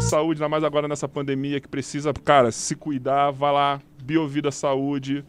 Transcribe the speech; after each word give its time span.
saúde, 0.00 0.40
ainda 0.40 0.48
mais 0.48 0.64
agora 0.64 0.88
nessa 0.88 1.08
pandemia 1.08 1.60
que 1.60 1.68
precisa, 1.68 2.12
cara, 2.12 2.50
se 2.50 2.74
cuidar, 2.74 3.30
vai 3.30 3.52
lá, 3.52 3.80
Biovida 4.02 4.50
Saúde 4.50 5.24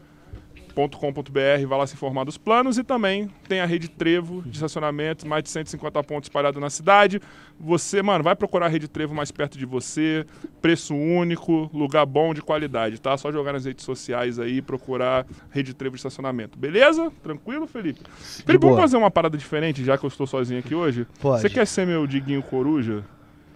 .com.br, 0.74 1.66
vai 1.68 1.78
lá 1.78 1.86
se 1.86 1.94
informar 1.94 2.24
dos 2.24 2.38
planos 2.38 2.78
e 2.78 2.84
também 2.84 3.28
tem 3.46 3.60
a 3.60 3.66
rede 3.66 3.88
Trevo 3.88 4.42
de 4.42 4.56
estacionamentos, 4.56 5.24
mais 5.24 5.42
de 5.42 5.50
150 5.50 6.02
pontos 6.02 6.28
espalhados 6.28 6.60
na 6.60 6.70
cidade. 6.70 7.20
Você, 7.60 8.02
mano, 8.02 8.24
vai 8.24 8.34
procurar 8.34 8.66
a 8.66 8.68
rede 8.68 8.88
Trevo 8.88 9.14
mais 9.14 9.30
perto 9.30 9.58
de 9.58 9.66
você, 9.66 10.24
preço 10.60 10.94
único, 10.94 11.70
lugar 11.74 12.06
bom 12.06 12.32
de 12.32 12.40
qualidade, 12.40 13.00
tá? 13.00 13.16
Só 13.16 13.30
jogar 13.30 13.52
nas 13.52 13.66
redes 13.66 13.84
sociais 13.84 14.38
aí, 14.38 14.62
procurar 14.62 15.26
rede 15.50 15.74
Trevo 15.74 15.94
de 15.94 15.98
estacionamento. 16.00 16.58
Beleza? 16.58 17.12
Tranquilo, 17.22 17.66
Felipe? 17.66 18.00
Felipe, 18.46 18.64
vamos 18.64 18.80
fazer 18.80 18.96
uma 18.96 19.10
parada 19.10 19.36
diferente, 19.36 19.84
já 19.84 19.98
que 19.98 20.04
eu 20.04 20.08
estou 20.08 20.26
sozinho 20.26 20.60
aqui 20.60 20.74
hoje? 20.74 21.06
Pode. 21.20 21.42
Você 21.42 21.50
quer 21.50 21.66
ser 21.66 21.86
meu 21.86 22.06
Diguinho 22.06 22.42
Coruja? 22.42 23.04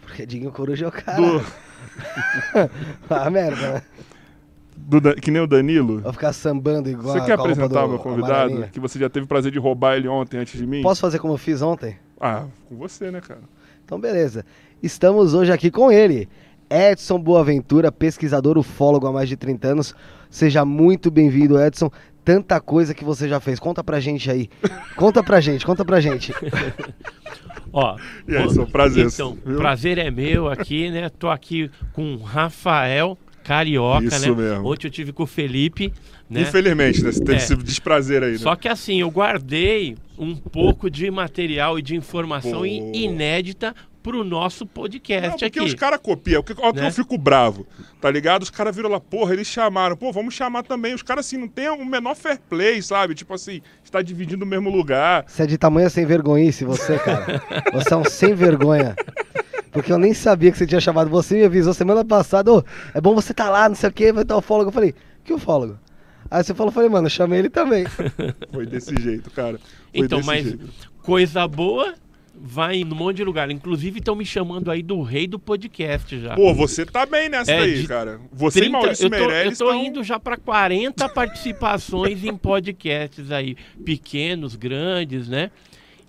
Porque 0.06 0.25
Diguinho 0.25 0.53
Coruja 0.53 0.87
é 0.87 0.88
o 0.88 0.93
cara. 0.93 1.20
Do... 1.20 1.44
ah, 3.11 3.29
merda, 3.29 3.73
né? 3.73 3.82
do, 4.76 5.14
que 5.17 5.31
nem 5.31 5.43
o 5.43 5.47
Danilo. 5.47 6.00
Vai 6.00 6.12
ficar 6.12 6.32
sambando 6.32 6.88
igual 6.88 7.19
Você 7.19 7.25
quer 7.25 7.32
apresentar 7.32 7.85
o 7.85 7.88
meu 7.88 7.99
convidado? 7.99 8.69
Que 8.73 8.79
você 8.79 8.99
já 8.99 9.11
teve 9.11 9.25
o 9.25 9.29
prazer 9.29 9.50
de 9.50 9.58
roubar 9.58 9.97
ele 9.97 10.08
ontem 10.08 10.38
antes 10.38 10.58
de 10.58 10.67
mim? 10.67 10.82
Posso 10.82 11.00
fazer 11.00 11.19
como 11.19 11.35
eu 11.35 11.38
fiz 11.38 11.61
ontem? 11.61 11.99
Ah, 12.20 12.44
com 12.69 12.76
você, 12.76 13.11
né, 13.11 13.20
cara? 13.20 13.41
Então, 13.85 13.99
beleza. 13.99 14.44
Estamos 14.82 15.35
hoje 15.35 15.53
aqui 15.53 15.70
com 15.70 15.91
ele, 15.91 16.29
Edson 16.70 17.19
Boaventura, 17.19 17.91
pesquisador 17.91 18.56
ufólogo 18.56 19.06
há 19.06 19.12
mais 19.12 19.29
de 19.29 19.37
30 19.37 19.69
anos. 19.69 19.94
Seja 20.31 20.64
muito 20.64 21.11
bem-vindo, 21.11 21.61
Edson. 21.61 21.91
Tanta 22.25 22.61
coisa 22.61 22.94
que 22.94 23.05
você 23.05 23.29
já 23.29 23.38
fez. 23.38 23.59
Conta 23.59 23.85
pra 23.85 24.00
gente 24.00 24.31
aí. 24.31 24.50
Conta 24.97 25.23
pra 25.23 25.41
gente, 25.41 25.64
conta 25.64 25.85
pra 25.85 26.00
gente. 26.00 26.32
Ó, 27.72 27.96
e 28.26 28.36
aí, 28.36 28.66
prazer. 28.66 29.06
Então, 29.06 29.36
viu? 29.44 29.56
prazer 29.58 29.98
é 29.98 30.10
meu 30.10 30.48
aqui, 30.48 30.90
né? 30.90 31.08
Tô 31.08 31.28
aqui 31.28 31.70
com 31.92 32.14
o 32.14 32.22
Rafael 32.22 33.18
carioca, 33.46 34.06
Isso 34.06 34.34
né? 34.34 34.42
Mesmo. 34.42 34.68
Ontem 34.68 34.88
eu 34.88 34.90
tive 34.90 35.12
com 35.12 35.22
o 35.22 35.26
Felipe. 35.26 35.92
Né? 36.28 36.42
Infelizmente, 36.42 37.02
né? 37.04 37.12
Você 37.12 37.20
teve 37.20 37.34
é. 37.34 37.36
esse 37.36 37.56
desprazer 37.56 38.22
aí. 38.22 38.32
Né? 38.32 38.38
Só 38.38 38.56
que 38.56 38.66
assim, 38.66 39.00
eu 39.00 39.10
guardei 39.10 39.96
um 40.18 40.34
pouco 40.34 40.90
de 40.90 41.08
material 41.10 41.78
e 41.78 41.82
de 41.82 41.94
informação 41.94 42.60
Pô. 42.60 42.66
inédita 42.66 43.74
pro 44.06 44.23
nosso 44.23 44.64
podcast 44.64 45.23
Não, 45.29 45.31
porque 45.37 45.58
aqui. 45.58 45.61
os 45.61 45.75
caras 45.75 45.99
copiam. 46.00 46.44
Olha 46.58 46.73
né? 46.75 46.81
que 46.81 46.87
eu 46.87 46.93
fico 46.93 47.19
bravo, 47.19 47.67
tá 48.00 48.08
ligado? 48.08 48.44
Os 48.44 48.50
caras 48.50 48.75
viram 48.75 48.88
lá, 48.88 49.00
porra, 49.00 49.32
eles 49.32 49.49
chamaram. 49.49 49.97
Pô, 49.97 50.12
vamos 50.12 50.32
chamar 50.32 50.62
também. 50.62 50.94
Os 50.94 51.03
caras, 51.03 51.26
assim, 51.26 51.37
não 51.37 51.49
tem 51.49 51.69
o 51.69 51.85
menor 51.85 52.14
fair 52.14 52.38
play, 52.49 52.81
sabe? 52.81 53.17
Tipo 53.17 53.35
assim, 53.35 53.61
está 53.82 54.00
dividindo 54.00 54.44
o 54.44 54.47
mesmo 54.47 54.70
lugar. 54.70 55.25
Você 55.26 55.43
é 55.43 55.47
de 55.47 55.58
tamanho 55.58 55.91
sem 55.91 56.06
vergonhice, 56.06 56.64
você, 56.64 56.97
cara. 57.00 57.43
você 57.73 57.93
é 57.93 57.97
um 57.97 58.05
sem 58.05 58.32
vergonha. 58.32 58.94
Porque 59.73 59.93
eu 59.93 59.99
nem 59.99 60.14
sabia 60.14 60.52
que 60.52 60.59
você 60.59 60.69
tinha 60.69 60.81
chamado. 60.81 61.11
Você 61.11 61.35
me 61.35 61.44
avisou 61.44 61.75
semana 61.75 62.05
passada, 62.05 62.52
oh, 62.52 62.62
é 62.94 63.00
bom 63.00 63.12
você 63.12 63.35
tá 63.35 63.50
lá, 63.50 63.69
não 63.69 63.75
sei 63.75 63.91
o 63.91 63.93
que, 63.93 64.12
vai 64.12 64.23
estar 64.23 64.37
o 64.37 64.41
fólogo. 64.41 64.69
Eu 64.69 64.73
falei, 64.73 64.94
que 65.25 65.35
ufólogo? 65.35 65.81
Aí 66.31 66.44
você 66.44 66.55
falou, 66.55 66.69
eu 66.69 66.75
falei, 66.75 66.88
mano, 66.88 67.06
eu 67.06 67.11
chamei 67.11 67.41
ele 67.41 67.50
também. 67.50 67.87
Foi 68.52 68.67
desse 68.67 68.94
jeito, 69.02 69.32
cara. 69.32 69.59
Foi 69.59 70.05
então, 70.06 70.23
mas 70.23 70.44
jeito. 70.44 70.70
coisa 71.02 71.49
boa 71.49 71.93
vai 72.38 72.77
em 72.77 72.85
um 72.85 72.94
monte 72.94 73.17
de 73.17 73.25
lugar. 73.25 73.50
Inclusive 73.50 73.99
estão 73.99 74.15
me 74.15 74.25
chamando 74.25 74.71
aí 74.71 74.83
do 74.83 75.03
rei 75.03 75.27
do 75.27 75.38
podcast 75.38 76.19
já. 76.21 76.35
Pô, 76.35 76.53
você 76.53 76.85
tá 76.85 77.06
bem 77.06 77.29
nessa 77.29 77.50
é, 77.50 77.61
aí, 77.61 77.87
cara. 77.87 78.21
Você 78.33 78.61
30, 78.61 78.69
e 78.69 78.73
Maurício 78.73 79.06
eu 79.06 79.11
tô, 79.11 79.17
Meirelles 79.17 79.61
Eu 79.61 79.67
tô 79.67 79.73
tão... 79.73 79.85
indo 79.85 80.05
já 80.05 80.19
para 80.19 80.37
40 80.37 81.09
participações 81.11 82.25
em 82.25 82.37
podcasts 82.37 83.31
aí, 83.31 83.56
pequenos, 83.85 84.55
grandes, 84.55 85.29
né? 85.29 85.50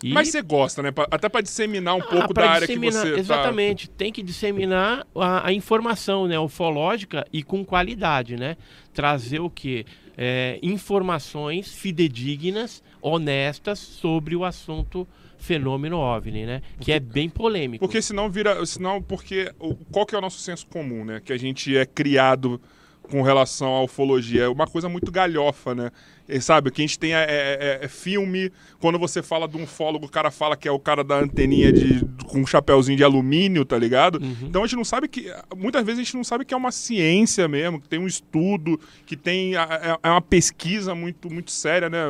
E... 0.04 0.14
Mas 0.14 0.30
você 0.30 0.42
gosta, 0.42 0.84
né? 0.84 0.94
Até 1.10 1.28
para 1.28 1.42
disseminar 1.42 1.96
um 1.96 2.02
ah, 2.02 2.06
pouco 2.06 2.34
da 2.34 2.52
área 2.52 2.68
que 2.68 2.78
você 2.78 3.14
tá 3.14 3.18
Exatamente. 3.18 3.90
Tá... 3.90 3.96
Tem 3.98 4.12
que 4.12 4.22
disseminar 4.22 5.08
a, 5.16 5.48
a, 5.48 5.54
informação 5.54 6.28
né, 6.28 6.38
ufológica 6.38 7.26
e 7.34 7.42
com 7.42 7.66
qualidade, 7.66 8.36
né? 8.36 8.58
Trazer 8.94 9.40
o 9.40 9.50
quê? 9.50 9.86
É, 10.16 10.60
informações 10.62 11.74
fidedignas, 11.74 12.84
honestas 13.02 13.80
sobre 13.80 14.36
o 14.36 14.44
assunto 14.44 15.08
fenômeno 15.38 15.98
OVNI, 15.98 16.46
né? 16.46 16.62
Porque, 16.72 16.86
que 16.86 16.92
é 16.92 17.00
bem 17.00 17.30
polêmico. 17.30 17.86
Porque 17.86 18.02
senão 18.02 18.30
vira... 18.30 18.66
Senão, 18.66 19.02
porque... 19.02 19.52
Qual 19.92 20.06
que 20.06 20.16
é 20.16 20.18
o 20.18 20.22
nosso 20.22 20.40
senso 20.40 20.68
comum, 20.68 21.06
né? 21.06 21.22
Que 21.24 21.34
a 21.34 21.38
gente 21.38 21.76
é 21.76 21.86
criado 21.86 22.60
com 23.10 23.22
relação 23.22 23.76
à 23.76 23.84
ufologia. 23.84 24.44
É 24.44 24.48
uma 24.48 24.68
coisa 24.68 24.90
muito 24.90 25.12
galhofa, 25.12 25.74
né? 25.74 25.92
E, 26.28 26.42
sabe, 26.42 26.68
o 26.68 26.72
que 26.72 26.82
a 26.82 26.86
gente 26.86 27.00
tem 27.00 27.14
é, 27.14 27.20
é, 27.20 27.26
é, 27.30 27.86
é, 27.86 27.88
filme. 27.88 28.52
Quando 28.80 29.00
você 29.00 29.24
fala 29.24 29.48
de 29.48 29.56
um 29.56 29.64
ufólogo, 29.64 30.06
o 30.06 30.10
cara 30.10 30.30
fala 30.30 30.58
que 30.58 30.68
é 30.68 30.72
o 30.72 30.80
cara 30.80 31.04
da 31.04 31.18
anteninha 31.18 31.72
de, 31.72 32.06
com 32.26 32.42
um 32.42 32.46
chapéuzinho 32.46 32.98
de 32.98 33.04
alumínio, 33.04 33.64
tá 33.64 33.78
ligado? 33.78 34.22
Uhum. 34.22 34.36
Então 34.44 34.64
a 34.64 34.68
gente 34.68 34.76
não 34.76 34.84
sabe 34.84 35.08
que. 35.08 35.32
Muitas 35.56 35.86
vezes 35.86 36.02
a 36.02 36.04
gente 36.04 36.18
não 36.18 36.24
sabe 36.24 36.44
que 36.44 36.54
é 36.54 36.58
uma 36.58 36.72
ciência 36.72 37.48
mesmo, 37.48 37.80
que 37.80 37.88
tem 37.88 37.98
um 37.98 38.08
estudo, 38.08 38.78
que 39.06 39.16
tem. 39.16 39.56
É, 39.56 39.98
é 40.04 40.10
uma 40.10 40.22
pesquisa 40.22 40.94
muito, 40.94 41.32
muito 41.32 41.52
séria, 41.52 41.90
né, 41.90 42.04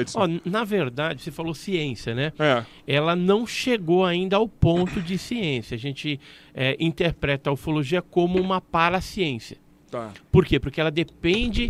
Edson? 0.00 0.18
Oh, 0.18 0.48
na 0.48 0.64
verdade, 0.64 1.22
você 1.22 1.30
falou 1.30 1.54
ciência, 1.54 2.12
né? 2.12 2.32
É. 2.40 2.64
Ela 2.86 3.14
não 3.14 3.46
chegou 3.46 4.04
ainda 4.04 4.36
ao 4.36 4.48
ponto 4.48 5.00
de 5.00 5.16
ciência. 5.16 5.76
A 5.76 5.78
gente 5.78 6.18
é, 6.52 6.76
interpreta 6.80 7.50
a 7.50 7.52
ufologia 7.52 8.02
como 8.02 8.40
uma 8.40 8.60
paraciência. 8.60 9.58
Tá. 9.90 10.12
Por 10.30 10.46
quê? 10.46 10.60
Porque 10.60 10.80
ela 10.80 10.90
depende 10.90 11.68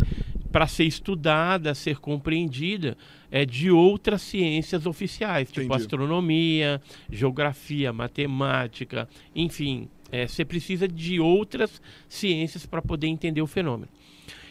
para 0.51 0.67
ser 0.67 0.83
estudada, 0.83 1.73
ser 1.73 1.97
compreendida, 1.97 2.97
é 3.31 3.45
de 3.45 3.71
outras 3.71 4.21
ciências 4.21 4.85
oficiais, 4.85 5.47
tipo 5.47 5.61
Entendi. 5.61 5.81
astronomia, 5.81 6.81
geografia, 7.09 7.93
matemática, 7.93 9.07
enfim, 9.33 9.87
é, 10.11 10.27
você 10.27 10.43
precisa 10.43 10.87
de 10.87 11.19
outras 11.19 11.81
ciências 12.07 12.65
para 12.65 12.81
poder 12.81 13.07
entender 13.07 13.41
o 13.41 13.47
fenômeno. 13.47 13.89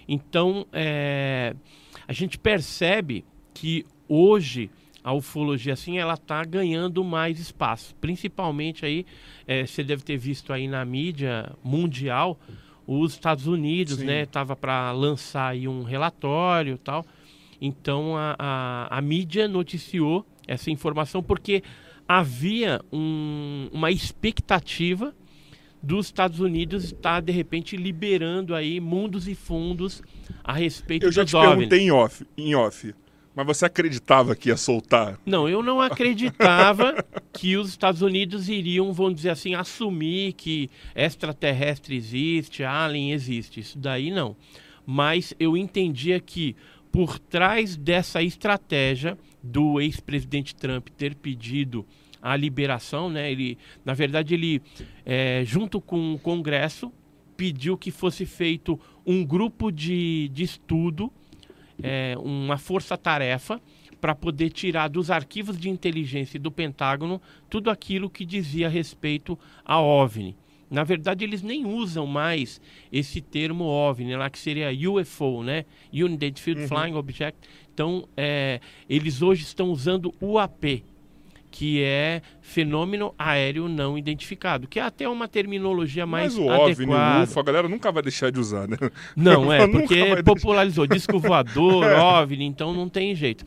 Então, 0.09 0.67
é, 0.73 1.55
a 2.09 2.13
gente 2.13 2.39
percebe 2.39 3.25
que 3.53 3.85
hoje 4.09 4.71
a 5.05 5.13
ufologia 5.13 5.75
assim 5.75 5.99
ela 5.99 6.15
está 6.15 6.43
ganhando 6.45 7.05
mais 7.05 7.39
espaço, 7.39 7.95
principalmente 8.01 8.85
aí 8.85 9.07
é, 9.47 9.67
você 9.67 9.85
deve 9.85 10.03
ter 10.03 10.17
visto 10.17 10.53
aí 10.53 10.67
na 10.67 10.85
mídia 10.85 11.53
mundial 11.63 12.39
os 12.99 13.13
Estados 13.13 13.47
Unidos, 13.47 13.99
Sim. 13.99 14.07
né, 14.07 14.27
tava 14.27 14.57
para 14.57 14.91
lançar 14.91 15.51
aí 15.51 15.69
um 15.69 15.85
relatório, 15.85 16.77
tal. 16.77 17.07
Então 17.61 18.17
a, 18.17 18.35
a, 18.37 18.99
a, 18.99 19.01
mídia 19.01 19.47
noticiou 19.47 20.27
essa 20.49 20.71
informação 20.71 21.23
porque 21.23 21.63
havia 22.09 22.81
um, 22.93 23.69
uma 23.73 23.93
expectativa 23.93 25.15
dos 25.81 26.07
Estados 26.07 26.41
Unidos 26.41 26.85
estar 26.85 27.21
de 27.21 27.31
repente 27.31 27.77
liberando 27.77 28.57
aí 28.57 28.81
mundos 28.81 29.29
e 29.29 29.37
fundos 29.37 30.03
a 30.43 30.53
respeito 30.53 31.07
Eu 31.07 31.13
já 31.13 31.25
te 31.25 31.33
perguntei 31.33 31.81
em 31.81 31.93
off, 31.93 32.27
em 32.37 32.55
off. 32.57 32.93
Mas 33.35 33.47
você 33.47 33.65
acreditava 33.65 34.35
que 34.35 34.49
ia 34.49 34.57
soltar? 34.57 35.19
Não, 35.25 35.49
eu 35.49 35.63
não 35.63 35.81
acreditava 35.81 37.05
que 37.33 37.57
os 37.57 37.69
Estados 37.69 38.03
Unidos 38.03 38.49
iriam, 38.49 38.93
vamos 38.93 39.15
dizer 39.15 39.31
assim, 39.31 39.55
assumir 39.55 40.33
que 40.33 40.69
extraterrestre 40.95 41.95
existe, 41.97 42.65
alien 42.65 43.13
existe. 43.13 43.61
Isso 43.61 43.79
daí 43.79 44.11
não. 44.11 44.37
Mas 44.85 45.33
eu 45.39 45.57
entendia 45.57 46.19
que 46.19 46.57
por 46.91 47.19
trás 47.19 47.77
dessa 47.77 48.21
estratégia 48.23 49.17
do 49.43 49.81
ex-presidente 49.81 50.55
Trump 50.55 50.89
ter 50.89 51.15
pedido 51.15 51.87
a 52.21 52.37
liberação, 52.37 53.09
né? 53.09 53.31
Ele, 53.31 53.57
na 53.85 53.95
verdade, 53.95 54.35
ele, 54.35 54.61
é, 55.07 55.43
junto 55.45 55.81
com 55.81 56.15
o 56.15 56.19
Congresso, 56.19 56.93
pediu 57.37 57.79
que 57.79 57.91
fosse 57.91 58.27
feito 58.27 58.79
um 59.07 59.25
grupo 59.25 59.71
de, 59.71 60.29
de 60.29 60.43
estudo 60.43 61.11
é, 61.83 62.15
uma 62.19 62.59
força-tarefa 62.59 63.61
para 64.01 64.15
poder 64.15 64.51
tirar 64.51 64.89
dos 64.89 65.11
arquivos 65.11 65.59
de 65.59 65.69
inteligência 65.69 66.41
do 66.41 66.51
Pentágono 66.51 67.21
tudo 67.49 67.71
aquilo 67.71 68.09
que 68.09 68.25
dizia 68.25 68.69
respeito 68.69 69.39
a 69.65 69.81
OVNI. 69.81 70.37
Na 70.71 70.85
verdade, 70.85 71.25
eles 71.25 71.43
nem 71.43 71.67
usam 71.67 72.07
mais 72.07 72.61
esse 72.93 73.21
termo 73.21 73.65
OVNI, 73.65 74.15
lá 74.15 74.31
que 74.31 74.39
seria 74.39 74.71
UFO, 74.89 75.43
né? 75.43 75.65
Unidentified 75.93 76.61
uhum. 76.61 76.69
Flying 76.69 76.95
Object. 76.95 77.39
Então, 77.75 78.09
é, 78.17 78.61
eles 78.89 79.21
hoje 79.21 79.43
estão 79.43 79.71
usando 79.71 80.15
UAP, 80.23 80.85
que 81.51 81.83
é 81.83 82.23
fenômeno 82.41 83.15
aéreo 83.19 83.69
não 83.69 83.99
identificado, 83.99 84.69
que 84.69 84.79
é 84.79 84.83
até 84.83 85.09
uma 85.09 85.27
terminologia 85.27 86.07
mais 86.07 86.37
Mas 86.37 86.47
o 86.47 86.51
adequada. 86.51 87.17
OVNI, 87.17 87.25
UFO, 87.25 87.41
a 87.41 87.43
galera 87.43 87.69
nunca 87.69 87.91
vai 87.91 88.03
deixar 88.03 88.31
de 88.31 88.39
usar, 88.39 88.69
né? 88.69 88.77
Não, 89.17 89.51
é, 89.53 89.67
porque 89.67 90.23
popularizou. 90.23 90.87
Disco 90.87 91.19
voador, 91.19 91.85
é. 91.91 91.99
OVNI, 91.99 92.45
então 92.45 92.73
não 92.73 92.89
tem 92.89 93.15
jeito. 93.15 93.45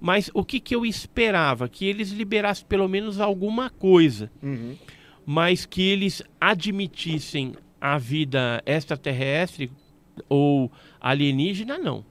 Mas 0.00 0.30
o 0.34 0.44
que, 0.44 0.58
que 0.58 0.74
eu 0.74 0.84
esperava? 0.84 1.68
Que 1.68 1.86
eles 1.86 2.10
liberassem 2.10 2.66
pelo 2.66 2.88
menos 2.88 3.20
alguma 3.20 3.70
coisa. 3.70 4.30
Uhum. 4.42 4.76
Mas 5.24 5.64
que 5.64 5.82
eles 5.82 6.22
admitissem 6.40 7.54
a 7.80 7.98
vida 7.98 8.62
extraterrestre 8.66 9.70
ou 10.28 10.70
alienígena, 11.00 11.78
não. 11.78 12.04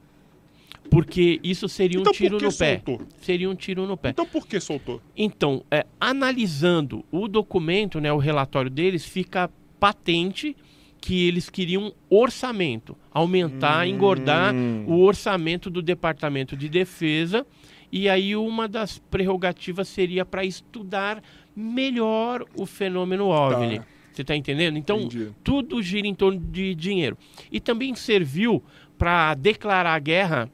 Porque 0.92 1.40
isso 1.42 1.70
seria 1.70 1.98
um 1.98 2.02
então, 2.02 2.12
tiro 2.12 2.38
no 2.38 2.52
soltou? 2.52 2.98
pé. 3.00 3.06
Seria 3.22 3.50
um 3.50 3.56
tiro 3.56 3.88
no 3.88 3.96
pé. 3.96 4.10
Então 4.10 4.26
por 4.26 4.46
que 4.46 4.60
soltou? 4.60 5.02
Então, 5.16 5.64
é, 5.72 5.86
analisando 5.98 7.06
o 7.10 7.30
documento, 7.30 8.02
né, 8.02 8.12
o 8.12 8.18
relatório 8.18 8.70
deles, 8.70 9.06
fica 9.06 9.50
patente 9.80 10.54
que 11.00 11.28
eles 11.28 11.50
queriam 11.50 11.94
orçamento, 12.10 12.96
aumentar, 13.10 13.88
Hum. 13.88 13.90
engordar 13.90 14.54
o 14.86 15.00
orçamento 15.02 15.70
do 15.70 15.82
Departamento 15.82 16.58
de 16.58 16.68
Defesa. 16.68 17.48
E 17.90 18.10
aí 18.10 18.36
uma 18.36 18.68
das 18.68 19.00
prerrogativas 19.00 19.88
seria 19.88 20.26
para 20.26 20.44
estudar 20.46 21.24
melhor 21.56 22.46
o 22.56 22.66
fenômeno 22.66 23.28
OVNI. 23.30 23.80
Tá. 23.80 23.86
Você 24.12 24.22
está 24.24 24.36
entendendo? 24.36 24.78
Então, 24.78 25.00
Entendi. 25.00 25.32
tudo 25.42 25.82
gira 25.82 26.06
em 26.06 26.14
torno 26.14 26.38
de 26.38 26.76
dinheiro. 26.76 27.18
E 27.50 27.62
também 27.62 27.96
serviu 27.96 28.62
para 28.98 29.34
declarar 29.36 29.98
guerra 30.00 30.52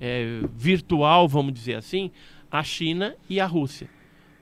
é, 0.00 0.40
virtual, 0.54 1.28
vamos 1.28 1.52
dizer 1.52 1.74
assim, 1.74 2.10
à 2.50 2.62
China 2.62 3.14
e 3.28 3.40
à 3.40 3.46
Rússia. 3.46 3.88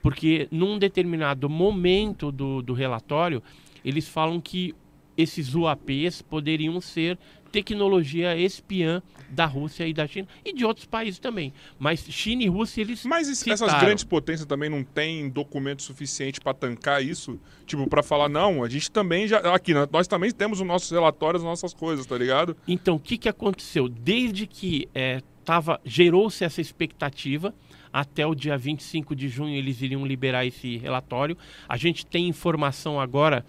Porque 0.01 0.47
num 0.51 0.77
determinado 0.77 1.49
momento 1.49 2.31
do, 2.31 2.61
do 2.61 2.73
relatório, 2.73 3.41
eles 3.83 4.07
falam 4.07 4.39
que 4.39 4.73
esses 5.17 5.55
UAPs 5.55 6.21
poderiam 6.21 6.79
ser 6.79 7.17
tecnologia 7.51 8.35
espiã 8.37 9.01
da 9.29 9.45
Rússia 9.45 9.87
e 9.87 9.93
da 9.93 10.07
China 10.07 10.27
e 10.45 10.53
de 10.53 10.63
outros 10.65 10.85
países 10.85 11.19
também. 11.19 11.53
Mas 11.77 11.99
China 12.09 12.43
e 12.43 12.47
Rússia, 12.47 12.81
eles 12.81 13.03
Mas 13.05 13.27
es- 13.27 13.45
essas 13.47 13.73
grandes 13.79 14.03
potências 14.03 14.45
também 14.45 14.69
não 14.69 14.83
têm 14.83 15.29
documento 15.29 15.81
suficiente 15.81 16.39
para 16.39 16.53
tancar 16.53 17.03
isso? 17.03 17.39
Tipo, 17.65 17.87
para 17.87 18.01
falar, 18.03 18.29
não, 18.29 18.63
a 18.63 18.69
gente 18.69 18.89
também 18.89 19.27
já. 19.27 19.39
Aqui, 19.53 19.73
né, 19.73 19.87
nós 19.91 20.07
também 20.07 20.31
temos 20.31 20.61
os 20.61 20.67
nossos 20.67 20.89
relatórios, 20.91 21.41
as 21.41 21.47
nossas 21.47 21.73
coisas, 21.73 22.05
tá 22.05 22.17
ligado? 22.17 22.55
Então, 22.67 22.95
o 22.95 22.99
que, 22.99 23.17
que 23.17 23.27
aconteceu? 23.27 23.89
Desde 23.89 24.47
que 24.47 24.87
é, 24.95 25.21
tava, 25.43 25.79
gerou-se 25.83 26.43
essa 26.43 26.61
expectativa, 26.61 27.53
até 27.91 28.25
o 28.27 28.35
dia 28.35 28.57
25 28.57 29.15
de 29.15 29.27
junho 29.27 29.55
eles 29.55 29.81
iriam 29.81 30.05
liberar 30.05 30.45
esse 30.45 30.77
relatório. 30.77 31.37
A 31.67 31.75
gente 31.77 32.05
tem 32.05 32.27
informação 32.27 32.99
agora 32.99 33.45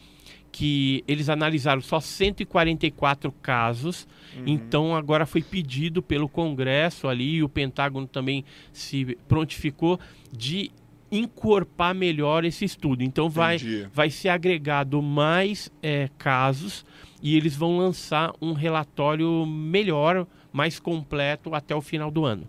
que 0.51 1.05
eles 1.07 1.29
analisaram 1.29 1.81
só 1.81 2.01
144 2.01 3.31
casos, 3.33 4.09
então 4.47 4.95
agora 4.95 5.27
foi 5.27 5.43
pedido 5.43 6.03
pelo 6.03 6.29
Congresso 6.29 7.09
ali, 7.09 7.37
e 7.37 7.43
o 7.43 7.49
Pentágono 7.49 8.07
também 8.07 8.45
se 8.73 9.17
prontificou 9.27 9.99
de 10.33 10.71
encorpar 11.11 11.95
melhor 11.95 12.45
esse 12.45 12.65
estudo. 12.65 13.03
Então 13.03 13.29
vai, 13.29 13.59
vai 13.93 14.11
ser 14.11 14.29
agregado 14.29 15.01
mais 15.01 15.71
é, 15.83 16.09
casos 16.19 16.85
e 17.23 17.37
eles 17.37 17.57
vão 17.57 17.79
lançar 17.79 18.33
um 18.41 18.53
relatório 18.53 19.47
melhor, 19.47 20.27
mais 20.53 20.79
completo 20.79 21.55
até 21.55 21.75
o 21.75 21.81
final 21.81 22.11
do 22.11 22.25
ano. 22.25 22.47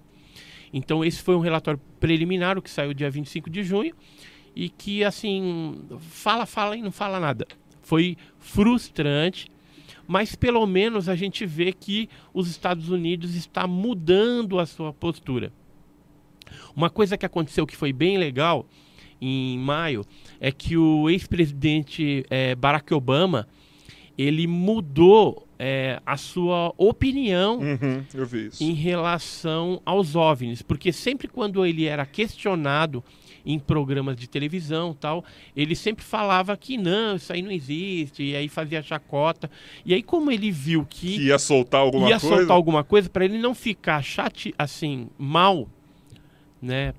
Então 0.71 1.03
esse 1.03 1.21
foi 1.21 1.35
um 1.35 1.39
relatório 1.39 1.79
preliminar, 1.99 2.57
o 2.57 2.61
que 2.61 2.69
saiu 2.69 2.93
dia 2.93 3.09
25 3.09 3.49
de 3.49 3.63
junho, 3.63 3.95
e 4.55 4.69
que 4.69 5.03
assim, 5.03 5.81
fala, 5.99 6.45
fala 6.45 6.75
e 6.75 6.81
não 6.81 6.91
fala 6.91 7.19
nada. 7.19 7.47
Foi 7.89 8.15
frustrante, 8.37 9.51
mas 10.07 10.35
pelo 10.35 10.63
menos 10.67 11.09
a 11.09 11.15
gente 11.15 11.43
vê 11.43 11.73
que 11.73 12.07
os 12.31 12.47
Estados 12.47 12.89
Unidos 12.89 13.33
está 13.33 13.65
mudando 13.65 14.59
a 14.59 14.67
sua 14.67 14.93
postura. 14.93 15.51
Uma 16.75 16.91
coisa 16.91 17.17
que 17.17 17.25
aconteceu 17.25 17.65
que 17.65 17.75
foi 17.75 17.91
bem 17.91 18.15
legal 18.19 18.67
em 19.19 19.57
maio 19.57 20.05
é 20.39 20.51
que 20.51 20.77
o 20.77 21.09
ex-presidente 21.09 22.23
eh, 22.29 22.53
Barack 22.53 22.93
Obama 22.93 23.47
ele 24.15 24.45
mudou 24.45 25.47
eh, 25.57 25.99
a 26.05 26.15
sua 26.15 26.71
opinião 26.77 27.57
Uhum, 27.57 28.03
em 28.61 28.73
relação 28.73 29.81
aos 29.83 30.15
OVNIs, 30.15 30.61
porque 30.61 30.91
sempre 30.93 31.27
quando 31.27 31.65
ele 31.65 31.85
era 31.85 32.05
questionado 32.05 33.03
em 33.51 33.57
programas 33.57 34.15
de 34.15 34.29
televisão 34.29 34.93
tal, 34.93 35.25
ele 35.55 35.75
sempre 35.75 36.05
falava 36.05 36.55
que 36.55 36.77
não, 36.77 37.15
isso 37.15 37.33
aí 37.33 37.41
não 37.41 37.51
existe, 37.51 38.21
e 38.23 38.35
aí 38.35 38.47
fazia 38.47 38.81
chacota. 38.83 39.49
E 39.83 39.91
aí 39.91 40.03
como 40.03 40.29
ele 40.31 40.51
viu 40.51 40.85
que 40.87 41.15
Que 41.15 41.23
ia 41.23 41.39
soltar 41.39 41.81
alguma 41.81 42.07
ia 42.07 42.19
coisa. 42.19 42.35
soltar 42.37 42.55
alguma 42.55 42.83
coisa 42.83 43.09
para 43.09 43.25
ele 43.25 43.39
não 43.39 43.55
ficar 43.55 44.03
chate 44.03 44.53
assim 44.57 45.09
mal, 45.17 45.67
né, 46.61 46.93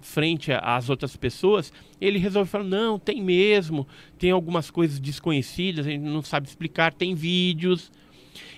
frente 0.00 0.52
às 0.52 0.88
outras 0.88 1.16
pessoas, 1.16 1.70
ele 2.00 2.18
resolveu 2.18 2.50
falar 2.50 2.64
não, 2.64 2.98
tem 2.98 3.22
mesmo, 3.22 3.86
tem 4.18 4.30
algumas 4.30 4.70
coisas 4.70 4.98
desconhecidas, 4.98 5.86
a 5.86 5.90
gente 5.90 6.02
não 6.02 6.22
sabe 6.22 6.48
explicar, 6.48 6.94
tem 6.94 7.14
vídeos 7.14 7.92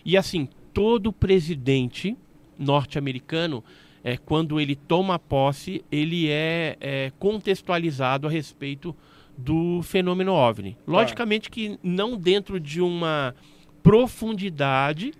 e 0.04 0.16
assim 0.16 0.48
todo 0.72 1.12
presidente 1.12 2.16
norte-americano 2.56 3.64
é, 4.06 4.16
quando 4.16 4.60
ele 4.60 4.76
toma 4.76 5.18
posse, 5.18 5.84
ele 5.90 6.28
é, 6.30 6.76
é, 6.80 7.12
contextualizado 7.18 8.28
a 8.28 8.30
respeito 8.30 8.94
do 9.36 9.82
fenômeno 9.82 10.32
OVNI. 10.32 10.76
Logicamente 10.86 11.50
que 11.50 11.76
não 11.82 12.16
dentro 12.16 12.60
de 12.60 12.80
uma 12.80 13.34
profundidade, 13.82 15.12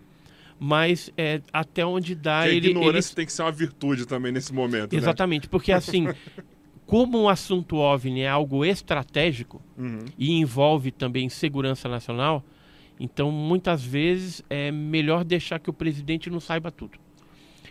mas 0.57 1.11
é, 1.19 1.40
até 1.52 1.85
onde 1.85 2.14
dá 2.14 2.45
Que 2.45 2.49
a 2.50 2.52
ele, 2.52 2.71
ignorância 2.71 3.09
ele 3.11 3.16
tem 3.16 3.26
que 3.26 3.33
ser 3.33 3.43
uma 3.43 3.50
virtude 3.50 4.07
também 4.07 4.31
nesse 4.31 4.55
momento. 4.55 4.93
né? 4.93 4.99
Exatamente, 4.99 5.49
porque 5.49 5.73
assim, 5.75 6.07
como 6.87 7.23
o 7.23 7.28
assunto 7.28 7.78
OVNI 7.78 8.21
é 8.21 8.28
algo 8.28 8.64
estratégico 8.64 9.61
Uhum. 9.76 10.05
e 10.16 10.31
envolve 10.38 10.93
também 10.93 11.28
segurança 11.28 11.88
nacional, 11.88 12.45
então 13.00 13.33
muitas 13.33 13.85
vezes 13.85 14.45
é 14.49 14.71
melhor 14.71 15.25
deixar 15.25 15.59
que 15.59 15.69
o 15.69 15.73
presidente 15.73 16.31
não 16.31 16.38
saiba 16.38 16.71
tudo. 16.71 17.05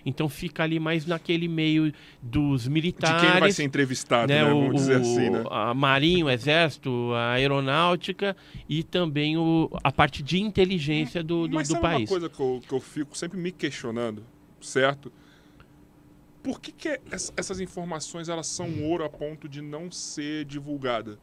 Então 0.05 0.29
fica 0.29 0.62
ali 0.63 0.79
mais 0.79 1.05
naquele 1.05 1.47
meio 1.47 1.91
dos 2.21 2.63
De 2.63 2.69
militares, 2.69 3.21
quem 3.31 3.39
vai 3.39 3.51
ser 3.51 3.63
entrevistado, 3.63 4.31
né? 4.31 4.43
né, 4.43 4.50
Vamos 4.50 4.69
o, 4.69 4.74
dizer 4.74 4.97
assim, 4.97 5.29
né? 5.31 5.43
a 5.50 5.74
Marinha, 5.74 6.25
o 6.25 6.29
Exército, 6.29 7.12
a 7.13 7.31
Aeronáutica 7.31 8.38
e 8.69 8.83
também 8.83 9.35
o, 9.38 9.69
a 9.83 9.91
parte 9.91 10.21
de 10.21 10.39
inteligência 10.39 11.24
do, 11.24 11.47
do, 11.47 11.55
Mas 11.55 11.69
do 11.69 11.77
país. 11.77 12.01
uma 12.01 12.07
coisa 12.07 12.29
que 12.29 12.39
eu, 12.39 12.62
que 12.67 12.74
eu 12.74 12.79
fico 12.79 13.17
sempre 13.17 13.38
me 13.39 13.51
questionando, 13.51 14.24
certo? 14.62 15.12
Por 16.43 16.62
que, 16.62 16.71
que 16.71 17.00
ess- 17.12 17.33
essas 17.35 17.59
informações 17.59 18.29
elas 18.29 18.45
são 18.47 18.83
ouro 18.83 19.03
a 19.03 19.09
ponto 19.09 19.50
de 19.50 19.62
não 19.62 19.89
ser 19.91 20.45
divulgada? 20.45 21.17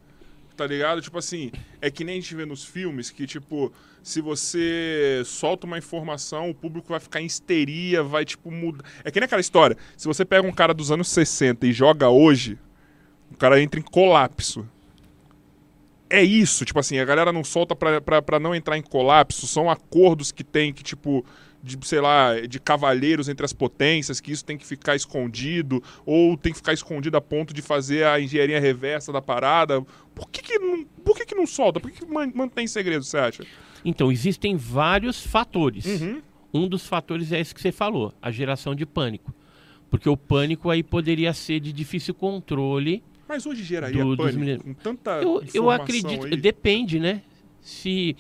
Tá 0.62 0.68
ligado? 0.68 1.02
Tipo 1.02 1.18
assim, 1.18 1.50
é 1.80 1.90
que 1.90 2.04
nem 2.04 2.18
a 2.18 2.20
gente 2.20 2.36
vê 2.36 2.46
nos 2.46 2.64
filmes 2.64 3.10
que, 3.10 3.26
tipo, 3.26 3.72
se 4.00 4.20
você 4.20 5.20
solta 5.24 5.66
uma 5.66 5.76
informação, 5.76 6.50
o 6.50 6.54
público 6.54 6.90
vai 6.90 7.00
ficar 7.00 7.20
em 7.20 7.26
histeria, 7.26 8.00
vai, 8.00 8.24
tipo, 8.24 8.48
mudar. 8.48 8.84
É 9.02 9.10
que 9.10 9.18
nem 9.18 9.24
aquela 9.24 9.40
história. 9.40 9.76
Se 9.96 10.06
você 10.06 10.24
pega 10.24 10.46
um 10.46 10.52
cara 10.52 10.72
dos 10.72 10.92
anos 10.92 11.08
60 11.08 11.66
e 11.66 11.72
joga 11.72 12.08
hoje, 12.08 12.56
o 13.28 13.36
cara 13.36 13.60
entra 13.60 13.80
em 13.80 13.82
colapso 13.82 14.64
é 16.08 16.22
isso, 16.22 16.66
tipo 16.66 16.78
assim, 16.78 16.98
a 16.98 17.06
galera 17.06 17.32
não 17.32 17.42
solta 17.42 17.74
pra, 17.74 17.98
pra, 17.98 18.20
pra 18.20 18.38
não 18.38 18.54
entrar 18.54 18.76
em 18.76 18.82
colapso, 18.82 19.46
são 19.46 19.70
acordos 19.70 20.30
que 20.30 20.44
tem 20.44 20.70
que, 20.70 20.82
tipo, 20.82 21.24
de, 21.62 21.78
sei 21.86 22.00
lá, 22.00 22.40
de 22.40 22.58
cavalheiros 22.58 23.28
entre 23.28 23.44
as 23.44 23.52
potências, 23.52 24.20
que 24.20 24.32
isso 24.32 24.44
tem 24.44 24.58
que 24.58 24.66
ficar 24.66 24.96
escondido, 24.96 25.82
ou 26.04 26.36
tem 26.36 26.52
que 26.52 26.58
ficar 26.58 26.72
escondido 26.72 27.16
a 27.16 27.20
ponto 27.20 27.54
de 27.54 27.62
fazer 27.62 28.04
a 28.04 28.20
engenharia 28.20 28.58
reversa 28.58 29.12
da 29.12 29.22
parada. 29.22 29.80
Por 30.14 30.28
que 30.28 30.42
que 30.42 30.58
não, 30.58 30.84
por 31.04 31.16
que 31.16 31.24
que 31.26 31.34
não 31.34 31.46
solta? 31.46 31.78
Por 31.78 31.90
que 31.90 32.04
que 32.04 32.12
man- 32.12 32.32
mantém 32.34 32.66
segredo, 32.66 33.04
você 33.04 33.16
acha? 33.18 33.44
Então, 33.84 34.10
existem 34.10 34.56
vários 34.56 35.24
fatores. 35.24 35.84
Uhum. 35.86 36.20
Um 36.54 36.68
dos 36.68 36.86
fatores 36.86 37.32
é 37.32 37.40
esse 37.40 37.54
que 37.54 37.60
você 37.60 37.72
falou, 37.72 38.12
a 38.20 38.30
geração 38.30 38.74
de 38.74 38.84
pânico. 38.84 39.32
Porque 39.90 40.08
o 40.08 40.16
pânico 40.16 40.68
aí 40.70 40.82
poderia 40.82 41.32
ser 41.32 41.60
de 41.60 41.72
difícil 41.72 42.14
controle. 42.14 43.02
Mas 43.28 43.46
hoje 43.46 43.62
geraria 43.62 44.02
Do- 44.04 44.10
dos 44.16 44.24
pânico, 44.26 44.38
mineiros. 44.40 44.62
com 44.64 44.74
tanta 44.74 45.10
Eu, 45.22 45.42
eu 45.54 45.70
acredito, 45.70 46.26
aí. 46.26 46.36
depende, 46.36 46.98
né? 46.98 47.22
Se, 47.62 48.16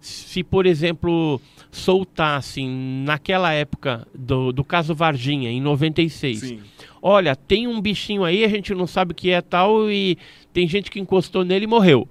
se, 0.00 0.42
por 0.44 0.66
exemplo, 0.66 1.40
soltassem 1.70 2.68
naquela 3.04 3.52
época 3.52 4.06
do, 4.14 4.52
do 4.52 4.64
caso 4.64 4.94
Varginha, 4.94 5.50
em 5.50 5.60
96. 5.60 6.38
Sim. 6.38 6.60
Olha, 7.02 7.34
tem 7.34 7.66
um 7.66 7.80
bichinho 7.80 8.24
aí, 8.24 8.44
a 8.44 8.48
gente 8.48 8.72
não 8.72 8.86
sabe 8.86 9.12
o 9.12 9.14
que 9.14 9.30
é 9.30 9.42
tal, 9.42 9.90
e 9.90 10.16
tem 10.52 10.66
gente 10.68 10.90
que 10.90 11.00
encostou 11.00 11.44
nele 11.44 11.64
e 11.64 11.68
morreu. 11.68 12.08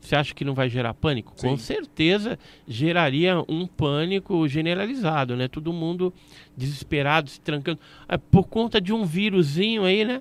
Você 0.00 0.16
acha 0.16 0.34
que 0.34 0.44
não 0.44 0.54
vai 0.54 0.68
gerar 0.68 0.94
pânico? 0.94 1.32
Com 1.40 1.56
Sim. 1.56 1.62
certeza 1.62 2.38
geraria 2.66 3.42
um 3.48 3.66
pânico 3.66 4.48
generalizado, 4.48 5.36
né? 5.36 5.46
Todo 5.46 5.72
mundo 5.72 6.12
desesperado, 6.56 7.30
se 7.30 7.40
trancando. 7.40 7.78
Ah, 8.08 8.18
Por 8.18 8.44
conta 8.48 8.80
de 8.80 8.92
um 8.92 9.04
vírusinho 9.04 9.84
aí, 9.84 10.04
né? 10.04 10.20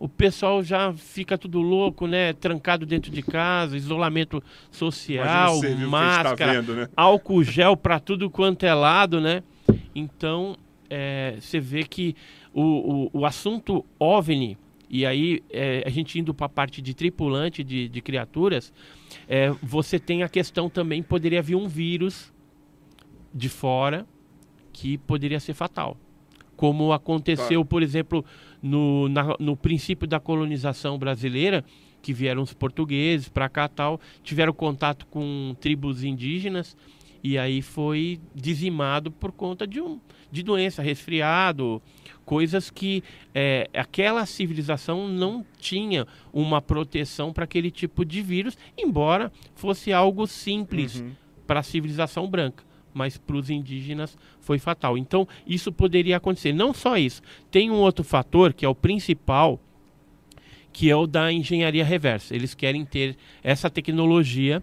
O 0.00 0.08
pessoal 0.08 0.62
já 0.62 0.94
fica 0.94 1.36
tudo 1.36 1.60
louco, 1.60 2.06
né? 2.06 2.32
Trancado 2.32 2.86
dentro 2.86 3.10
de 3.10 3.22
casa, 3.22 3.76
isolamento 3.76 4.42
social, 4.70 5.60
gente 5.60 5.84
máscara, 5.84 6.36
tá 6.36 6.52
vendo, 6.52 6.74
né? 6.74 6.88
álcool 6.96 7.44
gel 7.44 7.76
para 7.76 8.00
tudo 8.00 8.30
quanto 8.30 8.64
é 8.64 8.72
lado, 8.72 9.20
né? 9.20 9.42
Então, 9.94 10.56
é, 10.88 11.36
você 11.38 11.60
vê 11.60 11.84
que 11.84 12.16
o, 12.52 13.10
o, 13.12 13.20
o 13.20 13.26
assunto 13.26 13.84
OVNI, 13.98 14.56
e 14.88 15.04
aí 15.04 15.42
é, 15.50 15.84
a 15.86 15.90
gente 15.90 16.18
indo 16.18 16.32
para 16.32 16.46
a 16.46 16.48
parte 16.48 16.80
de 16.80 16.94
tripulante, 16.94 17.62
de, 17.62 17.86
de 17.86 18.00
criaturas, 18.00 18.72
é, 19.28 19.50
você 19.62 19.98
tem 19.98 20.22
a 20.22 20.30
questão 20.30 20.70
também, 20.70 21.02
poderia 21.02 21.42
vir 21.42 21.56
um 21.56 21.68
vírus 21.68 22.32
de 23.34 23.50
fora 23.50 24.06
que 24.72 24.96
poderia 24.96 25.38
ser 25.38 25.52
fatal. 25.52 25.96
Como 26.56 26.92
aconteceu, 26.92 27.64
por 27.64 27.82
exemplo, 27.82 28.24
no, 28.62 29.08
na- 29.08 29.36
no 29.38 29.56
princípio 29.56 30.06
da 30.06 30.20
colonização 30.20 30.98
brasileira, 30.98 31.64
que 32.02 32.12
vieram 32.12 32.42
os 32.42 32.52
portugueses 32.52 33.28
para 33.28 33.48
cá 33.48 33.68
tal, 33.68 34.00
tiveram 34.22 34.52
contato 34.52 35.06
com 35.06 35.54
tribos 35.60 36.02
indígenas 36.04 36.76
e 37.22 37.36
aí 37.36 37.60
foi 37.60 38.18
dizimado 38.34 39.10
por 39.10 39.30
conta 39.32 39.66
de, 39.66 39.80
um, 39.82 40.00
de 40.32 40.42
doença, 40.42 40.80
resfriado, 40.82 41.82
coisas 42.24 42.70
que 42.70 43.02
é, 43.34 43.68
aquela 43.74 44.24
civilização 44.24 45.06
não 45.08 45.44
tinha 45.58 46.06
uma 46.32 46.62
proteção 46.62 47.32
para 47.32 47.44
aquele 47.44 47.70
tipo 47.70 48.04
de 48.04 48.22
vírus, 48.22 48.56
embora 48.78 49.30
fosse 49.54 49.92
algo 49.92 50.26
simples 50.26 51.00
Uhum. 51.00 51.10
para 51.46 51.60
a 51.60 51.62
civilização 51.62 52.26
branca. 52.30 52.64
Mas 52.92 53.16
para 53.16 53.36
os 53.36 53.50
indígenas 53.50 54.16
foi 54.40 54.58
fatal. 54.58 54.98
Então, 54.98 55.26
isso 55.46 55.72
poderia 55.72 56.16
acontecer. 56.16 56.52
Não 56.52 56.74
só 56.74 56.96
isso. 56.96 57.22
Tem 57.50 57.70
um 57.70 57.76
outro 57.76 58.04
fator, 58.04 58.52
que 58.52 58.64
é 58.64 58.68
o 58.68 58.74
principal, 58.74 59.60
que 60.72 60.90
é 60.90 60.96
o 60.96 61.06
da 61.06 61.32
engenharia 61.32 61.84
reversa. 61.84 62.34
Eles 62.34 62.54
querem 62.54 62.84
ter 62.84 63.16
essa 63.42 63.70
tecnologia 63.70 64.62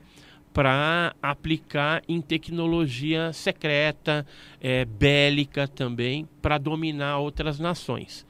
para 0.53 1.15
aplicar 1.21 2.01
em 2.07 2.19
tecnologia 2.19 3.31
secreta, 3.31 4.25
eh, 4.59 4.85
bélica 4.85 5.67
também, 5.67 6.27
para 6.41 6.57
dominar 6.57 7.19
outras 7.19 7.59
nações. 7.59 8.25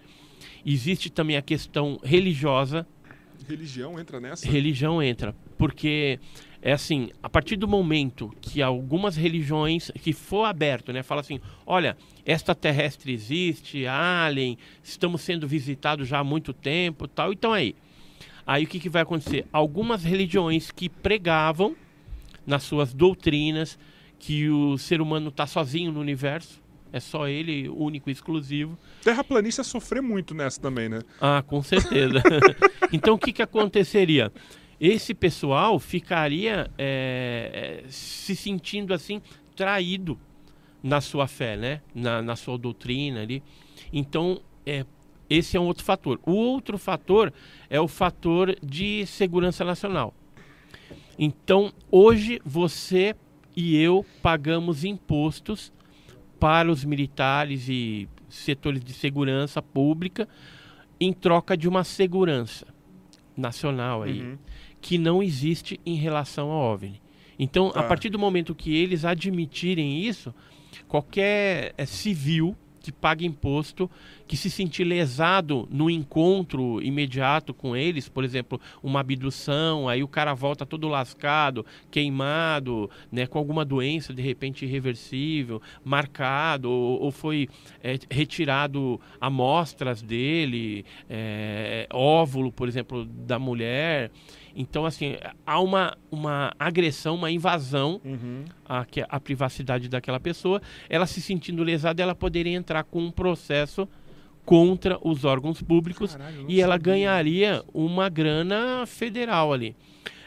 Existe 0.66 1.10
também 1.10 1.38
a 1.38 1.42
questão 1.42 1.98
religiosa, 2.04 2.86
Religião 3.48 3.98
entra 3.98 4.20
nessa? 4.20 4.46
religião 4.46 5.02
entra, 5.02 5.34
porque 5.58 6.20
é 6.62 6.72
assim, 6.72 7.10
a 7.22 7.30
partir 7.30 7.56
do 7.56 7.68
momento 7.68 8.34
que 8.42 8.62
algumas 8.62 9.16
religiões 9.16 9.92
que 10.02 10.14
for 10.14 10.46
aberto, 10.46 10.92
né, 10.92 11.04
fala 11.04 11.22
assim, 11.22 11.40
olha, 11.66 11.98
extraterrestre 12.26 13.14
existe, 13.14 13.86
alien, 13.86 14.58
estamos 14.84 15.22
sendo 15.22 15.48
visitados 15.48 16.08
já 16.08 16.20
há 16.20 16.24
muito 16.24 16.54
tempo, 16.54 17.08
tal, 17.08 17.32
então 17.32 17.54
aí, 17.54 17.76
aí 18.46 18.64
o 18.64 18.68
que, 18.68 18.80
que 18.80 18.90
vai 18.90 19.04
acontecer? 19.04 19.46
Algumas 19.52 20.04
religiões 20.04 20.72
que 20.72 20.90
pregavam 20.90 21.76
nas 22.46 22.64
suas 22.64 22.94
doutrinas 22.94 23.78
que 24.20 24.50
o 24.50 24.78
ser 24.78 25.00
humano 25.00 25.30
está 25.30 25.46
sozinho 25.46 25.92
no 25.92 26.00
universo, 26.00 26.62
é 26.92 27.00
só 27.00 27.28
ele, 27.28 27.70
único 27.70 28.10
e 28.10 28.14
exclusivo, 28.14 28.78
Terraplanista 29.04 29.64
sofrer 29.64 30.02
muito 30.02 30.34
nessa 30.34 30.60
também, 30.60 30.90
né? 30.90 31.02
ah, 31.22 31.44
com 31.46 31.62
certeza. 31.62 32.22
então 32.92 33.16
o 33.16 33.18
que, 33.18 33.32
que 33.32 33.42
aconteceria? 33.42 34.32
Esse 34.80 35.14
pessoal 35.14 35.80
ficaria 35.80 36.70
é, 36.78 37.84
é, 37.84 37.90
se 37.90 38.36
sentindo 38.36 38.94
assim 38.94 39.22
traído 39.56 40.20
na 40.84 41.02
sua 41.02 41.28
fé, 41.28 41.58
né? 41.58 41.82
Na, 41.94 42.22
na 42.22 42.36
sua 42.36 42.58
doutrina 42.58 43.22
ali. 43.22 43.42
Então 43.92 44.40
é, 44.66 44.86
esse 45.30 45.58
é 45.58 45.60
um 45.60 45.66
outro 45.66 45.84
fator. 45.84 46.20
O 46.26 46.32
outro 46.32 46.78
fator 46.78 47.34
é 47.70 47.80
o 47.82 47.88
fator 47.88 48.56
de 48.64 49.06
segurança 49.08 49.66
nacional. 49.66 50.14
Então 51.18 51.74
hoje 51.92 52.40
você 52.46 53.16
e 53.56 53.76
eu 53.76 54.06
pagamos 54.22 54.84
impostos 54.84 55.74
para 56.40 56.72
os 56.72 56.86
militares 56.86 57.68
e 57.68 58.08
setores 58.30 58.84
de 58.84 58.94
segurança 58.94 59.62
pública 59.62 60.28
em 61.00 61.12
troca 61.12 61.58
de 61.58 61.68
uma 61.68 61.84
segurança 61.84 62.68
nacional 63.36 64.04
aí, 64.04 64.22
Uhum. 64.22 64.38
Que 64.88 64.98
não 64.98 65.22
existe 65.22 65.82
em 65.86 65.96
relação 65.96 66.50
ao 66.50 66.74
OVNI. 66.74 67.02
Então, 67.38 67.68
a 67.72 67.74
Tá. 67.74 67.84
partir 67.84 68.10
do 68.10 68.18
momento 68.18 68.56
que 68.56 68.74
eles 68.74 69.04
admitirem 69.04 70.00
isso, 70.00 70.34
qualquer 70.88 71.74
eh, 71.78 71.86
civil 71.86 72.56
que 72.80 72.90
paga 72.90 73.26
imposto, 73.26 73.92
que 74.26 74.38
se 74.38 74.50
sentir 74.50 74.86
lesado 74.86 75.68
no 75.70 75.90
encontro 75.90 76.82
imediato 76.82 77.54
com 77.54 77.76
eles, 77.76 78.08
por 78.08 78.24
exemplo, 78.24 78.62
uma 78.82 79.02
abdução, 79.02 79.90
aí 79.90 80.02
o 80.02 80.08
cara 80.08 80.34
volta 80.34 80.66
todo 80.66 80.88
lascado, 80.88 81.66
queimado, 81.92 82.90
né, 83.12 83.28
com 83.28 83.38
alguma 83.38 83.66
doença 83.66 84.14
de 84.14 84.22
repente 84.22 84.64
irreversível, 84.64 85.62
marcado, 85.84 86.72
ou, 86.72 87.02
ou 87.02 87.12
foi 87.12 87.50
eh, 87.84 88.00
retirado 88.10 89.02
amostras 89.20 90.02
dele, 90.02 90.86
eh, 91.10 91.88
óvulo, 91.92 92.54
por 92.54 92.70
exemplo, 92.70 93.04
da 93.04 93.38
mulher. 93.38 94.12
Então, 94.60 94.88
assim, 94.88 95.16
há 95.46 95.60
uma, 95.60 95.96
uma 96.10 96.52
agressão, 96.58 97.14
uma 97.14 97.30
invasão 97.30 98.02
Uhum. 98.04 98.44
à, 98.68 98.84
à 99.08 99.20
privacidade 99.20 99.88
daquela 99.88 100.20
pessoa. 100.20 100.60
Ela 100.90 101.06
se 101.06 101.22
sentindo 101.22 101.64
lesada, 101.64 102.02
ela 102.02 102.16
poderia 102.16 102.58
entrar 102.58 102.84
com 102.84 103.00
um 103.00 103.12
processo 103.12 103.88
contra 104.44 104.98
os 105.08 105.24
órgãos 105.24 105.62
públicos 105.62 106.16
Caralho, 106.16 106.46
e 106.48 106.60
ela 106.60 106.74
sabia 106.74 106.94
ganharia 106.94 107.64
uma 107.72 108.10
grana 108.10 108.86
federal 108.88 109.54
ali. 109.54 109.76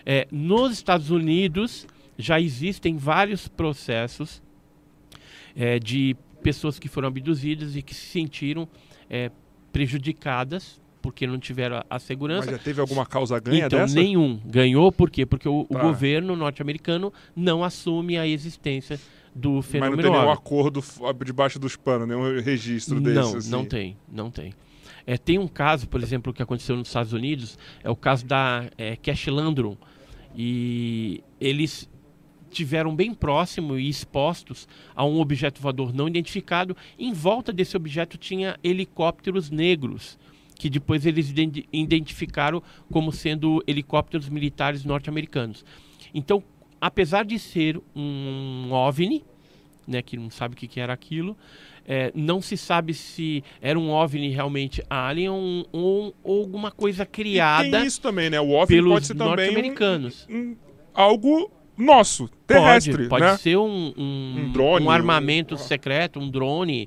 É, 0.06 0.28
nos 0.30 0.72
Estados 0.74 1.10
Unidos 1.10 1.86
já 2.16 2.40
existem 2.40 2.96
vários 2.96 3.48
processos 3.48 4.40
é, 5.56 5.78
de 5.80 6.16
pessoas 6.40 6.78
que 6.78 6.86
foram 6.86 7.08
abduzidas 7.08 7.74
e 7.74 7.82
que 7.82 7.94
se 7.94 8.06
sentiram 8.06 8.68
é, 9.08 9.30
prejudicadas 9.72 10.80
porque 11.00 11.26
não 11.26 11.38
tiveram 11.38 11.82
a, 11.88 11.98
segurança. 11.98 12.46
Mas 12.50 12.58
já 12.58 12.62
teve 12.62 12.80
alguma 12.80 13.06
causa 13.06 13.38
ganha 13.38 13.66
então, 13.66 13.78
dessa? 13.78 13.94
nenhum. 13.94 14.40
Ganhou 14.44 14.90
por 14.92 15.10
quê? 15.10 15.24
Porque 15.24 15.48
o, 15.48 15.66
o 15.68 15.74
Tá. 15.74 15.80
governo 15.80 16.36
norte-americano 16.36 17.12
não 17.34 17.64
assume 17.64 18.18
a 18.18 18.26
existência 18.26 19.00
do 19.34 19.54
Mas 19.54 19.54
não 19.54 19.62
fenômeno 19.62 20.02
tem 20.02 20.10
nenhum 20.10 20.30
acordo 20.30 20.84
debaixo 21.24 21.58
dos 21.58 21.76
panos, 21.76 22.06
nenhum 22.08 22.40
registro 22.40 23.00
desse. 23.00 23.14
Não, 23.14 23.36
assim. 23.36 23.50
não 23.50 23.64
tem, 23.64 23.96
não 24.10 24.30
tem. 24.30 24.52
É, 25.06 25.16
tem 25.16 25.38
um 25.38 25.48
caso, 25.48 25.88
por 25.88 26.02
exemplo, 26.02 26.32
que 26.32 26.42
aconteceu 26.42 26.76
nos 26.76 26.88
Estados 26.88 27.12
Unidos, 27.12 27.58
é 27.82 27.90
o 27.90 27.96
caso 27.96 28.26
da 28.26 28.66
é, 28.76 28.96
Cash 28.96 29.26
Landrum. 29.28 29.76
E 30.36 31.22
eles 31.40 31.88
tiveram 32.50 32.94
bem 32.94 33.14
próximo 33.14 33.78
e 33.78 33.88
expostos 33.88 34.68
a 34.94 35.04
um 35.04 35.20
objeto 35.20 35.60
voador 35.60 35.94
não 35.94 36.08
identificado. 36.08 36.76
Em 36.98 37.12
volta 37.12 37.52
desse 37.52 37.76
objeto 37.76 38.18
tinha 38.18 38.58
helicópteros 38.62 39.50
negros, 39.50 40.18
que 40.60 40.68
depois 40.68 41.06
eles 41.06 41.30
identi- 41.30 41.66
identificaram 41.72 42.62
como 42.92 43.10
sendo 43.10 43.64
helicópteros 43.66 44.28
militares 44.28 44.84
norte-americanos. 44.84 45.64
Então, 46.14 46.42
apesar 46.78 47.24
de 47.24 47.38
ser 47.38 47.80
um 47.96 48.68
OVNI, 48.70 49.24
né, 49.88 50.02
que 50.02 50.18
não 50.18 50.28
sabe 50.28 50.52
o 50.54 50.56
que, 50.58 50.68
que 50.68 50.78
era 50.78 50.92
aquilo, 50.92 51.34
é, 51.88 52.12
não 52.14 52.42
se 52.42 52.58
sabe 52.58 52.92
se 52.92 53.42
era 53.62 53.78
um 53.78 53.88
OVNI 53.88 54.28
realmente 54.28 54.82
alien 54.90 55.30
ou, 55.30 55.40
um- 55.40 55.64
ou- 55.72 56.14
ou 56.22 56.40
alguma 56.42 56.70
coisa 56.70 57.04
E 57.04 57.06
criada 57.06 57.70
tem 57.78 57.86
isso 57.86 58.02
também, 58.02 58.28
né? 58.28 58.38
O 58.38 58.50
OVNI 58.50 58.82
pode 58.86 59.06
ser 59.06 59.14
também 59.14 59.26
um, 59.26 59.30
norte-americanos. 59.30 60.26
um- 60.30 60.56
algo 60.92 61.50
nosso, 61.74 62.28
terrestre, 62.46 62.92
pode, 62.92 63.08
pode 63.08 63.24
né? 63.24 63.36
ser 63.38 63.56
um, 63.56 63.94
um, 63.96 64.34
Um 64.36 64.52
drone, 64.52 64.84
um 64.86 64.90
armamento 64.90 65.54
um- 65.54 65.58
secreto, 65.58 66.20
um 66.20 66.28
drone 66.30 66.86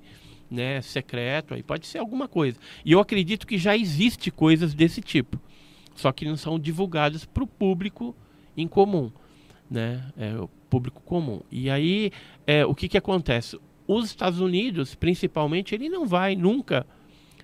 né, 0.53 0.81
secreto, 0.81 1.55
aí 1.55 1.63
pode 1.63 1.87
ser 1.87 1.97
alguma 1.97 2.27
coisa. 2.27 2.57
E 2.85 2.91
eu 2.91 2.99
acredito 2.99 3.47
que 3.47 3.57
já 3.57 3.75
existe 3.75 4.29
coisas 4.29 4.73
desse 4.75 5.01
tipo, 5.01 5.39
só 5.95 6.11
que 6.11 6.25
não 6.25 6.37
são 6.37 6.59
divulgadas 6.59 7.25
para 7.25 7.43
o 7.43 7.47
público 7.47 8.15
em 8.55 8.67
comum, 8.67 9.11
né? 9.69 10.03
É, 10.15 10.35
o 10.35 10.47
público 10.69 11.01
comum. 11.01 11.41
E 11.51 11.69
aí, 11.69 12.11
é, 12.45 12.63
o 12.65 12.75
que, 12.75 12.87
que 12.87 12.97
acontece? 12.97 13.59
Os 13.87 14.05
Estados 14.05 14.39
Unidos, 14.39 14.93
principalmente, 14.95 15.73
ele 15.73 15.89
não 15.89 16.05
vai 16.05 16.35
nunca 16.35 16.85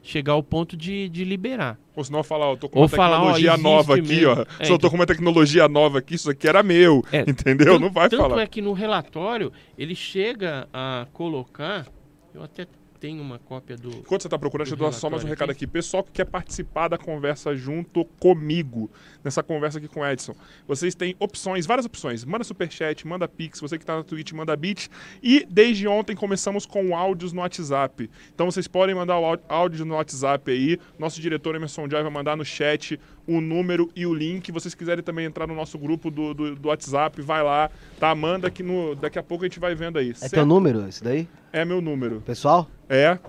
chegar 0.01 0.33
ao 0.33 0.43
ponto 0.43 0.77
de, 0.77 1.09
de 1.09 1.23
liberar. 1.25 1.77
Ou 1.95 2.03
senão 2.03 2.23
falar, 2.23 2.47
ó, 2.51 2.55
tô 2.55 2.69
com 2.69 2.77
Ou 2.79 2.83
uma 2.83 2.89
falar, 2.89 3.17
ó, 3.17 3.33
tecnologia 3.33 3.49
existe 3.49 3.63
nova 3.63 3.95
aqui, 3.95 4.07
mesmo. 4.07 4.29
ó. 4.31 4.41
É, 4.59 4.67
tô 4.67 4.75
então- 4.75 4.89
com 4.89 4.95
uma 4.95 5.05
tecnologia 5.05 5.67
nova 5.67 5.99
aqui, 5.99 6.15
isso 6.15 6.29
aqui 6.29 6.47
era 6.47 6.63
meu. 6.63 7.03
É, 7.11 7.21
entendeu? 7.29 7.73
Tanto- 7.73 7.79
não 7.81 7.89
vai 7.91 8.07
tanto 8.07 8.21
falar. 8.21 8.41
é 8.41 8.47
que 8.47 8.61
no 8.61 8.71
relatório 8.73 9.51
ele 9.77 9.95
chega 9.95 10.67
a 10.71 11.05
colocar, 11.11 11.85
eu 12.33 12.41
até 12.43 12.65
tenho 12.99 13.21
uma 13.21 13.39
cópia 13.39 13.77
do. 13.77 13.89
Enquanto 13.89 14.21
você 14.21 14.27
está 14.27 14.37
procurando, 14.37 14.67
deixa 14.67 14.81
eu 14.81 14.85
dar 14.85 14.91
só 14.91 15.09
mais 15.09 15.23
um 15.23 15.27
recado 15.27 15.51
aqui. 15.51 15.65
Pessoal 15.65 16.03
que 16.03 16.11
quer 16.11 16.25
participar 16.25 16.87
da 16.87 16.97
conversa 16.97 17.55
junto 17.55 18.03
comigo, 18.19 18.91
nessa 19.23 19.41
conversa 19.41 19.77
aqui 19.77 19.87
com 19.87 20.01
o 20.01 20.05
Edson, 20.05 20.35
vocês 20.67 20.93
têm 20.95 21.15
opções, 21.19 21.65
várias 21.65 21.85
opções. 21.85 22.25
Manda 22.25 22.43
superchat, 22.43 23.07
manda 23.07 23.27
pix, 23.27 23.59
você 23.59 23.77
que 23.77 23.83
está 23.83 23.95
na 23.95 24.03
Twitch, 24.03 24.31
manda 24.33 24.55
bit. 24.55 24.89
E 25.23 25.45
desde 25.49 25.87
ontem 25.87 26.15
começamos 26.15 26.65
com 26.65 26.95
áudios 26.95 27.31
no 27.31 27.41
WhatsApp. 27.41 28.09
Então 28.33 28.49
vocês 28.49 28.67
podem 28.67 28.93
mandar 28.93 29.17
o 29.19 29.25
áudio- 29.25 29.45
áudio 29.47 29.85
no 29.85 29.95
WhatsApp 29.95 30.51
aí. 30.51 30.77
Nosso 30.97 31.21
diretor 31.21 31.55
Emerson 31.55 31.89
Joy 31.89 32.03
vai 32.03 32.11
mandar 32.11 32.35
no 32.35 32.43
chat 32.43 32.99
o 33.29 33.39
número 33.39 33.89
e 33.95 34.05
o 34.05 34.13
link. 34.13 34.47
Se 34.47 34.51
vocês 34.51 34.73
quiserem 34.73 35.03
também 35.03 35.25
entrar 35.25 35.45
no 35.45 35.53
nosso 35.53 35.77
grupo 35.77 36.09
do, 36.09 36.33
do, 36.33 36.55
do 36.55 36.67
WhatsApp, 36.69 37.21
vai 37.21 37.43
lá, 37.43 37.69
tá? 37.99 38.13
Manda 38.15 38.49
que 38.49 38.63
no, 38.63 38.95
daqui 38.95 39.19
a 39.19 39.23
pouco 39.23 39.43
a 39.43 39.47
gente 39.47 39.59
vai 39.59 39.75
vendo 39.75 39.99
aí. 39.99 40.09
É 40.11 40.13
certo? 40.15 40.33
teu 40.33 40.45
número 40.45 40.87
esse 40.87 41.03
daí? 41.03 41.27
É 41.53 41.63
meu 41.63 41.79
número. 41.79 42.21
Pessoal? 42.21 42.67
É. 42.89 43.19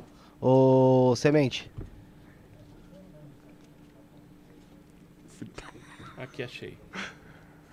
Ô, 0.41 1.15
Semente. 1.17 1.71
Aqui 6.17 6.43
achei. 6.43 6.79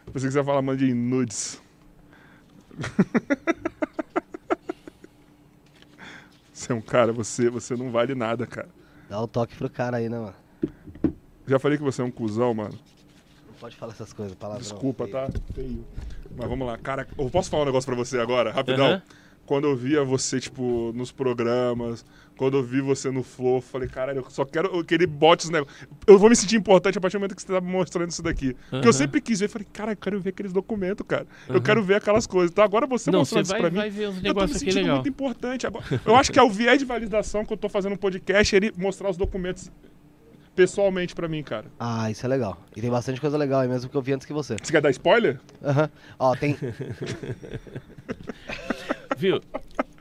Se 0.08 0.13
você 0.13 0.28
quiser 0.28 0.44
falar, 0.44 0.62
mande 0.62 0.86
em 0.90 0.94
nudes. 0.94 1.62
Você 6.54 6.72
é 6.72 6.76
um 6.76 6.82
cara, 6.82 7.13
você, 7.13 7.52
você 7.52 7.76
não 7.76 7.92
vale 7.92 8.16
nada, 8.16 8.48
cara. 8.48 8.68
Dá 9.08 9.22
o 9.22 9.28
toque 9.28 9.56
pro 9.56 9.70
cara 9.70 9.98
aí, 9.98 10.10
né, 10.10 10.18
mano? 10.18 10.36
Já 11.48 11.58
falei 11.60 11.78
que 11.78 11.84
você 11.84 12.02
é 12.02 12.06
um 12.06 12.12
cuzão, 12.12 12.54
mano. 12.54 12.78
pode 13.60 13.76
falar 13.76 13.94
essas 13.94 14.14
coisas, 14.14 14.36
palavrão. 14.36 14.62
Desculpa, 14.62 15.06
feio. 15.06 15.16
tá? 15.16 15.30
Feio. 15.56 15.86
Mas 16.38 16.48
vamos 16.50 16.68
lá. 16.68 16.78
Cara, 16.78 17.08
eu 17.18 17.30
posso 17.30 17.50
falar 17.50 17.64
um 17.64 17.66
negócio 17.66 17.88
pra 17.88 17.96
você 17.96 18.20
agora, 18.20 18.52
rapidão? 18.52 18.86
Aham. 18.88 19.02
Quando 19.48 19.66
eu 19.66 19.78
via 19.78 20.04
você, 20.04 20.42
tipo, 20.42 20.92
nos 20.94 21.10
programas, 21.10 22.04
quando 22.36 22.58
eu 22.58 22.64
vi 22.64 22.82
você 22.82 23.10
no 23.10 23.24
Flow, 23.24 23.62
falei, 23.62 23.88
caralho, 23.88 24.20
eu 24.20 24.30
só 24.30 24.44
quero 24.44 24.84
que 24.84 24.94
ele 24.94 25.08
bote 25.08 25.46
os 25.46 25.50
negócios. 25.50 25.88
Eu 26.06 26.20
vou 26.20 26.30
me 26.30 26.36
sentir 26.36 26.58
importante 26.58 26.98
a 26.98 27.02
partir 27.02 27.16
do 27.16 27.22
momento 27.22 27.34
que 27.34 27.42
você 27.42 27.48
tá 27.54 27.62
mostrando 27.62 28.10
isso 28.10 28.22
daqui. 28.22 28.54
Porque 28.70 28.86
eu 28.90 28.92
sempre 28.92 29.22
quis 29.22 29.40
ver, 29.40 29.46
eu 29.46 29.50
falei, 29.50 29.68
cara, 29.72 29.94
eu 29.94 29.96
quero 29.98 30.20
ver 30.20 30.32
aqueles 30.32 30.52
documentos, 30.52 31.06
cara. 31.08 31.26
Eu 31.48 31.62
quero 31.62 31.82
ver 31.82 31.96
aquelas 31.96 32.28
coisas. 32.28 32.52
Então 32.52 32.62
agora 32.62 32.86
você 32.86 33.10
Não, 33.10 33.20
mostrando 33.20 33.46
você 33.46 33.54
isso 33.54 33.62
vai- 33.62 33.62
pra 33.62 33.70
mim. 33.72 33.78
vai 33.78 33.90
ver 33.90 34.10
uns 34.10 34.16
eu 34.16 34.16
tô 34.16 34.22
me 34.22 34.28
negócios 34.28 34.58
aqui 34.58 34.66
sentindo 34.66 34.82
legal. 34.82 34.96
muito 34.98 35.10
importante. 35.10 35.66
Agora, 35.66 35.86
eu 36.06 36.16
acho 36.18 36.30
que 36.34 36.38
é 36.40 36.44
o 36.44 36.50
viés 36.50 36.78
de 36.78 36.84
validação 36.86 37.46
que 37.46 37.54
eu 37.54 37.58
tô 37.58 37.70
fazendo 37.70 37.94
um 37.94 37.98
podcast, 37.98 38.54
ele 38.54 38.74
mostrar 38.78 39.10
os 39.10 39.16
documentos 39.16 39.72
pessoalmente 40.58 41.13
pra 41.15 41.28
mim, 41.28 41.43
cara. 41.43 41.65
Ah, 41.80 42.10
isso 42.10 42.26
é 42.26 42.30
legal. 42.30 42.58
E 42.76 42.82
tem 42.82 42.89
bastante 42.89 43.22
coisa 43.22 43.38
legal 43.38 43.62
aí 43.62 43.67
mesmo 43.70 43.89
que 43.89 43.96
eu 43.96 44.02
vi 44.02 44.13
antes 44.13 44.26
que 44.26 44.34
você. 44.34 44.56
Você 44.62 44.72
quer 44.72 44.82
dar 44.82 44.89
spoiler? 44.89 45.39
Aham. 45.63 45.89
Ó, 46.17 46.36
tem. 46.36 46.58
Viu? 49.17 49.41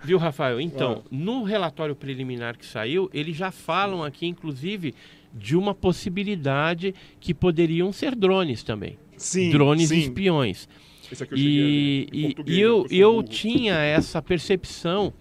Viu, 0.02 0.18
Rafael? 0.18 0.60
Então, 0.60 1.02
Ah. 1.04 1.08
no 1.10 1.42
relatório 1.42 1.94
preliminar 1.94 2.56
que 2.56 2.66
saiu, 2.66 3.10
eles 3.12 3.36
já 3.36 3.50
falam 3.50 4.02
aqui, 4.02 4.26
inclusive, 4.26 4.94
de 5.32 5.56
uma 5.56 5.74
possibilidade 5.74 6.94
que 7.20 7.34
poderiam 7.34 7.92
ser 7.92 8.14
drones 8.14 8.62
também. 8.62 8.98
Sim. 9.16 9.50
drones 9.50 9.88
sim. 9.88 9.98
espiões. 9.98 10.68
Esse 11.10 11.22
aqui 11.22 11.32
eu. 11.34 11.38
E, 11.38 12.08
e- 12.12 12.34
e 12.46 12.60
eu, 12.60 12.82
né, 12.82 12.88
sou 12.88 12.98
eu 12.98 13.22
tinha 13.22 13.74
essa 13.76 14.20
percepção 14.20 15.12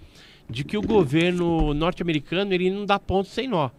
de 0.49 0.63
que 0.63 0.77
o 0.77 0.81
governo 0.81 1.73
norte-americano 1.73 2.53
ele 2.53 2.69
não 2.69 2.85
dá 2.85 2.99
ponto 2.99 3.29
sem 3.29 3.47
nó. 3.47 3.69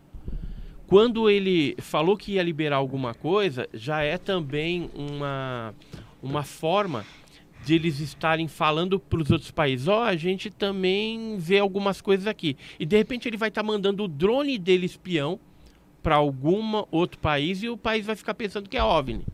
Quando 0.87 1.29
ele 1.29 1.75
falou 1.79 2.17
que 2.17 2.33
ia 2.33 2.43
liberar 2.43 2.77
alguma 2.77 3.13
coisa, 3.13 3.69
já 3.75 4.03
é 4.03 4.17
também 4.17 4.91
uma, 4.95 5.75
uma 6.23 6.45
forma 6.45 7.05
de 7.65 7.75
eles 7.75 7.99
estarem 7.99 8.47
falando 8.47 9.01
para 9.01 9.21
os 9.21 9.31
outros 9.31 9.51
países, 9.51 9.89
ó, 9.89 10.05
a 10.05 10.15
gente 10.15 10.49
também 10.51 11.37
vê 11.39 11.59
algumas 11.59 12.01
coisas 12.01 12.29
aqui. 12.29 12.57
E 12.79 12.87
de 12.87 12.97
repente 12.97 13.29
ele 13.29 13.37
vai 13.37 13.49
estar 13.49 13.65
mandando 13.65 14.05
o 14.05 14.09
drone 14.09 14.57
dele 14.57 14.87
espião 14.87 15.41
para 16.01 16.15
algum 16.15 16.85
outro 16.93 17.19
país 17.19 17.65
e 17.65 17.69
o 17.69 17.77
país 17.77 18.07
vai 18.07 18.15
ficar 18.15 18.35
pensando 18.35 18.69
que 18.69 18.77
é 18.77 18.85
OVNI. 18.85 19.27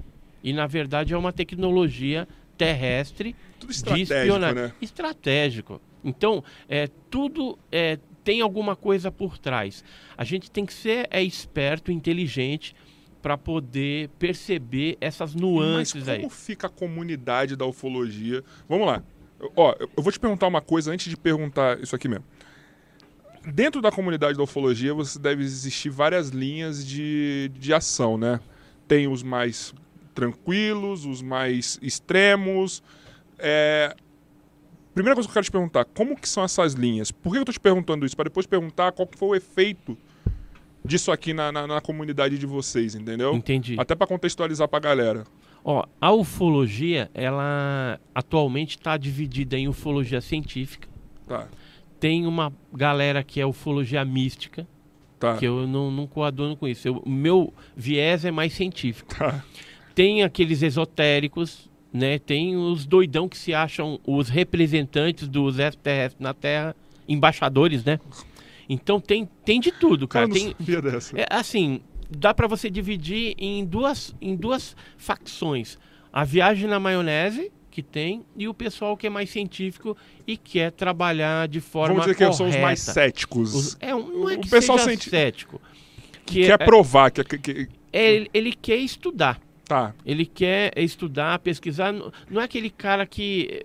E 0.42 0.54
na 0.54 0.66
verdade 0.66 1.12
é 1.12 1.18
uma 1.18 1.32
tecnologia 1.32 2.26
terrestre 2.56 3.36
Tudo 3.60 3.68
de 3.68 3.76
estratégico, 3.76 4.14
espionagem. 4.14 4.54
né? 4.54 4.72
Estratégico. 4.80 5.80
Então, 6.02 6.42
é, 6.68 6.88
tudo 7.10 7.58
é, 7.70 7.98
tem 8.24 8.40
alguma 8.40 8.74
coisa 8.76 9.11
por 9.11 9.38
trás. 9.38 9.85
A 10.16 10.24
gente 10.24 10.50
tem 10.50 10.64
que 10.66 10.72
ser 10.72 11.08
é, 11.11 11.22
esperto, 11.22 11.90
inteligente, 11.92 12.74
para 13.20 13.38
poder 13.38 14.08
perceber 14.18 14.96
essas 15.00 15.35
nuances 15.35 15.94
Mas 16.00 16.08
aí. 16.08 16.18
como 16.18 16.30
fica 16.30 16.66
a 16.66 16.70
comunidade 16.70 17.54
da 17.56 17.64
ufologia? 17.64 18.42
Vamos 18.68 18.87
lá. 18.87 19.02
Eu- 19.40 19.52
Ó, 19.56 19.74
eu 19.78 20.02
vou 20.02 20.12
te 20.12 20.18
perguntar 20.18 20.46
uma 20.46 20.61
coisa 20.61 20.90
antes 20.92 21.08
de 21.08 21.16
perguntar 21.16 21.80
isso 21.80 21.94
aqui 21.94 22.08
mesmo. 22.08 22.24
Dentro 23.44 23.80
da 23.80 23.90
comunidade 23.90 24.37
da 24.37 24.42
ufologia, 24.44 24.94
você 24.94 25.18
deve 25.18 25.42
existir 25.42 25.88
várias 25.90 26.28
linhas 26.28 26.87
de, 26.87 27.50
de 27.54 27.74
ação, 27.74 28.16
né? 28.16 28.38
Tem 28.87 29.08
os 29.08 29.22
mais 29.22 29.74
tranquilos, 30.14 31.04
os 31.04 31.22
mais 31.22 31.78
extremos. 31.82 32.82
É... 33.38 33.96
Primeira 34.94 35.14
coisa 35.14 35.26
que 35.26 35.31
eu 35.31 35.35
quero 35.35 35.44
te 35.44 35.50
perguntar, 35.50 35.85
como 35.87 36.14
que 36.16 36.28
são 36.28 36.44
essas 36.44 36.74
linhas? 36.74 37.11
Por 37.11 37.33
que 37.33 37.38
eu 37.38 37.44
tô 37.44 37.52
te 37.52 37.61
perguntando 37.61 38.05
isso? 38.05 38.16
Para 38.16 38.24
depois 38.24 38.46
perguntar 38.46 38.92
qual 38.92 39.07
que 39.07 39.18
foi 39.18 39.28
o 39.28 39.35
efeito 39.35 39.96
disso 40.85 41.11
aqui 41.11 41.33
na, 41.33 41.50
na, 41.50 41.66
na 41.66 41.81
comunidade 41.81 42.37
de 42.38 42.46
vocês, 42.46 42.94
entendeu? 42.94 43.35
Entendi. 43.35 43.76
Até 43.78 43.94
para 43.94 44.07
contextualizar 44.07 44.68
pra 44.68 44.78
galera. 44.78 45.24
Ó, 45.64 45.85
a 46.00 46.12
ufologia, 46.12 47.11
ela 47.14 47.98
atualmente 48.14 48.76
está 48.76 48.96
dividida 48.96 49.57
em 49.57 49.68
ufologia 49.68 50.20
científica. 50.20 50.88
Tá, 51.26 51.46
Tem 52.00 52.26
uma 52.26 52.52
galera 52.74 53.22
que 53.22 53.40
é 53.40 53.46
ufologia 53.46 54.05
mística, 54.05 54.66
tá. 55.20 55.37
que 55.37 55.46
eu 55.46 55.66
não, 55.68 55.90
não 55.90 56.07
coaduno 56.07 56.57
com 56.57 56.66
isso. 56.66 56.92
O 56.92 57.09
meu 57.09 57.55
viés 57.76 58.24
é 58.24 58.31
mais 58.31 58.52
científico. 58.52 59.14
Tá. 59.14 59.42
Tem 59.94 60.22
aqueles 60.24 60.62
esotéricos, 60.62 61.70
né? 61.92 62.18
Tem 62.18 62.57
os 62.57 62.87
doidão 62.87 63.28
que 63.28 63.37
se 63.37 63.52
acham 63.55 63.98
os 64.07 64.28
representantes 64.28 65.28
dos 65.28 65.59
extraterrestres 65.59 66.20
na 66.20 66.33
Terra, 66.35 66.74
embaixadores, 67.09 67.85
né? 67.85 67.98
Então 68.68 69.00
tem, 69.00 69.28
tem 69.44 69.61
de 69.61 69.70
tudo, 69.72 70.07
cara. 70.09 70.28
Tem, 70.28 70.55
é, 71.14 71.26
assim, 71.31 71.81
dá 72.11 72.33
pra 72.33 72.46
você 72.46 72.70
dividir 72.70 73.35
em 73.38 73.64
duas, 73.64 74.14
em 74.20 74.35
duas 74.37 74.76
facções. 74.96 75.78
A 76.12 76.24
viagem 76.24 76.68
na 76.68 76.78
maionese, 76.78 77.50
que 77.70 77.83
tem, 77.83 78.22
e 78.37 78.46
o 78.48 78.55
pessoal 78.55 78.96
que 78.96 79.07
é 79.07 79.11
mais 79.11 79.31
científico 79.31 79.96
e 80.26 80.37
quer 80.37 80.70
trabalhar 80.72 81.48
de 81.48 81.61
forma 81.61 81.94
Vamos 81.94 82.05
dizer 82.05 82.14
que 82.16 82.24
são 82.24 82.46
os 82.46 82.52
correta. 82.52 82.62
mais 82.62 82.81
céticos. 82.81 83.55
Os- 83.55 83.76
é, 83.81 83.90
não 83.92 84.31
é 84.31 84.35
O 84.35 84.40
que 84.40 84.48
pessoal 84.50 84.78
seja 84.78 85.00
cético. 85.11 85.61
Que 86.24 86.44
Quer 86.46 86.61
é, 86.61 86.64
provar 86.64 87.11
que, 87.11 87.24
que, 87.24 87.38
que- 87.38 87.68
é, 87.92 88.12
ele, 88.14 88.31
ele 88.33 88.52
quer 88.52 88.76
estudar. 88.76 89.40
Tá. 89.72 89.94
Ele 90.04 90.26
quer 90.26 90.72
estudar, 90.78 91.38
pesquisar. 91.38 91.92
Não 91.92 92.40
é 92.40 92.44
aquele 92.44 92.68
cara 92.68 93.06
que 93.06 93.48
eh, 93.50 93.62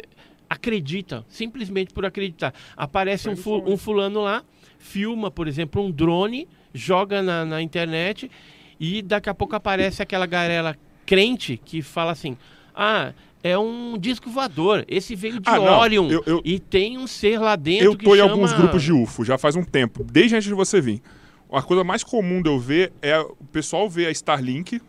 acredita, 0.50 1.26
simplesmente 1.28 1.94
por 1.94 2.06
acreditar. 2.06 2.54
Aparece 2.76 3.30
um, 3.30 3.36
fu- 3.36 3.64
um 3.68 3.78
fulano 3.78 4.22
lá, 4.22 4.44
filma, 4.80 5.30
por 5.30 5.48
exemplo, 5.48 5.82
um 5.84 5.92
drone, 5.92 6.48
joga 6.74 7.22
na, 7.22 7.44
na 7.44 7.62
internet 7.62 8.32
e 8.80 9.02
daqui 9.02 9.30
a 9.30 9.34
pouco 9.34 9.56
aparece 9.56 10.02
aquela 10.02 10.26
garela 10.26 10.76
crente 11.06 11.58
que 11.58 11.82
fala 11.82 12.12
assim: 12.12 12.38
Ah, 12.74 13.12
é 13.44 13.58
um 13.58 13.98
disco 13.98 14.30
voador. 14.30 14.86
Esse 14.88 15.16
veio 15.16 15.40
de 15.40 15.50
Ah, 15.50 15.80
Orion 15.80 16.10
eu- 16.10 16.24
eu- 16.26 16.42
e 16.46 16.60
tem 16.60 16.98
um 16.98 17.06
ser 17.08 17.40
lá 17.40 17.56
dentro 17.56 17.86
Eu 17.86 17.96
tô 17.98 18.16
em 18.16 18.20
chama... 18.20 18.32
alguns 18.32 18.54
grupos 18.54 18.82
de 18.84 18.94
UFO 18.94 19.26
já 19.26 19.38
faz 19.38 19.56
um 19.56 19.64
tempo, 19.64 20.04
desde 20.04 20.36
antes 20.36 20.48
de 20.48 20.54
você 20.54 20.80
vir. 20.80 21.02
A 21.52 21.62
coisa 21.62 21.84
mais 21.84 22.04
comum 22.04 22.42
de 22.42 22.50
eu 22.50 22.58
ver 22.60 22.92
é 23.02 23.20
o 23.20 23.36
pessoal 23.52 23.90
ver 23.90 24.08
a 24.08 24.12
Starlink 24.12 24.82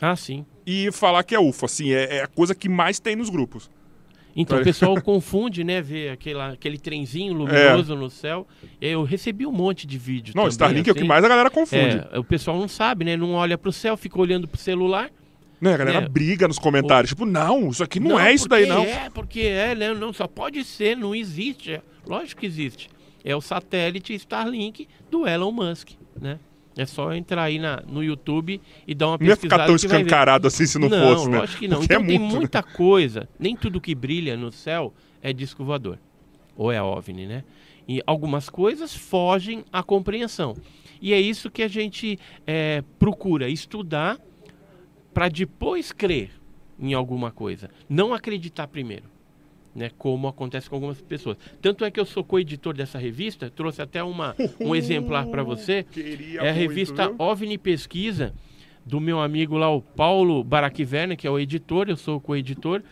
Ah, 0.00 0.14
sim. 0.16 0.44
E 0.66 0.90
falar 0.92 1.22
que 1.24 1.34
é 1.34 1.40
UFO. 1.40 1.66
Assim, 1.66 1.92
é, 1.92 2.18
é 2.18 2.22
a 2.22 2.26
coisa 2.26 2.54
que 2.54 2.68
mais 2.68 2.98
tem 2.98 3.16
nos 3.16 3.28
grupos. 3.30 3.70
Então 4.36 4.56
o 4.56 4.58
Olha. 4.58 4.64
pessoal 4.64 4.98
confunde, 5.02 5.62
né? 5.62 5.80
Ver 5.80 6.10
aquela, 6.10 6.52
aquele 6.52 6.78
trenzinho 6.78 7.32
luminoso 7.34 7.94
no 7.94 8.10
céu. 8.10 8.46
Eu 8.80 9.04
recebi 9.04 9.46
um 9.46 9.52
monte 9.52 9.86
de 9.86 9.96
vídeo. 9.96 10.32
É. 10.32 10.36
Não, 10.36 10.42
também, 10.44 10.50
Starlink 10.50 10.88
é 10.88 10.92
o 10.92 10.94
que 10.94 11.00
assim. 11.00 11.08
mais 11.08 11.24
a 11.24 11.28
galera 11.28 11.50
confunde. 11.50 12.02
É, 12.10 12.18
o 12.18 12.24
pessoal 12.24 12.58
não 12.58 12.66
sabe, 12.68 13.04
né? 13.04 13.16
Não 13.16 13.32
olha 13.32 13.56
pro 13.56 13.72
céu, 13.72 13.96
fica 13.96 14.20
olhando 14.20 14.48
pro 14.48 14.58
celular. 14.58 15.10
Né, 15.60 15.72
a 15.72 15.76
galera 15.76 15.98
É. 15.98 16.08
briga 16.08 16.48
nos 16.48 16.58
comentários. 16.58 17.10
Tipo, 17.10 17.24
não, 17.24 17.68
isso 17.70 17.82
aqui 17.82 18.00
não, 18.00 18.18
é 18.18 18.34
isso 18.34 18.48
daí, 18.48 18.66
não. 18.66 18.82
É, 18.84 19.08
porque 19.08 19.40
é, 19.40 19.74
né? 19.74 19.94
Não, 19.94 20.12
só 20.12 20.26
pode 20.26 20.62
ser, 20.64 20.96
não 20.96 21.14
existe. 21.14 21.72
É, 21.74 21.82
lógico 22.06 22.40
que 22.40 22.46
existe. 22.46 22.90
É 23.24 23.34
o 23.34 23.40
satélite 23.40 24.12
Starlink 24.14 24.86
do 25.10 25.26
Elon 25.26 25.52
Musk, 25.52 25.90
né? 26.20 26.38
É 26.76 26.84
só 26.86 27.12
entrar 27.14 27.44
aí 27.44 27.58
na, 27.58 27.82
no 27.86 28.02
YouTube 28.02 28.60
e 28.86 28.94
dar 28.94 29.08
uma 29.08 29.18
Não 29.18 29.26
ia 29.26 29.32
pesquisada. 29.32 29.62
ficar 29.62 29.66
tão 29.66 29.76
que 29.76 29.86
vai 29.86 29.98
ver. 29.98 30.04
escancarado 30.04 30.46
assim 30.48 30.66
se 30.66 30.78
não, 30.78 30.88
não, 30.88 30.98
fosse, 30.98 31.28
né? 31.30 31.38
lógico 31.38 31.58
que 31.60 31.68
não. 31.68 31.78
Porque 31.78 31.94
então 31.94 32.04
é 32.04 32.06
tem 32.06 32.18
muito, 32.18 32.32
né? 32.32 32.38
muita 32.38 32.62
coisa. 32.62 33.28
Nem 33.38 33.56
tudo 33.56 33.80
que 33.80 33.94
brilha 33.94 34.36
no 34.36 34.50
céu 34.50 34.92
é 35.22 35.32
disco 35.32 35.64
voador. 35.64 35.98
Ou 36.56 36.72
é 36.72 36.82
OVNI, 36.82 37.26
né? 37.26 37.44
E 37.86 38.02
algumas 38.06 38.48
coisas 38.48 38.94
fogem 38.94 39.64
à 39.72 39.82
compreensão. 39.82 40.56
E 41.00 41.12
é 41.12 41.20
isso 41.20 41.50
que 41.50 41.62
a 41.62 41.68
gente 41.68 42.18
é, 42.46 42.82
procura 42.98 43.48
estudar 43.48 44.18
para 45.12 45.28
depois 45.28 45.92
crer 45.92 46.30
em 46.78 46.94
alguma 46.94 47.30
coisa. 47.30 47.70
Não 47.88 48.14
acreditar 48.14 48.66
primeiro. 48.66 49.13
Né, 49.74 49.90
como 49.98 50.28
acontece 50.28 50.70
com 50.70 50.76
algumas 50.76 51.00
pessoas. 51.00 51.36
Tanto 51.60 51.84
é 51.84 51.90
que 51.90 51.98
eu 51.98 52.04
sou 52.04 52.22
co-editor 52.22 52.72
dessa 52.74 52.96
revista, 52.96 53.50
trouxe 53.50 53.82
até 53.82 54.04
uma, 54.04 54.36
um 54.60 54.72
exemplar 54.72 55.26
para 55.26 55.42
você. 55.42 55.82
Queria 55.90 56.42
É 56.42 56.50
a 56.50 56.54
muito, 56.54 56.68
revista 56.68 57.08
viu? 57.08 57.16
OVNI 57.18 57.58
Pesquisa, 57.58 58.32
do 58.86 59.00
meu 59.00 59.20
amigo 59.20 59.56
lá, 59.56 59.68
o 59.68 59.82
Paulo 59.82 60.44
Baraquiverna, 60.44 61.16
que 61.16 61.26
é 61.26 61.30
o 61.30 61.40
editor, 61.40 61.88
eu 61.88 61.96
sou 61.96 62.18
o 62.18 62.20
co-editor. 62.20 62.82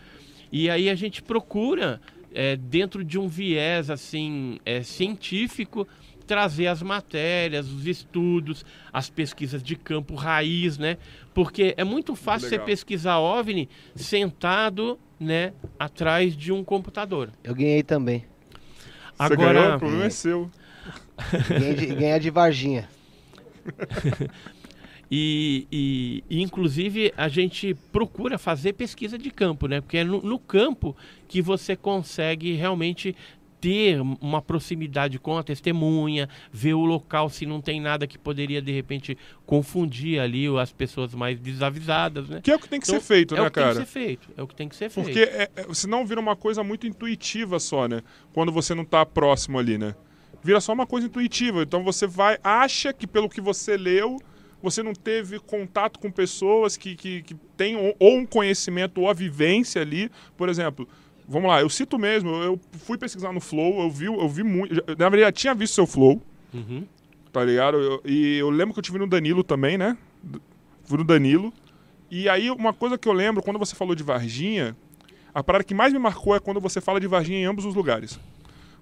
E 0.51 0.69
aí 0.69 0.89
a 0.89 0.95
gente 0.95 1.21
procura, 1.23 2.01
é, 2.33 2.57
dentro 2.57 3.01
de 3.01 3.17
um 3.17 3.29
viés 3.29 3.89
assim 3.89 4.59
é, 4.65 4.83
científico, 4.83 5.87
trazer 6.27 6.67
as 6.67 6.81
matérias, 6.81 7.69
os 7.69 7.85
estudos, 7.87 8.65
as 8.91 9.09
pesquisas 9.09 9.63
de 9.63 9.75
campo 9.75 10.15
raiz, 10.15 10.77
né? 10.77 10.97
Porque 11.33 11.73
é 11.77 11.83
muito 11.83 12.15
fácil 12.15 12.49
você 12.49 12.55
Legal. 12.55 12.65
pesquisar 12.65 13.19
OVNI 13.19 13.69
sentado, 13.95 14.99
né, 15.23 15.53
atrás 15.79 16.35
de 16.35 16.51
um 16.51 16.63
computador. 16.63 17.31
Eu 17.43 17.55
ganhei 17.55 17.81
também. 17.83 18.25
Você 19.17 19.33
Agora, 19.33 19.61
ganhou, 19.61 19.75
o 19.75 19.79
problema 19.79 20.05
é 20.05 20.09
seu. 20.09 20.51
Ganhei 21.47 21.73
de, 21.75 21.85
ganhei 21.87 22.19
de 22.19 22.29
Varginha. 22.29 22.89
E, 25.15 25.67
e- 25.71 26.23
e, 26.27 26.41
inclusive 26.41 27.13
a 27.15 27.27
gente 27.27 27.75
procura 27.91 28.39
fazer 28.39 28.73
pesquisa 28.73 29.15
de 29.15 29.29
campo, 29.29 29.67
né? 29.67 29.79
Porque 29.79 29.97
é 29.99 30.03
no, 30.03 30.19
no 30.23 30.39
campo 30.39 30.95
que 31.27 31.39
você 31.39 31.75
consegue 31.75 32.53
realmente 32.53 33.15
ter 33.63 34.01
uma 34.01 34.41
proximidade 34.41 35.17
com 35.17 35.37
a 35.37 35.43
testemunha, 35.43 36.27
ver 36.51 36.73
o 36.73 36.83
local 36.83 37.29
se 37.29 37.45
não 37.45 37.61
tem 37.61 37.79
nada 37.79 38.05
que 38.05 38.17
poderia 38.17 38.61
de 38.61 38.73
repente 38.73 39.17
confundir 39.45 40.19
ali 40.19 40.47
as 40.59 40.73
pessoas 40.73 41.15
mais 41.15 41.39
desavisadas, 41.39 42.27
né? 42.27 42.41
Que 42.43 42.51
é 42.51 42.55
o 42.57 42.59
que 42.59 42.67
tem 42.67 42.77
que 42.77 42.85
Então, 42.85 42.99
ser 42.99 43.07
feito, 43.07 43.35
é 43.35 43.37
né, 43.39 43.43
o 43.43 43.45
que 43.45 43.51
cara? 43.51 43.75
tem 43.75 43.85
que 43.85 43.89
ser 43.89 43.93
feito. 43.93 44.29
É 44.35 44.43
o 44.43 44.47
que 44.47 44.55
tem 44.55 44.67
que 44.67 44.75
ser 44.75 44.89
feito. 44.89 45.05
Porque 45.05 45.21
é, 45.21 45.49
é, 45.55 45.73
senão 45.73 46.05
vira 46.05 46.19
uma 46.19 46.35
coisa 46.35 46.61
muito 46.61 46.85
intuitiva 46.85 47.57
só, 47.57 47.87
né? 47.87 48.01
Quando 48.33 48.51
você 48.51 48.75
não 48.75 48.83
tá 48.83 49.05
próximo 49.05 49.57
ali, 49.57 49.77
né? 49.77 49.95
Vira 50.43 50.59
só 50.59 50.73
uma 50.73 50.85
coisa 50.85 51.07
intuitiva. 51.07 51.63
Então 51.63 51.85
você 51.85 52.05
vai, 52.05 52.37
acha 52.43 52.91
que 52.91 53.07
pelo 53.07 53.29
que 53.29 53.39
você 53.39 53.77
leu, 53.77 54.19
você 54.61 54.83
não 54.83 54.93
teve 54.93 55.39
contato 55.39 56.01
com 56.01 56.11
pessoas 56.11 56.75
que, 56.75 56.97
que, 56.97 57.21
que 57.23 57.35
têm 57.55 57.77
ou 57.77 58.17
um 58.17 58.25
conhecimento 58.25 58.99
ou 58.99 59.09
a 59.09 59.13
vivência 59.13 59.81
ali. 59.81 60.11
Por 60.35 60.49
exemplo, 60.49 60.85
vamos 61.27 61.49
lá, 61.49 61.61
eu 61.61 61.69
cito 61.69 61.97
mesmo, 61.97 62.29
eu 62.31 62.59
fui 62.73 62.97
pesquisar 62.97 63.31
no 63.31 63.39
Flow, 63.39 63.81
eu 63.81 63.89
vi, 63.89 64.05
eu 64.05 64.27
vi 64.29 64.43
muito. 64.43 64.75
já- 64.75 64.81
Na 64.97 65.09
verdade, 65.09 65.23
eu 65.23 65.31
tinha 65.31 65.53
visto 65.55 65.73
seu 65.73 65.85
Flow, 65.87 66.21
Uhum. 66.53 66.85
tá 67.31 67.43
ligado? 67.43 67.77
Eu- 67.77 68.01
e 68.05 68.37
eu 68.37 68.49
lembro 68.49 68.73
que 68.73 68.79
eu 68.79 68.83
tive 68.83 68.99
no 68.99 69.07
Danilo 69.07 69.43
também, 69.43 69.77
né? 69.77 69.97
Fui 70.85 70.97
no 70.97 71.03
Danilo. 71.03 71.53
E 72.11 72.29
aí, 72.29 72.51
uma 72.51 72.73
coisa 72.73 72.97
que 72.97 73.07
eu 73.07 73.13
lembro, 73.13 73.41
quando 73.41 73.57
você 73.57 73.75
falou 73.75 73.95
de 73.95 74.03
Varginha, 74.03 74.75
a 75.33 75.43
parada 75.43 75.63
que 75.63 75.73
mais 75.73 75.91
me 75.93 75.97
marcou 75.99 76.35
é 76.35 76.39
quando 76.39 76.59
você 76.61 76.79
fala 76.79 76.99
de 76.99 77.07
Varginha 77.07 77.39
em 77.39 77.45
ambos 77.45 77.65
os 77.65 77.73
lugares. 77.73 78.19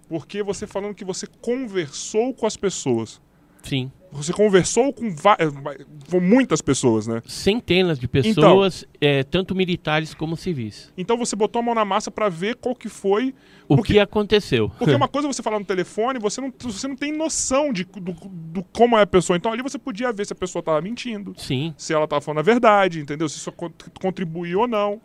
Porque 0.10 0.44
você 0.44 0.68
falando 0.68 0.94
que 0.94 1.06
você 1.06 1.26
conversou 1.26 2.34
com 2.34 2.46
as 2.46 2.58
pessoas. 2.58 3.22
Sim. 3.64 3.90
Você 4.12 4.34
conversou 4.34 4.92
com, 4.92 5.08
eh, 5.08 5.86
com 6.10 6.20
muitas 6.20 6.62
pessoas, 6.62 7.08
né? 7.08 7.22
Centenas 7.26 7.98
de 7.98 8.08
pessoas, 8.08 8.86
é, 9.00 9.24
tanto 9.24 9.56
militares 9.56 10.14
como 10.14 10.36
civis. 10.36 10.92
Então 10.98 11.18
você 11.18 11.36
botou 11.36 11.62
a 11.62 11.64
mão 11.64 11.74
na 11.74 11.86
massa 11.86 12.12
pra 12.12 12.28
ver 12.28 12.56
qual 12.56 12.76
que 12.76 12.90
foi. 12.90 13.34
O 13.70 13.78
Porque- 13.78 13.94
que 13.94 14.00
aconteceu? 14.00 14.70
Porque 14.78 14.94
uma 14.94 15.08
coisa 15.10 15.28
é 15.30 15.34
você 15.34 15.42
falar 15.42 15.60
no 15.60 15.66
telefone, 15.66 16.20
você 16.20 16.42
não, 16.42 16.54
você 16.60 16.88
não 16.90 16.96
tem 16.96 17.12
noção 17.16 17.72
de, 17.72 17.86
do, 17.86 18.14
do 18.30 18.64
como 18.74 18.98
é 18.98 19.02
a 19.04 19.08
pessoa. 19.08 19.38
Então 19.38 19.54
ali 19.54 19.62
você 19.64 19.80
podia 19.80 20.12
ver 20.12 20.26
se 20.26 20.34
a 20.34 20.36
pessoa 20.36 20.62
tava 20.62 20.82
mentindo. 20.82 21.34
Sim. 21.38 21.74
se 21.78 21.94
ela 21.94 22.06
tava 22.08 22.22
falando 22.22 22.40
a 22.40 22.44
verdade, 22.44 23.00
entendeu? 23.00 23.30
Se 23.30 23.38
isso 23.38 23.52
con- 23.54 23.72
contribuiu 24.00 24.60
ou 24.62 24.68
não. 24.68 25.00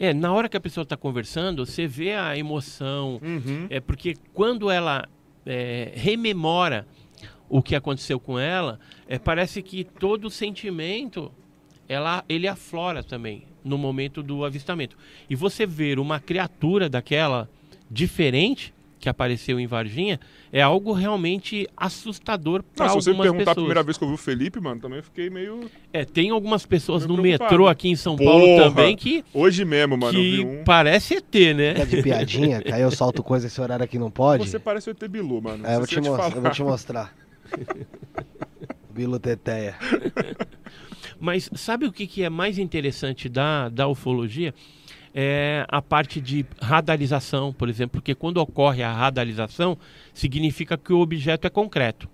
É, 0.00 0.12
na 0.12 0.32
hora 0.32 0.48
que 0.48 0.56
a 0.56 0.60
pessoa 0.60 0.82
está 0.82 0.96
conversando, 0.96 1.64
você 1.66 1.86
vê 1.86 2.14
a 2.14 2.36
emoção. 2.36 3.20
É 3.70 3.78
porque 3.80 4.14
quando 4.34 4.68
ela 4.70 5.04
é, 5.46 5.92
rememora 5.94 6.86
o 7.48 7.62
que 7.62 7.74
aconteceu 7.74 8.18
com 8.20 8.38
ela, 8.38 8.78
é, 9.08 9.18
parece 9.18 9.62
que 9.62 9.84
todo 9.84 10.26
o 10.26 10.30
sentimento 10.30 11.32
ela, 11.88 12.22
ele 12.28 12.46
aflora 12.46 13.02
também 13.02 13.44
no 13.64 13.78
momento 13.78 14.22
do 14.22 14.44
avistamento. 14.44 14.96
E 15.28 15.34
você 15.34 15.64
ver 15.66 15.98
uma 15.98 16.20
criatura 16.20 16.88
daquela 16.88 17.48
diferente 17.90 18.74
que 19.00 19.08
apareceu 19.08 19.60
em 19.60 19.66
Varginha 19.66 20.18
é 20.52 20.60
algo 20.60 20.92
realmente 20.92 21.68
assustador 21.76 22.64
para 22.74 22.86
Não, 22.86 22.94
se 22.94 23.04
você 23.04 23.10
me 23.10 23.16
algumas 23.16 23.26
perguntar 23.30 23.42
a 23.42 23.54
pessoas. 23.54 23.64
primeira 23.64 23.82
vez 23.84 23.96
que 23.96 24.02
eu 24.04 24.08
vi 24.08 24.14
o 24.14 24.18
Felipe, 24.18 24.60
mano, 24.60 24.80
também 24.80 24.98
eu 24.98 25.04
fiquei 25.04 25.30
meio. 25.30 25.70
É, 25.92 26.04
tem 26.04 26.30
algumas 26.30 26.66
pessoas 26.66 27.06
no 27.06 27.16
metrô 27.16 27.68
aqui 27.68 27.88
em 27.88 27.94
São 27.96 28.16
Paulo 28.16 28.44
Porra! 28.44 28.64
também 28.64 28.96
que, 28.96 29.24
Hoje 29.32 29.64
mesmo, 29.64 29.96
mano, 29.96 30.18
eu 30.18 30.22
que 30.22 30.36
vi 30.36 30.44
um. 30.44 30.64
parece 30.64 31.14
ET, 31.14 31.34
né? 31.56 31.74
Tá 31.74 31.84
de 31.84 32.02
piadinha, 32.02 32.60
que 32.60 32.72
aí 32.72 32.82
eu 32.82 32.90
solto 32.90 33.22
coisa 33.22 33.46
esse 33.46 33.60
horário 33.60 33.84
aqui 33.84 33.98
não 34.00 34.10
pode. 34.10 34.48
Você 34.48 34.58
parece 34.58 34.90
o 34.90 34.92
ET 34.92 35.08
Bilu, 35.08 35.40
mano. 35.40 35.64
É, 35.64 35.74
eu 35.74 35.78
vou 35.78 35.86
Se 35.86 35.92
te, 35.92 35.96
eu 35.98 36.02
mostrar, 36.02 36.24
eu 36.26 36.30
falar. 36.32 36.42
vou 36.42 36.50
te 36.50 36.62
mostrar. 36.64 37.14
Bilo 38.90 39.18
Teteia. 39.18 39.76
Mas 41.20 41.50
sabe 41.54 41.86
o 41.86 41.92
que, 41.92 42.06
que 42.06 42.22
é 42.22 42.30
mais 42.30 42.58
interessante 42.58 43.28
da, 43.28 43.68
da 43.68 43.88
ufologia? 43.88 44.54
É 45.14 45.64
a 45.68 45.80
parte 45.80 46.20
de 46.20 46.44
radarização, 46.60 47.52
por 47.52 47.68
exemplo, 47.68 47.92
porque 48.00 48.14
quando 48.14 48.38
ocorre 48.38 48.82
a 48.82 48.92
radarização, 48.92 49.76
significa 50.12 50.76
que 50.76 50.92
o 50.92 51.00
objeto 51.00 51.46
é 51.46 51.50
concreto. 51.50 52.08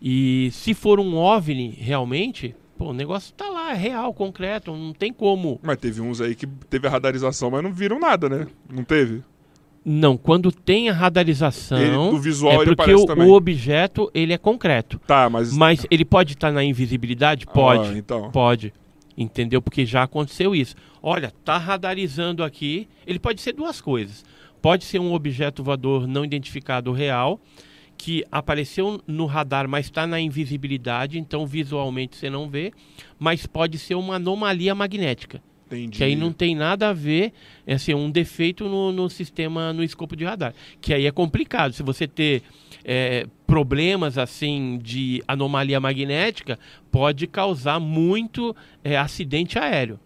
E 0.00 0.50
se 0.52 0.74
for 0.74 1.00
um 1.00 1.16
OVNI 1.16 1.70
realmente, 1.70 2.54
pô, 2.78 2.90
o 2.90 2.94
negócio 2.94 3.34
tá 3.34 3.48
lá, 3.48 3.72
é 3.72 3.76
real, 3.76 4.14
concreto, 4.14 4.74
não 4.74 4.92
tem 4.92 5.12
como. 5.12 5.58
Mas 5.62 5.76
teve 5.78 6.00
uns 6.00 6.20
aí 6.20 6.34
que 6.34 6.46
teve 6.46 6.86
a 6.86 6.90
radarização, 6.90 7.50
mas 7.50 7.62
não 7.62 7.72
viram 7.72 7.98
nada, 7.98 8.28
né? 8.28 8.46
Não 8.70 8.84
teve? 8.84 9.22
Não, 9.90 10.18
quando 10.18 10.52
tem 10.52 10.90
a 10.90 10.92
radarização, 10.92 11.78
Ele- 11.78 12.10
do 12.10 12.18
visual 12.20 12.62
é 12.62 12.64
porque 12.66 12.92
o, 12.94 13.06
o 13.06 13.32
objeto 13.32 14.10
ele 14.12 14.34
é 14.34 14.38
concreto. 14.38 15.00
Tá, 15.06 15.30
mas. 15.30 15.56
Mas 15.56 15.86
ele 15.90 16.04
pode 16.04 16.34
estar 16.34 16.52
na 16.52 16.62
invisibilidade? 16.62 17.46
Pode. 17.46 17.94
Ah, 17.94 17.96
então. 17.96 18.30
Pode. 18.30 18.74
Entendeu? 19.16 19.62
Porque 19.62 19.86
já 19.86 20.02
aconteceu 20.02 20.54
isso. 20.54 20.76
Olha, 21.02 21.32
tá 21.42 21.56
radarizando 21.56 22.44
aqui. 22.44 22.86
Ele 23.06 23.18
pode 23.18 23.40
ser 23.40 23.54
duas 23.54 23.80
coisas. 23.80 24.24
Pode 24.60 24.84
ser 24.84 24.98
um 25.00 25.14
objeto 25.14 25.64
voador 25.64 26.06
não 26.06 26.22
identificado 26.22 26.92
real, 26.92 27.40
que 27.96 28.24
apareceu 28.30 29.00
no 29.06 29.24
radar, 29.24 29.66
mas 29.66 29.86
está 29.86 30.06
na 30.06 30.20
invisibilidade, 30.20 31.18
então 31.18 31.46
visualmente 31.46 32.16
você 32.16 32.28
não 32.28 32.48
vê. 32.48 32.72
Mas 33.18 33.46
pode 33.46 33.78
ser 33.78 33.94
uma 33.94 34.16
anomalia 34.16 34.74
magnética, 34.74 35.42
Entendi. 35.70 35.98
que 35.98 36.04
aí 36.04 36.16
não 36.16 36.32
tem 36.32 36.54
nada 36.54 36.88
a 36.88 36.92
ver, 36.92 37.32
é 37.66 37.74
assim, 37.74 37.92
um 37.94 38.10
defeito 38.10 38.64
no, 38.68 38.90
no 38.90 39.08
sistema, 39.10 39.72
no 39.72 39.82
escopo 39.84 40.16
de 40.16 40.24
radar. 40.24 40.54
Que 40.80 40.94
aí 40.94 41.06
é 41.06 41.10
complicado. 41.12 41.72
Se 41.72 41.82
você 41.82 42.06
ter 42.06 42.42
é, 42.84 43.26
problemas 43.46 44.16
assim 44.18 44.78
de 44.82 45.22
anomalia 45.28 45.78
magnética, 45.78 46.58
pode 46.90 47.26
causar 47.26 47.78
muito 47.78 48.54
é, 48.82 48.96
acidente 48.96 49.58
aéreo. 49.58 49.98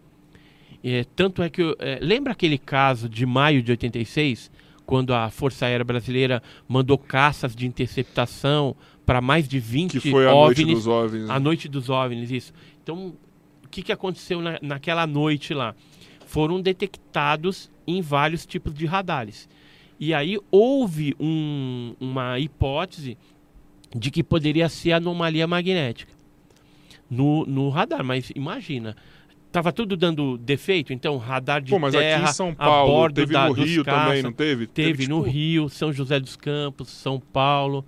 É, 0.84 1.04
tanto 1.14 1.42
é 1.42 1.48
que. 1.48 1.62
eu- 1.62 1.76
é, 1.78 1.98
lembra 2.02 2.32
aquele 2.32 2.58
caso 2.58 3.08
de 3.08 3.24
maio 3.24 3.62
de 3.62 3.70
86, 3.70 4.50
quando 4.84 5.14
a 5.14 5.30
Força 5.30 5.66
Aérea 5.66 5.84
Brasileira 5.84 6.42
mandou 6.66 6.98
caças 6.98 7.54
de 7.54 7.66
interceptação 7.66 8.74
para 9.06 9.20
mais 9.20 9.46
de 9.48 9.58
20 9.60 10.00
Que 10.00 10.10
foi 10.10 10.26
a 10.26 10.32
noite 10.32 10.60
OVNIs? 10.62 10.76
dos 10.78 10.86
OVNIs. 10.88 11.30
A 11.30 11.38
noite 11.40 11.68
dos 11.68 11.88
OVNIs, 11.88 12.30
isso. 12.32 12.52
Então, 12.82 13.14
que, 13.72 13.82
que 13.82 13.90
aconteceu 13.92 14.40
na, 14.40 14.58
naquela 14.62 15.06
noite 15.06 15.52
lá? 15.54 15.74
Foram 16.26 16.60
detectados 16.60 17.70
em 17.86 18.00
vários 18.00 18.46
tipos 18.46 18.72
de 18.74 18.86
radares. 18.86 19.48
E 19.98 20.12
aí 20.14 20.38
houve 20.50 21.14
um- 21.18 21.94
uma 22.00 22.38
hipótese 22.38 23.16
de 23.94 24.10
que 24.10 24.22
poderia 24.22 24.68
ser 24.68 24.92
anomalia 24.92 25.46
magnética 25.46 26.12
no, 27.10 27.44
no 27.46 27.68
radar. 27.68 28.02
Mas 28.04 28.30
imagina, 28.34 28.96
estava 29.46 29.72
tudo 29.72 29.96
dando 29.96 30.38
defeito, 30.38 30.92
então 30.92 31.16
radar 31.18 31.60
de 31.62 31.70
Pô, 31.70 31.78
mas 31.78 31.92
terra 31.94 32.22
aqui 32.22 32.30
em 32.30 32.32
São 32.34 32.48
a 32.50 32.54
Paulo, 32.54 32.92
bordo 32.92 33.14
teve 33.14 33.32
da, 33.32 33.46
no 33.48 33.52
Rio 33.52 33.84
também, 33.84 34.08
caça. 34.14 34.22
não 34.22 34.32
teve? 34.32 34.66
Teve 34.66 35.06
no 35.06 35.18
tipo, 35.22 35.30
Rio, 35.30 35.68
São 35.68 35.92
José 35.92 36.18
dos 36.18 36.36
Campos, 36.36 36.88
São 36.90 37.20
Paulo. 37.20 37.84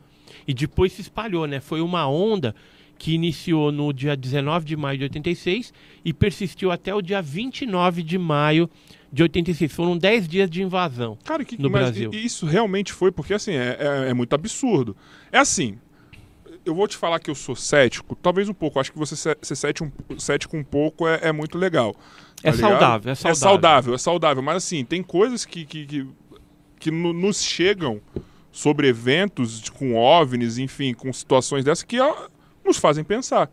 E 0.46 0.52
depois 0.52 0.92
se 0.92 1.00
espalhou, 1.00 1.46
né? 1.46 1.60
Foi 1.60 1.80
uma 1.80 2.06
onda 2.06 2.54
que 2.98 3.12
iniciou 3.14 3.70
no 3.72 3.92
dia 3.92 4.16
19 4.16 4.64
de 4.64 4.76
maio 4.76 4.98
de 4.98 5.04
86 5.04 5.72
e 6.04 6.12
persistiu 6.12 6.70
até 6.70 6.94
o 6.94 7.02
dia 7.02 7.20
29 7.20 8.02
de 8.02 8.16
maio 8.18 8.68
de 9.12 9.22
86. 9.22 9.72
Foram 9.72 9.96
10 9.98 10.26
dias 10.28 10.48
de 10.50 10.62
invasão. 10.62 11.18
Cara, 11.24 11.44
que, 11.44 11.60
no 11.60 11.70
mas 11.70 11.82
Brasil. 11.82 12.10
isso 12.12 12.46
realmente 12.46 12.92
foi, 12.92 13.12
porque 13.12 13.34
assim, 13.34 13.52
é, 13.52 13.76
é- 13.78 14.10
é 14.10 14.14
muito 14.14 14.32
absurdo. 14.34 14.96
É 15.30 15.38
assim, 15.38 15.78
eu 16.64 16.74
vou 16.74 16.88
te 16.88 16.96
falar 16.96 17.18
que 17.20 17.30
eu 17.30 17.34
sou 17.34 17.54
cético, 17.54 18.16
talvez 18.16 18.48
um 18.48 18.54
pouco, 18.54 18.80
acho 18.80 18.90
que 18.92 18.98
você 18.98 19.14
ser 19.16 19.36
cético, 19.56 19.92
um- 20.10 20.18
cético 20.18 20.56
um 20.56 20.64
pouco 20.64 21.06
é, 21.06 21.20
é 21.24 21.32
muito 21.32 21.58
legal. 21.58 21.94
É 22.42 22.50
tá 22.50 22.56
ligado? 22.56 22.70
saudável, 22.70 23.12
é 23.12 23.14
saudável. 23.14 23.30
É 23.30 23.34
saudável, 23.34 23.94
é 23.94 23.98
saudável, 23.98 24.42
mas 24.42 24.56
assim, 24.56 24.84
tem 24.84 25.02
coisas 25.02 25.44
que, 25.44 25.64
que, 25.64 25.86
que, 25.86 26.06
que 26.80 26.90
no- 26.90 27.12
nos 27.12 27.42
chegam 27.42 28.00
sobre 28.50 28.86
eventos 28.88 29.68
com 29.68 29.94
OVNIs, 29.96 30.58
enfim, 30.58 30.94
com 30.94 31.12
situações 31.12 31.64
dessas 31.64 31.82
que 31.82 31.98
nos 32.64 32.76
fazem 32.78 33.04
pensar. 33.04 33.50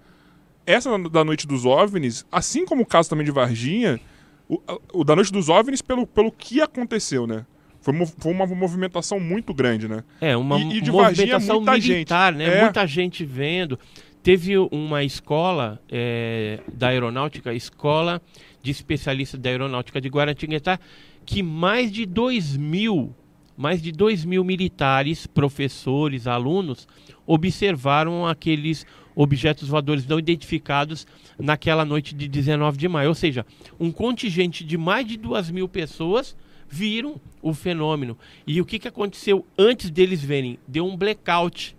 Essa 0.65 0.97
da- 1.09 1.23
Noite 1.23 1.47
dos 1.47 1.65
OVNIs, 1.65 2.25
assim 2.31 2.65
como 2.65 2.83
o 2.83 2.85
caso 2.85 3.09
também 3.09 3.25
de 3.25 3.31
Varginha, 3.31 3.99
o, 4.47 4.61
o 4.93 5.03
da 5.03 5.15
Noite 5.15 5.31
dos 5.31 5.49
OVNIs 5.49 5.81
pelo, 5.81 6.05
pelo 6.05 6.31
que 6.31 6.61
aconteceu, 6.61 7.25
né? 7.25 7.45
Foi, 7.81 7.93
foi 8.19 8.31
uma 8.31 8.45
movimentação 8.45 9.19
muito 9.19 9.53
grande, 9.55 9.87
né? 9.87 10.03
É, 10.21 10.37
uma 10.37 10.59
E- 10.59 10.77
e 10.77 10.81
de 10.81 10.91
Varginha, 10.91 11.25
movimentação 11.37 11.55
muita 11.57 11.75
gente. 11.79 11.89
militar, 11.93 12.33
né? 12.33 12.59
É. 12.59 12.61
Muita 12.61 12.85
gente 12.85 13.25
vendo. 13.25 13.77
Teve 14.21 14.55
uma 14.55 15.03
escola 15.03 15.81
é, 15.89 16.59
da 16.71 16.89
aeronáutica, 16.89 17.51
escola 17.55 18.21
de 18.61 18.69
especialistas 18.69 19.39
da 19.39 19.49
aeronáutica 19.49 19.99
de 19.99 20.07
Guaratinguetá, 20.09 20.79
que 21.25 21.41
mais 21.41 21.91
de 21.91 22.05
2 22.05 22.55
mil, 22.55 23.15
mais 23.57 23.81
de 23.81 23.91
2 23.91 24.23
mil 24.25 24.43
militares, 24.43 25.25
professores, 25.25 26.27
alunos, 26.27 26.87
observaram 27.33 28.27
aqueles 28.27 28.85
objetos 29.15 29.69
voadores 29.69 30.05
não 30.05 30.19
identificados 30.19 31.07
naquela 31.39 31.85
noite 31.85 32.13
de 32.13 32.27
19 32.27 32.77
de 32.77 32.87
maio. 32.87 33.09
Ou 33.09 33.15
seja, 33.15 33.45
um 33.79 33.91
contingente 33.91 34.63
de 34.63 34.77
mais 34.77 35.05
de 35.05 35.17
2 35.17 35.51
mil 35.51 35.67
pessoas 35.67 36.35
viram 36.67 37.19
o 37.41 37.53
fenômeno. 37.53 38.17
E 38.45 38.59
o 38.59 38.65
que, 38.65 38.79
que 38.79 38.87
aconteceu 38.87 39.45
antes 39.57 39.89
deles 39.89 40.21
verem? 40.21 40.59
Deu 40.67 40.85
um 40.85 40.95
blackout 40.95 41.75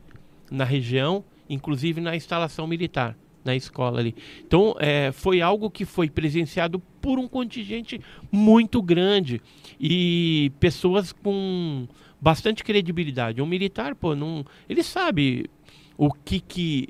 na 0.50 0.64
região, 0.64 1.24
inclusive 1.48 2.00
na 2.00 2.14
instalação 2.14 2.66
militar, 2.66 3.16
na 3.44 3.56
escola 3.56 4.00
ali. 4.00 4.14
Então, 4.46 4.74
é, 4.78 5.10
foi 5.12 5.40
algo 5.40 5.70
que 5.70 5.84
foi 5.84 6.08
presenciado 6.08 6.78
por 7.00 7.18
um 7.18 7.26
contingente 7.26 8.00
muito 8.30 8.82
grande 8.82 9.40
e 9.80 10.52
pessoas 10.60 11.10
com 11.10 11.88
bastante 12.22 12.62
credibilidade. 12.62 13.42
Um 13.42 13.46
militar, 13.46 13.96
pô, 13.96 14.14
não, 14.14 14.44
ele 14.68 14.84
sabe 14.84 15.50
o 15.98 16.12
que 16.12 16.38
que 16.38 16.88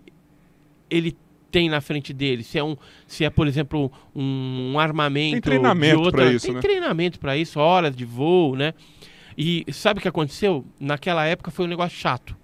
ele 0.90 1.16
tem 1.50 1.70
na 1.70 1.80
frente 1.80 2.12
dele. 2.12 2.42
Se 2.42 2.58
é 2.58 2.64
um, 2.64 2.76
se 3.06 3.24
é 3.24 3.30
por 3.30 3.46
exemplo 3.46 3.90
um, 4.14 4.72
um 4.74 4.78
armamento 4.78 5.32
tem 5.32 5.40
treinamento 5.40 6.10
para 6.10 6.30
isso, 6.30 6.46
tem 6.46 6.54
né? 6.54 6.60
treinamento 6.60 7.18
para 7.18 7.34
isso, 7.34 7.58
horas 7.58 7.96
de 7.96 8.04
voo, 8.04 8.54
né? 8.54 8.74
E 9.36 9.64
sabe 9.72 9.98
o 9.98 10.02
que 10.02 10.08
aconteceu? 10.08 10.66
Naquela 10.78 11.24
época 11.24 11.50
foi 11.50 11.64
um 11.64 11.68
negócio 11.68 11.96
chato. 11.96 12.36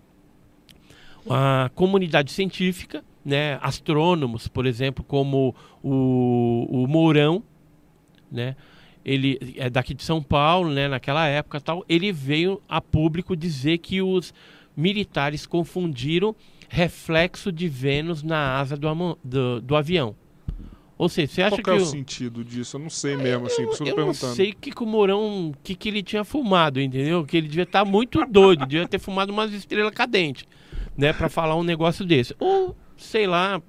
A 1.28 1.70
comunidade 1.74 2.32
científica, 2.32 3.04
né, 3.22 3.58
astrônomos, 3.60 4.48
por 4.48 4.64
exemplo, 4.64 5.04
como 5.04 5.54
o, 5.82 6.66
o 6.70 6.86
Mourão, 6.86 7.42
né, 8.32 8.56
ele 9.08 9.54
é 9.56 9.70
daqui 9.70 9.94
de 9.94 10.04
São 10.04 10.22
Paulo, 10.22 10.70
né, 10.70 10.88
naquela 10.88 11.26
época 11.26 11.60
tal, 11.60 11.84
ele 11.88 12.12
veio 12.12 12.60
a 12.68 12.80
público 12.80 13.34
dizer 13.36 13.78
que 13.78 14.02
os 14.02 14.34
militares 14.76 15.46
confundiram 15.46 16.36
reflexo 16.68 17.50
de 17.50 17.66
Vênus 17.68 18.22
na 18.22 18.58
asa 18.58 18.76
do, 18.76 19.18
do, 19.24 19.60
do 19.62 19.76
avião. 19.76 20.14
Ou 20.98 21.08
seja, 21.08 21.32
você 21.32 21.42
acha 21.42 21.62
Qual 21.62 21.62
que 21.62 21.70
é 21.70 21.76
que 21.76 21.82
o 21.82 21.86
sentido 21.86 22.44
disso? 22.44 22.76
Eu 22.76 22.80
não 22.80 22.90
sei 22.90 23.16
mesmo, 23.16 23.46
assim, 23.46 23.62
isso 23.68 23.82
que 23.82 23.84
eu 23.84 23.86
eu 23.86 23.94
tô 23.94 24.00
não 24.00 24.06
perguntando. 24.08 24.34
sei 24.34 24.50
o 24.50 24.56
que, 24.56 24.70
que 24.72 24.82
o 24.82 24.86
Mourão, 24.86 25.50
o 25.50 25.54
que, 25.62 25.74
que 25.76 25.88
ele 25.88 26.02
tinha 26.02 26.24
fumado, 26.24 26.80
entendeu? 26.80 27.24
Que 27.24 27.36
ele 27.36 27.46
devia 27.46 27.62
estar 27.62 27.84
muito 27.84 28.24
doido, 28.26 28.66
devia 28.66 28.86
ter 28.86 28.98
fumado 28.98 29.32
umas 29.32 29.52
estrelas 29.52 29.94
cadentes, 29.94 30.44
né, 30.96 31.12
Pra 31.12 31.28
falar 31.28 31.54
um 31.54 31.62
negócio 31.62 32.04
desse. 32.04 32.34
Ou, 32.40 32.76
sei 32.96 33.28
lá, 33.28 33.62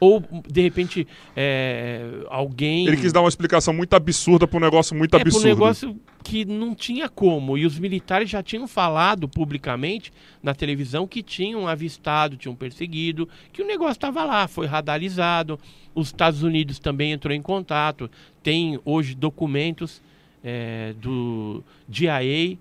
ou 0.00 0.22
de 0.48 0.60
repente 0.60 1.06
é, 1.36 2.04
alguém 2.28 2.86
Ele 2.86 2.96
quis 2.96 3.12
dar 3.12 3.20
uma 3.20 3.28
explicação 3.28 3.74
muito 3.74 3.94
absurda 3.94 4.46
pra 4.46 4.56
um 4.56 4.60
negócio 4.60 4.96
muito 4.96 5.16
é, 5.16 5.18
para 5.18 5.26
um 5.26 5.28
absurdo. 5.28 5.46
negócio 5.46 6.00
que 6.22 6.44
não 6.44 6.74
tinha 6.74 7.08
como. 7.08 7.56
E 7.56 7.64
os 7.64 7.78
militares 7.78 8.28
já 8.28 8.42
tinham 8.42 8.68
falado 8.68 9.28
publicamente 9.28 10.12
na 10.42 10.54
televisão 10.54 11.06
que 11.06 11.22
tinham 11.22 11.66
avistado, 11.66 12.36
tinham 12.36 12.54
perseguido, 12.54 13.28
que 13.52 13.62
o 13.62 13.66
negócio 13.66 13.92
estava 13.92 14.24
lá, 14.24 14.46
foi 14.46 14.66
radarizado. 14.66 15.58
Os 15.94 16.08
Estados 16.08 16.42
Unidos 16.42 16.78
também 16.78 17.12
entrou 17.12 17.34
em 17.34 17.42
contato. 17.42 18.10
Tem 18.42 18.78
hoje 18.84 19.14
documentos 19.14 20.02
é, 20.44 20.94
do 21.00 21.62
DIA 21.88 22.58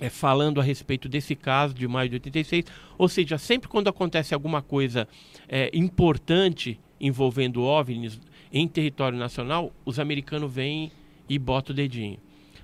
é, 0.00 0.08
falando 0.08 0.60
a 0.60 0.62
respeito 0.64 1.08
desse 1.08 1.34
caso 1.34 1.74
de 1.74 1.86
maio 1.88 2.08
de 2.08 2.16
86. 2.16 2.64
Ou 2.96 3.08
seja, 3.08 3.36
sempre 3.38 3.68
quando 3.68 3.88
acontece 3.88 4.32
alguma 4.34 4.62
coisa 4.62 5.06
é, 5.48 5.70
importante 5.74 6.78
envolvendo 7.00 7.62
OVNIs 7.62 8.20
em 8.52 8.66
território 8.66 9.18
nacional, 9.18 9.72
os 9.84 9.98
americanos 9.98 10.52
vêm 10.52 10.90
e 11.28 11.38
botam 11.38 11.72
o 11.72 11.76
dedinho. 11.76 12.18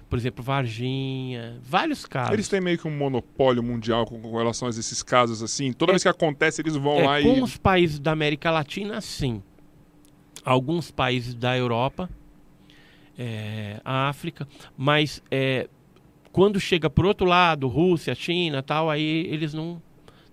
Por 0.09 0.18
exemplo, 0.18 0.44
Varginha, 0.44 1.59
vários 1.62 2.07
casos. 2.07 2.33
Eles 2.33 2.49
têm 2.49 2.61
meio 2.61 2.79
que 2.79 2.87
um 2.87 2.97
monopólio 2.97 3.62
mundial 3.62 4.07
com, 4.07 4.20
com 4.20 4.37
relação 4.37 4.68
a 4.68 4.70
esses 4.70 5.03
casos 5.03 5.42
assim. 5.42 5.73
Toda 5.73 5.90
É- 5.90 5.94
vez 5.94 6.03
que 6.03 6.09
acontece, 6.09 6.62
eles 6.62 6.77
vão 6.77 6.99
É, 7.01 7.05
lá 7.07 7.23
com 7.23 7.37
e. 7.37 7.40
os 7.42 7.57
países 7.57 7.99
da 7.99 8.12
América 8.12 8.51
Latina, 8.51 9.01
sim. 9.01 9.42
Alguns 10.44 10.90
países 10.90 11.35
da 11.35 11.57
Europa, 11.57 12.09
é, 13.18 13.81
a 13.85 14.09
África, 14.09 14.47
mas 14.77 15.23
é, 15.31 15.68
quando 16.35 16.59
chega 16.59 16.90
por 16.90 17.07
outro 17.07 17.25
lado, 17.25 17.68
Rússia, 17.68 18.12
China, 18.12 18.61
tal, 18.61 18.90
aí 18.90 19.25
eles 19.31 19.55
não 19.55 19.81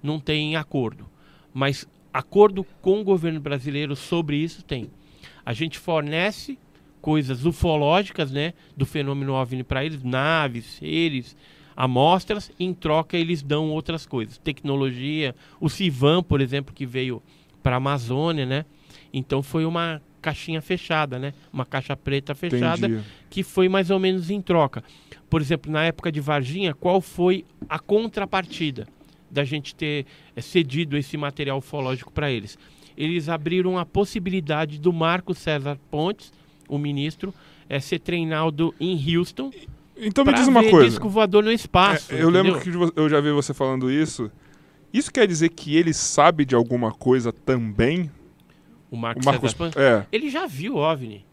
não 0.02 0.20
têm 0.20 0.56
acordo. 0.56 1.08
Mas 1.54 1.88
acordo 2.12 2.66
com 2.82 3.02
o 3.02 3.04
governo 3.04 3.40
brasileiro 3.40 3.96
sobre 3.96 4.36
isso 4.36 4.64
tem. 4.64 4.90
A 5.46 5.54
gente 5.54 5.78
fornece 5.78 6.58
coisas 7.00 7.46
ufológicas, 7.46 8.32
né, 8.32 8.56
do 8.76 8.84
fenômeno 8.84 9.34
OVNI 9.34 9.64
para 9.64 9.86
eles, 9.86 10.02
naves, 10.02 10.66
seres, 10.80 11.38
amostras, 11.76 12.52
em 12.60 12.74
troca 12.74 13.16
eles 13.16 13.44
dão 13.44 13.70
outras 13.70 14.04
coisas, 14.04 14.40
tecnologia, 14.40 15.36
o 15.60 15.70
Civan, 15.70 16.24
por 16.24 16.42
exemplo, 16.42 16.74
que 16.74 16.86
veio 16.86 17.22
para 17.62 17.76
a 17.76 17.78
Amazônia, 17.78 18.48
né? 18.48 18.66
Então 19.14 19.44
foi 19.44 19.66
uma 19.66 20.02
caixinha 20.20 20.64
fechada, 20.64 21.20
né? 21.20 21.34
Uma 21.54 21.66
caixa 21.66 21.96
preta 21.96 22.34
fechada 22.34 22.88
Entendi. 22.88 23.04
que 23.30 23.44
foi 23.44 23.70
mais 23.70 23.92
ou 23.92 24.00
menos 24.00 24.32
em 24.32 24.42
troca. 24.42 24.84
Por 25.32 25.42
exemplo, 25.42 25.72
na 25.72 25.86
época 25.86 26.12
de 26.12 26.20
Varginha, 26.20 26.74
qual 26.74 27.00
foi 27.00 27.46
a 27.70 27.80
contrapartida 27.80 28.86
da 29.32 29.46
gente 29.46 29.74
ter 29.74 30.06
eh, 30.36 30.42
cedido 30.42 30.98
esse 30.98 31.16
material 31.16 31.58
ufológico 31.60 32.12
para 32.12 32.30
eles? 32.30 32.58
Eles 32.98 33.30
abriram 33.30 33.78
a 33.78 33.86
possibilidade 33.86 34.78
do 34.78 34.92
Marco 34.92 35.34
César 35.34 35.80
Pontes, 35.90 36.34
o 36.68 36.78
ministro, 36.78 37.34
eh, 37.70 37.80
ser 37.80 38.00
treinado 38.00 38.76
em 38.78 38.94
Houston 39.16 39.52
Então 39.96 40.26
me 40.26 40.34
diz 40.34 40.50
uma 40.50 40.70
coisa. 40.70 40.90
disco 40.90 41.08
voador 41.08 41.42
no 41.46 41.52
espaço. 41.52 42.14
É, 42.14 42.22
eu 42.22 42.30
lembro 42.30 42.58
entendeu? 42.58 42.92
que 42.92 43.00
eu 43.00 43.08
já 43.08 43.22
vi 43.22 43.32
você 43.32 43.54
falando 43.54 43.90
isso. 43.90 44.30
Isso 44.94 45.10
quer 45.14 45.26
dizer 45.26 45.48
que 45.48 45.78
ele 45.78 45.94
sabe 45.94 46.44
de 46.44 46.56
alguma 46.56 46.92
coisa 46.92 47.32
também? 47.32 48.12
o 48.92 48.98
Marco, 48.98 49.22
O 49.22 49.26
Marcos. 49.26 49.52
César 49.52 49.58
Pontes, 49.58 49.78
É, 49.82 50.06
ele 50.12 50.30
já 50.30 50.46
viu 50.46 50.76
OVNI. 50.76 51.26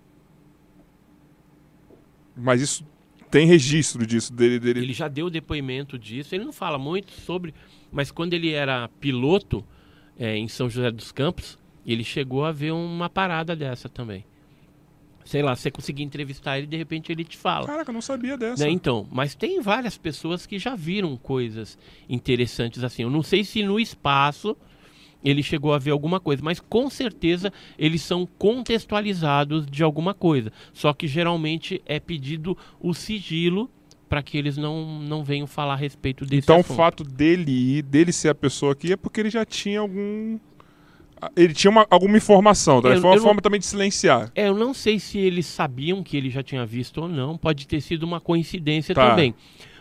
mas 2.36 2.60
isso 2.60 2.86
tem 3.30 3.46
registro 3.46 4.06
disso 4.06 4.32
dele. 4.32 4.58
dele... 4.58 4.80
Ele 4.80 4.92
já 4.92 5.08
deu 5.08 5.30
depoimento 5.30 5.98
disso. 5.98 6.34
Ele 6.34 6.44
não 6.44 6.52
fala 6.52 6.78
muito 6.78 7.12
sobre, 7.12 7.54
mas 7.90 8.10
quando 8.10 8.34
ele 8.34 8.52
era 8.52 8.88
piloto 9.00 9.64
é, 10.18 10.36
em 10.36 10.48
São 10.48 10.68
José 10.68 10.90
dos 10.90 11.12
Campos, 11.12 11.58
ele 11.86 12.04
chegou 12.04 12.44
a 12.44 12.52
ver 12.52 12.72
uma 12.72 13.08
parada 13.08 13.54
dessa 13.54 13.88
também. 13.88 14.24
Sei 15.24 15.42
lá, 15.42 15.54
você 15.54 15.70
conseguir 15.70 16.02
entrevistar 16.02 16.58
ele, 16.58 16.66
de 16.66 16.76
repente 16.76 17.12
ele 17.12 17.22
te 17.22 17.36
fala. 17.36 17.66
Caraca, 17.66 17.90
eu 17.90 17.94
não 17.94 18.00
sabia 18.00 18.36
dessa. 18.38 18.64
Né? 18.64 18.70
Então, 18.70 19.06
mas 19.10 19.34
tem 19.34 19.60
várias 19.60 19.98
pessoas 19.98 20.46
que 20.46 20.58
já 20.58 20.74
viram 20.74 21.16
coisas 21.18 21.78
interessantes 22.08 22.82
assim. 22.82 23.02
Eu 23.02 23.10
não 23.10 23.22
sei 23.22 23.44
se 23.44 23.62
no 23.62 23.78
espaço 23.78 24.56
ele 25.24 25.42
chegou 25.42 25.72
a 25.74 25.78
ver 25.78 25.90
alguma 25.90 26.20
coisa, 26.20 26.42
mas 26.44 26.60
com 26.60 26.88
certeza 26.88 27.52
eles 27.78 28.02
são 28.02 28.26
contextualizados 28.38 29.66
de 29.66 29.82
alguma 29.82 30.14
coisa. 30.14 30.52
Só 30.72 30.92
que 30.92 31.06
geralmente 31.06 31.82
é 31.86 31.98
pedido 31.98 32.56
o 32.80 32.94
sigilo 32.94 33.70
para 34.08 34.22
que 34.22 34.38
eles 34.38 34.56
não, 34.56 35.00
não 35.02 35.22
venham 35.22 35.46
falar 35.46 35.74
a 35.74 35.76
respeito 35.76 36.24
desse 36.24 36.44
Então 36.44 36.56
o 36.56 36.60
assunto. 36.60 36.76
fato 36.76 37.04
dele 37.04 37.50
ir, 37.78 37.82
dele 37.82 38.12
ser 38.12 38.30
a 38.30 38.34
pessoa 38.34 38.72
aqui, 38.72 38.92
é 38.92 38.96
porque 38.96 39.20
ele 39.20 39.30
já 39.30 39.44
tinha 39.44 39.80
algum. 39.80 40.38
Ele 41.36 41.52
tinha 41.52 41.70
uma- 41.70 41.86
alguma 41.90 42.16
informação, 42.16 42.80
tá? 42.80 42.90
Eu- 42.90 43.00
Foi 43.00 43.10
uma 43.10 43.14
eu 43.14 43.16
não- 43.16 43.24
forma 43.24 43.40
também 43.42 43.58
de 43.58 43.66
silenciar. 43.66 44.30
É, 44.36 44.48
eu 44.48 44.54
não 44.56 44.72
sei 44.72 45.00
se 45.00 45.18
eles 45.18 45.46
sabiam 45.46 46.00
que 46.02 46.16
ele 46.16 46.30
já 46.30 46.44
tinha 46.44 46.64
visto 46.64 46.98
ou 47.02 47.08
não, 47.08 47.36
pode 47.36 47.66
ter 47.66 47.80
sido 47.80 48.04
uma 48.04 48.20
coincidência 48.20 48.94
Tá. 48.94 49.10
também. 49.10 49.34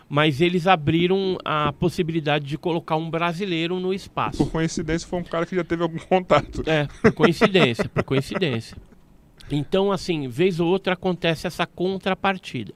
Mas 0.08 0.40
eles 0.40 0.66
abriram 0.66 1.36
a 1.44 1.72
possibilidade 1.72 2.46
de 2.46 2.56
colocar 2.56 2.96
um 2.96 3.10
brasileiro 3.10 3.78
no 3.78 3.92
espaço. 3.92 4.38
Por 4.38 4.50
coincidência, 4.50 5.06
foi 5.06 5.18
um 5.20 5.24
cara 5.24 5.44
que 5.44 5.54
já 5.54 5.62
teve 5.62 5.82
algum 5.82 5.98
contato. 5.98 6.62
É, 6.66 6.86
por 7.02 7.12
coincidência, 7.12 7.88
por 7.88 8.02
coincidência. 8.02 8.76
Então, 9.50 9.92
assim, 9.92 10.26
vez 10.28 10.60
ou 10.60 10.68
outra 10.68 10.94
acontece 10.94 11.46
essa 11.46 11.66
contrapartida. 11.66 12.72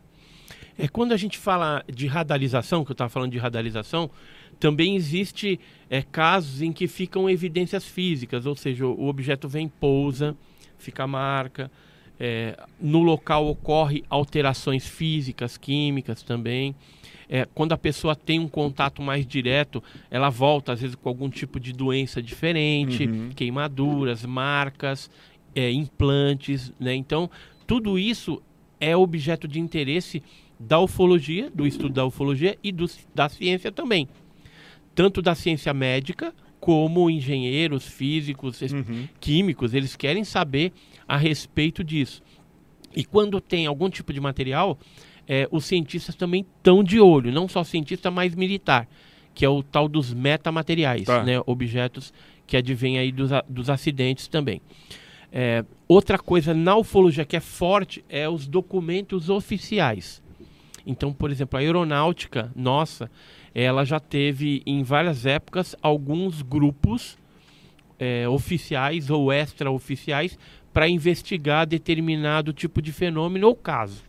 É 0.78 0.88
quando 0.88 1.12
a 1.12 1.16
gente 1.16 1.38
fala 1.38 1.82
de 1.90 2.06
radarização, 2.06 2.84
que 2.84 2.90
eu 2.90 2.94
estava 2.94 3.10
falando 3.10 3.32
de 3.32 3.38
radarização, 3.38 4.10
também 4.58 4.94
existe 4.94 5.58
é, 5.88 6.02
casos 6.02 6.62
em 6.62 6.72
que 6.72 6.86
ficam 6.86 7.28
evidências 7.28 7.84
físicas, 7.84 8.46
ou 8.46 8.56
seja, 8.56 8.86
o 8.86 9.06
objeto 9.06 9.48
vem, 9.48 9.68
pousa, 9.68 10.36
fica 10.78 11.04
a 11.04 11.06
marca. 11.06 11.70
é, 12.18 12.56
no 12.80 13.02
local 13.02 13.48
ocorre 13.48 14.04
alterações 14.08 14.86
físicas, 14.86 15.56
químicas 15.56 16.22
também. 16.22 16.72
É, 17.34 17.46
quando 17.54 17.72
a 17.72 17.78
pessoa 17.78 18.14
tem 18.14 18.38
um 18.38 18.46
contato 18.46 19.00
mais 19.00 19.26
direto, 19.26 19.82
ela 20.10 20.28
volta 20.28 20.74
às 20.74 20.82
vezes 20.82 20.94
com 20.94 21.08
algum 21.08 21.30
tipo 21.30 21.58
de 21.58 21.72
doença 21.72 22.20
diferente, 22.22 23.06
Uhum. 23.06 23.30
queimaduras, 23.34 24.22
marcas, 24.26 25.10
é, 25.54 25.70
implantes, 25.72 26.70
né? 26.78 26.94
Então, 26.94 27.30
tudo 27.66 27.98
isso 27.98 28.42
é 28.78 28.94
objeto 28.94 29.48
de 29.48 29.58
interesse 29.58 30.22
da 30.60 30.78
ufologia, 30.78 31.50
do 31.50 31.66
estudo 31.66 31.94
da 31.94 32.04
ufologia 32.04 32.58
e 32.62 32.70
do, 32.70 32.84
da 33.14 33.30
ciência 33.30 33.72
também. 33.72 34.06
Tanto 34.94 35.22
da 35.22 35.34
ciência 35.34 35.72
médica, 35.72 36.34
como 36.60 37.08
engenheiros, 37.08 37.86
físicos, 37.86 38.60
Uhum. 38.60 39.08
químicos, 39.18 39.72
eles 39.72 39.96
querem 39.96 40.22
saber 40.22 40.70
a 41.08 41.16
respeito 41.16 41.82
disso. 41.82 42.22
E 42.94 43.04
quando 43.06 43.40
tem 43.40 43.64
algum 43.66 43.88
tipo 43.88 44.12
de 44.12 44.20
material, 44.20 44.78
é, 45.28 45.48
os 45.50 45.64
cientistas 45.64 46.14
também 46.14 46.44
estão 46.56 46.82
de 46.82 47.00
olho, 47.00 47.32
não 47.32 47.48
só 47.48 47.62
cientista, 47.64 48.10
mas 48.10 48.34
militar, 48.34 48.88
que 49.34 49.44
é 49.44 49.48
o 49.48 49.62
tal 49.62 49.88
dos 49.88 50.12
metamateriais, 50.12 51.04
Tá. 51.04 51.22
né, 51.22 51.40
objetos 51.46 52.12
que 52.46 52.56
advêm 52.56 52.98
aí 52.98 53.10
dos, 53.12 53.30
dos 53.48 53.70
acidentes 53.70 54.28
também. 54.28 54.60
É, 55.32 55.64
outra 55.88 56.18
coisa 56.18 56.52
na 56.52 56.76
ufologia 56.76 57.24
que 57.24 57.36
é 57.36 57.40
forte 57.40 58.04
é 58.08 58.28
os 58.28 58.46
documentos 58.46 59.30
oficiais. 59.30 60.22
Então, 60.86 61.12
por 61.12 61.30
exemplo, 61.30 61.56
a 61.56 61.60
aeronáutica 61.62 62.52
nossa, 62.54 63.10
ela 63.54 63.84
já 63.84 63.98
teve 64.00 64.62
em 64.66 64.82
várias 64.82 65.24
épocas 65.24 65.74
alguns 65.80 66.42
grupos 66.42 67.16
é, 67.98 68.28
oficiais 68.28 69.08
ou 69.08 69.32
extraoficiais 69.32 70.38
para 70.72 70.88
investigar 70.88 71.66
determinado 71.66 72.52
tipo 72.52 72.82
de 72.82 72.92
fenômeno 72.92 73.46
ou 73.46 73.54
caso. 73.54 74.02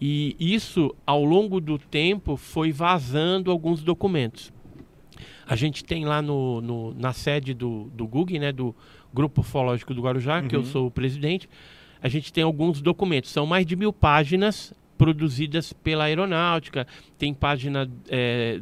E 0.00 0.34
isso, 0.38 0.94
ao 1.06 1.24
longo 1.24 1.60
do 1.60 1.78
tempo, 1.78 2.36
foi 2.36 2.72
vazando 2.72 3.50
alguns 3.50 3.82
documentos. 3.82 4.52
A 5.46 5.54
gente 5.54 5.84
tem 5.84 6.04
lá 6.04 6.22
no, 6.22 6.60
no 6.60 6.94
na 6.94 7.12
sede 7.12 7.52
do, 7.52 7.90
do 7.92 8.06
GUG, 8.06 8.38
né, 8.38 8.52
do 8.52 8.74
Grupo 9.12 9.40
Ufológico 9.40 9.92
do 9.92 10.00
Guarujá, 10.00 10.40
uhum. 10.40 10.48
que 10.48 10.56
eu 10.56 10.60
uhum. 10.60 10.66
sou 10.66 10.86
o 10.86 10.90
presidente, 10.90 11.48
a 12.02 12.08
gente 12.08 12.32
tem 12.32 12.44
alguns 12.44 12.80
documentos. 12.80 13.30
São 13.30 13.46
mais 13.46 13.66
de 13.66 13.76
mil 13.76 13.92
páginas 13.92 14.72
produzidas 14.96 15.72
pela 15.72 16.04
aeronáutica, 16.04 16.86
tem 17.16 17.32
página, 17.32 17.90
é, 18.08 18.60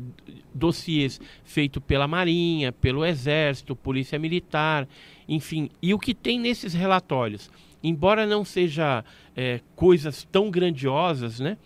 dossiês 0.54 1.20
feito 1.44 1.80
pela 1.80 2.06
Marinha, 2.06 2.70
pelo 2.72 3.04
Exército, 3.04 3.74
Polícia 3.74 4.18
Militar, 4.18 4.88
enfim. 5.28 5.68
E 5.82 5.92
o 5.92 5.98
que 5.98 6.14
tem 6.14 6.38
nesses 6.38 6.74
relatórios, 6.74 7.50
embora 7.82 8.26
não 8.26 8.44
seja 8.44 9.04
é, 9.36 9.60
coisas 9.76 10.26
tão 10.30 10.50
grandiosas, 10.50 11.40
né, 11.40 11.56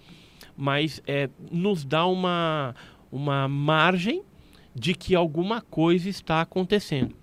mas 0.57 1.03
é, 1.07 1.29
nos 1.51 1.85
dá 1.85 2.07
uma, 2.07 2.75
uma 3.11 3.49
margem 3.49 4.23
de 4.75 4.95
que 4.95 5.15
alguma 5.15 5.61
coisa 5.61 6.09
está 6.09 6.41
acontecendo. 6.41 7.15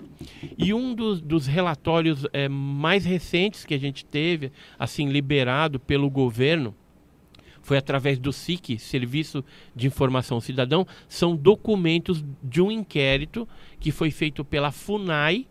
E 0.58 0.74
um 0.74 0.94
dos, 0.94 1.22
dos 1.22 1.48
relatórios 1.48 2.26
é, 2.34 2.48
mais 2.50 3.06
recentes 3.06 3.66
que 3.66 3.74
a 3.74 3.80
gente 3.80 4.06
teve, 4.06 4.52
assim, 4.78 5.08
liberado 5.08 5.80
pelo 5.80 6.10
governo, 6.10 6.76
foi 7.62 7.78
através 7.78 8.18
do 8.18 8.34
SIC, 8.34 8.80
Serviço 8.80 9.44
de 9.76 9.88
Informação 9.88 10.42
Cidadão, 10.42 10.88
são 11.08 11.36
documentos 11.36 12.24
de 12.44 12.62
um 12.62 12.72
inquérito 12.72 13.48
que 13.80 13.92
foi 13.92 14.12
feito 14.12 14.44
pela 14.44 14.72
FUNAI, 14.72 15.46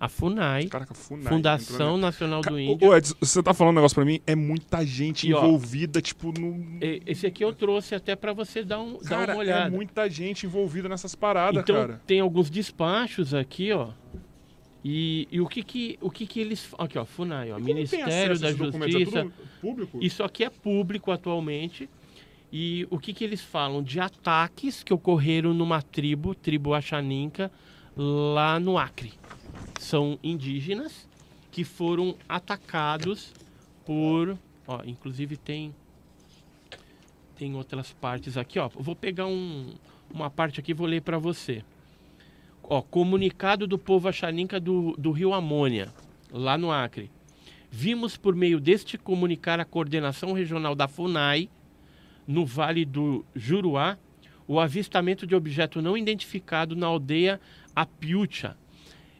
a 0.00 0.08
FUNAI, 0.08 0.66
Caraca, 0.66 0.94
FUNAI 0.94 1.32
Fundação 1.32 1.96
Nacional 1.96 2.40
do 2.40 2.58
Índio. 2.58 2.88
Ô, 2.88 2.96
Ed, 2.96 3.14
você 3.20 3.42
tá 3.42 3.52
falando 3.52 3.72
um 3.72 3.76
negócio 3.76 3.94
pra 3.94 4.04
mim, 4.04 4.20
é 4.26 4.34
muita 4.34 4.84
gente 4.86 5.26
e, 5.26 5.30
envolvida, 5.30 5.98
ó, 5.98 6.02
tipo, 6.02 6.32
no... 6.38 6.78
Esse 7.04 7.26
aqui 7.26 7.44
eu 7.44 7.52
trouxe 7.52 7.94
até 7.94 8.14
para 8.14 8.32
você 8.32 8.62
dar, 8.62 8.80
um, 8.80 8.98
cara, 8.98 9.26
dar 9.26 9.32
uma 9.32 9.40
olhada. 9.40 9.66
é 9.66 9.70
muita 9.70 10.08
gente 10.08 10.46
envolvida 10.46 10.88
nessas 10.88 11.14
paradas, 11.14 11.62
então, 11.62 11.74
cara. 11.74 12.00
tem 12.06 12.20
alguns 12.20 12.48
despachos 12.48 13.34
aqui, 13.34 13.72
ó, 13.72 13.88
e, 14.84 15.26
e, 15.32 15.40
o 15.40 15.46
que 15.46 15.62
que 15.62 15.98
o 16.00 16.08
que 16.08 16.24
que 16.24 16.38
eles 16.40 16.72
aqui 16.78 16.96
ó 16.96 17.04
Funai 17.04 17.50
ó 17.50 17.58
Ministério 17.58 18.38
da 18.38 18.48
é 18.48 18.54
Justiça. 18.54 19.18
é 19.18 19.60
público? 19.60 19.98
Isso 20.00 20.22
aqui 20.22 20.44
é 20.44 20.50
público 20.50 21.10
atualmente. 21.10 21.90
E 22.50 22.86
o 22.88 22.98
que 22.98 23.12
que 23.12 23.24
eles 23.24 23.42
falam? 23.42 23.82
De 23.82 23.98
ataques 24.00 24.84
que 24.84 24.94
ocorreram 24.94 25.52
numa 25.52 25.82
tribo 25.82 26.32
tribo 26.32 26.74
Axaninca 26.74 27.50
lá 27.96 28.60
no 28.60 28.78
Acre 28.78 29.12
são 29.78 30.18
indígenas 30.22 31.08
que 31.50 31.64
foram 31.64 32.14
atacados 32.28 33.32
por 33.84 34.38
ó 34.66 34.82
inclusive 34.84 35.36
tem 35.36 35.74
tem 37.36 37.54
outras 37.54 37.92
partes 37.92 38.36
aqui 38.36 38.58
ó 38.58 38.68
vou 38.68 38.96
pegar 38.96 39.26
um, 39.26 39.74
uma 40.12 40.30
parte 40.30 40.60
aqui 40.60 40.74
vou 40.74 40.86
ler 40.86 41.02
para 41.02 41.18
você 41.18 41.64
Ó, 42.70 42.82
comunicado 42.82 43.66
do 43.66 43.78
povo 43.78 44.08
Axaninca 44.08 44.60
do, 44.60 44.94
do 44.98 45.10
Rio 45.10 45.32
Amônia, 45.32 45.88
lá 46.30 46.58
no 46.58 46.70
Acre. 46.70 47.10
Vimos 47.70 48.18
por 48.18 48.34
meio 48.34 48.60
deste 48.60 48.98
comunicar 48.98 49.58
a 49.58 49.64
coordenação 49.64 50.34
regional 50.34 50.74
da 50.74 50.86
FUNAI, 50.86 51.48
no 52.26 52.44
Vale 52.44 52.84
do 52.84 53.24
Juruá, 53.34 53.96
o 54.46 54.60
avistamento 54.60 55.26
de 55.26 55.34
objeto 55.34 55.80
não 55.80 55.96
identificado 55.96 56.76
na 56.76 56.86
aldeia 56.86 57.40
Apiúcha. 57.74 58.54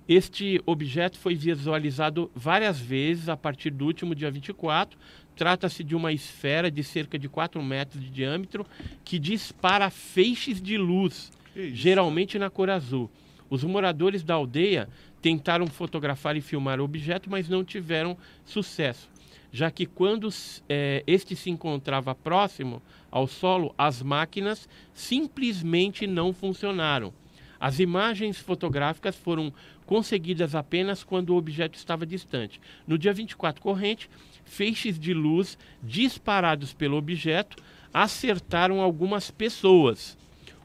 Este 0.08 0.58
objeto 0.64 1.18
foi 1.18 1.34
visualizado 1.34 2.30
várias 2.34 2.80
vezes 2.80 3.28
a 3.28 3.36
partir 3.36 3.68
do 3.68 3.84
último 3.84 4.14
dia 4.14 4.30
24. 4.30 4.98
Trata-se 5.36 5.84
de 5.84 5.94
uma 5.94 6.10
esfera 6.10 6.70
de 6.70 6.82
cerca 6.82 7.18
de 7.18 7.28
4 7.28 7.62
metros 7.62 8.02
de 8.02 8.08
diâmetro 8.08 8.64
que 9.04 9.18
dispara 9.18 9.90
feixes 9.90 10.62
de 10.62 10.78
luz, 10.78 11.30
geralmente 11.54 12.38
na 12.38 12.48
cor 12.48 12.70
azul. 12.70 13.10
Os 13.50 13.62
moradores 13.62 14.24
da 14.24 14.32
aldeia 14.32 14.88
tentaram 15.20 15.66
fotografar 15.66 16.38
e 16.38 16.40
filmar 16.40 16.80
o 16.80 16.84
objeto, 16.84 17.28
mas 17.28 17.46
não 17.46 17.62
tiveram 17.62 18.16
sucesso, 18.46 19.10
já 19.52 19.70
que 19.70 19.84
quando 19.84 20.30
é, 20.70 21.02
este 21.06 21.36
se 21.36 21.50
encontrava 21.50 22.14
próximo 22.14 22.82
ao 23.10 23.26
solo, 23.26 23.74
as 23.76 24.02
máquinas 24.02 24.68
simplesmente 24.94 26.06
não 26.06 26.32
funcionaram. 26.32 27.12
As 27.60 27.80
imagens 27.80 28.38
fotográficas 28.38 29.16
foram 29.16 29.52
conseguidas 29.88 30.54
apenas 30.54 31.02
quando 31.02 31.30
o 31.30 31.36
objeto 31.36 31.78
estava 31.78 32.04
distante. 32.04 32.60
No 32.86 32.98
dia 32.98 33.10
24 33.10 33.62
corrente, 33.62 34.10
feixes 34.44 34.98
de 34.98 35.14
luz 35.14 35.56
disparados 35.82 36.74
pelo 36.74 36.98
objeto 36.98 37.56
acertaram 37.92 38.82
algumas 38.82 39.30
pessoas 39.30 40.18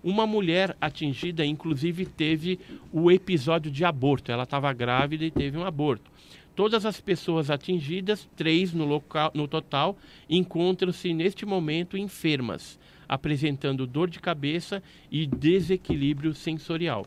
uma 0.03 0.27
mulher 0.27 0.75
atingida, 0.81 1.45
inclusive, 1.45 2.05
teve 2.05 2.59
o 2.91 3.09
episódio 3.09 3.71
de 3.71 3.85
aborto. 3.85 4.33
Ela 4.33 4.43
estava 4.43 4.73
grávida 4.73 5.23
e 5.23 5.31
teve 5.31 5.57
um 5.57 5.63
aborto. 5.63 6.11
Todas 6.53 6.85
as 6.85 6.99
pessoas 6.99 7.49
atingidas, 7.49 8.29
três 8.35 8.73
no, 8.73 8.83
local, 8.83 9.31
no 9.33 9.47
total, 9.47 9.97
encontram-se 10.29 11.13
neste 11.13 11.45
momento 11.45 11.97
enfermas, 11.97 12.77
apresentando 13.07 13.87
dor 13.87 14.09
de 14.09 14.19
cabeça 14.19 14.83
e 15.09 15.25
desequilíbrio 15.25 16.33
sensorial. 16.33 17.05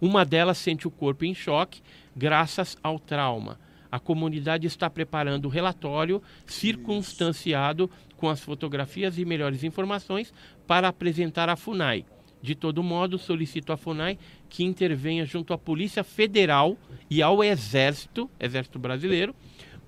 Uma 0.00 0.24
delas 0.24 0.58
sente 0.58 0.86
o 0.86 0.90
corpo 0.90 1.24
em 1.24 1.34
choque 1.34 1.82
graças 2.16 2.76
ao 2.82 2.98
trauma. 2.98 3.58
A 3.90 4.00
comunidade 4.00 4.66
está 4.66 4.90
preparando 4.90 5.44
o 5.44 5.48
relatório 5.48 6.20
circunstanciado 6.46 7.88
com 8.16 8.28
as 8.28 8.40
fotografias 8.40 9.18
e 9.18 9.24
melhores 9.24 9.62
informações 9.62 10.32
para 10.66 10.88
apresentar 10.88 11.48
à 11.48 11.56
FUNAI. 11.56 12.04
De 12.42 12.54
todo 12.54 12.82
modo, 12.82 13.18
solicito 13.18 13.72
à 13.72 13.76
FUNAI 13.76 14.18
que 14.48 14.64
intervenha 14.64 15.24
junto 15.24 15.54
à 15.54 15.58
Polícia 15.58 16.04
Federal 16.04 16.76
e 17.08 17.22
ao 17.22 17.42
Exército, 17.42 18.28
Exército 18.38 18.78
Brasileiro, 18.78 19.34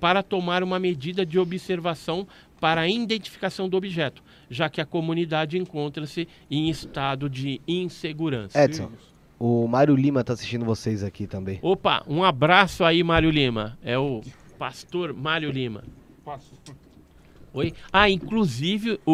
para 0.01 0.23
tomar 0.23 0.63
uma 0.63 0.79
medida 0.79 1.27
de 1.27 1.39
observação 1.39 2.27
para 2.61 2.83
a 2.83 2.89
identificação 2.89 3.69
do 3.69 3.77
objeto, 3.77 4.23
já 4.49 4.69
que 4.69 4.81
a 4.81 4.87
comunidade 4.87 5.59
encontra-se 5.59 6.29
em 6.51 6.71
estado 6.71 7.29
de 7.29 7.61
insegurança. 7.67 8.63
Edson, 8.63 8.91
o 9.39 9.67
Mário 9.67 9.95
Lima 9.95 10.21
está 10.21 10.33
assistindo 10.33 10.65
vocês 10.65 11.03
aqui 11.03 11.27
também. 11.27 11.59
Opa, 11.63 12.03
um 12.07 12.25
abraço 12.25 12.85
aí, 12.85 13.03
Mário 13.03 13.31
Lima. 13.31 13.79
É 13.83 13.99
o 13.99 14.23
pastor 14.59 15.13
Mário 15.13 15.51
Lima. 15.51 15.85
Pastor. 16.25 16.75
Oi? 17.53 17.73
Ah, 17.91 18.11
inclusive 18.11 19.01
o, 19.07 19.13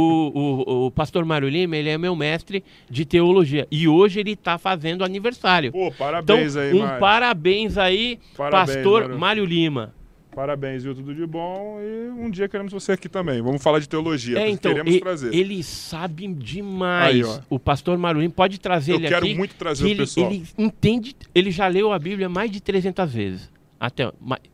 o, 0.67 0.87
o 0.87 0.91
pastor 0.91 1.25
Mário 1.25 1.49
Lima, 1.49 1.77
ele 1.77 1.89
é 1.89 1.97
meu 1.97 2.17
mestre 2.17 2.65
de 2.91 3.05
teologia. 3.05 3.69
E 3.71 3.87
hoje 3.87 4.19
ele 4.19 4.33
está 4.33 4.59
fazendo 4.59 5.05
aniversário. 5.05 5.71
Pô, 5.71 5.93
parabéns 5.93 6.57
então, 6.57 6.63
aí, 6.63 6.75
um 6.75 6.81
Mário. 6.81 7.01
parabéns 7.01 7.79
aí, 7.79 8.19
parabéns, 8.37 8.75
pastor 8.75 9.03
Mário. 9.03 9.19
Mário 9.19 9.45
Lima. 9.45 9.95
Parabéns, 10.35 10.83
viu? 10.83 10.95
Tudo 10.95 11.15
de 11.15 11.27
bom. 11.27 11.79
E 11.81 12.11
um 12.11 12.31
dia 12.31 12.49
queremos 12.49 12.73
você 12.73 12.93
aqui 12.93 13.09
também. 13.09 13.43
Vamos 13.43 13.63
falar 13.63 13.79
de 13.81 13.89
teologia. 13.89 14.39
É, 14.39 14.49
então, 14.49 14.73
queremos 14.73 14.95
e, 14.95 15.01
trazer. 15.01 15.35
Ele 15.35 15.63
sabe 15.63 16.27
demais. 16.27 17.29
Aí, 17.29 17.41
o 17.51 17.59
pastor 17.59 17.99
Maruim 17.99 18.31
pode 18.31 18.59
trazer 18.59 18.93
Eu 18.93 18.97
ele 18.97 19.07
aqui. 19.07 19.15
Eu 19.15 19.21
quero 19.21 19.37
muito 19.37 19.55
trazer 19.55 19.85
o 19.85 19.89
ele, 19.89 19.97
pessoal. 19.99 20.31
Ele 20.31 20.45
entende, 20.57 21.15
ele 21.35 21.51
já 21.51 21.69
leu 21.69 21.93
a 21.93 21.99
Bíblia 21.99 22.29
mais 22.31 22.51
de 22.51 22.63
300 22.63 23.13
vezes. 23.13 23.53
Até, 23.79 24.11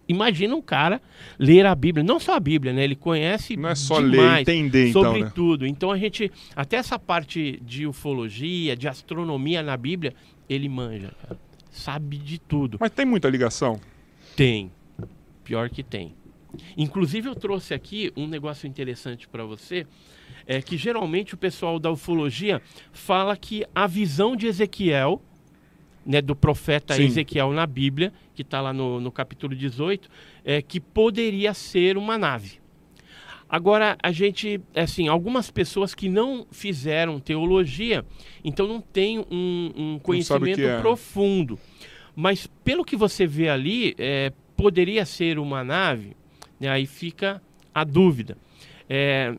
imagina 0.08 0.56
um 0.56 0.62
cara 0.62 1.02
ler 1.38 1.66
a 1.66 1.74
Bíblia, 1.74 2.02
não 2.02 2.18
só 2.18 2.34
a 2.34 2.40
Bíblia, 2.40 2.72
né? 2.72 2.82
Ele 2.82 2.96
conhece 2.96 3.58
Não 3.58 3.68
é 3.68 3.74
só 3.74 3.98
ler, 3.98 4.40
entender 4.40 4.90
sobre 4.90 5.18
então, 5.18 5.26
né? 5.26 5.32
tudo. 5.34 5.66
Então 5.66 5.92
a 5.92 5.98
gente, 5.98 6.32
até 6.56 6.76
essa 6.76 6.98
parte 6.98 7.60
de 7.62 7.86
ufologia, 7.86 8.74
de 8.74 8.88
astronomia 8.88 9.62
na 9.62 9.76
Bíblia, 9.76 10.14
ele 10.48 10.66
manja, 10.66 11.12
cara. 11.22 11.38
Sabe 11.70 12.16
de 12.16 12.38
tudo. 12.38 12.78
Mas 12.80 12.90
tem 12.90 13.04
muita 13.04 13.28
ligação? 13.28 13.78
Tem. 14.34 14.72
Pior 15.48 15.70
que 15.70 15.82
tem. 15.82 16.14
Inclusive 16.76 17.26
eu 17.26 17.34
trouxe 17.34 17.72
aqui 17.72 18.12
um 18.14 18.26
negócio 18.26 18.68
interessante 18.68 19.26
para 19.26 19.44
você, 19.44 19.86
é 20.46 20.60
que 20.60 20.76
geralmente 20.76 21.32
o 21.32 21.38
pessoal 21.38 21.78
da 21.78 21.90
ufologia 21.90 22.60
fala 22.92 23.34
que 23.34 23.64
a 23.74 23.86
visão 23.86 24.36
de 24.36 24.46
Ezequiel 24.46 25.22
né, 26.04 26.20
do 26.20 26.36
profeta 26.36 26.92
Sim. 26.92 27.04
Ezequiel 27.06 27.50
na 27.54 27.66
Bíblia, 27.66 28.12
que 28.34 28.42
está 28.42 28.60
lá 28.60 28.74
no, 28.74 29.00
no 29.00 29.10
capítulo 29.10 29.56
18, 29.56 30.10
é, 30.44 30.60
que 30.60 30.78
poderia 30.80 31.54
ser 31.54 31.96
uma 31.96 32.18
nave. 32.18 32.60
Agora, 33.48 33.96
a 34.02 34.12
gente, 34.12 34.60
assim, 34.76 35.08
algumas 35.08 35.50
pessoas 35.50 35.94
que 35.94 36.10
não 36.10 36.46
fizeram 36.50 37.18
teologia, 37.18 38.04
então 38.44 38.68
não 38.68 38.82
tem 38.82 39.18
um, 39.18 39.72
um 39.74 39.98
conhecimento 39.98 40.60
é. 40.60 40.78
profundo. 40.78 41.58
Mas 42.14 42.46
pelo 42.62 42.84
que 42.84 42.96
você 42.96 43.26
vê 43.26 43.48
ali, 43.48 43.94
é, 43.96 44.30
poderia 44.58 45.06
ser 45.06 45.38
uma 45.38 45.62
nave, 45.62 46.16
né, 46.58 46.68
aí 46.68 46.84
fica 46.84 47.40
a 47.72 47.84
dúvida. 47.84 48.36
É, 48.90 49.32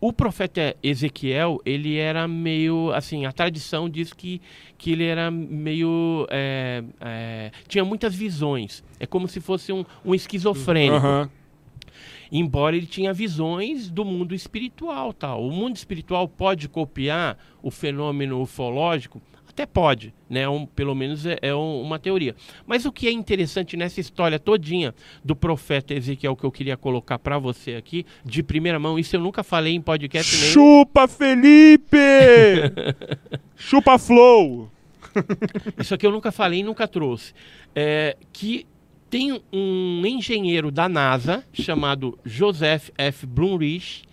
o 0.00 0.14
profeta 0.14 0.74
Ezequiel, 0.82 1.60
ele 1.62 1.98
era 1.98 2.26
meio, 2.26 2.90
assim, 2.92 3.26
a 3.26 3.32
tradição 3.32 3.86
diz 3.86 4.14
que, 4.14 4.40
que 4.78 4.92
ele 4.92 5.04
era 5.04 5.30
meio, 5.30 6.26
é, 6.30 6.82
é, 7.00 7.50
tinha 7.68 7.84
muitas 7.84 8.14
visões. 8.14 8.82
É 8.98 9.04
como 9.06 9.28
se 9.28 9.40
fosse 9.40 9.72
um, 9.74 9.84
um 10.02 10.14
esquizofrênico. 10.14 11.06
Uhum. 11.06 11.28
embora 12.32 12.76
ele 12.76 12.86
tinha 12.86 13.12
visões 13.12 13.90
do 13.90 14.06
mundo 14.06 14.34
espiritual, 14.34 15.12
tal. 15.12 15.46
O 15.46 15.52
mundo 15.52 15.76
espiritual 15.76 16.26
pode 16.26 16.66
copiar 16.66 17.38
o 17.62 17.70
fenômeno 17.70 18.40
ufológico? 18.40 19.20
Até 19.56 19.64
pode, 19.64 20.12
né? 20.28 20.46
Um, 20.46 20.66
pelo 20.66 20.94
menos 20.94 21.24
é, 21.24 21.38
é 21.40 21.54
um, 21.54 21.80
uma 21.80 21.98
teoria. 21.98 22.36
Mas 22.66 22.84
o 22.84 22.92
que 22.92 23.08
é 23.08 23.10
interessante 23.10 23.74
nessa 23.74 23.98
história 24.00 24.38
todinha 24.38 24.94
do 25.24 25.34
profeta 25.34 25.94
Ezequiel 25.94 26.36
que 26.36 26.44
eu 26.44 26.52
queria 26.52 26.76
colocar 26.76 27.18
para 27.18 27.38
você 27.38 27.74
aqui, 27.74 28.04
de 28.22 28.42
primeira 28.42 28.78
mão, 28.78 28.98
isso 28.98 29.16
eu 29.16 29.20
nunca 29.20 29.42
falei 29.42 29.74
em 29.74 29.80
podcast 29.80 30.36
nenhum. 30.36 30.52
Chupa, 30.52 31.08
Felipe! 31.08 31.96
Chupa 33.56 33.98
Flow! 33.98 34.70
Isso 35.80 35.94
aqui 35.94 36.06
eu 36.06 36.12
nunca 36.12 36.30
falei 36.30 36.60
e 36.60 36.62
nunca 36.62 36.86
trouxe. 36.86 37.32
É, 37.74 38.14
que 38.34 38.66
tem 39.08 39.40
um 39.50 40.02
engenheiro 40.04 40.70
da 40.70 40.86
NASA 40.86 41.42
chamado 41.50 42.18
Joseph 42.26 42.90
F. 42.98 43.24
Blumrich 43.24 44.04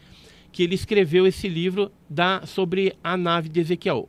que 0.53 0.63
ele 0.63 0.75
escreveu 0.75 1.27
esse 1.27 1.49
livro 1.49 1.91
da, 2.09 2.45
sobre 2.45 2.93
a 3.03 3.17
nave 3.17 3.49
de 3.49 3.59
Ezequiel. 3.59 4.07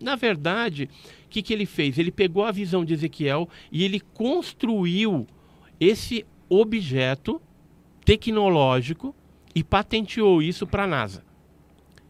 Na 0.00 0.16
verdade, 0.16 0.88
o 1.26 1.28
que, 1.28 1.42
que 1.42 1.52
ele 1.52 1.66
fez? 1.66 1.98
Ele 1.98 2.10
pegou 2.10 2.44
a 2.44 2.52
visão 2.52 2.84
de 2.84 2.94
Ezequiel 2.94 3.48
e 3.70 3.84
ele 3.84 4.00
construiu 4.00 5.26
esse 5.80 6.24
objeto 6.48 7.40
tecnológico 8.04 9.14
e 9.54 9.62
patenteou 9.64 10.42
isso 10.42 10.66
para 10.66 10.84
a 10.84 10.86
NASA. 10.86 11.24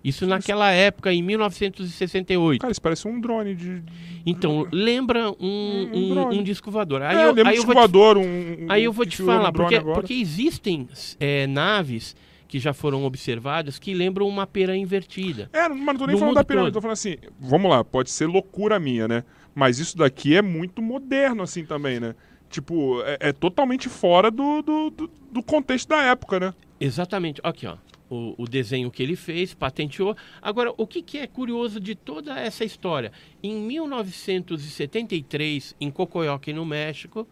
Isso 0.04 0.26
naquela 0.26 0.70
época, 0.70 1.10
em 1.14 1.22
1968. 1.22 2.60
Cara, 2.60 2.70
isso 2.70 2.82
parece 2.82 3.08
um 3.08 3.18
drone 3.18 3.54
de. 3.54 3.82
Então, 4.26 4.68
lembra 4.70 5.30
um, 5.40 5.90
Um 5.94 6.12
um, 6.12 6.28
um 6.40 6.42
disco 6.42 6.70
voador. 6.70 7.00
Aí, 7.00 7.16
é, 7.16 7.24
eu, 7.24 7.32
lembra 7.32 7.52
aí, 7.52 7.58
um 7.58 7.62
eu 7.62 7.64
vou 7.64 7.74
te, 7.74 7.78
voador, 7.78 8.18
um. 8.18 8.66
aí 8.68 8.84
eu 8.84 8.92
vou 8.92 9.06
te 9.06 9.22
falar, 9.22 9.50
porque, 9.50 9.80
porque 9.80 10.12
existem 10.12 10.86
é, 11.18 11.46
naves 11.46 12.14
que 12.54 12.60
já 12.60 12.72
foram 12.72 13.04
observadas 13.04 13.80
que 13.80 13.92
lembram 13.92 14.28
uma 14.28 14.46
pera 14.46 14.76
invertida. 14.76 15.50
É, 15.52 15.68
mas 15.68 15.86
não 15.86 15.96
tô 15.96 16.06
nem 16.06 16.16
falando 16.16 16.36
da 16.36 16.44
pirâmide, 16.44 16.70
todo. 16.70 16.74
tô 16.74 16.82
falando 16.82 16.92
assim, 16.92 17.16
vamos 17.36 17.68
lá, 17.68 17.82
pode 17.82 18.12
ser 18.12 18.26
loucura 18.26 18.78
minha, 18.78 19.08
né? 19.08 19.24
Mas 19.52 19.80
isso 19.80 19.98
daqui 19.98 20.36
é 20.36 20.42
muito 20.42 20.80
moderno, 20.80 21.42
assim, 21.42 21.66
também, 21.66 21.98
né? 21.98 22.14
Tipo, 22.48 23.02
é, 23.02 23.30
é 23.30 23.32
totalmente 23.32 23.88
fora 23.88 24.30
do, 24.30 24.62
do, 24.62 24.90
do, 24.90 25.10
do 25.32 25.42
contexto 25.42 25.88
da 25.88 26.00
época, 26.04 26.38
né? 26.38 26.54
Exatamente. 26.78 27.40
Aqui, 27.42 27.66
ó. 27.66 27.76
O, 28.08 28.36
o 28.38 28.46
desenho 28.46 28.88
que 28.88 29.02
ele 29.02 29.16
fez, 29.16 29.52
patenteou. 29.52 30.16
Agora, 30.40 30.72
o 30.76 30.86
que, 30.86 31.02
que 31.02 31.18
é 31.18 31.26
curioso 31.26 31.80
de 31.80 31.96
toda 31.96 32.38
essa 32.38 32.64
história? 32.64 33.10
Em 33.42 33.60
1973, 33.62 35.74
em 35.80 35.90
Cocoyoque, 35.90 36.52
no 36.52 36.64
México, 36.64 37.26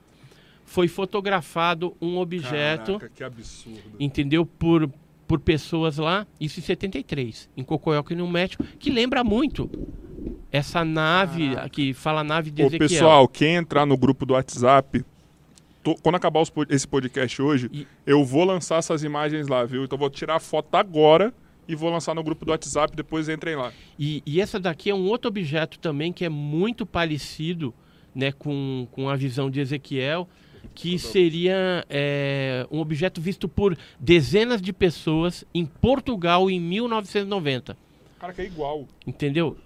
foi 0.65 0.89
fotografado 0.89 1.97
um 2.01 2.19
objeto, 2.19 2.95
Caraca, 2.95 3.13
que 3.15 3.23
absurdo. 3.23 3.95
entendeu? 4.01 4.45
Por, 4.47 4.91
por 5.33 5.41
pessoas 5.41 5.97
lá, 5.97 6.27
isso 6.39 6.61
em 6.61 6.63
73, 6.63 7.49
em 7.57 7.63
Cocoyoque, 7.65 8.15
no 8.15 8.29
México, 8.29 8.63
que 8.79 8.91
lembra 8.91 9.25
muito 9.25 9.71
essa 10.51 10.85
nave, 10.85 11.57
que 11.71 11.95
fala 11.95 12.23
nave 12.23 12.51
de 12.51 12.63
Ô, 12.63 12.67
Ezequiel. 12.67 12.89
pessoal, 12.91 13.27
quem 13.29 13.55
entrar 13.55 13.87
no 13.87 13.97
grupo 13.97 14.27
do 14.27 14.35
WhatsApp, 14.35 15.03
tô- 15.83 15.95
quando 16.03 16.17
acabar 16.17 16.43
os 16.43 16.53
esse 16.69 16.87
podcast 16.87 17.41
hoje, 17.41 17.71
E- 17.73 17.87
eu 18.07 18.23
vou 18.23 18.45
lançar 18.45 18.77
essas 18.77 19.03
imagens 19.05 19.49
lá, 19.49 19.65
viu? 19.65 19.85
Então 19.85 19.97
vou 19.97 20.11
tirar 20.11 20.37
a 20.37 20.39
foto 20.39 20.75
agora 20.75 21.33
e 21.67 21.75
vou 21.75 21.89
lançar 21.91 22.15
no 22.15 22.23
grupo 22.23 22.45
do 22.45 22.51
WhatsApp, 22.51 22.95
depois 22.95 23.27
entrem 23.31 23.57
lá. 23.57 23.73
E, 23.99 24.23
e 24.27 24.39
essa 24.39 24.61
daqui 24.61 24.91
é 24.91 24.95
um 24.95 25.07
outro 25.07 25.29
objeto 25.29 25.79
também 25.79 26.13
que 26.13 26.27
é 26.27 26.29
muito 26.29 26.85
parecido 26.85 27.73
né, 28.15 28.33
com, 28.33 28.87
com 28.93 29.09
a 29.09 29.17
visão 29.17 29.51
de 29.51 29.61
Ezequiel, 29.61 30.29
que 30.75 30.99
seria 30.99 31.85
é, 31.89 32.67
um 32.71 32.81
objeto 32.81 33.21
visto 33.21 33.49
por 33.49 33.77
dezenas 33.99 34.61
de 34.61 34.73
pessoas 34.73 35.45
em 35.55 35.67
Portugal 35.67 36.51
em 36.51 36.61
1990. 36.61 37.77
Cara, 38.19 38.33
que 38.33 38.43
é 38.43 38.45
igual. 38.47 38.87
Entendeu? 39.07 39.57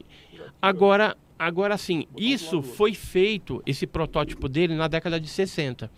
Agora, 0.61 1.17
agora 1.39 1.77
sim, 1.77 2.07
isso 2.17 2.63
foi 2.63 2.95
feito, 2.95 3.63
esse 3.67 3.87
protótipo 3.87 4.49
dele, 4.49 4.75
na 4.75 4.89
década 4.89 5.21
de 5.21 5.29
60. 5.29 5.91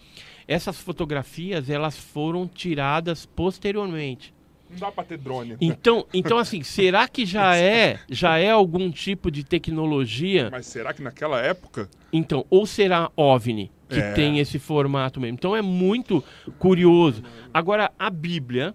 Essas 0.46 0.80
fotografias, 0.80 1.68
elas 1.70 1.96
foram 1.96 2.46
tiradas 2.46 3.26
posteriormente. 3.26 4.34
Não 4.70 4.78
dá 4.78 4.92
pra 4.92 5.04
ter 5.04 5.16
drone. 5.16 5.56
Então, 5.60 6.06
então 6.12 6.36
assim, 6.36 6.62
será 6.62 7.08
que 7.08 7.24
já 7.24 7.56
é, 7.56 8.00
já 8.10 8.38
é 8.38 8.50
algum 8.50 8.90
tipo 8.90 9.30
de 9.30 9.44
tecnologia? 9.44 10.48
Mas 10.50 10.66
será 10.66 10.92
que 10.92 11.02
naquela 11.02 11.40
época... 11.40 11.88
Então, 12.12 12.44
ou 12.50 12.66
será 12.66 13.10
OVNI 13.16 13.70
que 13.88 13.98
É. 13.98 14.12
tem 14.12 14.38
esse 14.38 14.58
formato 14.58 15.20
mesmo? 15.20 15.34
Então 15.34 15.56
é 15.56 15.62
muito 15.62 16.22
curioso. 16.58 17.22
Agora 17.52 17.90
a 17.98 18.10
Bíblia 18.10 18.74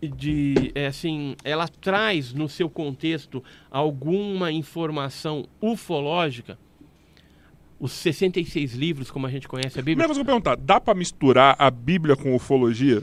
de, 0.00 0.70
é 0.74 0.86
assim, 0.86 1.36
ela 1.42 1.66
traz 1.68 2.32
no 2.34 2.48
seu 2.48 2.68
contexto 2.68 3.42
alguma 3.70 4.52
informação 4.52 5.46
ufológica? 5.60 6.58
Os 7.80 7.92
66 7.92 8.74
livros, 8.74 9.10
como 9.10 9.26
a 9.26 9.30
gente 9.30 9.48
conhece 9.48 9.78
a 9.78 9.82
Bíblia? 9.82 10.06
Que 10.06 10.10
eu 10.10 10.14
vou 10.14 10.24
perguntar, 10.24 10.56
dá 10.56 10.80
pra 10.80 10.94
misturar 10.94 11.56
a 11.58 11.70
Bíblia 11.70 12.16
com 12.16 12.34
ufologia? 12.34 13.02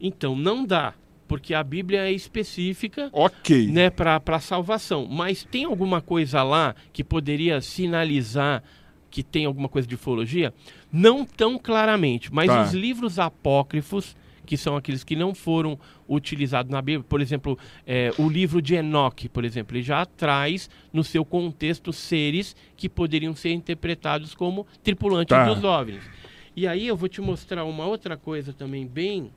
Então, 0.00 0.34
não 0.34 0.64
dá, 0.64 0.94
porque 1.26 1.52
a 1.52 1.62
Bíblia 1.62 2.08
é 2.08 2.12
específica 2.12 3.10
Ok. 3.12 3.66
né, 3.68 3.90
para 3.90 4.40
salvação. 4.40 5.06
Mas 5.06 5.44
tem 5.44 5.64
alguma 5.64 6.00
coisa 6.00 6.42
lá 6.42 6.74
que 6.92 7.04
poderia 7.04 7.60
sinalizar 7.60 8.62
que 9.10 9.22
tem 9.22 9.44
alguma 9.46 9.68
coisa 9.68 9.86
de 9.88 9.94
ufologia? 9.94 10.52
Não 10.92 11.24
tão 11.24 11.58
claramente, 11.58 12.32
mas 12.32 12.46
Tá. 12.48 12.62
os 12.64 12.72
livros 12.72 13.18
apócrifos, 13.18 14.16
que 14.46 14.56
são 14.56 14.76
aqueles 14.76 15.04
que 15.04 15.14
não 15.14 15.34
foram 15.34 15.78
utilizados 16.08 16.70
na 16.72 16.80
Bíblia, 16.80 17.04
por 17.06 17.20
exemplo, 17.20 17.58
é, 17.86 18.10
o 18.18 18.28
livro 18.28 18.62
de 18.62 18.74
Enoque, 18.74 19.28
por 19.28 19.44
exemplo, 19.44 19.76
ele 19.76 19.82
já 19.84 20.06
traz 20.06 20.70
no 20.92 21.04
seu 21.04 21.22
contexto 21.24 21.92
seres 21.92 22.56
que 22.76 22.88
poderiam 22.88 23.36
ser 23.36 23.52
interpretados 23.52 24.34
como 24.34 24.66
tripulantes 24.82 25.28
Tá. 25.36 25.44
dos 25.52 25.62
OVNIs. 25.64 26.02
E 26.56 26.66
aí 26.66 26.86
eu 26.86 26.96
vou 26.96 27.08
te 27.08 27.20
mostrar 27.20 27.64
uma 27.64 27.84
outra 27.86 28.16
coisa 28.16 28.52
também 28.52 28.86
bem, 28.86 29.30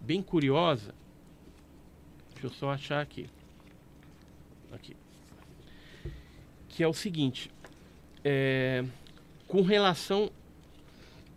bem 0.00 0.20
curiosa. 0.22 0.94
Deixa 2.34 2.46
eu 2.46 2.50
só 2.50 2.70
achar 2.70 3.00
aqui. 3.00 3.26
Aqui. 4.72 4.94
Que 6.68 6.82
é 6.82 6.88
o 6.88 6.92
seguinte. 6.92 7.50
é, 8.22 8.84
com 9.50 9.62
relação 9.62 10.30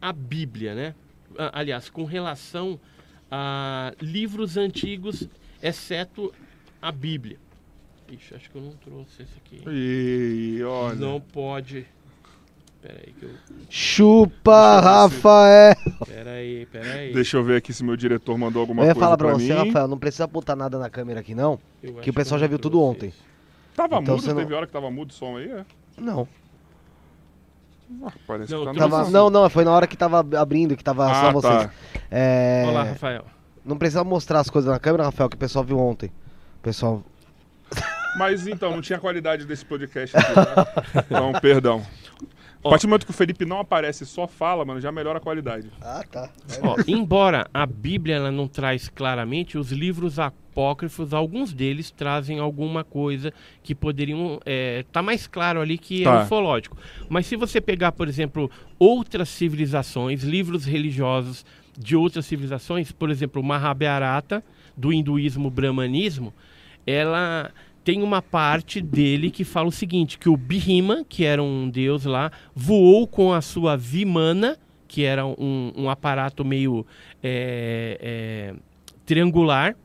à 0.01 0.13
Bíblia, 0.13 0.75
né? 0.75 0.95
Ah, 1.37 1.51
Aliás, 1.59 1.89
com 1.89 2.03
relação 2.05 2.79
a 3.31 3.93
livros 4.01 4.55
antigos, 4.57 5.27
exceto 5.61 6.33
a 6.81 6.91
Bíblia. 6.91 7.37
Ixi, 8.11 8.35
acho 8.35 8.49
que 8.51 8.55
eu 8.57 8.61
não 8.61 8.71
trouxe 8.73 9.23
esse 9.23 9.33
aqui. 9.37 9.63
E 9.67 10.61
olha. 10.63 10.95
Não 10.95 11.19
pode. 11.19 11.87
Pera 12.81 12.99
aí, 13.05 13.13
que 13.13 13.23
eu. 13.25 13.29
Chupa, 13.69 14.79
Rafael! 14.81 15.73
Pera 16.05 16.31
aí, 16.31 16.65
pera 16.67 16.93
aí. 16.93 17.13
Deixa 17.13 17.37
eu 17.37 17.43
ver 17.43 17.55
aqui 17.57 17.71
se 17.73 17.83
meu 17.83 17.95
diretor 17.95 18.37
mandou 18.37 18.59
alguma 18.59 18.83
Eu 18.83 18.87
ia 18.87 18.93
coisa 18.93 19.05
falar 19.05 19.17
pra 19.17 19.27
pra 19.29 19.37
você, 19.39 19.53
mim. 19.53 19.67
Rafael, 19.67 19.87
não 19.87 19.97
precisa 19.97 20.27
botar 20.27 20.55
nada 20.55 20.77
na 20.77 20.89
câmera 20.89 21.21
aqui, 21.21 21.33
não. 21.33 21.57
Eu 21.81 21.95
que 21.95 22.09
o 22.09 22.13
pessoal 22.13 22.37
eu 22.37 22.41
já 22.41 22.47
viu 22.47 22.59
tudo 22.59 22.81
ontem. 22.81 23.07
esse. 23.09 23.17
Tava 23.73 23.99
Então 23.99 24.15
mudo, 24.15 24.21
você 24.23 24.33
não- 24.33 24.41
teve 24.41 24.53
hora 24.53 24.67
que 24.67 24.73
tava 24.73 24.91
mudo 24.91 25.09
o 25.09 25.13
som 25.13 25.37
aí, 25.37 25.49
é? 25.49 25.65
Não. 25.97 26.27
Ah, 28.05 28.11
parece 28.27 28.51
Não, 28.51 28.65
que 28.65 28.73
tá 28.79 28.89
Tava, 28.89 29.09
não, 29.09 29.29
não, 29.29 29.49
foi 29.49 29.63
na 29.63 29.71
hora 29.71 29.87
que 29.87 29.95
tava 29.97 30.19
abrindo, 30.39 30.75
que 30.75 30.83
tava 30.83 31.07
só 31.13 31.27
Ah, 31.27 31.31
vocês. 31.31 31.63
tá. 31.65 31.69
É, 32.11 32.65
Olá, 32.67 32.83
Rafael. 32.83 33.25
não 33.65 33.77
precisa 33.77 34.03
mostrar 34.03 34.39
as 34.39 34.49
coisas 34.49 34.71
na 34.71 34.79
câmera, 34.79 35.03
Rafael, 35.05 35.29
que 35.29 35.35
o 35.35 35.39
pessoal 35.39 35.63
viu 35.63 35.79
ontem. 35.79 36.07
O 36.59 36.63
pessoal. 36.63 37.03
Mas 38.17 38.45
então, 38.47 38.71
não 38.71 38.81
tinha 38.81 38.99
qualidade 38.99 39.45
desse 39.45 39.65
podcast 39.65 40.15
aqui, 40.15 40.33
tá? 40.33 40.67
Então, 41.07 41.31
perdão. 41.41 41.81
A 42.63 42.67
Ó. 42.67 42.69
partir 42.69 42.85
do 42.85 42.89
momento 42.89 43.05
que 43.05 43.11
o 43.11 43.13
Felipe 43.13 43.45
não 43.45 43.59
aparece 43.59 44.03
e 44.03 44.07
só 44.07 44.25
fala, 44.27 44.63
mano, 44.63 44.79
já 44.79 44.91
melhora 44.91 45.17
a 45.17 45.21
qualidade. 45.21 45.69
Ah, 45.81 46.03
tá. 46.09 46.29
Ó, 46.61 46.75
embora 46.87 47.45
a 47.53 47.65
Bíblia 47.65 48.15
ela 48.15 48.31
não 48.31 48.47
traz 48.47 48.87
claramente, 48.87 49.57
os 49.57 49.71
livros 49.71 50.17
apócrifos, 50.17 51.13
alguns 51.13 51.51
deles 51.51 51.91
trazem 51.91 52.39
alguma 52.39 52.83
coisa 52.83 53.33
que 53.61 53.75
poderiam 53.75 54.39
estar 54.79 55.01
mais 55.01 55.27
claro 55.27 55.59
ali 55.59 55.77
que 55.77 56.03
Tá. 56.03 56.21
é 56.21 56.23
ufológico. 56.23 56.77
Mas 57.09 57.25
se 57.25 57.35
você 57.35 57.59
pegar, 57.59 57.91
por 57.91 58.07
exemplo, 58.07 58.49
outras 58.79 59.27
civilizações, 59.29 60.23
livros 60.23 60.63
religiosos 60.63 61.45
de 61.77 61.95
outras 61.97 62.25
civilizações, 62.25 62.91
por 62.93 63.09
exemplo, 63.09 63.41
o 63.41 63.45
Mahabharata, 63.45 64.41
do 64.77 64.93
hinduísmo 64.93 65.49
brahmanismo, 65.49 66.33
ela 66.87 67.51
tem 67.83 68.01
uma 68.01 68.21
parte 68.21 68.79
dele 68.81 69.29
que 69.29 69.43
fala 69.43 69.67
o 69.67 69.71
seguinte, 69.71 70.17
que 70.17 70.29
o 70.29 70.37
Bhima, 70.37 71.05
que 71.07 71.25
era 71.25 71.43
um 71.43 71.69
deus 71.69 72.05
lá, 72.05 72.31
voou 72.55 73.05
com 73.05 73.33
a 73.33 73.41
sua 73.41 73.75
Vimana, 73.75 74.57
que 74.87 75.03
era 75.03 75.25
um, 75.25 75.73
um 75.75 75.89
aparato 75.89 76.45
meio 76.45 76.85
é, 77.21 77.97
é, 77.99 78.55
triangular, 79.05 79.75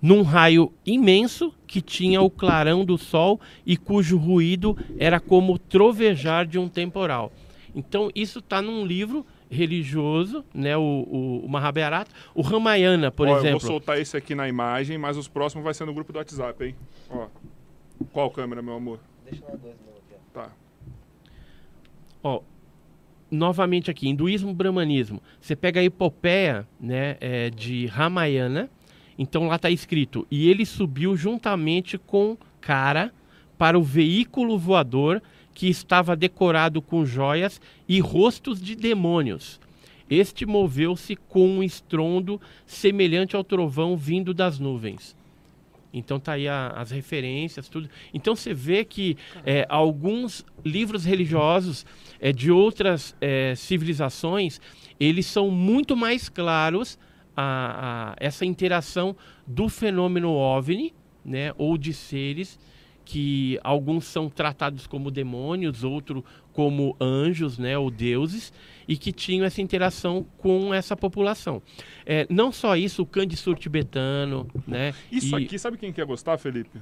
num 0.00 0.22
raio 0.22 0.72
imenso 0.86 1.52
que 1.66 1.82
tinha 1.82 2.22
o 2.22 2.30
clarão 2.30 2.84
do 2.84 2.96
sol 2.96 3.38
e 3.66 3.76
cujo 3.76 4.16
ruído 4.16 4.76
era 4.98 5.20
como 5.20 5.58
trovejar 5.58 6.46
de 6.46 6.58
um 6.58 6.68
temporal. 6.68 7.30
Então 7.74 8.10
isso 8.14 8.38
está 8.38 8.62
num 8.62 8.84
livro 8.84 9.26
religioso, 9.50 10.44
né, 10.54 10.76
o, 10.76 10.80
o, 10.80 11.44
o 11.44 11.48
Mahabharata. 11.48 12.10
O 12.34 12.40
Ramayana, 12.40 13.10
por 13.10 13.26
Ó, 13.26 13.32
Eu 13.32 13.38
exemplo. 13.38 13.58
vou 13.58 13.68
soltar 13.68 13.98
esse 13.98 14.16
aqui 14.16 14.34
na 14.34 14.48
imagem, 14.48 14.96
mas 14.96 15.16
os 15.16 15.26
próximos 15.26 15.64
vai 15.64 15.74
ser 15.74 15.84
no 15.84 15.92
grupo 15.92 16.12
do 16.12 16.18
WhatsApp, 16.18 16.64
hein? 16.64 16.76
Ó. 17.10 17.26
Qual 18.12 18.30
câmera, 18.30 18.62
meu 18.62 18.74
amor? 18.74 19.00
Deixa 19.24 19.44
eu 19.44 19.50
dar 19.50 19.56
dois 19.56 19.74
minutos 19.74 20.02
aqui. 20.12 20.20
Tá. 20.32 20.50
Ó, 22.22 22.42
novamente 23.30 23.90
aqui, 23.90 24.08
hinduísmo, 24.08 24.54
brahmanismo. 24.54 25.20
Você 25.40 25.56
pega 25.56 25.80
a 25.80 25.84
epopeia 25.84 26.66
né, 26.78 27.16
é, 27.20 27.50
de 27.50 27.86
Ramayana, 27.86 28.70
então 29.18 29.48
lá 29.48 29.56
está 29.56 29.70
escrito, 29.70 30.26
e 30.30 30.48
ele 30.48 30.64
subiu 30.64 31.16
juntamente 31.16 31.98
com 31.98 32.36
Kara 32.60 33.12
para 33.58 33.78
o 33.78 33.82
veículo 33.82 34.56
voador 34.58 35.20
que 35.60 35.68
estava 35.68 36.16
decorado 36.16 36.80
com 36.80 37.04
joias 37.04 37.60
e 37.86 38.00
rostos 38.00 38.62
de 38.62 38.74
demônios. 38.74 39.60
Este 40.08 40.46
moveu-se 40.46 41.14
com 41.14 41.46
um 41.46 41.62
estrondo 41.62 42.40
semelhante 42.66 43.36
ao 43.36 43.44
trovão 43.44 43.94
vindo 43.94 44.32
das 44.32 44.58
nuvens. 44.58 45.14
Então 45.92 46.18
tá 46.18 46.32
aí 46.32 46.48
a- 46.48 46.68
as 46.68 46.90
referências, 46.90 47.68
tudo. 47.68 47.90
Então 48.14 48.34
você 48.34 48.54
vê 48.54 48.86
que 48.86 49.18
é, 49.44 49.66
alguns 49.68 50.46
livros 50.64 51.04
religiosos 51.04 51.84
é, 52.18 52.32
de 52.32 52.50
outras 52.50 53.14
é, 53.20 53.52
civilizações, 53.54 54.62
eles 54.98 55.26
são 55.26 55.50
muito 55.50 55.94
mais 55.94 56.30
claros 56.30 56.98
a, 57.36 58.12
a 58.12 58.16
essa 58.18 58.46
interação 58.46 59.14
do 59.46 59.68
fenômeno 59.68 60.30
OVNI, 60.30 60.94
né, 61.22 61.52
ou 61.58 61.76
de 61.76 61.92
seres 61.92 62.58
que 63.10 63.58
alguns 63.64 64.04
são 64.04 64.28
tratados 64.28 64.86
como 64.86 65.10
demônios, 65.10 65.82
outros 65.82 66.22
como 66.52 66.94
anjos, 67.00 67.58
né, 67.58 67.76
ou 67.76 67.90
deuses, 67.90 68.52
e 68.86 68.96
que 68.96 69.10
tinham 69.12 69.44
essa 69.44 69.60
interação 69.60 70.24
com 70.38 70.72
essa 70.72 70.96
população. 70.96 71.60
É, 72.06 72.24
não 72.30 72.52
só 72.52 72.76
isso, 72.76 73.02
o 73.02 73.06
Candissur 73.06 73.56
tibetano, 73.56 74.46
né? 74.66 74.94
Isso 75.10 75.36
e- 75.38 75.44
aqui, 75.44 75.58
sabe 75.58 75.76
quem 75.76 75.92
quer 75.92 76.06
gostar, 76.06 76.38
Felipe? 76.38 76.78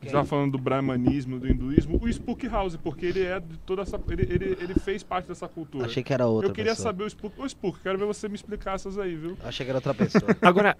Você 0.00 0.10
tava 0.10 0.24
falando 0.24 0.52
do 0.52 0.58
brahmanismo, 0.58 1.38
do 1.38 1.48
hinduísmo, 1.48 1.98
o 2.02 2.08
Spook 2.08 2.46
House, 2.48 2.76
porque 2.76 3.06
ele 3.06 3.22
é 3.22 3.38
de 3.38 3.56
toda 3.58 3.82
essa. 3.82 4.00
Ele, 4.10 4.22
ele, 4.22 4.56
ele 4.60 4.74
fez 4.74 5.02
parte 5.04 5.28
dessa 5.28 5.46
cultura. 5.48 5.86
Achei 5.86 6.02
que 6.02 6.12
era 6.12 6.26
outra 6.26 6.50
Eu 6.50 6.52
queria 6.52 6.72
pessoa. 6.72 6.88
saber 6.88 7.04
o 7.04 7.06
Spook. 7.06 7.40
Ô, 7.40 7.46
Spook, 7.46 7.78
quero 7.80 7.98
ver 7.98 8.06
você 8.06 8.28
me 8.28 8.34
explicar 8.34 8.74
essas 8.74 8.98
aí, 8.98 9.14
viu? 9.14 9.36
Achei 9.44 9.64
que 9.64 9.70
era 9.70 9.78
outra 9.78 9.94
pessoa. 9.94 10.36
Agora, 10.42 10.76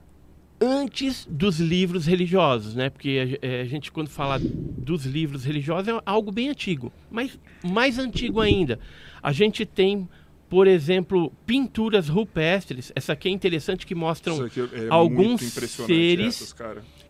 antes 0.62 1.26
dos 1.28 1.58
livros 1.58 2.06
religiosos, 2.06 2.74
né? 2.74 2.88
Porque 2.88 3.38
a, 3.42 3.46
eh, 3.46 3.60
a 3.62 3.64
gente, 3.64 3.90
quando 3.90 4.08
fala 4.08 4.38
dos 4.40 5.04
livros 5.04 5.44
religiosos, 5.44 5.88
é 5.88 6.00
algo 6.06 6.30
bem 6.30 6.48
antigo. 6.48 6.92
Mas 7.10 7.38
mais 7.64 7.98
antigo 7.98 8.40
ainda, 8.40 8.78
a 9.22 9.32
gente 9.32 9.66
tem, 9.66 10.08
por 10.48 10.66
exemplo, 10.68 11.32
pinturas 11.44 12.08
rupestres. 12.08 12.92
Essa 12.94 13.12
aqui 13.14 13.28
é 13.28 13.32
interessante 13.32 13.84
que 13.86 13.94
mostram 13.94 14.46
é 14.46 14.86
alguns 14.88 15.40
seres 15.42 16.36
essas, 16.52 16.54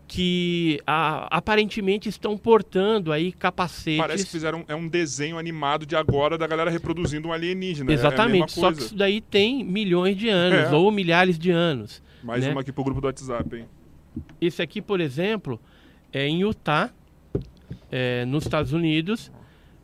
que 0.07 0.79
a- 0.85 1.27
aparentemente 1.35 2.09
estão 2.09 2.37
portando 2.37 3.11
aí 3.11 3.31
capacetes. 3.31 3.99
Parece 4.01 4.25
que 4.25 4.31
fizeram 4.31 4.65
é 4.67 4.75
um 4.75 4.87
desenho 4.87 5.37
animado 5.37 5.85
de 5.85 5.95
agora 5.95 6.37
da 6.37 6.45
galera 6.47 6.69
reproduzindo 6.71 7.27
um 7.27 7.33
alienígena. 7.33 7.91
é 7.91 7.93
a 7.93 7.95
Exatamente, 7.97 8.55
mesma 8.55 8.61
só 8.61 8.71
que 8.71 8.79
isso 8.81 8.95
daí 8.95 9.21
tem 9.21 9.63
milhões 9.63 10.17
de 10.17 10.27
anos 10.29 10.71
É. 10.71 10.75
ou 10.75 10.91
milhares 10.91 11.37
de 11.37 11.51
anos. 11.51 12.01
Mais 12.23 12.43
né? 12.45 12.51
uma 12.51 12.61
aqui 12.61 12.71
pro 12.71 12.83
grupo 12.83 13.01
do 13.01 13.05
WhatsApp, 13.07 13.55
hein? 13.55 13.65
Esse 14.39 14.61
aqui, 14.61 14.81
por 14.81 15.01
exemplo, 15.01 15.59
é 16.11 16.27
em 16.27 16.41
Utah, 16.41 16.91
é, 17.91 18.25
nos 18.25 18.43
Estados 18.45 18.71
Unidos, 18.73 19.31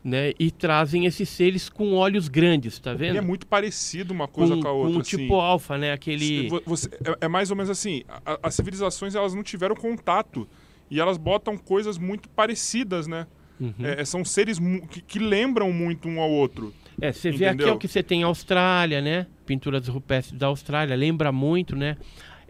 né? 0.02 0.32
E 0.38 0.50
trazem 0.50 1.04
esses 1.04 1.28
seres 1.28 1.68
com 1.68 1.94
olhos 1.94 2.28
grandes, 2.28 2.78
tá 2.78 2.92
vendo? 2.94 3.10
Ele 3.10 3.18
é 3.18 3.22
muito 3.22 3.46
parecido 3.46 4.14
uma 4.14 4.26
coisa 4.26 4.56
com, 4.56 4.66
a 4.66 4.72
outra. 4.72 4.94
com 4.94 5.00
assim. 5.00 5.16
tipo 5.18 5.34
alfa, 5.34 5.76
né? 5.76 5.92
Aquele. 5.92 6.48
Vo- 6.48 6.62
você- 6.64 6.88
é, 7.04 7.26
é 7.26 7.28
mais 7.28 7.50
ou 7.50 7.56
menos 7.56 7.70
assim, 7.70 8.02
a- 8.24 8.38
as 8.42 8.54
civilizações 8.54 9.14
elas 9.14 9.34
não 9.34 9.42
tiveram 9.42 9.74
contato 9.74 10.48
e 10.90 10.98
elas 11.00 11.18
botam 11.18 11.56
coisas 11.56 11.98
muito 11.98 12.28
parecidas, 12.30 13.06
né? 13.06 13.26
Uhum. 13.60 13.74
É, 13.82 14.02
são 14.06 14.24
seres 14.24 14.58
que, 14.90 15.02
que 15.02 15.18
lembram 15.18 15.70
muito 15.70 16.08
um 16.08 16.18
ao 16.18 16.30
outro. 16.30 16.72
É, 17.00 17.12
você 17.12 17.30
vê 17.30 17.46
aqui 17.46 17.64
o 17.64 17.76
que 17.78 17.86
você 17.86 18.02
tem 18.02 18.20
em 18.22 18.24
Austrália, 18.24 19.02
né? 19.02 19.26
Pinturas 19.44 19.86
rupestres 19.86 20.38
da 20.38 20.46
Austrália, 20.46 20.96
lembra 20.96 21.30
muito, 21.30 21.76
né? 21.76 21.96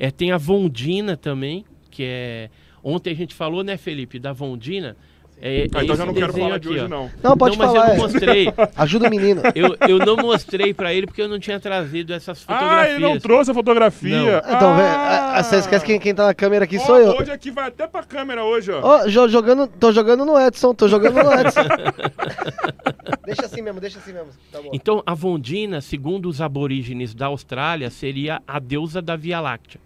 É, 0.00 0.10
tem 0.10 0.32
a 0.32 0.38
Vondina 0.38 1.16
também, 1.16 1.64
que 1.90 2.02
é. 2.04 2.48
Ontem 2.82 3.12
a 3.12 3.14
gente 3.14 3.34
falou, 3.34 3.62
né, 3.62 3.76
Felipe, 3.76 4.18
da 4.18 4.32
Vondina. 4.32 4.96
É, 5.42 5.66
Ah, 5.74 5.80
é 5.80 5.84
então 5.84 5.96
já 5.96 6.04
não 6.04 6.12
quero 6.12 6.32
falar 6.34 6.58
de 6.58 6.68
aqui, 6.68 6.76
hoje, 6.76 6.84
ó. 6.84 6.88
não. 6.88 7.10
Não, 7.22 7.34
pode 7.36 7.56
não, 7.56 7.64
mas 7.66 7.74
falar. 7.74 7.86
eu 7.88 7.92
é. 7.92 7.96
não 7.96 8.02
mostrei. 8.02 8.52
Ajuda 8.76 9.06
o 9.06 9.10
menino. 9.10 9.40
eu, 9.54 9.76
eu 9.88 9.98
não 9.98 10.16
mostrei 10.16 10.74
pra 10.74 10.92
ele 10.92 11.06
porque 11.06 11.22
eu 11.22 11.28
não 11.28 11.38
tinha 11.38 11.58
trazido 11.58 12.12
essas 12.12 12.44
Ah, 12.46 12.54
fotografias. 12.58 12.94
ele 12.96 13.04
não 13.04 13.18
trouxe 13.18 13.50
a 13.50 13.54
fotografia. 13.54 14.42
Então, 14.46 14.76
vê, 14.76 14.82
ah, 14.82 15.32
a- 15.36 15.38
a- 15.38 15.42
você 15.42 15.56
esquece 15.56 15.84
que 15.84 15.98
quem 15.98 16.14
tá 16.14 16.26
na 16.26 16.34
câmera 16.34 16.64
aqui 16.66 16.76
Ó, 16.76 16.80
sou 16.84 16.98
eu. 16.98 17.12
Hoje 17.12 17.30
aqui 17.30 17.50
vai 17.50 17.68
até 17.68 17.86
pra 17.86 18.02
câmera 18.02 18.44
hoje, 18.44 18.70
ó. 18.70 18.80
Ó, 18.82 19.06
jo- 19.06 19.28
jogando, 19.30 19.66
tô 19.66 19.90
jogando 19.92 20.26
no 20.26 20.38
Edson, 20.38 20.74
tô 20.74 20.88
jogando 20.88 21.22
no 21.22 21.32
Edson. 21.32 21.60
deixa 23.24 23.46
assim 23.46 23.62
mesmo, 23.62 23.80
deixa 23.80 23.98
assim 23.98 24.12
mesmo. 24.12 24.28
Tá 24.52 24.60
bom. 24.60 24.70
Então, 24.72 25.02
a 25.06 25.14
Vondina, 25.14 25.80
segundo 25.80 26.28
os 26.28 26.40
aborígenes 26.40 27.14
da 27.14 27.26
Austrália, 27.26 27.90
seria 27.90 28.42
a 28.46 28.58
deusa 28.58 29.00
da 29.00 29.16
Via 29.16 29.40
Láctea, 29.40 29.80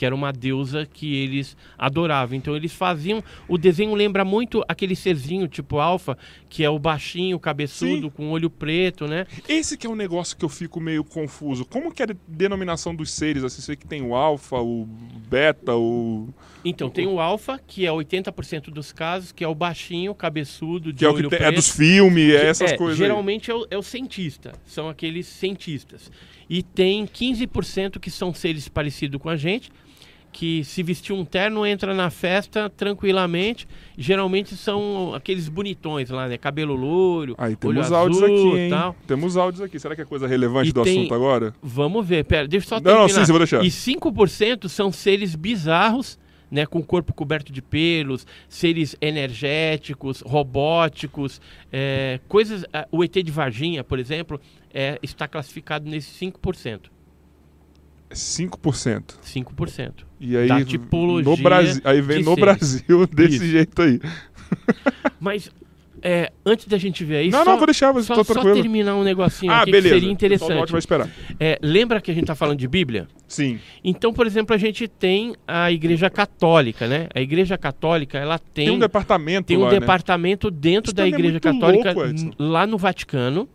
que 0.00 0.06
era 0.06 0.14
uma 0.14 0.32
deusa 0.32 0.86
que 0.90 1.14
eles 1.14 1.54
adoravam. 1.76 2.34
Então, 2.34 2.56
eles 2.56 2.72
faziam. 2.72 3.22
O 3.46 3.58
desenho 3.58 3.94
lembra 3.94 4.24
muito 4.24 4.64
aquele 4.66 4.96
serzinho 4.96 5.46
tipo 5.46 5.78
alfa, 5.78 6.16
que 6.48 6.64
é 6.64 6.70
o 6.70 6.78
baixinho, 6.78 7.38
cabeçudo, 7.38 8.04
Sim. 8.06 8.10
com 8.16 8.30
olho 8.30 8.48
preto, 8.48 9.06
né? 9.06 9.26
Esse 9.46 9.76
que 9.76 9.86
é 9.86 9.90
um 9.90 9.94
negócio 9.94 10.34
que 10.34 10.42
eu 10.42 10.48
fico 10.48 10.80
meio 10.80 11.04
confuso. 11.04 11.66
Como 11.66 11.92
que 11.92 12.02
é 12.02 12.06
a 12.10 12.16
denominação 12.26 12.94
dos 12.94 13.10
seres? 13.12 13.44
Assim, 13.44 13.60
sei 13.60 13.76
que 13.76 13.86
tem 13.86 14.00
o 14.00 14.14
alfa, 14.14 14.56
o 14.56 14.88
beta, 15.28 15.76
o... 15.76 16.30
Então, 16.64 16.88
tem 16.88 17.06
o 17.06 17.20
alfa, 17.20 17.60
que 17.66 17.84
é 17.86 17.90
80% 17.90 18.70
dos 18.70 18.92
casos, 18.92 19.32
que 19.32 19.44
é 19.44 19.48
o 19.48 19.54
baixinho, 19.54 20.14
cabeçudo, 20.14 20.94
de 20.94 21.00
Que 21.00 21.04
é 21.04 21.08
o 21.10 21.12
olho 21.12 21.28
que 21.28 21.36
preto. 21.36 21.52
é 21.52 21.52
dos 21.52 21.68
filmes, 21.68 22.32
é 22.34 22.46
essas 22.46 22.72
É, 22.72 22.76
coisas. 22.78 22.96
Geralmente 22.96 23.50
é 23.50 23.54
o, 23.54 23.66
é 23.70 23.76
o 23.76 23.82
cientista, 23.82 24.52
são 24.64 24.88
aqueles 24.88 25.26
cientistas. 25.26 26.10
E 26.48 26.62
tem 26.62 27.06
15% 27.06 28.00
que 28.00 28.10
são 28.10 28.34
seres 28.34 28.66
parecidos 28.68 29.20
com 29.22 29.28
a 29.28 29.36
gente, 29.36 29.70
que 30.32 30.62
se 30.64 30.82
vestir 30.82 31.12
um 31.12 31.24
terno 31.24 31.66
entra 31.66 31.92
na 31.92 32.08
festa 32.10 32.70
tranquilamente. 32.70 33.66
Geralmente 33.98 34.56
são 34.56 35.12
aqueles 35.14 35.48
bonitões 35.48 36.08
lá, 36.10 36.28
né? 36.28 36.38
Cabelo 36.38 36.74
louro, 36.74 37.34
Aí 37.36 37.56
temos 37.56 37.90
áudios 37.92 38.22
aqui, 38.22 38.32
hein? 38.58 38.70
tal. 38.70 38.96
Temos 39.06 39.36
áudios 39.36 39.60
aqui. 39.60 39.78
Será 39.78 39.94
que 39.96 40.02
é 40.02 40.04
coisa 40.04 40.26
relevante 40.26 40.70
E 40.70 40.72
do 40.72 40.82
tem- 40.82 40.98
assunto 41.00 41.14
agora? 41.14 41.54
Vamos 41.62 42.06
ver, 42.06 42.24
pera, 42.24 42.46
deixa 42.46 42.66
eu 42.66 42.68
só 42.68 42.74
Não, 42.76 42.82
terminar. 42.82 43.00
não, 43.02 43.08
sim, 43.08 43.24
você 43.24 43.32
vai 43.32 43.38
deixar. 43.40 43.64
E 43.64 43.70
5% 43.70 44.68
são 44.68 44.92
seres 44.92 45.34
bizarros, 45.34 46.18
né, 46.50 46.66
com 46.66 46.78
o 46.80 46.84
corpo 46.84 47.12
coberto 47.12 47.52
de 47.52 47.62
pelos, 47.62 48.26
seres 48.48 48.96
energéticos, 49.00 50.20
robóticos, 50.20 51.40
é, 51.72 52.20
coisas. 52.28 52.64
O 52.90 53.02
ET 53.04 53.22
de 53.22 53.30
Varginha, 53.30 53.82
por 53.84 53.98
exemplo, 53.98 54.40
é, 54.72 54.98
está 55.02 55.26
classificado 55.28 55.88
nesse 55.88 56.10
5%. 56.12 56.90
5%. 58.10 59.18
5%. 59.24 59.92
E 60.20 60.36
aí, 60.36 60.48
Da 60.48 60.64
tipologia 60.64 61.30
no 61.30 61.36
Brasil, 61.42 61.82
aí 61.84 62.00
vem 62.00 62.18
no 62.22 62.34
seres. 62.34 62.40
Brasil 62.40 63.06
desse 63.12 63.36
Isso. 63.36 63.46
jeito 63.46 63.82
aí. 63.82 64.00
Mas 65.20 65.50
é, 66.02 66.32
antes 66.44 66.66
da 66.66 66.78
gente 66.78 67.04
ver 67.04 67.16
aí, 67.18 67.30
não, 67.30 67.44
só, 67.44 67.50
não, 67.50 67.56
vou 67.58 67.66
deixar, 67.66 67.92
mas 67.92 68.06
só, 68.06 68.24
só 68.24 68.54
terminar 68.54 68.94
um 68.96 69.02
negocinho 69.02 69.52
ah, 69.52 69.60
aqui 69.62 69.70
beleza. 69.70 69.94
que 69.94 70.00
seria 70.00 70.12
O 70.12 70.16
pessoal 70.18 70.48
do 70.48 70.54
interessante. 70.54 70.72
vai 70.72 70.78
esperar. 70.78 71.10
É, 71.38 71.58
lembra 71.62 72.00
que 72.00 72.10
a 72.10 72.14
gente 72.14 72.24
está 72.24 72.34
falando 72.34 72.58
de 72.58 72.66
Bíblia? 72.66 73.06
Sim. 73.28 73.58
Então, 73.84 74.12
por 74.12 74.26
exemplo, 74.26 74.54
a 74.54 74.58
gente 74.58 74.88
tem 74.88 75.34
a 75.46 75.70
Igreja 75.70 76.08
Católica, 76.08 76.86
né? 76.88 77.08
A 77.14 77.20
Igreja 77.20 77.58
Católica, 77.58 78.18
ela 78.18 78.38
tem, 78.38 78.66
Tem, 78.66 78.74
um 78.74 78.78
departamento 78.78 79.46
tem 79.48 79.58
um 79.58 79.62
lá, 79.62 79.72
né? 79.72 79.80
departamento 79.80 80.50
dentro 80.50 80.88
Isso 80.88 80.96
da 80.96 81.04
é 81.04 81.08
Igreja 81.08 81.32
muito 81.32 81.42
Católica, 81.42 81.92
louco, 81.92 82.34
lá 82.38 82.66
no 82.66 82.78
Vaticano, 82.78 83.48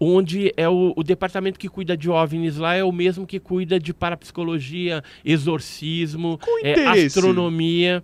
onde 0.00 0.52
é 0.56 0.66
o, 0.68 0.94
o 0.96 1.02
departamento 1.04 1.58
que 1.58 1.68
cuida 1.68 1.94
de 1.96 2.08
OVNIs 2.08 2.56
lá 2.56 2.74
é 2.74 2.82
o 2.82 2.90
mesmo 2.90 3.26
que 3.26 3.38
cuida 3.38 3.78
de 3.78 3.92
parapsicologia, 3.92 5.04
exorcismo, 5.24 6.38
é, 6.62 6.86
astronomia. 7.06 8.02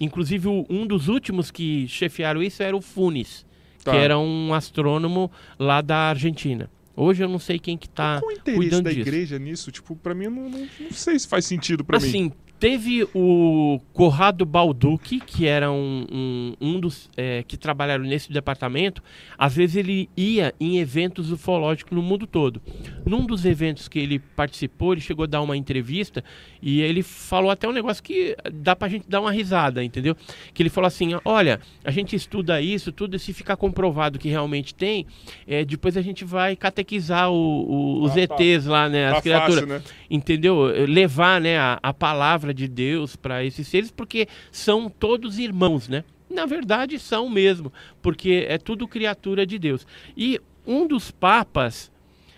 Inclusive, 0.00 0.48
um 0.48 0.86
dos 0.86 1.08
últimos 1.08 1.50
que 1.50 1.86
chefiaram 1.88 2.42
isso 2.42 2.62
era 2.62 2.76
o 2.76 2.80
Funes, 2.80 3.46
Tá. 3.84 3.92
que 3.92 3.96
era 3.96 4.18
um 4.18 4.52
astrônomo 4.52 5.30
lá 5.58 5.80
da 5.80 6.10
Argentina. 6.10 6.68
Hoje 6.96 7.22
eu 7.22 7.28
não 7.28 7.38
sei 7.38 7.60
quem 7.60 7.78
que 7.78 7.88
tá 7.88 8.18
Qual 8.20 8.28
o 8.30 8.32
interesse 8.34 8.56
cuidando 8.60 8.84
da 8.84 8.90
disso. 8.90 9.00
igreja 9.08 9.38
nisso? 9.38 9.70
Tipo, 9.70 9.94
pra 9.94 10.14
mim, 10.14 10.24
eu 10.24 10.30
não, 10.32 10.50
não, 10.50 10.58
não 10.80 10.90
sei 10.90 11.16
se 11.18 11.28
faz 11.28 11.44
sentido 11.46 11.84
pra 11.84 11.98
mim. 12.00 12.06
assim, 12.08 12.32
teve 12.58 13.06
o 13.14 13.80
Corrado 13.92 14.44
Balducci, 14.44 15.20
que 15.20 15.46
era 15.46 15.70
um, 15.70 16.06
um, 16.10 16.54
um 16.60 16.80
dos 16.80 17.08
é, 17.16 17.42
que 17.46 17.56
trabalharam 17.56 18.04
nesse 18.04 18.32
departamento. 18.32 19.02
Às 19.36 19.54
vezes 19.54 19.76
ele 19.76 20.08
ia 20.16 20.52
em 20.60 20.78
eventos 20.78 21.30
ufológicos 21.30 21.92
no 21.96 22.02
mundo 22.02 22.26
todo. 22.26 22.60
num 23.06 23.24
dos 23.24 23.44
eventos 23.44 23.88
que 23.88 23.98
ele 23.98 24.18
participou, 24.18 24.92
ele 24.92 25.00
chegou 25.00 25.24
a 25.24 25.26
dar 25.26 25.40
uma 25.42 25.56
entrevista 25.56 26.22
e 26.60 26.80
ele 26.80 27.02
falou 27.02 27.50
até 27.50 27.68
um 27.68 27.72
negócio 27.72 28.02
que 28.02 28.36
dá 28.52 28.74
pra 28.74 28.88
gente 28.88 29.08
dar 29.08 29.20
uma 29.20 29.30
risada, 29.32 29.82
entendeu? 29.84 30.16
Que 30.52 30.62
ele 30.62 30.70
falou 30.70 30.88
assim: 30.88 31.10
olha, 31.24 31.60
a 31.84 31.90
gente 31.90 32.16
estuda 32.16 32.60
isso, 32.60 32.90
tudo, 32.92 33.16
e 33.16 33.18
se 33.18 33.32
ficar 33.32 33.56
comprovado 33.56 34.18
que 34.18 34.28
realmente 34.28 34.74
tem, 34.74 35.06
é, 35.46 35.64
depois 35.64 35.96
a 35.96 36.02
gente 36.02 36.24
vai 36.24 36.56
catequizar 36.56 37.30
o, 37.30 37.34
o, 37.36 38.02
os 38.02 38.12
Ah, 38.16 38.26
tá. 38.26 38.42
ETs 38.42 38.66
lá, 38.66 38.88
né? 38.88 39.06
As 39.08 39.14
Tá 39.16 39.22
criaturas. 39.22 39.54
fácil, 39.60 39.66
né? 39.68 39.82
Entendeu? 40.10 40.62
Levar 40.86 41.40
né, 41.40 41.58
a, 41.58 41.78
a 41.82 41.92
palavra 41.92 42.54
de 42.54 42.66
Deus 42.66 43.14
para 43.14 43.44
esses 43.44 43.68
seres, 43.68 43.90
porque 43.90 44.26
são 44.50 44.88
todos 44.88 45.38
irmãos, 45.38 45.88
né? 45.88 46.04
Na 46.30 46.46
verdade, 46.46 46.98
são 46.98 47.28
mesmo, 47.28 47.72
porque 48.02 48.46
é 48.48 48.58
tudo 48.58 48.86
criatura 48.86 49.46
de 49.46 49.58
Deus. 49.58 49.86
E 50.16 50.40
um 50.66 50.86
dos 50.86 51.10
papas, 51.10 51.90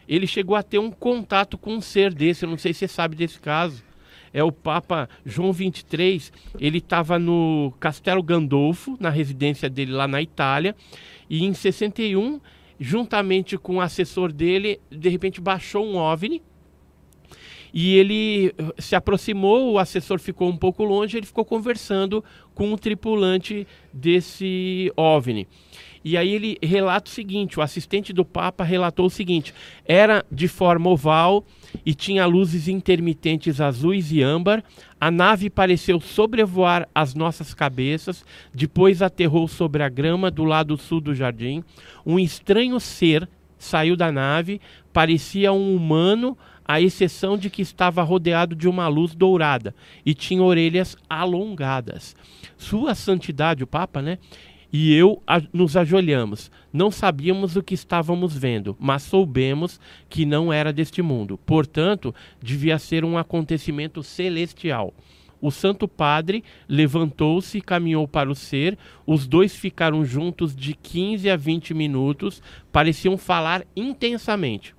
ele 0.08 0.26
chegou 0.26 0.56
a 0.56 0.62
ter 0.62 0.78
um 0.78 0.90
contato 0.90 1.58
com 1.58 1.74
um 1.74 1.80
ser 1.80 2.14
desse, 2.14 2.44
eu 2.44 2.50
não 2.50 2.58
sei 2.58 2.72
se 2.72 2.80
você 2.80 2.88
sabe 2.88 3.16
desse 3.16 3.40
caso. 3.40 3.82
É 4.32 4.44
o 4.44 4.52
Papa 4.52 5.08
João 5.26 5.52
23, 5.52 6.32
ele 6.60 6.78
estava 6.78 7.18
no 7.18 7.74
Castelo 7.80 8.22
Gandolfo, 8.22 8.96
na 9.00 9.10
residência 9.10 9.68
dele 9.68 9.90
lá 9.90 10.06
na 10.06 10.22
Itália, 10.22 10.76
e 11.28 11.44
em 11.44 11.52
61, 11.52 12.40
juntamente 12.78 13.58
com 13.58 13.76
o 13.76 13.80
assessor 13.80 14.32
dele, 14.32 14.80
de 14.88 15.08
repente 15.08 15.40
baixou 15.40 15.84
um 15.84 15.96
OVNI, 15.96 16.40
e 17.72 17.96
ele 17.96 18.54
eh, 18.56 18.74
se 18.78 18.94
aproximou, 18.94 19.72
o 19.72 19.78
assessor 19.78 20.18
ficou 20.18 20.48
um 20.48 20.56
pouco 20.56 20.84
longe, 20.84 21.16
ele 21.16 21.26
ficou 21.26 21.44
conversando 21.44 22.24
com 22.54 22.72
o 22.72 22.78
tripulante 22.78 23.66
desse 23.92 24.92
OVNI. 24.96 25.46
E 26.02 26.16
aí 26.16 26.30
ele 26.30 26.56
relata 26.62 27.10
o 27.10 27.12
seguinte, 27.12 27.58
o 27.58 27.62
assistente 27.62 28.10
do 28.10 28.24
Papa 28.24 28.64
relatou 28.64 29.06
o 29.06 29.10
seguinte, 29.10 29.52
era 29.84 30.24
de 30.32 30.48
forma 30.48 30.88
oval 30.88 31.44
e 31.84 31.94
tinha 31.94 32.24
luzes 32.24 32.68
intermitentes 32.68 33.60
azuis 33.60 34.10
e 34.10 34.22
âmbar, 34.22 34.64
a 34.98 35.10
nave 35.10 35.50
pareceu 35.50 36.00
sobrevoar 36.00 36.88
as 36.94 37.14
nossas 37.14 37.52
cabeças, 37.52 38.24
depois 38.52 39.02
aterrou 39.02 39.46
sobre 39.46 39.82
a 39.82 39.90
grama 39.90 40.30
do 40.30 40.42
lado 40.42 40.76
sul 40.78 41.02
do 41.02 41.14
jardim, 41.14 41.62
um 42.04 42.18
estranho 42.18 42.80
ser 42.80 43.28
saiu 43.58 43.94
da 43.94 44.10
nave, 44.10 44.58
parecia 44.90 45.52
um 45.52 45.76
humano, 45.76 46.36
à 46.72 46.80
exceção 46.80 47.36
de 47.36 47.50
que 47.50 47.62
estava 47.62 48.02
rodeado 48.02 48.54
de 48.54 48.68
uma 48.68 48.86
luz 48.86 49.14
dourada 49.14 49.74
e 50.06 50.14
tinha 50.14 50.42
orelhas 50.42 50.96
alongadas. 51.08 52.14
Sua 52.56 52.94
Santidade, 52.94 53.64
o 53.64 53.66
Papa, 53.66 54.00
né? 54.00 54.18
E 54.72 54.94
eu 54.94 55.20
a- 55.26 55.42
nos 55.52 55.76
ajoelhamos. 55.76 56.48
Não 56.72 56.90
sabíamos 56.92 57.56
o 57.56 57.62
que 57.62 57.74
estávamos 57.74 58.36
vendo, 58.36 58.76
mas 58.78 59.02
soubemos 59.02 59.80
que 60.08 60.24
não 60.24 60.52
era 60.52 60.72
deste 60.72 61.02
mundo. 61.02 61.38
Portanto, 61.44 62.14
devia 62.40 62.78
ser 62.78 63.04
um 63.04 63.18
acontecimento 63.18 64.00
celestial. 64.02 64.94
O 65.42 65.50
Santo 65.50 65.88
Padre 65.88 66.44
levantou-se 66.68 67.58
e 67.58 67.62
caminhou 67.62 68.06
para 68.06 68.30
o 68.30 68.34
ser. 68.34 68.78
Os 69.06 69.26
dois 69.26 69.56
ficaram 69.56 70.04
juntos 70.04 70.54
de 70.54 70.74
15 70.74 71.28
a 71.30 71.36
20 71.36 71.74
minutos, 71.74 72.40
pareciam 72.70 73.16
falar 73.18 73.64
intensamente. 73.74 74.74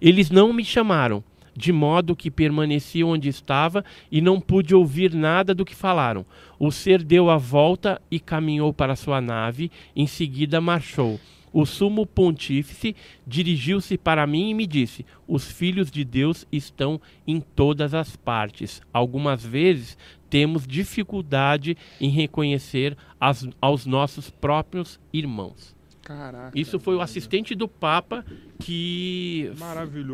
Eles 0.00 0.30
não 0.30 0.52
me 0.52 0.64
chamaram, 0.64 1.22
de 1.56 1.72
modo 1.72 2.14
que 2.14 2.30
permaneci 2.30 3.02
onde 3.02 3.28
estava 3.28 3.84
e 4.12 4.20
não 4.20 4.40
pude 4.40 4.74
ouvir 4.74 5.14
nada 5.14 5.54
do 5.54 5.64
que 5.64 5.74
falaram. 5.74 6.26
O 6.58 6.70
ser 6.70 7.02
deu 7.02 7.30
a 7.30 7.36
volta 7.36 8.00
e 8.10 8.20
caminhou 8.20 8.72
para 8.72 8.96
sua 8.96 9.20
nave, 9.20 9.70
em 9.94 10.06
seguida 10.06 10.60
marchou. 10.60 11.18
O 11.52 11.64
sumo 11.64 12.04
pontífice 12.04 12.94
dirigiu-se 13.26 13.96
para 13.96 14.26
mim 14.26 14.50
e 14.50 14.54
me 14.54 14.66
disse: 14.66 15.06
Os 15.26 15.50
filhos 15.50 15.90
de 15.90 16.04
Deus 16.04 16.46
estão 16.52 17.00
em 17.26 17.40
todas 17.40 17.94
as 17.94 18.14
partes. 18.14 18.82
Algumas 18.92 19.42
vezes 19.42 19.96
temos 20.28 20.66
dificuldade 20.66 21.76
em 22.00 22.10
reconhecer 22.10 22.96
as- 23.18 23.48
aos 23.60 23.86
nossos 23.86 24.28
próprios 24.28 25.00
irmãos. 25.12 25.75
Caraca. 26.06 26.56
Isso 26.56 26.78
foi 26.78 26.94
o 26.94 27.00
assistente 27.00 27.52
do 27.52 27.66
Papa 27.66 28.24
que 28.60 29.50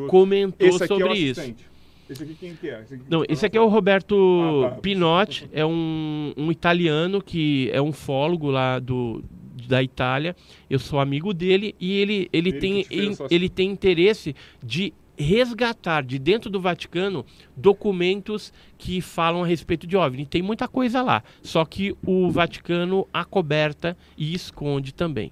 comentou 0.09 0.66
é 0.66 0.86
sobre 0.86 1.12
isso. 1.14 1.40
assistente. 1.40 1.66
Esse 2.09 2.22
aqui 2.22 2.34
quem 2.34 2.57
que 2.57 2.68
é? 2.70 2.80
Esse 2.80 2.95
aqui 2.95 3.05
Não, 3.11 3.22
esse 3.28 3.43
tá 3.43 3.47
aqui 3.47 3.59
é 3.59 3.61
o 3.61 3.68
Roberto 3.68 4.62
Ah, 4.64 4.70
tá. 4.70 4.76
Pinotti, 4.76 5.49
é 5.53 5.64
um, 5.66 6.32
um 6.36 6.51
italiano 6.51 7.22
que 7.22 7.70
é 7.74 7.80
um 7.82 7.93
fólogo 7.93 8.51
lá 8.51 8.78
do, 8.78 9.22
da 9.68 9.82
Itália. 9.82 10.34
Eu 10.70 10.78
sou 10.78 10.99
amigo 10.99 11.34
dele 11.34 11.74
e 11.78 11.93
ele, 11.93 12.28
ele, 12.32 12.49
Ele 12.51 12.53
tem, 12.59 12.86
essa- 13.11 13.26
ele 13.30 13.49
tem 13.51 13.70
interesse 13.70 14.34
de 14.64 14.95
resgatar 15.16 16.03
de 16.03 16.18
dentro 16.18 16.49
do 16.51 16.59
Vaticano 16.59 17.24
documentos 17.55 18.51
que 18.78 19.03
falam 19.03 19.43
a 19.45 19.47
respeito 19.47 19.86
de 19.86 19.95
OVNI. 19.97 20.24
Tem 20.24 20.40
muita 20.43 20.66
coisa 20.66 21.03
lá, 21.03 21.22
só 21.43 21.64
que 21.66 21.95
o 22.05 22.30
Vaticano 22.30 23.07
acoberta 23.12 23.95
e 24.16 24.32
esconde 24.34 24.93
também. 24.95 25.30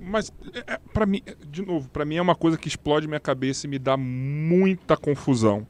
Mas, 0.00 0.32
é, 0.54 0.74
é, 0.74 0.80
pra 0.92 1.04
mim, 1.04 1.22
é, 1.26 1.36
de 1.48 1.62
novo, 1.64 1.88
pra 1.90 2.04
mim 2.04 2.16
é 2.16 2.22
uma 2.22 2.34
coisa 2.34 2.56
que 2.56 2.68
explode 2.68 3.06
minha 3.06 3.20
cabeça 3.20 3.66
e 3.66 3.70
me 3.70 3.78
dá 3.78 3.96
muita 3.96 4.96
confusão. 4.96 5.66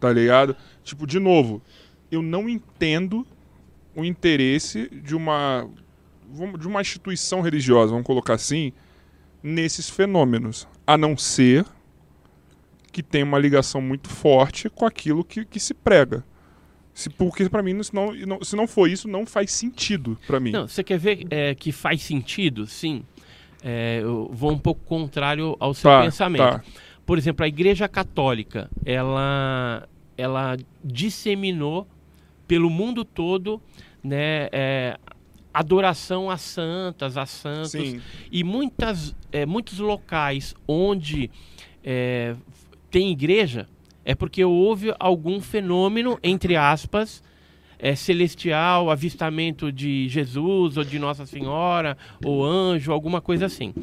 Tá 0.00 0.12
ligado? 0.12 0.56
Tipo, 0.82 1.06
de 1.06 1.18
novo, 1.18 1.62
eu 2.10 2.20
não 2.20 2.48
entendo 2.48 3.26
o 3.94 4.04
interesse 4.04 4.88
de 4.90 5.14
uma. 5.14 5.68
de 6.58 6.66
uma 6.66 6.80
instituição 6.80 7.40
religiosa, 7.40 7.92
vamos 7.92 8.06
colocar 8.06 8.34
assim, 8.34 8.72
nesses 9.42 9.88
fenômenos. 9.88 10.66
A 10.86 10.98
não 10.98 11.16
ser 11.16 11.64
que 12.92 13.02
tem 13.02 13.22
uma 13.22 13.38
ligação 13.38 13.80
muito 13.80 14.08
forte 14.08 14.68
com 14.68 14.84
aquilo 14.84 15.24
que, 15.24 15.44
que 15.44 15.58
se 15.58 15.74
prega. 15.74 16.24
Se, 16.94 17.10
porque 17.10 17.48
pra 17.48 17.60
mim, 17.62 17.82
se 17.82 17.92
não, 17.92 18.12
se 18.42 18.54
não 18.54 18.68
for 18.68 18.88
isso, 18.88 19.08
não 19.08 19.26
faz 19.26 19.50
sentido 19.50 20.16
pra 20.28 20.38
mim. 20.38 20.52
Não, 20.52 20.68
você 20.68 20.84
quer 20.84 20.96
ver 20.96 21.26
é, 21.28 21.52
que 21.54 21.72
faz 21.72 22.02
sentido? 22.02 22.66
Sim. 22.66 23.04
É, 23.66 24.00
eu 24.02 24.28
vou 24.30 24.52
um 24.52 24.58
pouco 24.58 24.84
contrário 24.84 25.56
ao 25.58 25.72
seu 25.72 25.90
Tá, 25.90 26.02
pensamento. 26.02 26.42
tá. 26.42 26.62
Por 27.06 27.16
exemplo, 27.16 27.44
a 27.44 27.48
Igreja 27.48 27.88
Católica, 27.88 28.70
ela, 28.84 29.88
ela 30.18 30.56
disseminou 30.84 31.86
pelo 32.46 32.68
mundo 32.68 33.04
todo 33.04 33.60
né, 34.02 34.48
é, 34.52 34.98
adoração 35.52 36.30
a 36.30 36.36
santas, 36.36 37.16
a 37.16 37.24
santos. 37.24 37.70
Sim. 37.70 38.00
E 38.30 38.44
muitas, 38.44 39.14
é, 39.32 39.46
muitos 39.46 39.78
locais 39.78 40.54
onde 40.68 41.30
é, 41.82 42.34
tem 42.90 43.10
igreja 43.10 43.66
é 44.04 44.14
porque 44.14 44.44
houve 44.44 44.94
algum 44.98 45.40
fenômeno, 45.40 46.18
entre 46.22 46.54
aspas, 46.56 47.22
é, 47.84 47.94
celestial, 47.94 48.90
avistamento 48.90 49.70
de 49.70 50.08
Jesus 50.08 50.78
ou 50.78 50.84
de 50.84 50.98
Nossa 50.98 51.26
Senhora 51.26 51.98
ou 52.24 52.42
anjo, 52.42 52.90
alguma 52.90 53.20
coisa 53.20 53.44
assim. 53.44 53.74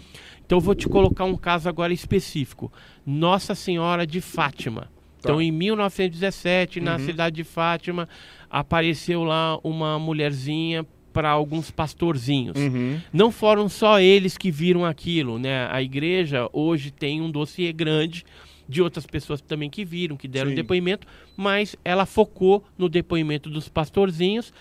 Então 0.44 0.58
eu 0.58 0.62
vou 0.62 0.74
te 0.74 0.90
colocar 0.90 1.24
um 1.26 1.38
caso 1.38 1.70
agora 1.70 1.94
específico. 1.94 2.74
Nossa 3.06 3.54
Senhora 3.54 4.08
de 4.08 4.20
Fátima. 4.20 4.90
Então 5.20 5.40
em 5.40 5.52
1917, 5.52 6.80
na 6.82 6.94
Uhum. 6.94 7.06
cidade 7.06 7.36
de 7.36 7.44
Fátima, 7.44 8.10
apareceu 8.50 9.24
lá 9.24 9.60
uma 9.64 10.00
mulherzinha 10.00 10.84
para 11.14 11.30
alguns 11.30 11.70
pastorzinhos. 11.70 12.58
Uhum. 12.58 13.00
Não 13.14 13.32
foram 13.32 13.70
só 13.70 14.00
eles 14.00 14.36
que 14.36 14.50
viram 14.50 14.84
aquilo, 14.84 15.38
né? 15.38 15.68
A 15.70 15.80
igreja 15.80 16.50
hoje 16.52 16.90
tem 16.90 17.22
um 17.22 17.30
dossiê 17.30 17.72
grande 17.72 18.26
de 18.72 18.82
outras 18.82 19.06
pessoas 19.06 19.42
também 19.42 19.70
que 19.70 19.84
viram, 19.84 20.16
que 20.16 20.28
deram 20.28 20.50
Sim. 20.50 20.56
depoimento, 20.56 21.06
mas 21.36 21.76
ela 21.84 22.06
focou 22.06 22.64
no 22.78 22.88
depoimento 22.88 23.50
dos 23.50 23.68
pastorzinhos, 23.68 24.54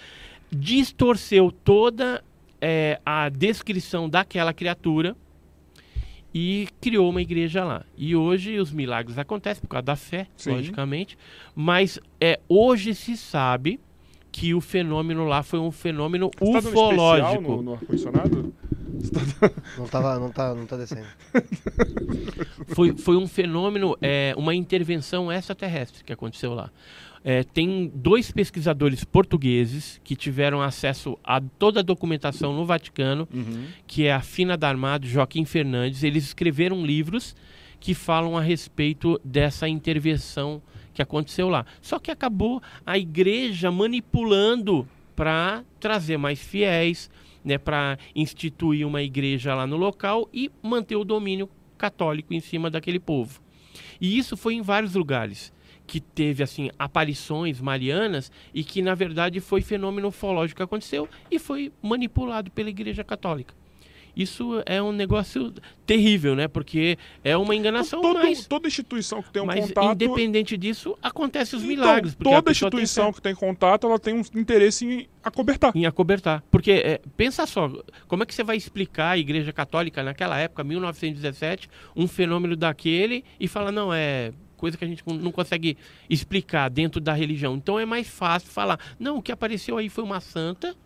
distorceu 0.51 1.53
toda 1.53 2.23
eh, 2.61 3.01
a 3.07 3.29
descrição 3.29 4.09
daquela 4.09 4.53
criatura 4.53 5.17
e 6.35 6.69
criou 6.81 7.09
uma 7.09 7.23
igreja 7.23 7.65
lá. 7.65 7.85
E 7.97 8.17
hoje 8.17 8.59
os 8.59 8.73
milagres 8.73 9.17
acontecem 9.17 9.61
por 9.61 9.69
causa 9.69 9.87
da 9.87 9.97
fé, 9.97 10.27
Sim. 10.37 10.51
logicamente, 10.51 11.17
mas 11.55 12.01
é, 12.21 12.41
hoje 12.49 12.95
se 12.95 13.17
sabe 13.17 13.79
que 14.33 14.55
o 14.55 14.61
fenômeno 14.61 15.24
lá 15.26 15.43
foi 15.43 15.59
um 15.59 15.70
fenômeno 15.70 16.31
Você 16.39 16.53
tá 16.53 16.61
dando 16.61 16.68
ufológico. 16.68 17.28
especial 17.33 17.57
no, 17.57 17.62
no 17.62 17.72
ar-condicionado? 17.74 18.55
Não, 19.78 19.87
tava, 19.89 20.18
não, 20.18 20.31
tá, 20.31 20.55
não 20.55 20.66
tá 20.66 20.76
descendo. 20.76 21.07
foi, 22.68 22.95
foi 22.97 23.16
um 23.16 23.26
fenômeno, 23.26 23.97
é, 24.03 24.35
uma 24.37 24.55
intervenção 24.55 25.33
extraterrestre 25.33 26.05
que 26.05 26.12
aconteceu 26.12 26.53
lá. 26.55 26.70
É, 27.24 27.43
tem 27.43 27.91
dois 27.95 28.31
pesquisadores 28.31 29.05
portugueses 29.05 30.01
que 30.05 30.16
tiveram 30.16 30.61
acesso 30.62 31.18
a 31.24 31.41
toda 31.41 31.81
a 31.81 31.83
documentação 31.83 32.53
no 32.55 32.64
Vaticano, 32.64 33.28
Uhum. 33.33 33.64
que 33.87 34.07
é 34.07 34.12
a 34.12 34.20
Fina 34.20 34.57
Darmado, 34.57 35.07
Joaquim 35.07 35.45
Fernandes. 35.45 36.03
Eles 36.03 36.24
escreveram 36.24 36.85
livros 36.85 37.35
que 37.78 37.95
falam 37.95 38.37
a 38.37 38.41
respeito 38.43 39.18
dessa 39.24 39.68
intervenção 39.68 40.62
que 41.01 41.03
aconteceu 41.03 41.48
lá. 41.48 41.64
Só 41.80 41.98
que 41.98 42.11
acabou 42.11 42.62
a 42.84 42.98
igreja 42.98 43.70
manipulando 43.70 44.86
para 45.16 45.64
trazer 45.78 46.18
mais 46.18 46.38
fiéis, 46.38 47.11
né, 47.44 47.57
para 47.57 47.98
instituir 48.14 48.86
uma 48.86 49.03
igreja 49.03 49.55
lá 49.55 49.66
no 49.66 49.76
local 49.76 50.28
e 50.32 50.51
manter 50.62 50.96
o 50.96 51.05
domínio 51.05 51.48
católico 51.78 52.34
em 52.34 52.40
cima 52.40 52.70
daquele 52.70 53.01
povo. 53.01 53.40
E 54.01 54.18
isso 54.18 54.36
foi 54.36 54.55
em 54.55 54.62
vários 54.62 54.94
lugares 54.94 55.53
que 55.86 56.01
teve 56.01 56.42
assim 56.42 56.70
aparições 56.78 57.61
marianas 57.61 58.30
e 58.55 58.62
que 58.62 58.82
na 58.82 58.94
verdade 58.94 59.40
foi 59.40 59.62
fenômeno 59.62 60.09
ufológico 60.09 60.59
que 60.59 60.62
aconteceu 60.62 61.09
e 61.30 61.38
foi 61.38 61.72
manipulado 61.82 62.51
pela 62.51 62.68
Igreja 62.68 63.03
Católica. 63.03 63.55
Isso 64.17 64.63
é 64.67 64.83
um 64.83 64.93
negócio 64.93 65.53
terrível, 65.87 66.35
né? 66.37 66.47
Porque 66.49 66.99
é 67.25 67.37
uma 67.37 67.55
enganação, 67.55 68.01
Todo- 68.01 68.19
mas, 68.21 68.47
toda 68.47 68.69
instituição 68.69 69.23
que 69.23 69.33
tem 69.33 69.43
um 69.43 69.47
mas 69.47 69.67
contato. 69.67 69.93
independente 69.93 70.57
disso, 70.57 70.97
acontece 71.03 71.57
os 71.57 71.63
Então, 71.63 71.75
milagres. 71.77 72.15
toda 72.15 72.43
tem 72.43 72.53
instituição 72.53 73.07
fé 73.07 73.13
que 73.13 73.23
tem 73.23 73.35
contato, 73.35 73.87
ela 73.87 73.99
tem 73.99 74.15
um 74.15 74.23
interesse 74.39 74.85
em 74.87 75.09
acobertar. 75.23 75.73
em 75.75 75.87
acobertar. 75.87 76.43
Porque, 76.51 76.71
é, 76.73 77.01
pensa 77.17 77.47
só, 77.47 77.71
como 78.09 78.23
é 78.23 78.27
que 78.27 78.35
você 78.35 78.43
vai 78.45 78.57
explicar 78.57 79.11
a 79.11 79.19
Igreja 79.19 79.53
Católica 79.53 80.03
naquela 80.03 80.39
época, 80.39 80.63
1917, 80.65 81.69
um 81.97 82.07
fenômeno 82.07 82.57
daquele 82.57 83.25
e 83.39 83.47
falar, 83.49 83.73
não, 83.73 83.93
é 83.93 84.33
coisa 84.57 84.77
que 84.77 84.85
a 84.85 84.89
gente 84.89 85.03
não 85.07 85.33
consegue 85.33 85.77
explicar 86.09 86.69
dentro 86.69 87.01
da 87.01 87.15
religião. 87.15 87.55
Então 87.57 87.79
é 87.79 87.87
mais 87.87 88.07
fácil 88.07 88.51
falar, 88.51 88.79
não, 88.99 89.17
o 89.17 89.23
que 89.23 89.33
apareceu 89.33 89.79
aí 89.79 89.89
foi 89.89 90.05
uma 90.05 90.21
santa. 90.21 90.77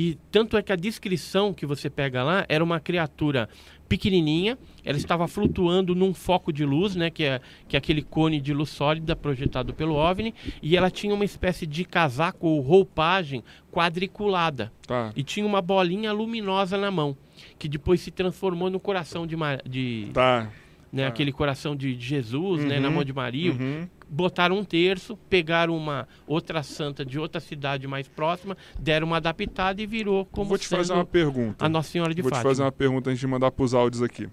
E 0.00 0.16
tanto 0.30 0.56
é 0.56 0.62
que 0.62 0.72
a 0.72 0.76
descrição 0.76 1.52
que 1.52 1.66
você 1.66 1.90
pega 1.90 2.22
lá 2.22 2.46
era 2.48 2.62
uma 2.62 2.78
criatura 2.78 3.48
pequenininha, 3.88 4.56
ela 4.84 4.96
estava 4.96 5.26
flutuando 5.26 5.92
num 5.92 6.14
foco 6.14 6.52
de 6.52 6.64
luz, 6.64 6.94
né, 6.94 7.10
que 7.10 7.24
é, 7.24 7.40
que 7.66 7.74
é 7.74 7.78
aquele 7.78 8.02
cone 8.02 8.40
de 8.40 8.54
luz 8.54 8.68
sólida 8.70 9.16
projetado 9.16 9.74
pelo 9.74 9.94
OVNI, 9.96 10.32
e 10.62 10.76
ela 10.76 10.88
tinha 10.88 11.12
uma 11.12 11.24
espécie 11.24 11.66
de 11.66 11.84
casaco 11.84 12.46
ou 12.46 12.60
roupagem 12.60 13.42
quadriculada 13.72 14.70
Tá. 14.86 15.10
e 15.16 15.22
tinha 15.24 15.44
uma 15.44 15.60
bolinha 15.60 16.12
luminosa 16.12 16.76
na 16.78 16.90
mão, 16.92 17.16
que 17.58 17.68
depois 17.68 18.00
se 18.00 18.10
transformou 18.12 18.70
no 18.70 18.78
coração 18.78 19.26
de, 19.26 19.34
Ma- 19.36 19.58
de 19.66 20.10
Tá. 20.12 20.48
Né, 20.92 21.04
Ah. 21.04 21.08
aquele 21.08 21.32
coração 21.32 21.74
de 21.76 21.94
de 21.94 22.04
Jesus, 22.06 22.64
né, 22.64 22.78
na 22.80 22.88
Uhum, 22.88 22.94
mão 22.94 23.04
de 23.04 23.12
Maria. 23.12 23.52
Uhum. 23.52 23.88
Botaram 24.10 24.56
um 24.58 24.64
terço, 24.64 25.16
pegaram 25.28 25.76
uma 25.76 26.08
outra 26.26 26.62
santa 26.62 27.04
de 27.04 27.18
outra 27.18 27.40
cidade 27.40 27.86
mais 27.86 28.08
próxima, 28.08 28.56
deram 28.78 29.06
uma 29.06 29.18
adaptada 29.18 29.82
e 29.82 29.86
virou 29.86 30.24
como 30.24 30.48
Vou 30.48 30.56
te 30.58 30.66
fazer 30.66 30.94
uma 30.94 31.04
pergunta. 31.04 31.62
a 31.64 31.68
Nossa 31.68 31.90
Senhora 31.90 32.14
de 32.14 32.22
Vou 32.22 32.30
te 32.30 32.34
Fátima. 32.34 32.50
fazer 32.50 32.62
uma 32.62 32.72
pergunta 32.72 33.10
antes 33.10 33.20
de 33.20 33.26
mandar 33.26 33.50
pros 33.50 33.74
áudios 33.74 34.02
aqui. 34.02 34.26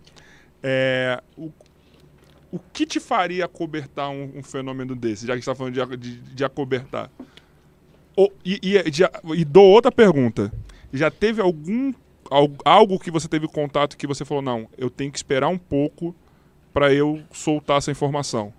É, 0.64 1.22
o, 1.38 1.52
o 2.52 2.58
que 2.72 2.86
te 2.86 3.02
faria 3.02 3.44
acobertar 3.46 4.10
um, 4.10 4.32
um 4.38 4.42
fenômeno 4.44 4.96
desse, 4.96 5.24
já 5.28 5.34
que 5.34 5.34
a 5.34 5.36
gente 5.38 5.46
tá 5.46 5.54
falando 5.56 5.74
de, 5.74 5.98
de, 5.98 6.20
de 6.22 6.46
acobertar? 6.46 7.12
E, 8.46 8.60
e, 8.64 8.90
de- 8.90 9.04
e 9.36 9.44
dou 9.44 9.66
outra 9.66 9.92
pergunta. 9.92 10.52
Já 10.94 11.12
teve 11.12 11.42
algum 11.42 11.94
al- 12.32 12.50
algo 12.64 12.98
que 12.98 13.12
você 13.12 13.28
teve 13.28 13.46
contato 13.48 13.98
que 13.98 14.08
você 14.08 14.24
falou, 14.24 14.42
não, 14.42 14.70
eu 14.78 14.90
tenho 14.90 15.12
que 15.12 15.18
esperar 15.18 15.50
um 15.50 15.58
pouco 15.58 16.16
para 16.76 16.94
eu 16.94 17.22
soltar 17.32 17.78
essa 17.78 17.90
informação? 17.90 18.52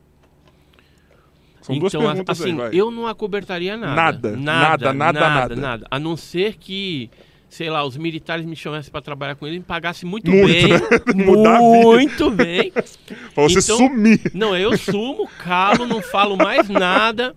São 1.61 1.79
duas 1.79 1.93
então, 1.93 2.07
a- 2.07 2.13
perguntas 2.13 2.41
assim, 2.41 2.59
aí, 2.63 2.79
eu 2.79 2.91
não 2.91 3.07
acobertaria 3.07 3.77
nada. 3.77 3.95
Nada, 3.95 4.31
Nada, 4.37 4.93
nada, 4.95 5.21
nada, 5.21 5.21
nada, 5.21 5.57
nada. 5.57 5.87
A 5.91 5.99
não 5.99 6.17
ser 6.17 6.57
que, 6.57 7.11
sei 7.51 7.69
lá, 7.69 7.85
os 7.85 7.97
militares 7.99 8.47
me 8.47 8.57
chamassem 8.57 8.91
para 8.91 9.03
trabalhar 9.03 9.35
com 9.35 9.47
eles 9.47 9.57
e 9.57 9.59
me 9.61 9.67
pagassem 9.67 10.09
muito, 10.09 10.31
Muito, 10.31 10.47
bem. 10.47 10.69
né? 11.15 11.59
Muito 11.85 12.31
bem. 12.31 12.71
Pra 12.73 13.43
você 13.43 13.59
então- 13.59 13.77
sumir. 13.77 14.21
Não, 14.33 14.57
eu 14.57 14.79
sumo, 14.79 15.29
calo, 15.39 15.85
não 15.87 16.01
falo 16.01 16.39
mais 16.39 16.69
nada. 16.71 17.37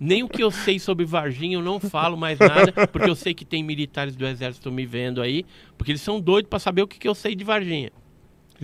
Nem 0.00 0.22
o 0.22 0.28
que 0.28 0.42
eu 0.42 0.50
sei 0.50 0.78
sobre 0.78 1.04
Varginha, 1.04 1.56
eu 1.56 1.62
não 1.62 1.78
falo 1.78 2.16
mais 2.16 2.38
nada, 2.38 2.72
porque 2.88 3.08
eu 3.10 3.14
sei 3.14 3.34
que 3.34 3.44
tem 3.44 3.62
militares 3.62 4.16
do 4.16 4.26
exército 4.26 4.70
me 4.72 4.86
vendo 4.86 5.20
aí, 5.20 5.44
porque 5.76 5.92
eles 5.92 6.00
são 6.00 6.18
doidos 6.20 6.48
para 6.48 6.58
saber 6.58 6.82
o 6.82 6.86
que, 6.88 6.98
que 6.98 7.08
eu 7.08 7.14
sei 7.14 7.34
de 7.34 7.44
Varginha. 7.44 7.90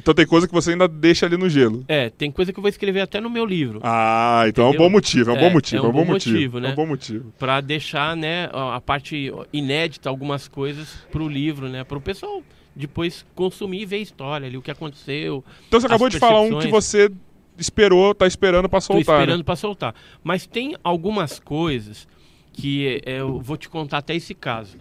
Então 0.01 0.14
tem 0.14 0.26
coisa 0.26 0.48
que 0.48 0.53
você 0.55 0.70
ainda 0.72 0.88
deixa 0.88 1.26
ali 1.26 1.36
no 1.36 1.48
gelo. 1.48 1.84
É, 1.86 2.09
tem 2.09 2.30
coisa 2.32 2.53
que 2.53 2.59
eu 2.59 2.62
vou 2.62 2.68
escrever 2.70 3.01
até 3.01 3.20
no 3.20 3.28
meu 3.28 3.44
livro. 3.44 3.80
Ah, 3.82 4.44
então 4.48 4.64
é 4.64 4.66
um 4.66 4.70
Entendeu? 4.70 4.88
bom 4.88 4.92
motivo, 4.92 5.30
é 5.30 5.34
um 5.34 5.36
É, 5.36 5.40
bom 5.40 5.51
motivo, 5.51 5.76
é 5.76 5.84
é 5.84 5.86
um 5.86 5.90
um 5.90 5.92
bom 5.92 6.05
bom 6.07 6.12
motivo. 6.12 6.34
motivo, 6.34 6.59
É 6.59 6.61
né? 6.62 6.72
um 6.72 6.74
bom 6.74 6.86
motivo. 6.86 7.32
Pra 7.38 7.61
deixar, 7.61 8.16
né, 8.16 8.48
a 8.53 8.80
parte 8.80 9.30
inédita, 9.53 10.09
algumas 10.09 10.48
coisas 10.48 10.88
pro 11.12 11.28
livro, 11.28 11.68
né, 11.68 11.84
pro 11.84 12.01
pessoal 12.01 12.42
depois 12.74 13.26
consumir 13.34 13.82
e 13.82 13.84
ver 13.84 13.96
a 13.96 14.01
história 14.01 14.46
ali, 14.46 14.57
o 14.57 14.62
que 14.62 14.70
aconteceu. 14.70 15.44
Então 15.68 15.78
você 15.80 15.86
acabou 15.86 16.09
de 16.09 16.18
falar 16.18 16.40
um 16.40 16.59
que 16.61 16.68
você 16.68 17.11
esperou, 17.59 18.14
tá 18.14 18.26
esperando 18.26 18.68
pra 18.68 18.78
Tô 18.80 18.86
soltar. 18.86 19.16
esperando 19.20 19.38
né? 19.38 19.44
pra 19.44 19.57
soltar. 19.57 19.94
Mas 20.24 20.46
tem 20.46 20.74
algumas 20.82 21.38
coisas 21.38 22.09
que 22.53 23.03
é, 23.05 23.20
eu 23.20 23.38
vou 23.40 23.57
te 23.59 23.68
contar 23.68 23.98
até 23.98 24.14
esse 24.14 24.34
caso. 24.34 24.78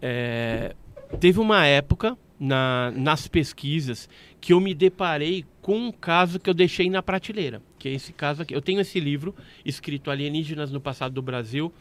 É, 0.00 0.74
teve 1.18 1.40
uma 1.40 1.64
época 1.66 2.16
na- 2.38 2.92
nas 2.94 3.26
pesquisas 3.26 4.08
que 4.40 4.52
eu 4.52 4.60
me 4.60 4.74
deparei 4.74 5.44
com 5.62 5.76
um 5.88 5.92
caso 5.92 6.38
que 6.38 6.48
eu 6.50 6.54
deixei 6.54 6.88
na 6.90 7.02
prateleira, 7.02 7.60
que 7.78 7.88
é 7.88 7.92
esse 7.92 8.12
caso 8.12 8.42
aqui. 8.42 8.54
Eu 8.54 8.60
tenho 8.62 8.80
esse 8.80 9.00
livro 9.00 9.34
escrito 9.64 10.10
Alienígenas 10.10 10.70
no 10.70 10.80
Passado 10.80 11.12
do 11.12 11.22
Brasil 11.22 11.72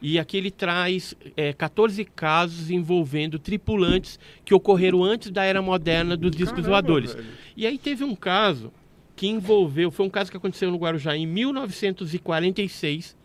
e 0.00 0.18
aqui 0.18 0.36
ele 0.36 0.50
traz 0.50 1.14
é, 1.36 1.52
14 1.52 2.04
casos 2.04 2.70
envolvendo 2.70 3.38
tripulantes 3.38 4.18
que 4.44 4.54
ocorreram 4.54 5.02
antes 5.02 5.30
da 5.30 5.44
era 5.44 5.60
moderna 5.60 6.16
dos 6.16 6.30
discos 6.30 6.50
Caramba, 6.62 6.68
voadores. 6.70 7.14
velho. 7.14 7.26
E 7.56 7.66
aí 7.66 7.76
teve 7.76 8.04
um 8.04 8.14
caso 8.14 8.72
que 9.16 9.26
envolveu, 9.26 9.90
foi 9.90 10.06
um 10.06 10.10
caso 10.10 10.30
que 10.30 10.36
aconteceu 10.36 10.70
no 10.70 10.76
Guarujá 10.78 11.16
em 11.16 11.26
1946, 11.26 13.16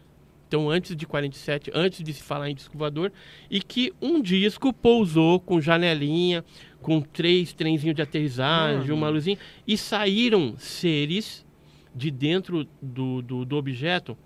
então 0.48 0.70
antes 0.70 0.96
de 0.96 1.06
47, 1.06 1.72
antes 1.74 2.04
de 2.04 2.14
se 2.14 2.24
falar 2.24 2.50
em 2.50 2.56
disco 2.56 2.78
voador, 2.78 3.12
e 3.50 3.60
que 3.62 3.94
um 4.02 4.22
disco 4.22 4.72
pousou 4.74 5.40
com 5.40 5.60
janelinha, 5.62 6.44
com 6.82 7.02
três 7.02 7.52
trenzinhos 7.54 7.96
de 7.96 8.02
aterrissagem, 8.02 8.80
Mano. 8.82 8.96
uma 8.96 9.10
luzinha, 9.10 9.38
e 9.68 9.78
saíram 9.78 10.56
seres 10.58 11.46
de 11.94 12.10
dentro 12.10 12.66
do, 12.82 13.22
do, 13.22 13.46
do 13.46 13.56
objeto 13.58 14.18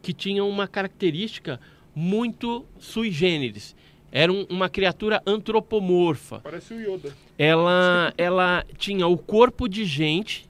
que 0.00 0.12
tinham 0.12 0.48
uma 0.48 0.66
característica 0.66 1.60
muito 1.94 2.64
sui 2.78 3.10
generis. 3.10 3.74
Era 4.10 4.32
um- 4.32 4.46
uma 4.48 4.68
criatura 4.70 5.20
antropomorfa 5.26 6.40
Parece 6.40 6.72
o 6.72 6.80
Yoda. 6.80 7.12
ela, 7.36 8.12
ela 8.16 8.64
tinha 8.78 9.06
o 9.06 9.18
corpo 9.18 9.68
de 9.68 9.84
gente 9.84 10.48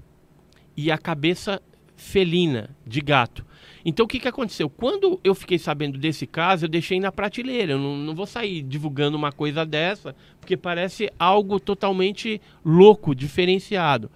e 0.76 0.92
a 0.92 0.98
cabeça 0.98 1.60
felina, 1.96 2.70
de 2.86 3.00
gato. 3.00 3.44
Então 3.84 4.04
o 4.04 4.08
que, 4.08 4.18
que 4.18 4.28
aconteceu? 4.28 4.68
Quando 4.68 5.20
eu 5.22 5.34
fiquei 5.34 5.58
sabendo 5.58 5.98
desse 5.98 6.26
caso, 6.26 6.64
eu 6.64 6.68
deixei 6.68 6.98
na 7.00 7.12
prateleira. 7.12 7.72
Eu 7.72 7.78
não, 7.78 7.96
não 7.96 8.14
vou 8.14 8.26
sair 8.26 8.62
divulgando 8.62 9.16
uma 9.16 9.32
coisa 9.32 9.64
dessa, 9.64 10.14
porque 10.40 10.56
parece 10.56 11.10
algo 11.18 11.60
totalmente 11.60 12.40
louco, 12.64 13.14
diferenciado. 13.14 14.10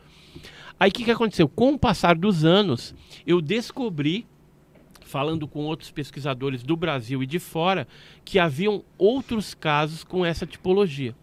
Aí 0.78 0.90
o 0.90 0.92
que, 0.92 1.04
que 1.04 1.10
aconteceu? 1.10 1.48
Com 1.48 1.74
o 1.74 1.78
passar 1.78 2.16
dos 2.16 2.44
anos, 2.44 2.94
eu 3.26 3.40
descobri 3.40 4.26
falando 5.12 5.46
com 5.46 5.66
outros 5.66 5.90
pesquisadores 5.90 6.62
do 6.62 6.74
Brasil 6.74 7.22
e 7.22 7.26
de 7.26 7.38
fora, 7.38 7.86
que 8.24 8.38
haviam 8.38 8.82
outros 8.96 9.52
casos 9.52 10.02
com 10.02 10.24
essa 10.24 10.46
tipologia. 10.46 11.14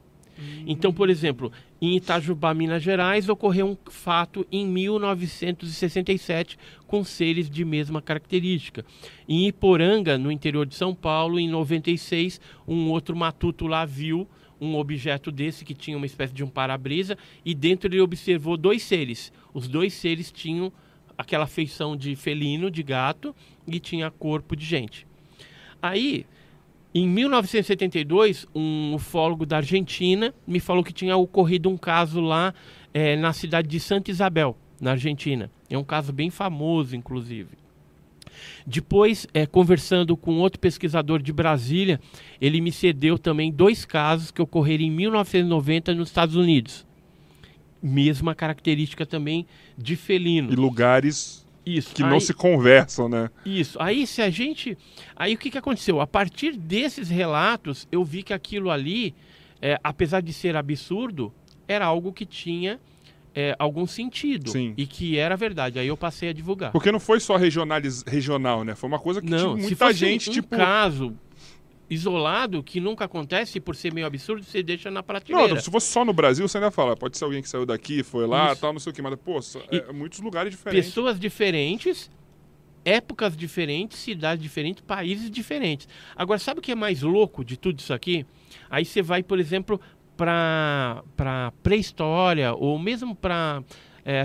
Então, 0.65 0.93
por 0.93 1.09
exemplo, 1.09 1.51
em 1.81 1.95
Itajubá, 1.97 2.53
Minas 2.53 2.83
Gerais, 2.83 3.29
ocorreu 3.29 3.67
um 3.67 3.77
fato 3.89 4.45
em 4.51 4.65
1967 4.65 6.57
com 6.87 7.03
seres 7.03 7.49
de 7.49 7.63
mesma 7.65 8.01
característica. 8.01 8.85
Em 9.27 9.47
Iporanga, 9.47 10.17
no 10.17 10.31
interior 10.31 10.65
de 10.65 10.75
São 10.75 10.93
Paulo, 10.93 11.39
em 11.39 11.47
96, 11.47 12.39
um 12.67 12.89
outro 12.89 13.15
matuto 13.15 13.67
lá 13.67 13.85
viu 13.85 14.27
um 14.61 14.75
objeto 14.75 15.31
desse 15.31 15.63
que 15.63 15.73
tinha 15.73 15.95
uma 15.95 16.05
espécie 16.05 16.33
de 16.33 16.43
um 16.43 16.49
para-brisa 16.49 17.17
e 17.45 17.55
dentro 17.55 17.87
ele 17.87 18.01
observou 18.01 18.57
dois 18.57 18.83
seres. 18.83 19.31
Os 19.53 19.67
dois 19.67 19.93
seres 19.93 20.31
tinham 20.31 20.71
aquela 21.17 21.47
feição 21.47 21.95
de 21.97 22.15
felino, 22.15 22.71
de 22.71 22.81
gato, 22.81 23.35
e 23.67 23.79
tinha 23.79 24.09
corpo 24.09 24.55
de 24.55 24.65
gente. 24.65 25.05
Aí, 25.81 26.25
em 26.93 27.07
1972, 27.07 28.47
um 28.53 28.95
ufólogo 28.95 29.45
da 29.45 29.57
Argentina 29.57 30.33
me 30.47 30.59
falou 30.59 30.83
que 30.83 30.91
tinha 30.91 31.15
ocorrido 31.15 31.69
um 31.69 31.77
caso 31.77 32.19
lá 32.19 32.53
eh, 32.93 33.15
na 33.15 33.31
cidade 33.31 33.67
de 33.67 33.79
Santa 33.79 34.09
Isabel, 34.09 34.57
na 34.81 34.91
Argentina. 34.91 35.51
É 35.69 35.77
um 35.77 35.83
caso 35.83 36.11
bem 36.11 36.31
famoso, 36.31 36.95
inclusive. 36.95 37.49
Depois, 38.65 39.27
eh, 39.35 39.45
conversando 39.45 40.17
com 40.17 40.39
outro 40.39 40.59
pesquisador 40.59 41.21
de 41.21 41.31
Brasília, 41.31 41.99
ele 42.41 42.59
me 42.59 42.71
cedeu 42.71 43.19
também 43.19 43.51
dois 43.51 43.85
casos 43.85 44.31
que 44.31 44.41
ocorreram 44.41 44.83
em 44.83 44.91
1990 44.91 45.93
nos 45.93 46.09
Estados 46.09 46.35
Unidos. 46.35 46.87
Mesma 47.81 48.33
característica 48.33 49.05
também 49.05 49.45
de 49.77 49.95
felino. 49.95 50.51
E 50.51 50.55
lugares 50.55 51.45
Isso. 51.77 51.93
que 51.93 52.01
não 52.01 52.13
Aí- 52.13 52.21
se 52.21 52.33
conversam, 52.33 53.07
né? 53.09 53.29
isso. 53.45 53.77
Aí 53.81 54.07
se 54.07 54.21
a 54.21 54.29
gente. 54.29 54.77
Aí 55.15 55.33
o 55.33 55.37
que, 55.37 55.51
que 55.51 55.57
aconteceu? 55.57 56.01
A 56.01 56.07
partir 56.07 56.55
desses 56.55 57.09
relatos, 57.09 57.87
eu 57.91 58.03
vi 58.03 58.23
que 58.23 58.33
aquilo 58.33 58.69
ali, 58.71 59.13
é, 59.61 59.79
apesar 59.83 60.21
de 60.21 60.33
ser 60.33 60.55
absurdo, 60.55 61.33
era 61.67 61.85
algo 61.85 62.11
que 62.11 62.25
tinha 62.25 62.79
é, 63.33 63.55
algum 63.59 63.85
sentido. 63.85 64.49
Sim. 64.49 64.73
E 64.75 64.85
que 64.85 65.17
era 65.17 65.35
verdade. 65.37 65.79
Aí 65.79 65.87
eu 65.87 65.97
passei 65.97 66.29
a 66.29 66.33
divulgar. 66.33 66.71
Porque 66.71 66.91
não 66.91 66.99
foi 66.99 67.19
só 67.19 67.37
regionaliz... 67.37 68.03
regional, 68.05 68.63
né? 68.63 68.75
Foi 68.75 68.87
uma 68.87 68.99
coisa 68.99 69.21
que 69.21 69.29
Não, 69.29 69.55
muita 69.55 69.93
gente, 69.93 70.29
um 70.29 70.33
tipo. 70.33 70.55
caso 70.57 71.15
isolado 71.89 72.61
que 72.61 72.79
nunca 72.79 73.05
acontece 73.05 73.59
por 73.59 73.75
ser 73.75 73.93
meio 73.93 74.05
absurdo, 74.05 74.43
você 74.43 74.61
deixa 74.61 74.91
na 74.91 75.01
prateleira. 75.01 75.55
Não, 75.55 75.59
se 75.61 75.71
fosse 75.71 75.91
só 75.91 76.05
no 76.05 76.13
Brasil, 76.13 76.47
você 76.47 76.57
ainda 76.57 76.69
fala, 76.71 76.95
pode 76.95 77.17
ser 77.17 77.23
alguém 77.23 77.41
que 77.41 77.49
saiu 77.49 77.65
daqui, 77.65 78.03
foi 78.03 78.27
lá, 78.27 78.51
Isso. 78.51 78.61
tal, 78.61 78.71
não 78.73 78.79
sei 78.79 78.91
o 78.91 78.93
que, 78.93 79.01
mas, 79.01 79.15
pô, 79.15 79.39
é, 79.71 79.91
muitos 79.91 80.19
lugares 80.19 80.51
diferentes. 80.51 80.87
Pessoas 80.87 81.19
diferentes, 81.19 82.11
épocas 82.85 83.35
diferentes, 83.35 83.97
cidades 83.99 84.41
diferentes, 84.43 84.83
países 84.85 85.31
diferentes. 85.31 85.87
Agora, 86.15 86.39
sabe 86.39 86.59
o 86.59 86.61
que 86.61 86.71
é 86.71 86.75
mais 86.75 87.01
louco 87.01 87.43
de 87.43 87.57
tudo 87.57 87.79
isso 87.79 87.93
aqui? 87.93 88.25
Aí 88.69 88.85
você 88.85 89.01
vai, 89.01 89.23
por 89.23 89.39
exemplo, 89.39 89.81
para 90.15 91.03
para 91.15 91.51
pré-história 91.63 92.53
ou 92.53 92.77
mesmo 92.77 93.15
para 93.15 93.63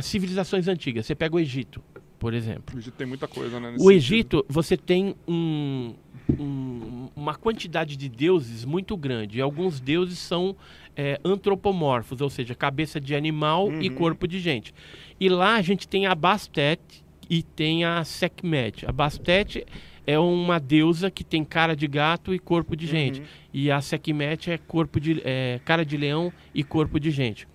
civilizações 0.03 0.69
antigas. 0.69 1.07
Você 1.07 1.15
pega 1.15 1.37
o 1.37 1.41
Egito, 1.41 1.83
por 2.19 2.35
exemplo. 2.35 2.75
O 2.75 2.79
Egito 2.79 2.95
tem 2.95 3.07
muita 3.07 3.29
coisa, 3.29 3.59
né? 3.61 3.69
O 3.71 3.73
sentido. 3.73 3.91
Egito, 3.93 4.47
você 4.49 4.77
tem 4.77 5.15
um- 5.27 5.95
um- 6.39 7.09
uma 7.15 7.35
quantidade 7.35 7.97
de 7.97 8.09
deuses 8.09 8.65
muito 8.65 8.97
grande. 8.97 9.39
E 9.39 9.41
alguns 9.41 9.81
deuses 9.81 10.19
são 10.19 10.57
é, 10.97 11.19
antropomorfos, 11.25 12.21
ou 12.21 12.31
seja, 12.31 12.55
cabeça 12.55 13.01
de 13.01 13.17
animal 13.17 13.69
e 13.83 13.89
Uhum. 13.89 13.97
corpo 13.97 14.29
de 14.29 14.39
gente. 14.39 14.73
E 15.19 15.29
lá 15.29 15.57
a 15.57 15.63
gente 15.63 15.89
tem 15.89 16.07
a 16.07 16.15
Bastet 16.15 16.81
e 17.29 17.43
tem 17.43 17.85
a 17.85 18.05
Sekhmet. 18.05 18.87
A 18.87 18.93
Bastet 18.93 19.67
é 20.07 20.17
uma 20.21 20.61
deusa 20.61 21.11
que 21.11 21.25
tem 21.25 21.43
cara 21.45 21.75
de 21.75 21.89
gato 21.89 22.33
e 22.33 22.39
corpo 22.39 22.77
de 22.77 22.87
gente. 22.87 23.19
Uhum. 23.21 23.27
E 23.53 23.71
a 23.73 23.81
Sekhmet 23.81 24.51
é, 24.53 24.57
corpo 24.57 25.01
de, 25.01 25.21
é, 25.25 25.61
cara 25.65 25.85
de 25.85 25.97
leão 25.97 26.33
e 26.55 26.63
corpo 26.63 27.01
de 27.01 27.11
gente. 27.11 27.49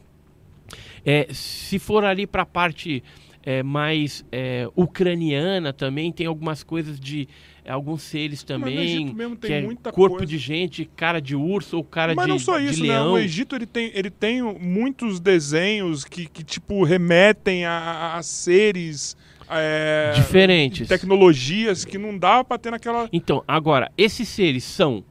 É, 1.06 1.28
se 1.32 1.80
for 1.80 2.04
ali 2.04 2.28
para 2.28 2.42
a 2.42 2.46
parte 2.46 3.02
é, 3.42 3.64
mais 3.64 4.26
é, 4.34 4.68
ucraniana 4.76 5.72
também, 5.72 6.12
tem 6.12 6.28
algumas 6.28 6.62
coisas 6.62 7.00
de 7.00 7.26
alguns 7.68 8.02
seres 8.04 8.40
Mas 8.40 8.44
também, 8.44 8.78
Egito 8.80 9.14
mesmo 9.16 9.36
tem 9.36 9.68
que 9.68 9.88
é 9.90 9.92
corpo 9.92 10.18
coisa. 10.18 10.26
de 10.26 10.38
gente, 10.38 10.86
cara 10.96 11.20
de 11.22 11.36
urso 11.36 11.78
ou 11.78 11.84
cara 11.84 12.14
Mas 12.16 12.26
de, 12.26 12.32
não 12.32 12.40
só 12.40 12.60
isso, 12.60 12.82
né? 12.82 12.90
leão. 12.90 13.14
O 13.14 13.18
Egito 13.18 13.56
ele 13.56 13.66
tem, 13.66 13.92
ele 13.94 14.10
tem 14.10 14.42
muitos 14.42 15.20
desenhos 15.20 16.06
que, 16.06 16.26
que 16.28 16.44
tipo, 16.44 16.84
remetem 16.84 17.66
a, 17.66 18.16
a 18.16 18.24
seres. 18.24 19.16
é, 19.50 20.12
Diferentes. 20.16 20.88
Tecnologias 20.88 21.84
que 21.84 21.98
não 21.98 22.18
dava 22.18 22.44
pra 22.44 22.58
ter 22.58 22.72
naquela. 22.72 23.10
Então, 23.12 23.44
agora, 23.48 23.92
esses 23.98 24.28
seres 24.30 24.64
são 24.64 25.04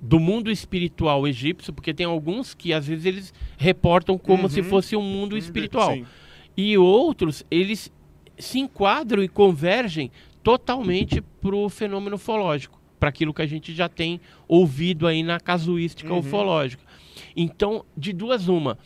do 0.00 0.20
mundo 0.20 0.50
espiritual 0.50 1.26
egípcio, 1.26 1.72
porque 1.72 1.94
tem 1.94 2.04
alguns 2.06 2.54
que 2.54 2.72
às 2.72 2.86
vezes 2.86 3.06
eles 3.06 3.34
reportam 3.56 4.18
como 4.18 4.44
Uhum. 4.44 4.48
se 4.48 4.62
fosse 4.62 4.94
um 4.94 5.02
mundo 5.02 5.36
espiritual. 5.36 5.92
Sim. 5.94 6.04
E 6.56 6.76
outros, 6.78 7.44
eles 7.50 7.90
se 8.38 8.58
enquadram 8.58 9.22
e 9.22 9.28
convergem 9.28 10.10
totalmente 10.46 11.20
para 11.20 11.56
o 11.56 11.68
fenômeno 11.68 12.14
ufológico, 12.14 12.80
para 13.00 13.08
aquilo 13.08 13.34
que 13.34 13.42
a 13.42 13.46
gente 13.46 13.74
já 13.74 13.88
tem 13.88 14.20
ouvido 14.46 15.08
aí 15.08 15.20
na 15.24 15.40
casuística 15.40 16.12
Uhum. 16.12 16.20
ufológica. 16.20 16.84
Então, 17.34 17.84
de 17.96 18.12
duas 18.12 18.46
uma, 18.46 18.78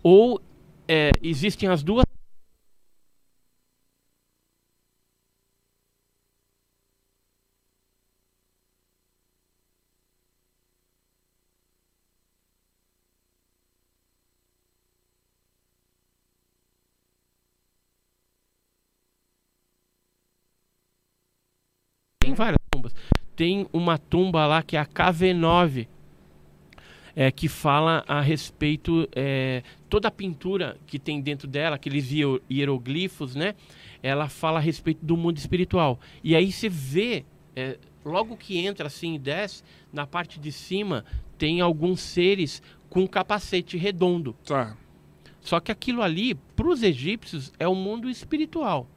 ou 0.00 0.40
é, 0.86 1.10
existem 1.20 1.68
as 1.68 1.82
duas 1.82 2.04
Tem 22.20 22.34
várias 22.34 22.58
tumbas. 22.70 22.92
Tem 23.38 23.68
uma 23.72 23.96
tumba 23.98 24.44
lá 24.46 24.64
que 24.64 24.76
é 24.76 24.80
a 24.80 24.84
KV9, 24.84 25.86
é, 27.14 27.30
que 27.30 27.46
fala 27.46 28.04
a 28.08 28.20
respeito. 28.20 29.08
é, 29.14 29.62
toda 29.88 30.08
a 30.08 30.10
pintura 30.10 30.76
que 30.88 30.98
tem 30.98 31.20
dentro 31.20 31.46
dela, 31.46 31.76
aqueles 31.76 32.10
hiero- 32.10 32.42
hieroglifos, 32.50 33.36
né? 33.36 33.54
Ela 34.02 34.28
fala 34.28 34.58
a 34.58 34.60
respeito 34.60 35.06
do 35.06 35.16
mundo 35.16 35.38
espiritual. 35.38 36.00
E 36.24 36.34
aí 36.34 36.50
você 36.50 36.68
vê, 36.68 37.24
é, 37.54 37.78
logo 38.04 38.36
que 38.36 38.58
entra 38.58 38.88
assim 38.88 39.14
e 39.14 39.18
desce, 39.20 39.62
na 39.92 40.04
parte 40.04 40.40
de 40.40 40.50
cima 40.50 41.04
tem 41.38 41.60
alguns 41.60 42.00
seres 42.00 42.60
com 42.90 43.06
capacete 43.06 43.76
redondo. 43.76 44.34
Tá. 44.44 44.76
Só 45.40 45.60
que 45.60 45.70
aquilo 45.70 46.02
ali, 46.02 46.34
para 46.34 46.66
os 46.66 46.82
egípcios, 46.82 47.52
é 47.56 47.68
o 47.68 47.74
mundo 47.76 48.10
espiritual. 48.10 48.88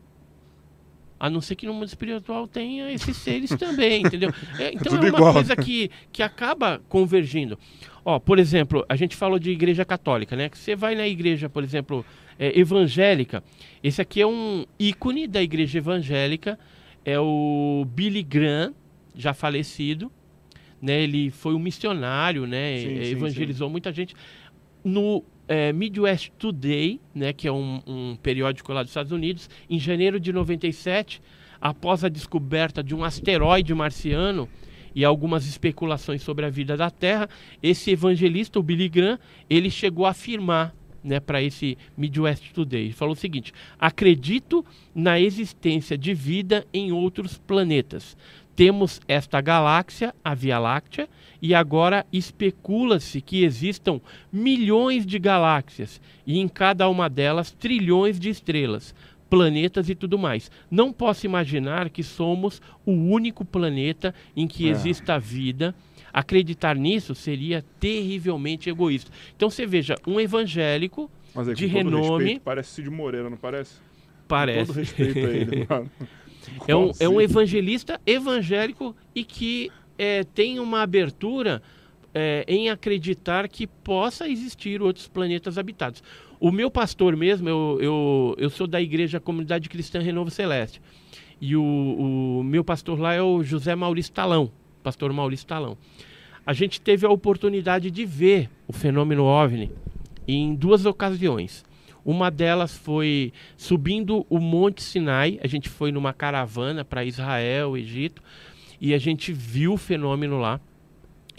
A 1.22 1.30
não 1.30 1.40
ser 1.40 1.56
que 1.56 1.68
no 1.68 1.74
mundo 1.76 1.86
espiritual 1.86 2.48
tenha 2.48 2.92
esses 2.92 3.16
seres 3.16 3.52
também, 3.52 4.02
entendeu? 4.02 4.34
É, 4.58 4.74
então 4.74 4.92
Tudo 4.92 5.06
é 5.06 5.10
uma 5.12 5.18
igual. 5.20 5.34
coisa 5.34 5.56
que, 5.56 5.92
que 6.12 6.24
acaba 6.24 6.82
convergindo. 6.90 7.60
Ó, 8.04 8.18
por 8.18 8.40
exemplo, 8.40 8.84
a 8.90 8.96
gente 8.96 9.16
falou 9.16 9.38
de 9.38 9.52
igreja 9.52 9.86
católica, 9.86 10.36
né? 10.36 10.50
Que 10.50 10.58
Você 10.58 10.76
vai 10.76 10.96
na 10.96 11.08
igreja, 11.08 11.48
por 11.48 11.64
exemplo, 11.64 12.04
é, 12.40 12.60
evangélica. 12.60 13.44
Esse 13.84 14.02
aqui 14.02 14.20
é 14.20 14.26
um 14.26 14.66
ícone 14.80 15.28
da 15.28 15.44
igreja 15.44 15.78
evangélica. 15.78 16.58
É 17.06 17.20
o 17.20 17.86
Billy 17.88 18.24
Graham, 18.24 18.74
já 19.16 19.32
falecido. 19.32 20.12
Né? 20.82 21.04
Ele 21.04 21.30
foi 21.30 21.54
um 21.54 21.60
missionário, 21.60 22.48
né? 22.48 22.80
Sim, 22.80 22.98
É, 23.00 23.04
sim, 23.06 23.12
evangelizou 23.12 23.70
muita 23.70 23.92
gente. 23.94 24.16
No 24.84 25.24
é, 25.52 25.74
Midwest 25.74 26.32
Today, 26.40 26.98
né, 27.14 27.34
que 27.34 27.46
é 27.46 27.52
um, 27.52 27.82
um 27.86 28.16
periódico 28.16 28.72
lá 28.72 28.84
dos 28.84 28.92
Estados 28.92 29.12
Unidos, 29.12 29.50
em 29.70 29.78
janeiro 29.78 30.18
de 30.18 30.32
97, 30.32 31.22
após 31.60 32.06
a 32.06 32.10
descoberta 32.10 32.82
de 32.82 32.96
um 32.96 33.04
asteroide 33.04 33.74
marciano 33.74 34.48
e 34.96 35.04
algumas 35.04 35.46
especulações 35.46 36.22
sobre 36.22 36.46
a 36.46 36.50
vida 36.50 36.78
da 36.78 36.90
Terra, 36.90 37.28
esse 37.62 37.92
evangelista, 37.92 38.60
o 38.60 38.64
Billy 38.64 38.88
Graham, 38.88 39.20
ele 39.50 39.70
chegou 39.70 40.06
a 40.06 40.12
afirmar 40.12 40.74
né, 41.04 41.20
para 41.20 41.44
esse 41.44 41.78
Midwest 41.98 42.54
Today. 42.54 42.86
Ele 42.86 42.94
falou 42.94 43.14
o 43.14 43.18
seguinte: 43.18 43.52
acredito 43.78 44.66
na 44.96 45.20
existência 45.20 45.98
de 45.98 46.14
vida 46.14 46.66
em 46.74 46.94
outros 46.94 47.38
planetas. 47.38 48.16
Temos 48.56 49.02
esta 49.06 49.42
galáxia, 49.42 50.16
a 50.24 50.34
Via 50.34 50.60
Láctea, 50.60 51.10
e 51.42 51.54
agora 51.56 52.06
especula-se 52.12 53.20
que 53.22 53.44
existam 53.44 54.00
milhões 54.32 55.06
de 55.06 55.18
galáxias 55.18 56.00
e 56.26 56.40
em 56.40 56.48
cada 56.48 56.88
uma 56.90 57.10
delas 57.10 57.52
trilhões 57.52 58.20
de 58.20 58.30
estrelas, 58.30 58.94
planetas 59.30 59.90
e 59.90 59.96
tudo 59.96 60.20
mais. 60.20 60.52
Não 60.70 60.92
posso 60.94 61.26
imaginar 61.26 61.90
que 61.90 62.04
somos 62.04 62.62
o 62.86 62.92
único 62.92 63.44
planeta 63.46 64.14
em 64.36 64.48
que 64.48 64.68
É. 64.68 64.72
exista 64.72 65.18
vida. 65.18 65.74
Acreditar 66.14 66.76
nisso 66.76 67.16
seria 67.16 67.64
terrivelmente 67.80 68.70
egoísta. 68.70 69.10
Então 69.36 69.50
você 69.50 69.66
veja, 69.66 69.96
um 70.06 70.20
evangélico 70.20 71.10
Mas 71.34 71.48
aí, 71.48 71.56
De 71.56 71.68
com 71.68 71.74
todo 71.74 71.78
renome. 71.96 72.24
respeito, 72.26 72.42
parece 72.44 72.70
Cid 72.72 72.90
Moreira, 72.90 73.30
não 73.30 73.38
parece? 73.38 73.76
Com 73.76 73.82
parece 74.28 74.68
todo 74.68 74.76
respeito 74.76 75.18
a 75.20 75.32
ele, 75.32 75.66
mano. 75.70 75.90
é 76.68 76.76
um, 76.76 76.92
é 77.00 77.08
um 77.08 77.22
evangelista 77.22 78.02
evangélico 78.06 78.94
e 79.16 79.24
que 79.24 79.72
é, 80.02 80.24
tem 80.24 80.60
uma 80.60 80.82
abertura 80.82 81.62
é, 82.12 82.44
em 82.48 82.72
acreditar 82.72 83.48
que 83.48 83.68
possa 83.68 84.28
existir 84.28 84.82
outros 84.82 85.08
planetas 85.08 85.60
habitados. 85.60 86.02
O 86.40 86.52
meu 86.52 86.72
pastor 86.72 87.16
mesmo, 87.16 87.48
eu, 87.48 87.78
eu, 87.80 88.36
eu 88.40 88.50
sou 88.50 88.66
da 88.66 88.82
igreja 88.82 89.20
Comunidade 89.20 89.70
Cristã 89.70 90.02
Renovo 90.02 90.32
Celeste. 90.32 90.82
E 91.40 91.56
o, 91.56 92.40
o 92.40 92.44
meu 92.44 92.64
pastor 92.64 93.00
lá 93.00 93.14
é 93.14 93.22
o 93.22 93.44
José 93.44 93.76
Maurício 93.76 94.12
Talão, 94.12 94.52
pastor 94.82 95.14
Maurício 95.14 95.46
Talão. 95.46 95.78
A 96.44 96.52
gente 96.52 96.82
teve 96.82 97.06
a 97.06 97.10
oportunidade 97.12 97.92
de 97.92 98.04
ver 98.04 98.50
o 98.68 98.74
fenômeno 98.74 99.26
OVNI 99.26 99.72
em 100.28 100.56
duas 100.56 100.84
ocasiões. 100.84 101.64
Uma 102.04 102.32
delas 102.32 102.76
foi 102.76 103.32
subindo 103.56 104.26
o 104.28 104.40
Monte 104.40 104.82
Sinai, 104.82 105.40
a 105.44 105.48
gente 105.48 105.70
foi 105.70 105.92
numa 105.92 106.12
caravana 106.12 106.84
para 106.84 107.06
Israel, 107.06 107.78
Egito, 107.78 108.24
e 108.82 108.96
a 108.96 108.98
gente 108.98 109.32
viu 109.32 109.74
o 109.74 109.78
fenômeno 109.78 110.40
lá. 110.40 110.60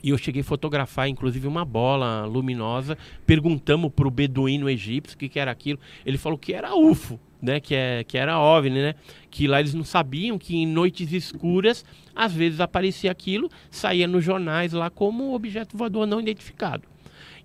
E 0.03 0.11
eu 0.11 0.19
cheguei 0.19 0.43
a 0.43 0.45
fotografar, 0.45 1.09
inclusive, 1.09 1.47
uma 1.47 1.65
bola 1.65 2.25
luminosa. 2.25 2.97
Perguntamos 3.27 3.91
para 3.93 4.07
o 4.07 4.11
beduíno 4.11 4.71
egípcio 4.71 5.17
o 5.17 5.19
que, 5.19 5.29
que 5.29 5.39
era 5.41 5.51
aquilo. 5.51 5.79
Ele 6.07 6.17
falou 6.17 6.39
que 6.39 6.53
era 6.53 6.75
UFO, 6.75 7.19
né? 7.41 7.61
Que, 7.61 7.75
é, 7.75 8.05
que 8.05 8.17
era 8.17 8.39
OVNI, 8.39 8.81
né? 8.81 8.95
Que 9.31 9.47
lá 9.47 9.61
eles 9.61 9.75
não 9.75 9.85
sabiam 9.85 10.39
que 10.39 10.57
em 10.57 10.67
noites 10.67 11.13
escuras, 11.13 11.85
às 12.15 12.33
vezes 12.33 12.61
aparecia 12.61 13.11
aquilo, 13.11 13.49
saía 13.71 14.07
nos 14.07 14.25
jornais 14.25 14.73
lá 14.73 14.89
como 14.89 15.35
objeto 15.35 15.77
voador 15.77 16.07
não 16.07 16.21
identificado. 16.21 16.85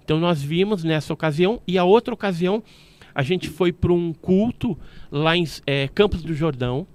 Então 0.03 0.19
nós 0.19 0.41
vimos 0.41 0.83
nessa 0.83 1.13
ocasião. 1.13 1.61
E 1.67 1.77
a 1.77 1.83
outra 1.83 2.13
ocasião, 2.13 2.63
a 3.13 3.23
gente 3.23 3.49
foi 3.49 3.71
para 3.71 3.93
um 3.93 4.13
culto 4.13 4.77
lá 5.11 5.35
em 5.35 5.45
eh, 5.65 5.89
Campos 5.93 6.23
do 6.23 6.33
Jordão. 6.33 6.87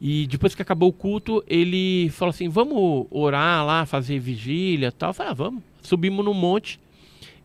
E 0.00 0.26
depois 0.26 0.54
que 0.54 0.62
acabou 0.62 0.88
o 0.88 0.92
culto, 0.92 1.42
ele 1.46 2.08
falou 2.10 2.30
assim: 2.30 2.48
vamos 2.48 3.06
orar 3.10 3.64
lá, 3.64 3.86
fazer 3.86 4.18
vigília 4.18 4.92
tal. 4.92 5.10
Eu 5.10 5.14
falei: 5.14 5.32
ah, 5.32 5.34
vamos. 5.34 5.62
Subimos 5.82 6.24
no 6.24 6.34
monte. 6.34 6.80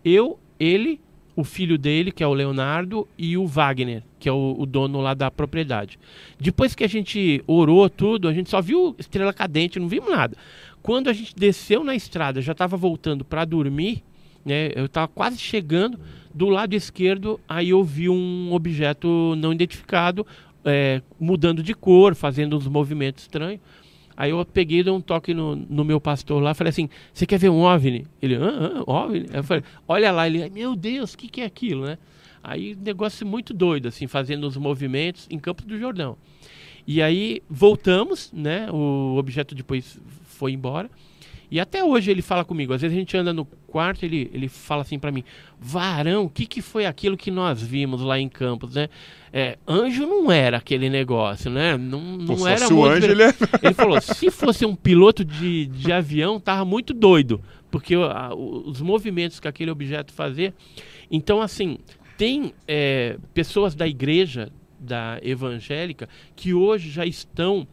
Eu, 0.04 0.40
ele, 0.60 1.00
o 1.36 1.44
filho 1.44 1.78
dele, 1.78 2.12
que 2.12 2.24
é 2.24 2.28
o 2.28 2.34
Leonardo, 2.34 3.08
e 3.18 3.38
o 3.38 3.46
Wagner, 3.46 4.04
que 4.20 4.28
é 4.28 4.32
o, 4.32 4.56
o, 4.58 4.66
dono 4.66 5.02
lá 5.02 5.14
da 5.14 5.30
propriedade. 5.30 6.00
Depois 6.40 6.74
que 6.74 6.84
a 6.84 6.88
gente 6.88 7.44
orou 7.46 7.90
tudo, 7.90 8.28
a 8.28 8.34
gente 8.34 8.50
só 8.50 8.62
viu 8.62 8.96
estrela 8.98 9.34
cadente, 9.34 9.80
não 9.80 9.88
vimos 9.88 10.10
nada. 10.10 10.36
Quando 10.82 11.10
a 11.10 11.14
gente 11.14 11.36
desceu 11.36 11.84
na 11.84 11.96
estrada, 11.96 12.42
já 12.42 12.54
estava 12.54 12.78
voltando 12.78 13.26
para 13.26 13.46
dormir, 13.46 14.04
né? 14.46 14.72
Eu 14.76 14.86
estava 14.86 15.08
quase 15.08 15.38
chegando 15.38 16.00
do 16.34 16.48
lado 16.48 16.74
esquerdo, 16.74 17.40
aí 17.48 17.70
eu 17.70 17.84
vi 17.84 18.08
um 18.08 18.54
objeto 18.54 19.36
não 19.38 19.52
identificado 19.52 20.26
é, 20.66 21.02
mudando 21.20 21.64
de 21.64 21.74
cor, 21.74 22.16
fazendo 22.16 22.58
uns 22.58 22.68
movimentos 22.68 23.24
estranhos. 23.24 23.62
Aí 24.16 24.32
eu 24.32 24.46
peguei, 24.46 24.84
dei 24.84 24.92
um 24.92 25.00
toque 25.00 25.34
no, 25.34 25.56
no 25.56 25.86
meu 25.86 26.02
pastor 26.02 26.42
lá, 26.42 26.54
falei 26.54 26.70
assim, 26.70 26.90
você 27.14 27.26
quer 27.26 27.40
ver 27.40 27.50
um 27.50 27.62
OVNI? 27.62 28.06
Ele, 28.22 28.36
ah, 28.36 28.84
ah, 28.86 29.06
OVNI? 29.06 29.28
Eu 29.32 29.44
falei, 29.44 29.64
olha 29.88 30.12
lá, 30.12 30.28
ele, 30.28 30.50
meu 30.50 30.76
Deus, 30.76 31.14
o 31.14 31.18
que, 31.18 31.30
que 31.30 31.42
é 31.42 31.46
aquilo, 31.46 31.86
né? 31.86 31.98
Aí 32.44 32.76
negócio 32.76 33.26
muito 33.26 33.54
doido, 33.54 33.88
assim, 33.88 34.08
fazendo 34.08 34.46
os 34.46 34.58
movimentos 34.58 35.26
em 35.30 35.40
Campos 35.40 35.66
do 35.66 35.78
Jordão. 35.78 36.18
E 36.86 37.02
aí 37.02 37.42
voltamos, 37.50 38.32
né? 38.34 38.70
O 38.72 39.16
objeto 39.18 39.56
depois 39.56 40.00
foi 40.24 40.52
embora. 40.52 40.90
E 41.52 41.60
até 41.60 41.84
hoje 41.84 42.12
ele 42.12 42.22
fala 42.22 42.46
comigo. 42.46 42.74
Às 42.74 42.82
vezes 42.82 42.96
a 42.96 43.00
gente 43.00 43.16
anda 43.18 43.34
no 43.34 43.46
quarto, 43.46 44.04
ele, 44.04 44.30
ele 44.34 44.48
fala 44.48 44.82
assim 44.82 45.00
para 45.00 45.12
mim: 45.12 45.24
Varão, 45.60 46.26
o 46.26 46.30
que, 46.30 46.46
que 46.46 46.62
foi 46.62 46.86
aquilo 46.86 47.18
que 47.18 47.32
nós 47.32 47.62
vimos 47.62 48.02
lá 48.02 48.20
em 48.20 48.30
Campos, 48.30 48.76
né? 48.76 48.90
É, 49.32 49.58
anjo 49.68 50.06
não 50.06 50.32
era 50.32 50.58
aquele 50.58 50.90
negócio, 50.90 51.50
né? 51.50 51.78
Não, 51.78 52.00
não 52.00 52.36
Pô, 52.36 52.48
era 52.48 52.70
muito. 52.70 52.86
Anjo, 52.86 53.12
ele, 53.12 53.24
é... 53.24 53.34
ele 53.64 53.74
falou: 53.74 54.00
se 54.02 54.30
fosse 54.30 54.66
um 54.66 54.76
piloto 54.76 55.26
de, 55.26 55.66
de 55.68 55.92
avião, 55.92 56.40
tava 56.40 56.64
muito 56.66 56.94
doido, 56.94 57.42
porque 57.72 57.96
a, 57.96 58.34
os 58.34 58.82
movimentos 58.82 59.40
que 59.40 59.48
aquele 59.48 59.72
objeto 59.72 60.14
fazia. 60.14 60.54
Então, 61.12 61.42
assim, 61.42 61.80
tem 62.18 62.54
é, 62.68 63.18
pessoas 63.34 63.74
da 63.74 63.88
igreja, 63.88 64.52
da 64.80 65.20
evangélica, 65.24 66.08
que 66.36 66.54
hoje 66.54 66.92
já 66.92 67.06
estão 67.06 67.68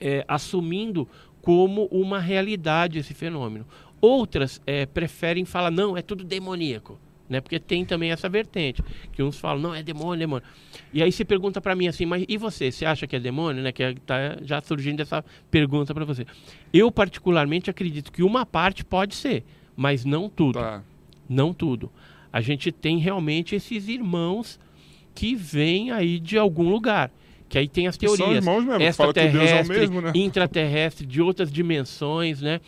é, 0.00 0.24
assumindo 0.28 1.08
como 1.46 1.84
uma 1.92 2.18
realidade 2.18 2.98
esse 2.98 3.14
fenômeno. 3.14 3.64
Outras 4.00 4.60
é, 4.66 4.84
preferem 4.84 5.44
falar, 5.44 5.70
não, 5.70 5.96
é 5.96 6.02
tudo 6.02 6.24
demoníaco. 6.24 6.98
Né? 7.28 7.40
Porque 7.40 7.60
tem 7.60 7.84
também 7.84 8.10
essa 8.10 8.28
vertente, 8.28 8.82
que 9.12 9.22
uns 9.22 9.38
falam, 9.38 9.62
não, 9.62 9.72
é 9.72 9.80
demônio, 9.80 10.18
demônio. 10.18 10.44
E 10.92 11.04
aí 11.04 11.12
você 11.12 11.24
pergunta 11.24 11.60
para 11.60 11.76
mim 11.76 11.86
assim, 11.86 12.04
mas 12.04 12.24
e 12.28 12.36
você? 12.36 12.72
Você 12.72 12.84
acha 12.84 13.06
que 13.06 13.14
é 13.14 13.20
demônio? 13.20 13.62
Né? 13.62 13.70
Que 13.70 13.84
está 13.84 14.38
já 14.42 14.60
surgindo 14.60 15.00
essa 15.00 15.24
pergunta 15.48 15.94
para 15.94 16.04
você. 16.04 16.26
Eu, 16.72 16.90
particularmente, 16.90 17.70
acredito 17.70 18.10
que 18.10 18.24
uma 18.24 18.44
parte 18.44 18.84
pode 18.84 19.14
ser, 19.14 19.44
mas 19.76 20.04
não 20.04 20.28
tudo. 20.28 20.58
Tá. 20.58 20.82
Não 21.28 21.54
tudo. 21.54 21.92
A 22.32 22.40
gente 22.40 22.72
tem 22.72 22.98
realmente 22.98 23.54
esses 23.54 23.86
irmãos 23.86 24.58
que 25.14 25.36
vêm 25.36 25.92
aí 25.92 26.18
de 26.18 26.36
algum 26.36 26.68
lugar. 26.68 27.12
Que 27.48 27.58
aí 27.58 27.68
tem 27.68 27.86
as 27.86 27.96
teorias. 27.96 28.44
São 28.44 28.60
mesmo, 28.60 28.82
extraterrestre, 28.82 29.76
é 29.76 29.80
mesmo, 29.80 30.00
né? 30.00 30.12
intraterrestre, 30.14 31.06
de 31.06 31.22
outras 31.22 31.50
dimensões, 31.50 32.40
né? 32.40 32.60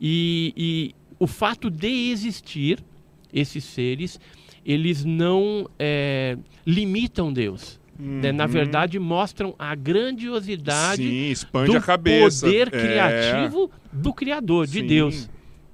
E, 0.00 0.52
e, 0.56 0.94
o 1.18 1.26
fato 1.26 1.70
de 1.70 2.10
existir 2.10 2.84
esses 3.32 3.64
seres, 3.64 4.20
eles 4.64 5.04
não 5.04 5.68
é, 5.78 6.36
limitam 6.66 7.32
Deus. 7.32 7.80
Uhum. 7.98 8.20
Né? 8.20 8.32
Na 8.32 8.44
uhum. 8.44 8.50
verdade, 8.50 8.98
mostram 8.98 9.54
a 9.58 9.74
grandiosidade 9.74 11.02
Sim, 11.02 11.30
expande 11.30 11.70
do 11.70 11.78
a 11.78 11.80
cabeça. 11.80 12.46
poder 12.46 12.68
é. 12.68 12.70
criativo 12.70 13.70
do 13.90 14.12
Criador, 14.12 14.66
de 14.66 14.80
Sim. 14.80 14.86
Deus. 14.86 15.30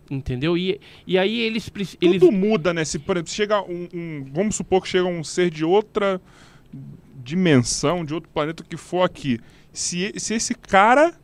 Entendeu? 0.08 0.56
E, 0.58 0.78
e 1.06 1.16
aí 1.18 1.40
eles... 1.40 1.70
Tudo 1.70 1.86
eles... 2.00 2.22
muda, 2.22 2.72
né? 2.74 2.84
Se, 2.84 2.98
por 2.98 3.16
exemplo, 3.16 3.32
chega 3.32 3.60
um, 3.62 3.88
um... 3.92 4.26
Vamos 4.32 4.54
supor 4.54 4.82
que 4.82 4.88
chega 4.88 5.06
um 5.06 5.24
ser 5.24 5.50
de 5.50 5.64
outra 5.64 6.20
dimensão, 7.22 8.04
de 8.04 8.14
outro 8.14 8.30
planeta 8.30 8.64
que 8.64 8.76
for 8.76 9.02
aqui, 9.02 9.38
se, 9.72 10.12
se 10.16 10.34
esse 10.34 10.54
cara 10.54 11.14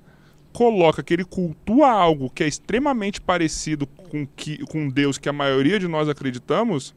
coloca 0.53 1.03
que 1.03 1.13
ele 1.13 1.25
cultua 1.25 1.91
algo 1.91 2.31
que 2.31 2.43
é 2.43 2.49
extremamente 2.49 3.21
parecido 3.21 3.87
com, 3.87 4.27
que, 4.27 4.59
com 4.67 4.89
Deus 4.89 5.19
que 5.19 5.29
a 5.29 5.33
maioria 5.33 5.79
de 5.79 5.87
nós 5.87 6.09
acreditamos, 6.09 6.95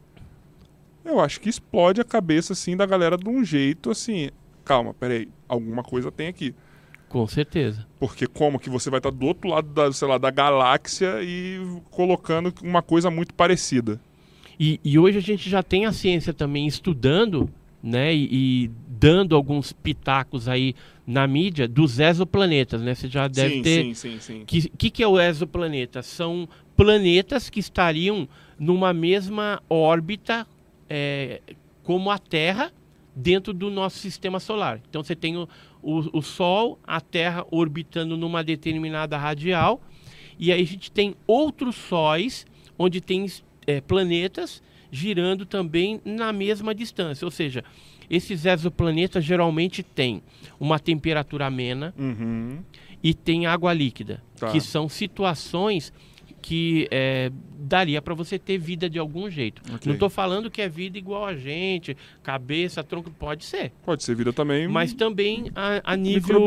eu 1.04 1.20
acho 1.20 1.40
que 1.40 1.50
explode 1.50 2.00
a 2.00 2.06
cabeça 2.06 2.54
assim 2.54 2.78
da 2.78 2.86
galera 2.86 3.18
de 3.18 3.30
um 3.30 3.44
jeito 3.44 3.92
assim. 3.92 4.30
Calma, 4.64 4.94
peraí, 4.94 5.28
alguma 5.48 5.84
coisa 5.84 6.12
tem 6.12 6.28
aqui. 6.28 6.56
Com 7.10 7.28
certeza. 7.28 7.86
Porque 8.00 8.26
como 8.26 8.58
que 8.58 8.70
você 8.70 8.90
vai 8.90 9.00
estar 9.00 9.12
do 9.12 9.26
outro 9.26 9.50
lado 9.50 9.68
da, 9.68 9.92
sei 9.92 10.08
lá, 10.08 10.18
da 10.18 10.32
galáxia 10.32 11.22
e 11.22 11.60
colocando 11.90 12.54
uma 12.64 12.82
coisa 12.82 13.12
muito 13.12 13.34
parecida? 13.34 14.00
E, 14.60 14.80
e 14.84 14.98
hoje 14.98 15.18
a 15.18 15.22
gente 15.22 15.50
já 15.50 15.62
tem 15.62 15.86
a 15.86 15.92
ciência 15.92 16.34
também 16.34 16.68
estudando 16.68 17.50
né, 17.82 18.14
e, 18.14 18.28
e, 18.32 18.72
dando 18.88 19.36
alguns 19.36 19.74
pitacos 19.74 20.48
aí 20.48 20.76
na 21.06 21.26
mídia 21.26 21.68
dos 21.68 22.00
exoplanetas, 22.00 22.82
né? 22.82 22.94
Você 22.94 23.08
já 23.08 23.28
deve 23.28 23.56
sim, 23.56 23.62
ter. 23.64 23.84
Sim, 23.84 23.94
sim, 23.94 24.20
sim. 24.20 24.44
Que, 24.46 24.70
que 24.70 24.90
que 24.92 25.04
é 25.04 25.08
o 25.08 25.20
exoplaneta? 25.20 26.04
São 26.04 26.48
planetas 26.76 27.50
que 27.50 27.60
estariam 27.60 28.30
numa 28.60 28.94
mesma 28.94 29.62
órbita 29.68 30.46
é, 30.88 31.42
como 31.84 32.12
a 32.12 32.20
Terra 32.20 32.72
dentro 33.16 33.54
do 33.54 33.70
nosso 33.70 33.98
sistema 33.98 34.40
solar. 34.40 34.80
Então 34.90 35.04
você 35.04 35.16
tem 35.16 35.36
o, 35.36 35.48
o, 35.82 36.20
o 36.20 36.22
Sol, 36.22 36.80
a 36.86 37.02
Terra 37.02 37.46
orbitando 37.50 38.16
numa 38.16 38.44
determinada 38.44 39.18
radial, 39.18 39.82
e 40.38 40.52
aí 40.52 40.62
a 40.62 40.66
gente 40.66 40.92
tem 40.92 41.16
outros 41.26 41.76
sóis 41.76 42.46
onde 42.78 43.02
tem 43.02 43.26
é, 43.68 43.82
planetas 43.82 44.62
girando 44.92 45.46
também 45.46 46.02
na 46.04 46.34
mesma 46.34 46.76
distância. 46.76 47.26
Ou 47.26 47.32
seja, 47.32 47.64
esses 48.10 48.46
exoplanetas 48.46 49.24
geralmente 49.24 49.82
têm 49.82 50.22
uma 50.60 50.78
temperatura 50.78 51.46
amena 51.48 51.94
uhum. 51.98 52.60
e 53.02 53.14
tem 53.14 53.46
água 53.46 53.74
líquida, 53.74 54.22
tá. 54.38 54.52
que 54.52 54.60
são 54.60 54.90
situações 54.90 55.94
que 56.42 56.88
é, 56.90 57.32
daria 57.60 58.02
para 58.02 58.16
você 58.16 58.40
ter 58.40 58.58
vida 58.58 58.90
de 58.90 58.98
algum 58.98 59.30
jeito. 59.30 59.62
Okay. 59.62 59.80
Não 59.86 59.94
estou 59.94 60.10
falando 60.10 60.50
que 60.50 60.62
é 60.62 60.68
vida 60.68 60.98
igual 60.98 61.26
a 61.26 61.36
gente, 61.36 61.96
cabeça, 62.24 62.84
tronco, 62.84 63.12
pode 63.12 63.46
ser. 63.46 63.72
Pode 63.86 64.04
ser 64.04 64.16
vida 64.16 64.34
também. 64.34 64.68
Mas 64.68 64.94
também 64.94 65.52
a, 65.56 65.94
a 65.94 65.96
nível 65.96 66.44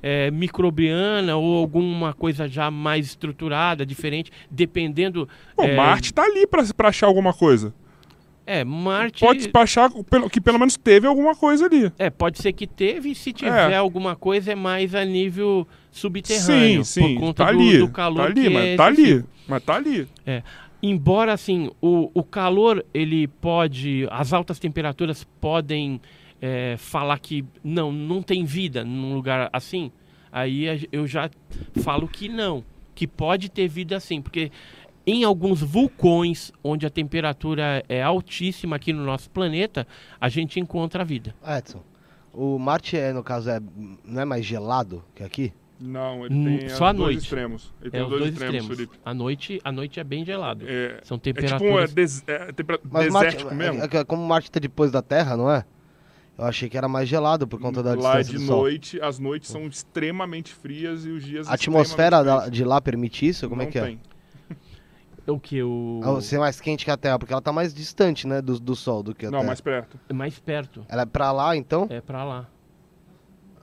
é, 0.00 0.30
microbiana 0.30 1.36
ou 1.36 1.56
alguma 1.56 2.14
coisa 2.14 2.46
já 2.46 2.70
mais 2.70 3.06
estruturada, 3.06 3.84
diferente, 3.84 4.30
dependendo. 4.50 5.28
Pô, 5.56 5.64
é... 5.64 5.74
Marte 5.74 6.06
está 6.06 6.22
ali 6.22 6.46
para 6.46 6.88
achar 6.88 7.06
alguma 7.06 7.32
coisa. 7.32 7.74
É, 8.46 8.64
Marte. 8.64 9.20
Pode 9.20 9.50
achar 9.54 9.90
que 10.30 10.40
pelo 10.40 10.58
menos 10.58 10.76
teve 10.76 11.06
alguma 11.06 11.34
coisa 11.34 11.66
ali. 11.66 11.92
É, 11.98 12.10
pode 12.10 12.38
ser 12.38 12.52
que 12.52 12.66
teve, 12.66 13.10
e 13.10 13.14
se 13.14 13.32
tiver 13.32 13.72
é. 13.72 13.76
alguma 13.76 14.16
coisa 14.16 14.52
é 14.52 14.54
mais 14.54 14.94
a 14.94 15.04
nível 15.04 15.66
subterrâneo. 15.90 16.84
Sim, 16.84 17.00
sim. 17.02 17.14
Por 17.14 17.20
conta 17.20 17.46
tá 17.46 17.52
do, 17.52 17.58
ali, 17.58 17.78
do 17.78 17.88
calor 17.88 18.24
tá 18.24 18.24
ali, 18.24 18.50
mas 18.50 18.64
é 18.64 18.76
tá 18.76 18.86
ali. 18.86 19.24
Mas 19.46 19.62
tá 19.62 19.74
ali. 19.76 20.08
É. 20.26 20.42
Embora 20.82 21.32
assim, 21.32 21.70
o, 21.80 22.10
o 22.12 22.24
calor, 22.24 22.84
ele 22.92 23.28
pode. 23.28 24.08
As 24.10 24.32
altas 24.32 24.58
temperaturas 24.58 25.24
podem 25.40 26.00
é, 26.40 26.74
falar 26.76 27.18
que 27.20 27.44
não, 27.62 27.92
não 27.92 28.20
tem 28.20 28.44
vida 28.44 28.84
num 28.84 29.14
lugar 29.14 29.48
assim. 29.52 29.92
Aí 30.32 30.88
eu 30.90 31.06
já 31.06 31.30
falo 31.82 32.08
que 32.08 32.28
não. 32.28 32.64
Que 32.94 33.06
pode 33.06 33.48
ter 33.48 33.68
vida 33.68 33.96
assim, 33.96 34.20
porque 34.20 34.50
em 35.06 35.24
alguns 35.24 35.60
vulcões, 35.60 36.52
onde 36.62 36.86
a 36.86 36.90
temperatura 36.90 37.84
é 37.88 38.02
altíssima 38.02 38.76
aqui 38.76 38.92
no 38.92 39.04
nosso 39.04 39.30
planeta, 39.30 39.86
a 40.20 40.28
gente 40.28 40.60
encontra 40.60 41.02
a 41.02 41.04
vida. 41.04 41.34
Edson, 41.46 41.82
o 42.32 42.58
Marte, 42.58 42.96
é, 42.96 43.12
no 43.12 43.22
caso, 43.22 43.50
é, 43.50 43.60
não 44.04 44.22
é 44.22 44.24
mais 44.24 44.44
gelado 44.44 45.04
que 45.14 45.22
aqui? 45.22 45.52
Não, 45.80 46.24
ele 46.24 46.58
tem 46.58 46.68
Só 46.68 46.86
a 46.86 46.92
noite. 46.92 47.18
extremos. 47.18 47.72
Ele 47.80 47.88
é, 47.88 47.90
tem 47.90 48.02
os 48.02 48.08
dois, 48.08 48.20
dois 48.20 48.32
extremos, 48.32 48.54
extremos. 48.54 48.76
Felipe. 48.76 48.98
A 49.04 49.12
noite, 49.12 49.60
a 49.64 49.72
noite 49.72 49.98
é 49.98 50.04
bem 50.04 50.24
gelado. 50.24 50.64
É, 50.68 51.00
São 51.02 51.18
temperaturas... 51.18 51.60
É 51.60 51.86
tipo 51.88 51.92
um 51.92 51.94
des, 51.94 52.24
é, 52.28 52.52
tempera 52.52 52.80
Mas 52.88 53.06
desértico 53.06 53.44
Marte, 53.44 53.56
mesmo. 53.56 53.82
É, 53.82 54.00
é, 54.00 54.04
como 54.04 54.24
Marte 54.24 54.48
está 54.48 54.60
depois 54.60 54.92
da 54.92 55.02
Terra, 55.02 55.36
não 55.36 55.50
é? 55.50 55.64
Eu 56.38 56.44
achei 56.44 56.68
que 56.68 56.78
era 56.78 56.88
mais 56.88 57.08
gelado 57.08 57.46
por 57.46 57.60
conta 57.60 57.82
da 57.82 57.90
lá 57.90 58.20
distância 58.20 58.38
de 58.38 58.46
do 58.46 58.50
noite, 58.50 59.00
as 59.02 59.18
noites 59.18 59.50
são 59.50 59.66
extremamente 59.66 60.54
frias 60.54 61.04
e 61.04 61.10
os 61.10 61.24
dias 61.24 61.48
A 61.48 61.54
atmosfera 61.54 62.22
da, 62.24 62.48
de 62.48 62.64
lá 62.64 62.80
permite 62.80 63.26
isso? 63.26 63.48
Como 63.48 63.60
não 63.60 63.68
é 63.68 63.70
que 63.70 63.78
é? 63.78 63.98
O 65.26 65.38
que? 65.38 65.62
O... 65.62 66.00
Ah, 66.02 66.20
ser 66.20 66.38
mais 66.38 66.60
quente 66.60 66.84
que 66.84 66.90
a 66.90 66.96
Terra, 66.96 67.18
porque 67.18 67.32
ela 67.32 67.42
tá 67.42 67.52
mais 67.52 67.72
distante, 67.72 68.26
né, 68.26 68.42
do, 68.42 68.58
do 68.58 68.74
Sol 68.74 69.02
do 69.02 69.14
que 69.14 69.26
a 69.26 69.30
não, 69.30 69.38
Terra. 69.38 69.46
mais 69.46 69.60
perto. 69.60 70.00
É 70.08 70.12
mais 70.12 70.38
perto. 70.38 70.84
Ela 70.88 71.02
é 71.02 71.06
pra 71.06 71.30
lá, 71.30 71.56
então? 71.56 71.86
É 71.90 72.00
pra 72.00 72.24
lá. 72.24 72.48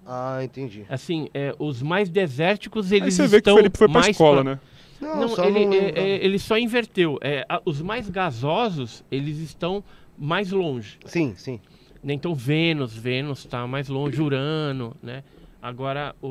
Ah, 0.06 0.44
entendi. 0.44 0.86
Assim, 0.90 1.28
é, 1.34 1.54
os 1.60 1.82
mais 1.82 2.10
desérticos, 2.10 2.92
eles 2.92 3.20
Aí 3.20 3.28
você 3.28 3.28
vê 3.28 3.42
que 3.42 3.50
o 3.52 3.56
Felipe 3.56 3.78
foi 3.78 3.88
pra 3.88 4.00
mais 4.00 4.08
escola, 4.08 4.44
pra... 4.44 4.54
né? 4.56 4.60
Não, 5.00 5.16
Não, 5.22 5.28
só 5.30 5.46
ele, 5.46 5.66
não- 5.66 5.74
é- 5.74 5.90
é- 5.92 6.26
ele 6.26 6.40
só 6.40 6.58
inverteu. 6.58 7.18
É, 7.22 7.46
a- 7.48 7.62
os 7.64 7.82
mais 7.82 8.10
gasosos, 8.10 9.04
eles 9.12 9.38
estão 9.38 9.84
mais 10.18 10.52
longe. 10.52 10.98
Sim, 11.06 11.34
sim. 11.38 11.60
né? 12.04 12.14
Então, 12.14 12.34
Vênus, 12.34 12.96
Vênus 12.96 13.40
está 13.40 13.66
mais 13.68 13.88
longe, 13.88 14.22
Urano, 14.22 14.96
né? 15.02 15.24
Agora, 15.62 16.16
o, 16.22 16.28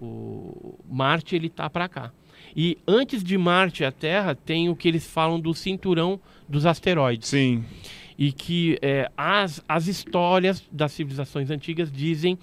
o 0.00 0.78
Marte, 0.88 1.34
ele 1.34 1.48
tá 1.48 1.70
para 1.70 1.88
cá. 1.88 2.12
E 2.60 2.76
antes 2.88 3.22
de 3.22 3.38
Marte 3.38 3.84
e 3.84 3.86
a 3.86 3.92
Terra, 3.92 4.34
tem 4.34 4.68
o 4.68 4.74
que 4.74 4.88
eles 4.88 5.06
falam 5.06 5.38
do 5.38 5.54
cinturão 5.54 6.18
dos 6.48 6.66
asteroides. 6.66 7.28
Sim. 7.28 7.64
e 8.18 8.32
que 8.32 8.76
é, 8.82 9.08
as, 9.16 9.62
as 9.68 9.86
histórias 9.86 10.64
das 10.72 10.90
civilizações 10.90 11.50
antigas 11.50 11.88
dizem 11.92 12.36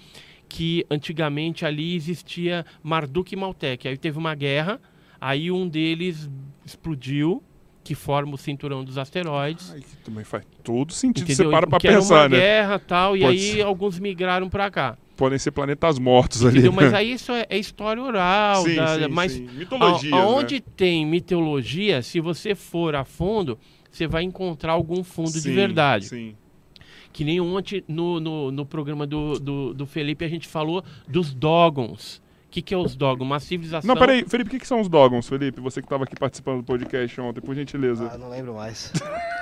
que 0.48 0.86
antigamente 0.90 1.66
ali 1.66 1.94
existia 1.94 2.64
Marduk 2.82 3.34
e 3.34 3.36
Maltec. 3.36 3.86
Aí 3.86 3.98
teve 3.98 4.16
uma 4.16 4.34
guerra, 4.34 4.80
aí 5.20 5.50
um 5.50 5.68
deles 5.68 6.30
explodiu, 6.64 7.42
que 7.84 7.94
forma 7.94 8.34
o 8.34 8.38
cinturão 8.38 8.82
dos 8.82 8.96
asteroides. 8.96 9.70
Ai, 9.70 9.80
que 9.80 9.96
também 9.98 10.24
faz 10.24 10.44
todo 10.64 10.94
sentido. 10.94 11.24
Entendeu? 11.24 11.50
Você 11.50 11.50
para 11.50 11.66
pra 11.66 11.78
que 11.78 11.88
era 11.88 11.98
uma 11.98 12.02
pensar, 12.02 12.30
né? 12.30 12.38
guerra 12.38 12.78
tal, 12.78 13.16
e 13.16 13.20
Pode 13.20 13.36
aí 13.36 13.52
ser. 13.56 13.62
alguns 13.62 13.98
migraram 13.98 14.48
para 14.48 14.70
cá. 14.70 14.96
Podem 15.16 15.38
ser 15.38 15.50
planetas 15.50 15.98
mortos 15.98 16.44
ali. 16.44 16.58
Entendeu? 16.58 16.72
Mas 16.72 16.92
aí 16.92 17.12
isso 17.12 17.32
é, 17.32 17.46
é 17.48 17.58
história 17.58 18.02
oral. 18.02 18.62
sim, 18.64 18.74
da- 18.76 18.98
sim, 18.98 19.08
mas 19.08 19.32
sim. 19.32 19.48
Mitologia. 19.54 20.14
a- 20.14 20.18
aonde 20.18 20.60
tem 20.60 21.06
mitologia, 21.06 22.02
se 22.02 22.20
você 22.20 22.54
for 22.54 22.94
a 22.94 23.04
fundo, 23.04 23.58
você 23.90 24.06
vai 24.06 24.22
encontrar 24.24 24.72
algum 24.72 25.02
fundo 25.02 25.32
de 25.40 25.50
verdade. 25.50 26.06
Sim. 26.08 26.36
Que 27.12 27.24
nem 27.24 27.40
ontem 27.40 27.82
no, 27.88 28.20
no, 28.20 28.50
no 28.50 28.66
programa 28.66 29.06
do, 29.06 29.38
do, 29.38 29.72
do 29.72 29.86
Felipe 29.86 30.22
a 30.22 30.28
gente 30.28 30.46
falou 30.46 30.84
dos 31.08 31.32
Dogons. 31.32 32.20
O 32.46 32.50
que, 32.50 32.60
que 32.62 32.74
é 32.74 32.76
os 32.76 32.94
Dogons? 32.94 33.26
Uma 33.26 33.40
civilização. 33.40 33.88
Não, 33.88 33.96
peraí, 33.98 34.24
Felipe, 34.28 34.48
o 34.48 34.50
que, 34.50 34.58
que 34.60 34.66
são 34.66 34.80
os 34.80 34.88
Dogons, 34.88 35.28
Felipe? 35.28 35.60
Você 35.60 35.80
que 35.80 35.86
estava 35.86 36.04
aqui 36.04 36.14
participando 36.14 36.58
do 36.58 36.64
podcast 36.64 37.18
ontem, 37.20 37.40
por 37.40 37.54
gentileza. 37.54 38.10
Ah, 38.12 38.18
não 38.18 38.28
lembro 38.30 38.54
mais. 38.54 38.92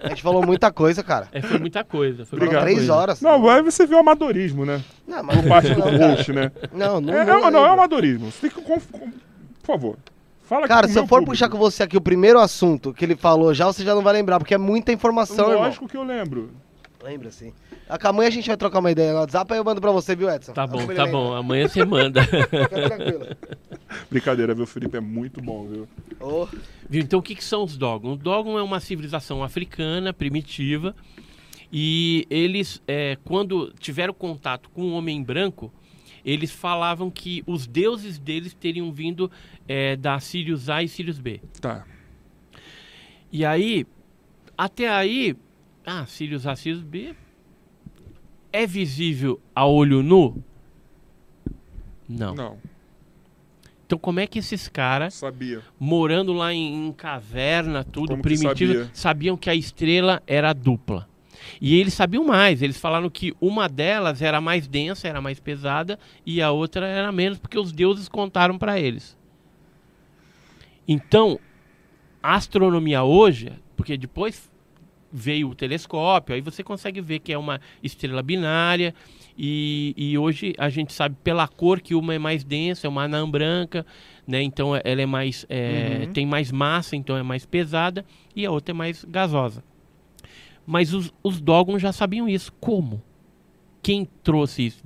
a 0.00 0.08
gente 0.08 0.22
falou 0.22 0.44
muita 0.44 0.70
coisa, 0.72 1.02
cara. 1.02 1.28
É, 1.32 1.40
foi 1.40 1.58
muita 1.58 1.84
coisa. 1.84 2.24
Foi 2.24 2.38
Obrigado. 2.38 2.62
Três 2.62 2.78
coisa. 2.78 2.94
horas. 2.94 3.20
Não, 3.20 3.48
aí 3.48 3.62
você 3.62 3.86
vê 3.86 3.94
o 3.94 3.98
amadorismo, 3.98 4.64
né? 4.64 4.80
Não, 5.06 5.22
mas 5.22 5.36
Por 5.40 5.48
parte 5.48 5.74
do 5.74 5.80
não, 5.90 6.10
host, 6.10 6.32
né? 6.32 6.52
Não, 6.72 7.00
não, 7.00 7.14
É, 7.14 7.24
não 7.24 7.32
é, 7.32 7.40
não, 7.40 7.46
é 7.46 7.50
lembro. 7.50 7.72
amadorismo. 7.72 8.30
Você 8.30 8.48
fica 8.48 8.60
com, 8.62 8.78
com- 8.80 9.10
Por 9.10 9.66
favor. 9.66 9.96
Fala 10.44 10.62
aqui 10.62 10.68
Cara, 10.68 10.88
se 10.88 10.96
eu 10.98 11.02
for 11.02 11.16
público. 11.16 11.32
puxar 11.32 11.48
com 11.50 11.58
você 11.58 11.82
aqui 11.82 11.96
o 11.96 12.00
primeiro 12.00 12.38
assunto 12.40 12.94
que 12.94 13.04
ele 13.04 13.14
falou 13.14 13.52
já, 13.52 13.66
você 13.66 13.84
já 13.84 13.94
não 13.94 14.02
vai 14.02 14.14
lembrar, 14.14 14.38
porque 14.38 14.54
é 14.54 14.58
muita 14.58 14.90
informação, 14.90 15.50
irmão. 15.50 15.64
Lógico 15.64 15.86
que 15.86 15.96
eu 15.96 16.02
lembro. 16.02 16.50
Lembra 17.02 17.30
sim. 17.30 17.52
A 17.88 18.08
amanhã 18.08 18.28
a 18.28 18.32
gente 18.32 18.48
vai 18.48 18.56
trocar 18.56 18.80
uma 18.80 18.90
ideia 18.90 19.12
no 19.12 19.20
WhatsApp, 19.20 19.52
aí 19.52 19.58
eu 19.58 19.64
mando 19.64 19.80
pra 19.80 19.92
você, 19.92 20.16
viu, 20.16 20.28
Edson? 20.28 20.52
Tá 20.52 20.66
bom, 20.66 20.78
tá 20.78 20.86
lembra. 20.86 21.06
bom. 21.06 21.32
Amanhã 21.32 21.68
você 21.68 21.84
manda. 21.84 22.22
Fica 22.24 22.68
tranquilo. 22.68 23.36
Brincadeira, 24.10 24.54
viu, 24.54 24.66
Felipe? 24.66 24.96
É 24.96 25.00
muito 25.00 25.40
bom, 25.40 25.66
viu? 25.66 25.88
Ô, 26.20 26.46
Viu? 26.88 27.02
Então, 27.02 27.20
o 27.20 27.22
que, 27.22 27.34
que 27.34 27.44
são 27.44 27.62
os 27.62 27.76
Dogon? 27.76 28.12
O 28.12 28.16
Dogon 28.16 28.58
é 28.58 28.62
uma 28.62 28.80
civilização 28.80 29.44
africana 29.44 30.12
primitiva 30.12 30.94
e 31.72 32.26
eles, 32.30 32.82
é, 32.86 33.16
quando 33.24 33.72
tiveram 33.78 34.12
contato 34.12 34.70
com 34.70 34.82
o 34.82 34.92
homem 34.92 35.22
branco, 35.22 35.72
eles 36.24 36.50
falavam 36.50 37.10
que 37.10 37.42
os 37.46 37.66
deuses 37.66 38.18
deles 38.18 38.54
teriam 38.54 38.90
vindo 38.90 39.30
é, 39.66 39.94
da 39.96 40.18
Sirius 40.18 40.68
A 40.68 40.82
e 40.82 40.88
Sirius 40.88 41.18
B. 41.18 41.40
Tá. 41.60 41.86
E 43.30 43.44
aí, 43.44 43.86
até 44.56 44.88
aí, 44.88 45.36
ah, 45.88 46.06
Sirius 46.06 46.46
A, 46.46 46.54
Sirius 46.54 46.82
B 46.82 47.14
é 48.52 48.66
visível 48.66 49.40
a 49.54 49.66
olho 49.66 50.02
nu? 50.02 50.42
Não. 52.08 52.34
Não, 52.34 52.58
Então, 53.86 53.98
como 53.98 54.18
é 54.20 54.26
que 54.26 54.38
esses 54.38 54.66
caras 54.68 55.14
sabia. 55.14 55.62
morando 55.78 56.32
lá 56.32 56.52
em, 56.54 56.88
em 56.88 56.92
caverna, 56.92 57.84
tudo 57.84 58.08
Como 58.10 58.22
que 58.22 58.28
primitivo, 58.28 58.72
sabia? 58.72 58.90
sabiam 58.94 59.36
que 59.36 59.50
a 59.50 59.54
estrela 59.54 60.22
era 60.26 60.52
dupla. 60.52 61.06
E 61.60 61.78
eles 61.78 61.94
sabiam 61.94 62.24
mais, 62.24 62.62
eles 62.62 62.78
falaram 62.78 63.08
que 63.08 63.34
uma 63.40 63.68
delas 63.68 64.20
era 64.22 64.40
mais 64.40 64.66
densa, 64.66 65.06
era 65.06 65.20
mais 65.20 65.38
pesada, 65.38 65.98
e 66.24 66.40
a 66.42 66.50
outra 66.50 66.86
era 66.86 67.12
menos, 67.12 67.38
porque 67.38 67.58
os 67.58 67.72
deuses 67.72 68.08
contaram 68.08 68.58
para 68.58 68.78
eles. 68.80 69.16
Então, 70.86 71.38
a 72.22 72.34
astronomia 72.34 73.02
hoje, 73.02 73.52
porque 73.76 73.96
depois 73.96 74.47
veio 75.10 75.48
o 75.48 75.54
telescópio, 75.54 76.34
aí 76.34 76.40
você 76.40 76.62
consegue 76.62 77.00
ver 77.00 77.18
que 77.20 77.32
é 77.32 77.38
uma 77.38 77.60
estrela 77.82 78.22
binária, 78.22 78.94
e, 79.36 79.94
e 79.96 80.18
hoje 80.18 80.54
a 80.58 80.68
gente 80.68 80.92
sabe 80.92 81.16
pela 81.22 81.46
cor 81.46 81.80
que 81.80 81.94
uma 81.94 82.14
é 82.14 82.18
mais 82.18 82.44
densa, 82.44 82.86
é 82.86 82.90
uma 82.90 83.04
anã 83.04 83.28
branca, 83.28 83.86
né? 84.26 84.42
Então 84.42 84.74
ela 84.74 85.00
é 85.02 85.06
mais 85.06 85.46
é, 85.48 86.04
Uhum. 86.06 86.12
tem 86.12 86.26
mais 86.26 86.52
massa, 86.52 86.96
então 86.96 87.16
é 87.16 87.22
mais 87.22 87.46
pesada, 87.46 88.04
e 88.34 88.44
a 88.44 88.50
outra 88.50 88.72
é 88.72 88.74
mais 88.74 89.04
gasosa. 89.04 89.62
Mas 90.66 90.92
os, 90.92 91.10
os 91.22 91.42
já 91.80 91.92
sabiam 91.92 92.28
isso. 92.28 92.52
Como? 92.60 93.02
Quem 93.82 94.04
trouxe 94.22 94.66
isso? 94.66 94.82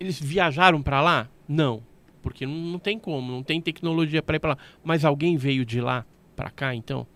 Eles 0.00 0.18
viajaram 0.18 0.82
para 0.82 1.02
lá? 1.02 1.28
Não, 1.46 1.82
porque 2.22 2.46
não, 2.46 2.54
não 2.54 2.78
tem 2.78 2.98
como, 2.98 3.30
não 3.30 3.42
tem 3.42 3.60
tecnologia 3.60 4.22
para 4.22 4.36
ir 4.36 4.40
para 4.40 4.50
lá. 4.52 4.58
Mas 4.82 5.04
alguém 5.04 5.36
veio 5.36 5.66
de 5.66 5.82
lá 5.82 6.06
para 6.34 6.48
cá, 6.48 6.74
então? 6.74 7.06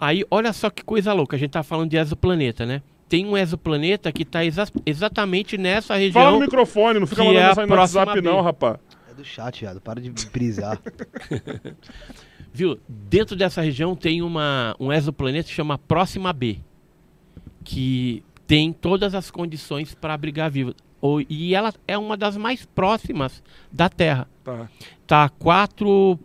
Aí, 0.00 0.24
olha 0.30 0.52
só 0.52 0.70
que 0.70 0.82
coisa 0.82 1.12
louca. 1.12 1.36
A 1.36 1.38
gente 1.38 1.50
tá 1.50 1.62
falando 1.62 1.90
de 1.90 1.96
exoplaneta, 1.98 2.64
né? 2.64 2.82
Tem 3.08 3.26
um 3.26 3.36
exoplaneta 3.36 4.10
que 4.10 4.24
tá 4.24 4.44
exa- 4.44 4.68
exatamente 4.86 5.58
nessa 5.58 5.88
Fala 5.88 6.00
região. 6.00 6.32
no 6.32 6.40
microfone, 6.40 6.98
não 7.00 7.06
fica 7.06 7.22
mandando 7.22 7.40
é 7.44 7.48
mensagem 7.48 7.68
no 7.70 7.76
WhatsApp, 7.76 8.12
B. 8.14 8.20
não, 8.22 8.40
rapaz. 8.40 8.76
é 9.10 9.14
do 9.14 9.24
chat, 9.24 9.60
viado. 9.60 9.80
Para 9.80 10.00
de 10.00 10.10
brisar. 10.32 10.80
Viu? 12.52 12.78
Dentro 12.88 13.36
dessa 13.36 13.60
região 13.60 13.94
tem 13.94 14.22
uma, 14.22 14.74
um 14.80 14.92
exoplaneta 14.92 15.48
que 15.48 15.54
chama 15.54 15.76
Próxima 15.78 16.32
B, 16.32 16.58
que 17.62 18.22
tem 18.46 18.72
todas 18.72 19.14
as 19.14 19.30
condições 19.30 19.94
para 19.94 20.14
abrigar 20.14 20.50
vida. 20.50 20.74
Ou- 21.00 21.22
E 21.28 21.54
ela 21.54 21.72
é 21.88 21.96
uma 21.96 22.16
das 22.16 22.36
mais 22.36 22.64
próximas 22.66 23.42
da 23.72 23.88
Terra. 23.88 24.28
Tá. 24.44 24.68
Tá 25.06 25.24
a 25.24 25.28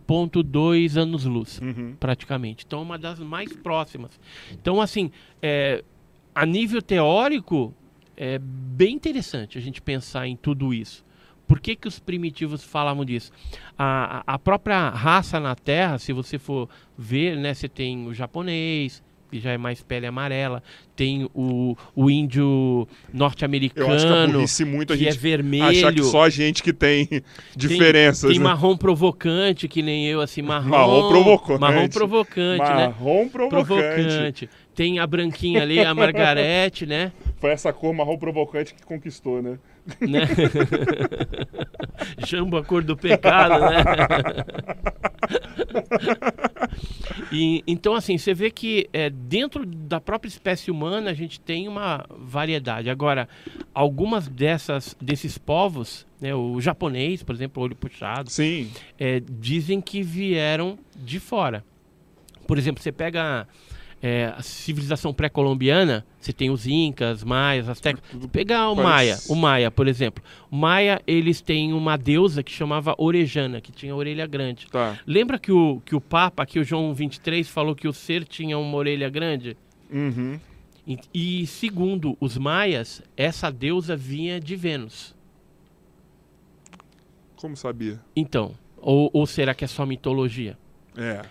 4.2 0.04 0.96
anos-luz, 0.96 1.60
Uhum. 1.60 1.94
praticamente. 1.98 2.64
Então 2.66 2.80
é 2.80 2.82
uma 2.82 2.98
das 2.98 3.18
mais 3.18 3.52
próximas. 3.54 4.18
Então, 4.52 4.80
assim, 4.80 5.10
é, 5.42 5.82
a 6.34 6.44
nível 6.46 6.80
teórico, 6.82 7.74
é 8.16 8.38
bem 8.38 8.94
interessante 8.94 9.58
a 9.58 9.60
gente 9.60 9.80
pensar 9.82 10.26
em 10.26 10.36
tudo 10.36 10.72
isso. 10.72 11.04
Por 11.46 11.60
que, 11.60 11.76
que 11.76 11.86
os 11.86 11.98
primitivos 12.00 12.64
falavam 12.64 13.04
disso? 13.04 13.30
A, 13.78 14.18
a- 14.26 14.34
a 14.34 14.38
própria 14.38 14.88
raça 14.90 15.38
na 15.38 15.54
Terra, 15.54 15.96
se 15.98 16.12
você 16.12 16.38
for 16.38 16.68
ver, 16.98 17.36
né, 17.36 17.54
você 17.54 17.68
tem 17.68 18.06
o 18.08 18.12
japonês, 18.14 19.02
que 19.30 19.40
já 19.40 19.52
é 19.52 19.58
mais 19.58 19.82
pele 19.82 20.06
amarela, 20.06 20.62
tem 20.94 21.28
o, 21.34 21.76
o 21.94 22.10
índio 22.10 22.88
que 23.10 23.16
norte-americano, 23.16 23.92
a 24.42 24.86
que 24.86 24.92
é 24.92 24.96
gente 24.96 25.18
vermelho. 25.18 25.64
achar 25.64 25.92
que 25.92 26.02
só 26.02 26.24
a 26.24 26.30
gente 26.30 26.62
que 26.62 26.72
tem 26.72 27.08
diferenças, 27.54 28.30
Tem 28.30 28.38
né? 28.38 28.44
marrom 28.44 28.76
provocante, 28.76 29.68
que 29.68 29.82
nem 29.82 30.06
eu, 30.06 30.20
assim, 30.20 30.42
marrom. 30.42 30.68
Marrom 30.70 31.08
provocante. 31.08 31.60
Marrom 31.60 31.88
provocante, 31.88 32.64
né? 32.64 32.86
Marrom 32.88 33.28
provocante. 33.28 34.48
Tem 34.74 34.98
a 34.98 35.06
branquinha 35.06 35.62
ali, 35.62 35.80
a 35.80 35.94
Margarete, 35.94 36.84
né? 36.86 37.12
Foi 37.38 37.50
essa 37.50 37.72
cor 37.72 37.94
marrom 37.94 38.18
provocante 38.18 38.74
que 38.74 38.84
conquistou, 38.84 39.42
né? 39.42 39.58
Né? 40.00 40.26
Jambo 42.18 42.56
a 42.56 42.64
cor 42.64 42.82
do 42.82 42.96
pecado, 42.96 43.60
né? 43.60 43.84
E, 47.32 47.62
então, 47.66 47.94
assim, 47.94 48.18
você 48.18 48.32
vê 48.32 48.50
que 48.50 48.88
é, 48.92 49.10
dentro 49.10 49.64
da 49.66 50.00
própria 50.00 50.28
espécie 50.28 50.70
humana 50.70 51.10
a 51.10 51.14
gente 51.14 51.40
tem 51.40 51.68
uma 51.68 52.04
variedade. 52.18 52.90
Agora, 52.90 53.28
algumas 53.74 54.28
dessas 54.28 54.96
desses 55.00 55.36
povos, 55.38 56.06
né, 56.20 56.34
o 56.34 56.60
japonês, 56.60 57.22
por 57.22 57.34
exemplo, 57.34 57.62
olho 57.62 57.74
puxado, 57.74 58.30
Sim. 58.30 58.70
é, 58.98 59.20
dizem 59.20 59.80
que 59.80 60.02
vieram 60.02 60.78
de 60.96 61.18
fora. 61.18 61.64
Por 62.46 62.58
exemplo, 62.58 62.82
você 62.82 62.92
pega 62.92 63.46
é, 64.02 64.26
a 64.36 64.42
civilização 64.42 65.12
pré-colombiana, 65.12 66.04
você 66.20 66.32
tem 66.32 66.50
os 66.50 66.66
incas, 66.66 67.24
maias, 67.24 67.68
astecas. 67.68 68.02
Pegar 68.30 68.70
o 68.70 68.76
parece- 68.76 68.92
maia, 68.92 69.18
o 69.28 69.34
maia, 69.34 69.70
por 69.70 69.88
exemplo. 69.88 70.22
O 70.50 70.56
maia, 70.56 71.00
eles 71.06 71.40
têm 71.40 71.72
uma 71.72 71.96
deusa 71.96 72.42
que 72.42 72.52
chamava 72.52 72.94
Orejana, 72.98 73.60
que 73.60 73.72
tinha 73.72 73.94
orelha 73.94 74.26
grande. 74.26 74.66
Tá. 74.70 74.98
Lembra 75.06 75.38
que 75.38 75.50
o, 75.50 75.80
que 75.84 75.94
o 75.96 76.00
Papa, 76.00 76.44
que 76.44 76.58
o 76.58 76.64
João 76.64 76.92
23, 76.94 77.48
falou 77.48 77.74
que 77.74 77.88
o 77.88 77.92
ser 77.92 78.24
tinha 78.24 78.58
uma 78.58 78.76
orelha 78.76 79.08
grande? 79.08 79.56
Uhum. 79.90 80.38
E, 80.86 80.98
e 81.42 81.46
segundo 81.46 82.16
os 82.20 82.36
maias, 82.38 83.02
essa 83.16 83.50
deusa 83.50 83.96
vinha 83.96 84.38
de 84.38 84.54
Vênus. 84.54 85.14
Como 87.36 87.56
sabia? 87.56 88.00
Então, 88.14 88.54
ou, 88.76 89.10
ou 89.12 89.26
será 89.26 89.54
que 89.54 89.64
é 89.64 89.68
só 89.68 89.84
mitologia? 89.84 90.56
É. 90.96 91.22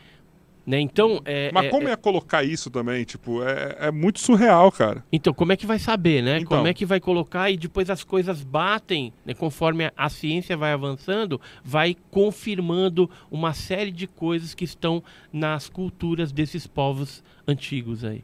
Né? 0.65 0.79
Então, 0.79 1.21
é, 1.25 1.51
Mas 1.53 1.65
é- 1.65 1.69
como 1.69 1.87
ia 1.87 1.95
colocar 1.97 2.43
isso 2.43 2.71
também? 2.71 3.03
Tipo, 3.03 3.43
é, 3.43 3.77
é 3.81 3.91
muito 3.91 4.19
surreal, 4.19 4.71
cara. 4.71 5.03
Então, 5.11 5.33
como 5.33 5.51
é 5.53 5.57
que 5.57 5.65
vai 5.65 5.77
saber, 5.77 6.23
né? 6.23 6.37
Então. 6.37 6.57
Como 6.57 6.67
é 6.67 6.73
que 6.73 6.85
vai 6.85 6.99
colocar 6.99 7.51
e 7.51 7.57
depois 7.57 7.89
as 7.89 8.03
coisas 8.03 8.43
batem, 8.43 9.13
né? 9.23 9.33
conforme 9.33 9.85
a, 9.85 9.93
a 9.95 10.09
ciência 10.09 10.57
vai 10.57 10.71
avançando, 10.71 11.39
vai 11.63 11.95
confirmando 12.09 13.09
uma 13.29 13.53
série 13.53 13.91
de 13.91 14.07
coisas 14.07 14.55
que 14.55 14.63
estão 14.63 15.03
nas 15.31 15.69
culturas 15.69 16.31
desses 16.31 16.65
povos 16.65 17.23
antigos 17.47 18.03
aí. 18.03 18.23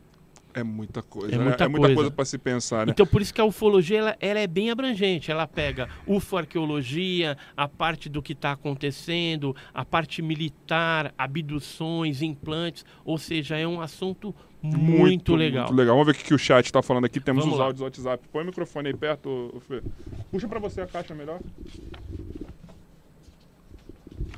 É 0.53 0.64
muita 0.64 1.02
coisa, 1.02 1.34
É 1.34 1.38
né? 1.38 1.44
muita 1.45 1.64
é 1.64 1.68
muita 1.68 1.94
coisa. 1.95 2.11
para 2.11 2.26
se 2.26 2.38
pensar, 2.38 2.86
né? 2.86 2.91
Então, 2.91 3.06
por 3.06 3.22
isso 3.22 3.34
que 3.34 3.40
a 3.40 3.45
ufologia 3.45 3.99
ela, 3.99 4.18
ela 4.19 4.40
é 4.40 4.48
bem 4.48 4.69
abrangente. 4.69 5.32
Ela 5.32 5.48
pega 5.48 5.88
ufoarqueologia, 6.06 7.38
a 7.56 7.68
parte 7.68 8.10
do 8.10 8.22
que 8.22 8.34
está 8.34 8.52
acontecendo, 8.52 9.56
a 9.73 9.86
parte 9.86 10.22
militar, 10.22 11.14
abduções, 11.18 12.22
implantes. 12.22 12.86
Ou 13.06 13.18
seja, 13.18 13.57
é 13.57 13.68
um 13.68 13.80
assunto 13.82 14.34
muito, 14.61 15.36
legal. 15.36 15.65
Muito 15.68 15.78
legal. 15.78 15.95
Vamos 15.98 16.14
ver 16.14 16.22
o 16.22 16.26
que, 16.26 16.34
o 16.34 16.38
chat 16.38 16.72
tá 16.72 16.82
falando 16.82 17.06
aqui. 17.06 17.19
Temos 17.19 17.44
Vamos 17.44 17.56
os 17.56 17.60
lá. 17.60 17.65
áudios 17.65 17.80
do 17.80 17.84
WhatsApp. 17.86 18.28
Põe 18.32 18.44
o 18.44 18.45
microfone 18.48 18.90
aí 18.90 18.95
perto, 18.95 19.61
Fê. 19.68 19.82
Puxa 20.32 20.48
pra 20.48 20.60
você 20.60 20.82
a 20.82 20.88
caixa 20.88 21.15
melhor. 21.15 21.40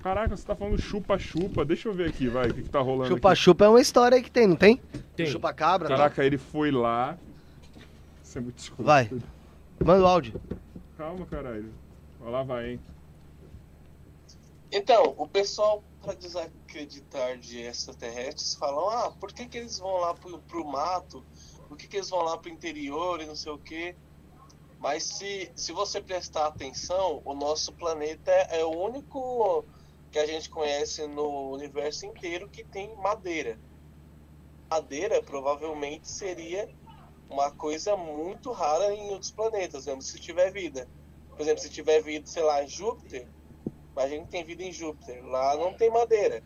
Caraca, 0.03 0.35
você 0.35 0.45
tá 0.45 0.53
falando 0.53 0.81
chupa-chupa. 0.81 1.63
Deixa 1.63 1.87
eu 1.87 1.93
ver 1.93 2.09
aqui, 2.09 2.27
vai, 2.27 2.49
o 2.49 2.53
que, 2.53 2.63
que 2.63 2.69
tá 2.69 2.81
rolando 2.81 3.05
aqui. 3.05 3.13
Chupa-chupa 3.13 3.63
é 3.63 3.69
uma 3.69 3.79
história 3.79 4.17
aí 4.17 4.21
que 4.21 4.29
tem, 4.29 4.45
não 4.45 4.57
tem? 4.57 4.81
Tem. 5.15 5.25
Chupa-cabra. 5.25 5.87
tá? 5.87 5.95
Caraca, 5.95 6.25
ele 6.25 6.37
foi 6.37 6.71
lá. 6.71 7.17
Isso 8.21 8.37
é 8.37 8.41
muito 8.41 8.57
escuro. 8.57 8.83
Vai. 8.83 9.09
Manda 9.81 10.03
o 10.03 10.05
áudio. 10.05 10.41
Calma, 10.97 11.25
caralho. 11.25 11.73
Olha 12.19 12.29
lá, 12.29 12.43
vai, 12.43 12.71
hein. 12.71 12.79
Então, 14.69 15.15
o 15.17 15.25
pessoal, 15.25 15.81
para 16.01 16.13
desacreditar 16.15 17.37
de 17.37 17.59
extraterrestres, 17.59 18.55
falam: 18.55 18.89
ah, 18.89 19.11
por 19.11 19.31
que, 19.31 19.45
que 19.45 19.57
eles 19.57 19.79
vão 19.79 20.01
lá 20.01 20.13
pro, 20.13 20.37
pro 20.39 20.65
mato? 20.65 21.23
Por 21.69 21.77
que, 21.77 21.87
que 21.87 21.95
eles 21.95 22.09
vão 22.09 22.23
lá 22.23 22.37
pro 22.37 22.51
interior 22.51 23.21
e 23.21 23.25
não 23.25 23.37
sei 23.37 23.53
o 23.53 23.57
quê? 23.57 23.95
Mas 24.81 25.03
se, 25.03 25.49
se 25.55 25.71
você 25.71 26.01
prestar 26.01 26.47
atenção, 26.47 27.21
o 27.23 27.33
nosso 27.33 27.71
planeta 27.71 28.31
é 28.31 28.65
o 28.65 28.69
único 28.69 29.63
que 30.13 30.19
a 30.19 30.25
gente 30.25 30.49
conhece 30.49 31.05
no 31.07 31.51
universo 31.51 32.05
inteiro 32.05 32.49
que 32.49 32.63
tem 32.63 32.95
madeira. 32.97 33.59
Madeira 34.69 35.21
provavelmente 35.21 36.09
seria 36.09 36.69
uma 37.29 37.51
coisa 37.51 37.97
muito 37.97 38.51
rara 38.51 38.93
em 38.93 39.09
outros 39.09 39.31
planetas, 39.31 39.87
mesmo 39.87 40.01
se 40.01 40.19
tiver 40.19 40.51
vida. 40.51 40.87
Por 41.31 41.41
exemplo, 41.41 41.61
se 41.61 41.69
tiver 41.69 42.01
vida, 42.01 42.27
sei 42.27 42.43
lá, 42.43 42.63
em 42.63 42.67
Júpiter, 42.67 43.27
Imagina 43.95 44.25
que 44.25 44.31
tem 44.31 44.43
vida 44.43 44.63
em 44.63 44.71
Júpiter. 44.71 45.23
Lá 45.25 45.55
não 45.55 45.73
tem 45.73 45.89
madeira. 45.89 46.43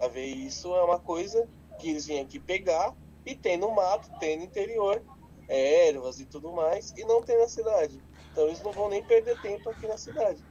A 0.00 0.08
ver, 0.08 0.26
isso 0.26 0.74
é 0.74 0.82
uma 0.82 0.98
coisa 0.98 1.48
que 1.78 1.90
eles 1.90 2.06
vêm 2.06 2.20
aqui 2.20 2.40
pegar 2.40 2.94
e 3.24 3.36
tem 3.36 3.56
no 3.56 3.70
mato, 3.70 4.10
tem 4.18 4.36
no 4.36 4.44
interior, 4.44 5.02
ervas 5.48 6.18
e 6.18 6.26
tudo 6.26 6.52
mais, 6.52 6.92
e 6.96 7.04
não 7.04 7.22
tem 7.22 7.38
na 7.38 7.48
cidade. 7.48 8.02
Então 8.32 8.46
eles 8.46 8.62
não 8.62 8.72
vão 8.72 8.88
nem 8.88 9.02
perder 9.04 9.40
tempo 9.40 9.70
aqui 9.70 9.86
na 9.86 9.96
cidade. 9.96 10.44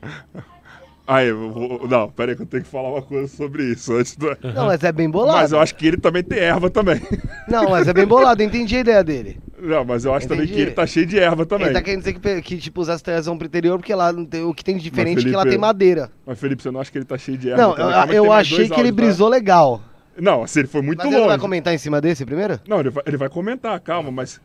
Aí, 1.06 1.28
eu 1.28 1.50
vou... 1.50 1.88
Não, 1.88 2.08
pera 2.08 2.30
aí 2.32 2.36
que 2.36 2.42
eu 2.42 2.46
tenho 2.46 2.62
que 2.62 2.68
falar 2.68 2.90
uma 2.90 3.02
coisa 3.02 3.26
sobre 3.26 3.64
isso 3.64 3.92
antes 3.92 4.16
do... 4.16 4.26
Não, 4.54 4.66
mas 4.66 4.82
é 4.84 4.92
bem 4.92 5.10
bolado. 5.10 5.38
Mas 5.38 5.50
eu 5.52 5.58
acho 5.60 5.74
que 5.74 5.86
ele 5.86 5.96
também 5.96 6.22
tem 6.22 6.38
erva 6.38 6.70
também. 6.70 7.00
Não, 7.48 7.68
mas 7.70 7.88
é 7.88 7.92
bem 7.92 8.06
bolado, 8.06 8.40
eu 8.40 8.46
entendi 8.46 8.76
a 8.76 8.80
ideia 8.80 9.02
dele. 9.02 9.40
Não, 9.60 9.84
mas 9.84 10.04
eu 10.04 10.14
acho 10.14 10.26
também 10.28 10.44
Entendi. 10.44 10.56
que 10.56 10.62
ele 10.62 10.70
tá 10.72 10.86
cheio 10.86 11.06
de 11.06 11.18
erva 11.18 11.44
também. 11.46 11.66
Ele 11.66 11.74
tá 11.74 11.82
querendo 11.82 12.00
dizer 12.00 12.14
que, 12.18 12.42
que 12.42 12.56
tipo, 12.58 12.80
os 12.80 12.88
astros 12.88 13.26
vão 13.26 13.36
pro 13.38 13.46
interior 13.46 13.78
porque 13.78 13.94
lá 13.94 14.12
não 14.12 14.24
tem- 14.24 14.42
o 14.42 14.52
que 14.54 14.64
tem 14.64 14.76
de 14.76 14.82
diferente 14.82 15.20
é 15.20 15.22
que 15.24 15.30
lá 15.30 15.42
Felipe, 15.42 15.50
tem 15.50 15.58
madeira. 15.60 16.10
Mas, 16.26 16.38
Felipe, 16.38 16.62
você 16.62 16.70
não 16.70 16.80
acha 16.80 16.90
que 16.90 16.98
ele 16.98 17.04
tá 17.04 17.16
cheio 17.18 17.38
de 17.38 17.50
erva? 17.50 17.62
Não, 17.62 17.74
também? 17.74 17.92
eu, 18.16 18.22
que 18.22 18.28
eu 18.28 18.32
achei 18.32 18.56
que 18.56 18.62
ele 18.64 18.72
áudios, 18.74 18.96
tá? 18.96 19.02
brisou 19.02 19.28
legal. 19.28 19.82
Não, 20.18 20.42
assim, 20.42 20.60
ele 20.60 20.68
foi 20.68 20.82
muito 20.82 20.98
Mas 20.98 21.06
ele 21.06 21.14
não 21.16 21.22
vai 21.22 21.30
longe. 21.36 21.40
comentar 21.40 21.72
em 21.74 21.78
cima 21.78 22.00
desse 22.00 22.24
primeiro? 22.24 22.60
Não, 22.68 22.80
ele 22.80 22.90
vai, 22.90 23.02
ele 23.06 23.16
vai 23.16 23.28
comentar, 23.28 23.78
calma, 23.80 24.10
mas 24.10 24.40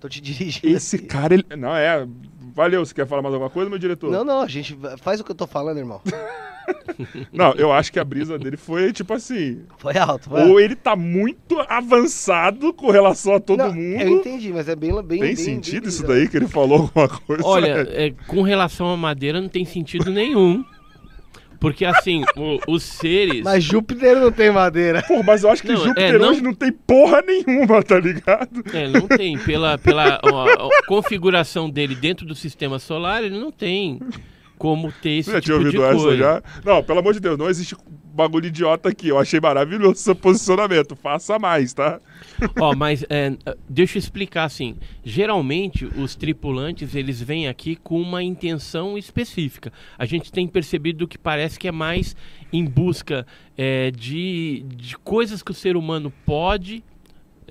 Tô 0.00 0.08
te 0.08 0.20
dirigindo. 0.20 0.74
esse 0.74 0.96
aqui. 0.96 1.04
cara, 1.06 1.34
ele... 1.34 1.44
Não, 1.56 1.76
é... 1.76 2.06
Valeu, 2.54 2.84
você 2.84 2.94
quer 2.94 3.06
falar 3.06 3.22
mais 3.22 3.34
alguma 3.34 3.50
coisa, 3.50 3.70
meu 3.70 3.78
diretor? 3.78 4.10
Não, 4.10 4.24
não, 4.24 4.42
a 4.42 4.46
gente 4.46 4.76
faz 5.00 5.20
o 5.20 5.24
que 5.24 5.30
eu 5.30 5.34
tô 5.34 5.46
falando, 5.46 5.78
irmão. 5.78 6.00
Não, 7.32 7.52
eu 7.54 7.72
acho 7.72 7.92
que 7.92 7.98
a 7.98 8.04
brisa 8.04 8.38
dele 8.38 8.56
foi, 8.56 8.92
tipo 8.92 9.12
assim... 9.12 9.62
Foi 9.78 9.96
alto, 9.96 10.28
foi 10.28 10.40
alto. 10.42 10.52
Ou 10.52 10.60
ele 10.60 10.76
tá 10.76 10.94
muito 10.94 11.58
avançado 11.68 12.72
com 12.72 12.90
relação 12.90 13.34
a 13.34 13.40
todo 13.40 13.58
Não, 13.58 13.74
mundo... 13.74 14.00
Eu 14.00 14.08
entendi, 14.08 14.52
mas 14.52 14.68
é 14.68 14.76
bem, 14.76 14.92
bem 15.02 15.20
Tem 15.20 15.20
bem- 15.20 15.36
sentido 15.36 15.82
bem 15.82 15.88
isso 15.88 16.06
daí 16.06 16.28
que 16.28 16.36
ele 16.36 16.46
falou 16.46 16.82
alguma 16.82 17.08
coisa? 17.08 17.42
Olha, 17.44 17.86
é, 17.90 18.12
com 18.28 18.42
relação 18.42 18.88
à 18.88 18.96
madeira 18.96 19.40
não 19.40 19.48
tem 19.48 19.64
sentido 19.64 20.10
nenhum. 20.10 20.64
Porque 21.62 21.84
assim, 21.84 22.24
o- 22.36 22.58
os 22.66 22.82
seres. 22.82 23.42
Mas 23.44 23.62
Júpiter 23.62 24.16
não 24.20 24.32
tem 24.32 24.50
madeira. 24.50 25.00
Pô, 25.06 25.22
mas 25.22 25.44
eu 25.44 25.50
acho 25.50 25.62
que 25.62 25.68
Não, 25.72 25.76
Júpiter 25.84 26.16
é, 26.16 26.18
não- 26.18 26.28
hoje 26.30 26.42
não 26.42 26.52
tem 26.52 26.72
porra 26.72 27.22
nenhuma, 27.22 27.80
tá 27.84 27.98
ligado? 28.00 28.64
É, 28.74 28.88
não 28.88 29.06
tem. 29.06 29.38
Pela, 29.38 29.78
pela 29.78 30.20
ó, 30.24 30.46
ó, 30.58 30.68
configuração 30.88 31.70
dele 31.70 31.94
dentro 31.94 32.26
do 32.26 32.34
sistema 32.34 32.80
solar, 32.80 33.22
ele 33.22 33.38
não 33.38 33.52
tem 33.52 34.00
como 34.58 34.92
ter 35.00 35.10
esse 35.10 35.30
Você 35.30 35.36
já 35.36 35.40
tinha 35.40 35.58
tipo 35.58 35.70
de 35.70 35.78
ouvido 35.78 35.84
essa 35.96 36.04
coisa. 36.04 36.16
já? 36.18 36.42
Não, 36.64 36.82
pelo 36.82 36.98
amor 36.98 37.14
de 37.14 37.20
Deus, 37.20 37.38
não 37.38 37.48
existe 37.48 37.76
bagulho 38.14 38.46
idiota 38.46 38.88
aqui. 38.88 39.08
Eu 39.08 39.18
achei 39.18 39.40
maravilhoso 39.40 39.96
seu 39.96 40.14
posicionamento. 40.14 40.94
Faça 40.94 41.38
mais, 41.38 41.72
tá? 41.72 42.00
Ó, 42.60 42.74
mas 42.74 43.04
é, 43.08 43.36
deixa 43.68 43.98
eu 43.98 44.00
explicar 44.00 44.44
assim. 44.44 44.76
Geralmente 45.04 45.84
os 45.84 46.14
tripulantes 46.14 46.94
eles 46.94 47.20
vêm 47.20 47.48
aqui 47.48 47.76
com 47.76 48.00
uma 48.00 48.22
intenção 48.22 48.96
específica. 48.96 49.72
A 49.98 50.04
gente 50.04 50.30
tem 50.30 50.46
percebido 50.46 51.08
que 51.08 51.18
parece 51.18 51.58
que 51.58 51.68
é 51.68 51.72
mais 51.72 52.14
em 52.52 52.64
busca 52.64 53.26
é, 53.56 53.90
de, 53.90 54.64
de 54.76 54.96
coisas 54.98 55.42
que 55.42 55.50
o 55.50 55.54
ser 55.54 55.76
humano 55.76 56.12
pode 56.24 56.82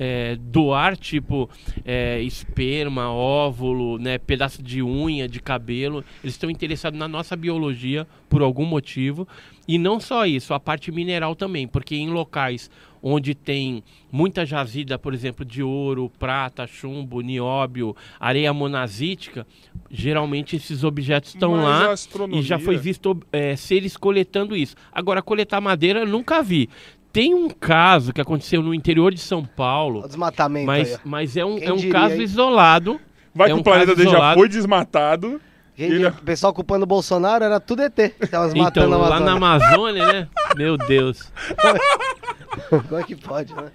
é, 0.04 0.36
doar, 0.36 0.98
tipo 0.98 1.48
é, 1.86 2.20
esperma, 2.24 3.12
óvulo, 3.14 4.00
né, 4.00 4.18
pedaço 4.18 4.64
de 4.64 4.82
unha, 4.82 5.28
de 5.28 5.40
cabelo. 5.40 6.04
Eles 6.24 6.34
estão 6.34 6.50
interessados 6.50 7.00
na 7.00 7.08
nossa 7.08 7.36
biologia 7.36 8.08
por 8.28 8.42
algum 8.42 8.66
motivo. 8.66 9.28
E 9.68 9.78
não 9.78 10.00
só 10.00 10.26
isso, 10.26 10.56
a 10.56 10.60
parte 10.60 10.92
mineral 10.92 11.36
também, 11.36 11.68
porque 11.68 11.96
em 11.96 12.10
locais 12.10 12.68
onde 13.04 13.34
tem 13.36 13.84
muita 14.12 14.46
jazida, 14.46 14.98
por 14.98 15.14
exemplo, 15.14 15.46
de 15.46 15.62
ouro, 15.64 16.12
prata, 16.20 16.66
chumbo, 16.68 17.22
nióbio, 17.22 17.96
areia 18.20 18.54
monazítica, 18.54 19.46
geralmente 19.90 20.56
esses 20.56 20.84
objetos 20.84 21.34
estão 21.34 21.52
Mas 21.52 21.64
lá 21.64 21.92
astronomia- 21.92 22.40
e 22.40 22.44
já 22.44 22.58
foi 22.60 22.78
visto 22.78 23.20
é, 23.32 23.56
seres 23.56 23.96
coletando 23.98 24.56
isso. 24.56 24.76
Agora, 24.92 25.22
coletar 25.22 25.62
madeira 25.62 26.00
eu 26.02 26.08
nunca 26.08 26.42
vi. 26.42 26.70
Tem 27.14 27.34
um 27.34 27.50
caso 27.50 28.14
que 28.14 28.22
aconteceu 28.22 28.62
no 28.62 28.74
interior 28.74 29.14
de 29.14 29.20
São 29.20 29.44
Paulo, 29.44 30.02
O 30.04 30.08
desmatamento 30.08 30.66
mas, 30.66 30.94
aí, 30.94 31.00
mas 31.04 31.38
é 31.38 31.44
um, 31.46 31.58
Quem 31.58 31.68
é 31.68 31.74
um 31.74 31.78
diria, 31.78 31.92
caso 31.94 32.16
hein? 32.16 32.22
isolado. 32.22 33.02
Vai 33.36 33.48
É 33.48 33.52
que 33.52 33.58
um 33.58 33.62
o 33.62 33.64
planeta 33.64 33.96
dele 33.96 34.10
já 34.10 34.16
isolado. 34.16 34.40
foi 34.40 34.50
desmatado. 34.50 35.42
Gente, 35.78 35.94
ele- 35.94 36.08
O 36.08 36.14
pessoal 36.14 36.54
culpando 36.54 36.84
o 36.84 36.88
Bolsonaro 36.88 37.44
era 37.44 37.60
tudo 37.60 37.82
ET. 37.82 37.96
Tava 38.30 38.50
Então, 38.50 38.64
matando 38.64 38.96
a 38.96 38.98
lá 38.98 39.20
na 39.20 39.32
Amazônia. 39.34 40.04
Amazônia, 40.04 40.14
né? 40.14 40.28
Meu 40.56 40.78
Deus. 40.78 41.32
Como 42.88 42.98
é 43.00 43.04
que 43.04 43.16
pode, 43.16 43.54
né? 43.56 43.72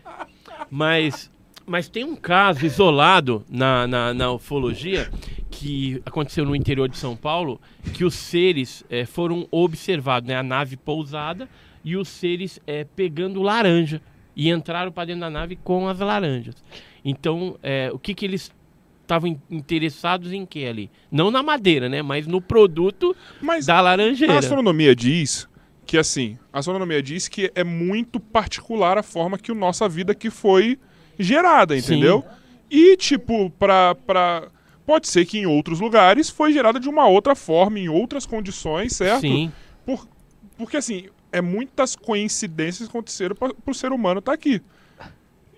Mas, 0.71 1.31
mas 1.67 1.89
tem 1.89 2.05
um 2.05 2.17
caso 2.17 2.65
isolado 2.65 3.45
na, 3.51 3.87
na, 3.87 4.15
na 4.15 4.31
ufologia 4.33 5.11
que 5.51 6.03
aconteceu 6.05 6.45
no 6.45 6.55
interior 6.55 6.89
de 6.89 6.97
São 6.99 7.17
Paulo, 7.17 7.61
que 7.95 8.05
os 8.05 8.15
seres 8.15 8.85
eh, 8.91 9.07
foram 9.07 9.47
observados, 9.51 10.29
né? 10.29 10.37
A 10.37 10.43
nave 10.43 10.77
pousada 10.77 11.49
e 11.87 11.97
os 11.97 12.09
seres 12.09 12.61
eh, 12.67 12.85
pegando 12.97 13.41
laranja 13.41 14.03
e 14.35 14.51
entraram 14.51 14.91
para 14.93 15.05
dentro 15.07 15.21
da 15.21 15.31
nave 15.31 15.55
com 15.57 15.89
as 15.89 15.99
laranjas. 16.01 16.57
Então, 17.05 17.57
eh, 17.63 17.91
o 17.95 17.99
que 17.99 18.13
que 18.13 18.27
eles 18.27 18.53
estavam 19.03 19.29
in- 19.29 19.41
interessados 19.49 20.33
em 20.33 20.45
que 20.45 20.67
ali? 20.67 20.91
Não 21.11 21.31
na 21.31 21.43
madeira, 21.45 21.89
né? 21.89 22.03
Mas 22.03 22.27
no 22.27 22.41
produto 22.43 23.15
Mas 23.41 23.67
da 23.67 23.77
a 23.79 23.81
laranjeira. 23.81 24.37
astronomia 24.39 24.97
diz 24.97 25.49
que, 25.87 25.97
assim, 25.97 26.37
a 26.53 26.59
astronomia 26.59 27.01
diz 27.01 27.29
que 27.29 27.53
é 27.55 27.63
muito 27.63 28.19
particular 28.19 28.99
a 28.99 29.03
forma 29.05 29.39
que 29.39 29.53
a 29.53 29.55
nossa 29.55 29.89
vida 29.89 30.11
aqui 30.11 30.29
foi 30.29 30.77
gerada, 31.17 31.79
Sim. 31.81 31.95
entendeu? 31.95 32.25
E, 32.69 32.97
tipo, 32.97 33.49
pra, 33.51 33.95
pra... 33.95 34.49
Pode 34.85 35.07
ser 35.09 35.25
que 35.25 35.39
em 35.39 35.47
outros 35.47 35.79
lugares 35.81 36.29
foi 36.29 36.53
gerada 36.53 36.79
de 36.81 36.89
uma 36.89 37.07
outra 37.07 37.37
forma, 37.37 37.79
em 37.79 37.89
outras 37.89 38.27
condições, 38.27 38.95
certo? 38.97 39.21
Sim. 39.21 39.53
Por- 39.85 40.07
porque, 40.59 40.77
assim, 40.77 41.07
é 41.37 41.43
muitas 41.43 41.95
coincidências 41.95 42.89
que 42.89 42.97
aconteceram 42.97 43.37
para 43.37 43.53
o 43.67 43.75
ser 43.75 43.93
humano 43.93 44.21
estar 44.21 44.33
aqui. 44.33 44.63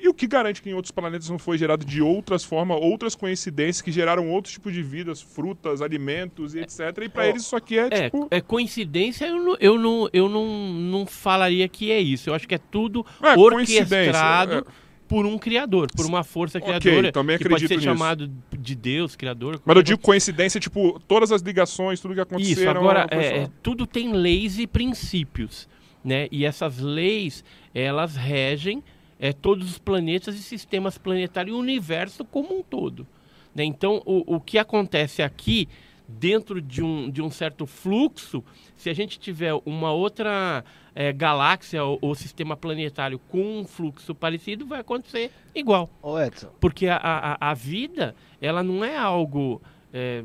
E 0.01 0.09
o 0.09 0.15
que 0.15 0.29
garante 0.29 0.63
que 0.63 0.71
em 0.71 0.75
outros 0.75 0.93
planetas 0.93 1.29
não 1.29 1.39
foi 1.41 1.59
gerado 1.59 1.85
de 1.85 2.01
outras 2.01 2.45
formas, 2.45 2.79
outras 2.81 3.17
coincidências 3.17 3.83
que 3.83 3.91
geraram 3.91 4.31
outros 4.31 4.55
tipos 4.55 4.73
de 4.73 4.81
vidas, 4.81 5.21
frutas, 5.21 5.83
alimentos 5.83 6.55
e 6.55 6.61
etc. 6.61 6.81
E 7.03 7.09
para 7.09 7.25
Ó, 7.25 7.27
eles 7.27 7.43
isso 7.43 7.57
aqui 7.57 7.79
é, 7.79 7.89
É, 7.91 8.05
tipo. 8.05 8.29
é 8.31 8.41
coincidência, 8.41 9.27
eu, 9.27 9.43
não, 9.43 9.57
eu, 9.59 9.79
não, 9.79 10.09
eu 10.13 10.29
não, 10.29 10.47
não 10.73 11.07
falaria 11.07 11.69
que 11.69 11.91
é 11.91 12.01
isso. 12.01 12.31
Eu 12.31 12.35
acho 12.35 12.47
que 12.47 12.55
é 12.55 12.59
tudo 12.59 13.05
É, 13.21 13.37
orquestrado 13.37 14.65
coincidência, 14.65 14.67
por 15.09 15.24
um 15.26 15.39
criador, 15.39 15.89
por 15.97 16.05
uma 16.06 16.22
força 16.22 16.59
Ok, 16.59 16.78
criadora. 16.80 17.10
também 17.10 17.39
que 17.39 17.44
pode 17.44 17.64
acredito 17.64 17.68
ser 17.68 17.74
nisso. 17.76 17.98
chamado 17.98 18.30
de 18.59 18.74
Deus, 18.74 19.16
criador. 19.16 19.60
Mas 19.64 19.76
eu 19.76 19.82
digo 19.82 19.98
coincidência, 20.01 20.60
tipo, 20.60 21.01
todas 21.09 21.32
as 21.32 21.40
ligações, 21.43 21.98
tudo 22.01 22.14
que 22.14 22.20
Isso, 22.20 22.28
aconteceram. 22.35 22.80
agora, 22.80 23.06
é, 23.10 23.39
é, 23.44 23.51
tudo 23.62 23.86
tem 23.86 24.12
leis 24.12 24.59
e 24.59 24.66
princípios, 24.66 25.68
né? 26.05 26.28
E 26.30 26.44
essas 26.44 26.78
leis, 26.78 27.43
elas 27.74 28.14
regem 28.16 28.82
é, 29.18 29.32
todos 29.32 29.70
os 29.70 29.78
planetas 29.78 30.35
e 30.36 30.43
sistemas 30.43 30.98
planetários 30.98 31.55
e 31.55 31.56
o 31.56 31.60
universo 31.60 32.24
como 32.24 32.59
um 32.59 32.62
todo. 32.62 33.06
né? 33.55 33.64
Então, 33.64 34.02
o, 34.05 34.36
o 34.36 34.40
que 34.40 34.59
acontece 34.59 35.22
aqui 35.22 35.68
dentro 36.09 36.62
de 36.62 36.82
um, 36.82 37.10
de 37.10 37.20
um 37.20 37.30
certo 37.30 37.66
fluxo, 37.66 38.43
se 38.74 38.89
a 38.89 38.94
gente 38.94 39.18
tiver 39.18 39.52
uma 39.66 39.93
outra 39.93 40.64
é, 40.94 41.12
galáxia 41.12 41.85
ou, 41.85 41.98
ou, 42.01 42.14
sistema 42.14 42.56
planetário 42.56 43.18
com 43.28 43.60
um 43.60 43.64
fluxo 43.66 44.14
parecido, 44.14 44.66
vai 44.66 44.80
acontecer 44.80 45.30
igual. 45.55 45.90
Ô 46.02 46.18
Edson. 46.18 46.48
Porque 46.59 46.89
a, 46.89 46.97
a, 46.97 47.51
a 47.51 47.55
vida, 47.55 48.14
ela 48.40 48.62
não 48.62 48.82
é 48.82 48.97
algo 48.97 49.60
é, 49.93 50.24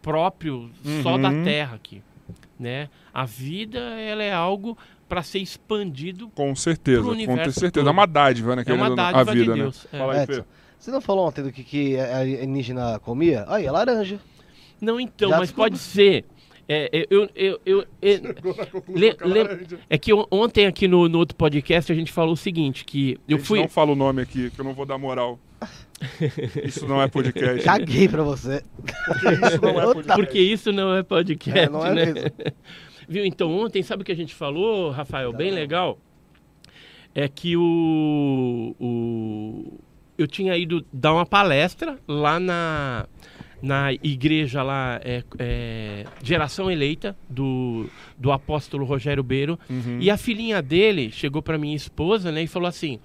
próprio 0.00 0.70
uhum. 0.84 1.02
só 1.02 1.18
da 1.18 1.28
Uhum. 1.28 1.44
Terra 1.44 1.76
aqui. 1.76 2.02
Né? 2.58 2.88
A 3.12 3.26
vida, 3.26 3.78
ela 3.78 4.22
é 4.22 4.32
algo 4.32 4.78
para 5.06 5.22
ser 5.22 5.40
expandido. 5.40 6.30
Com 6.30 6.56
certeza, 6.56 7.02
com 7.02 7.14
certeza. 7.14 7.70
todo. 7.70 7.88
É 7.88 7.92
uma 7.92 8.06
dádiva, 8.06 8.56
né? 8.56 8.64
É 8.66 8.72
uma 8.72 8.94
dádiva 8.94 9.20
a 9.30 9.34
vida, 9.34 9.44
de 9.44 9.50
né? 9.50 9.56
Deus. 9.56 9.86
é. 9.92 9.98
Fala 9.98 10.14
aí, 10.14 10.22
Edson, 10.22 10.44
você 10.78 10.90
não 10.90 11.00
falou 11.00 11.28
ontem 11.28 11.42
do 11.42 11.52
que, 11.52 11.62
que 11.62 11.98
a 11.98 12.18
alienígena 12.20 12.98
comia? 13.00 13.44
Aí, 13.48 13.66
é 13.66 13.70
laranja. 13.70 14.18
Não, 14.80 14.98
então, 15.00 15.30
Já 15.30 15.38
mas 15.38 15.52
pode 15.52 15.78
ser. 15.78 16.24
É, 16.66 16.88
é, 17.00 17.06
eu, 17.10 17.28
eu, 17.34 17.60
eu, 17.66 17.84
é, 18.00 18.16
le- 18.88 19.16
le- 19.22 19.78
é 19.90 19.98
que 19.98 20.14
on- 20.14 20.26
ontem 20.30 20.64
aqui 20.66 20.88
no, 20.88 21.08
no 21.08 21.18
outro 21.18 21.36
podcast 21.36 21.92
a 21.92 21.94
gente 21.94 22.10
falou 22.10 22.32
o 22.32 22.36
seguinte, 22.36 22.84
que 22.86 23.18
eu 23.28 23.36
Gente, 23.36 23.46
fui... 23.46 23.60
Não 23.60 23.68
fala 23.68 23.92
o 23.92 23.94
nome 23.94 24.22
aqui, 24.22 24.50
que 24.50 24.58
eu 24.58 24.64
não 24.64 24.72
vou 24.72 24.86
dar 24.86 24.96
moral. 24.96 25.38
Isso 26.64 26.86
não 26.86 27.00
é 27.02 27.08
podcast. 27.08 27.64
Caguei 27.64 28.08
pra 28.08 28.22
você. 28.22 28.62
Isso 29.46 29.60
não 29.62 29.80
é 29.80 29.84
podcast. 29.94 30.14
Porque 30.22 30.38
isso 30.38 30.72
não 30.72 30.94
é 30.94 31.02
podcast, 31.02 31.58
É, 31.60 31.68
não 31.68 31.84
é 31.86 31.94
né? 31.94 32.04
mesmo. 32.12 32.30
Viu? 33.08 33.24
Então, 33.26 33.50
ontem, 33.54 33.82
sabe 33.82 34.02
o 34.02 34.04
que 34.04 34.12
a 34.12 34.16
gente 34.16 34.34
falou, 34.34 34.90
Rafael? 34.90 35.32
Bem 35.32 35.50
legal. 35.50 35.98
É 37.14 37.28
que 37.28 37.56
o, 37.56 38.74
o. 38.80 39.78
Eu 40.16 40.26
tinha 40.26 40.56
ido 40.56 40.84
dar 40.92 41.12
uma 41.12 41.26
palestra 41.26 41.98
lá 42.08 42.40
na, 42.40 43.06
na 43.64 43.94
igreja 43.94 44.62
lá, 44.62 45.00
é, 45.02 45.24
é, 45.38 46.04
Geração 46.22 46.70
Eleita, 46.70 47.16
do, 47.30 47.88
do 48.18 48.30
apóstolo 48.30 48.84
Rogério 48.84 49.22
Beiro. 49.22 49.58
Uhum. 49.70 49.98
E 50.00 50.10
a 50.10 50.18
filhinha 50.18 50.60
dele 50.60 51.10
chegou 51.10 51.40
para 51.40 51.56
minha 51.56 51.74
esposa 51.74 52.30
né, 52.30 52.42
e 52.42 52.46
falou 52.46 52.68
assim: 52.68 53.00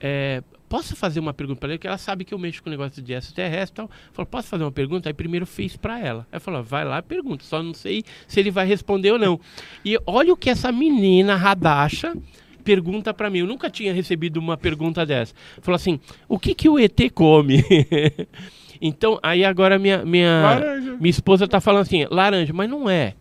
é, 0.00 0.42
Posso 0.66 0.96
fazer 0.96 1.20
uma 1.20 1.34
pergunta 1.34 1.60
para 1.60 1.70
ele? 1.70 1.78
Que 1.78 1.86
ela 1.86 1.98
sabe 1.98 2.24
que 2.24 2.32
eu 2.32 2.38
mexo 2.38 2.62
com 2.62 2.70
negócio 2.70 3.02
de 3.02 3.12
extraterrestre 3.12 3.74
e 3.74 3.76
tal. 3.76 3.90
Falou: 4.12 4.26
Posso 4.26 4.48
fazer 4.48 4.64
uma 4.64 4.72
pergunta? 4.72 5.10
Aí 5.10 5.12
primeiro 5.12 5.44
fez 5.44 5.76
para 5.76 6.00
ela. 6.00 6.26
Aí 6.32 6.40
falou: 6.40 6.62
Vai 6.62 6.86
lá, 6.86 7.02
pergunta. 7.02 7.44
Só 7.44 7.62
não 7.62 7.74
sei 7.74 8.02
se 8.26 8.40
ele 8.40 8.50
vai 8.50 8.66
responder 8.66 9.12
ou 9.12 9.18
não. 9.18 9.38
E 9.84 9.98
olha 10.06 10.32
o 10.32 10.36
que 10.36 10.48
essa 10.48 10.72
menina 10.72 11.36
radacha 11.36 12.16
pergunta 12.64 13.12
para 13.12 13.28
mim. 13.28 13.40
Eu 13.40 13.46
nunca 13.46 13.70
tinha 13.70 13.92
recebido 13.92 14.38
uma 14.38 14.56
pergunta 14.56 15.04
dessa. 15.04 15.34
Falou 15.60 15.76
assim: 15.76 16.00
O 16.26 16.38
que, 16.38 16.54
que 16.54 16.68
o 16.68 16.78
ET 16.78 16.98
come? 17.14 17.62
então, 18.80 19.18
aí 19.22 19.44
agora 19.44 19.78
minha, 19.78 20.04
minha, 20.04 20.42
Laranja. 20.42 20.96
minha 20.98 21.10
esposa 21.10 21.46
tá 21.48 21.60
falando 21.60 21.82
assim: 21.82 22.06
Laranja, 22.10 22.52
mas 22.52 22.68
não 22.68 22.88
é. 22.88 23.14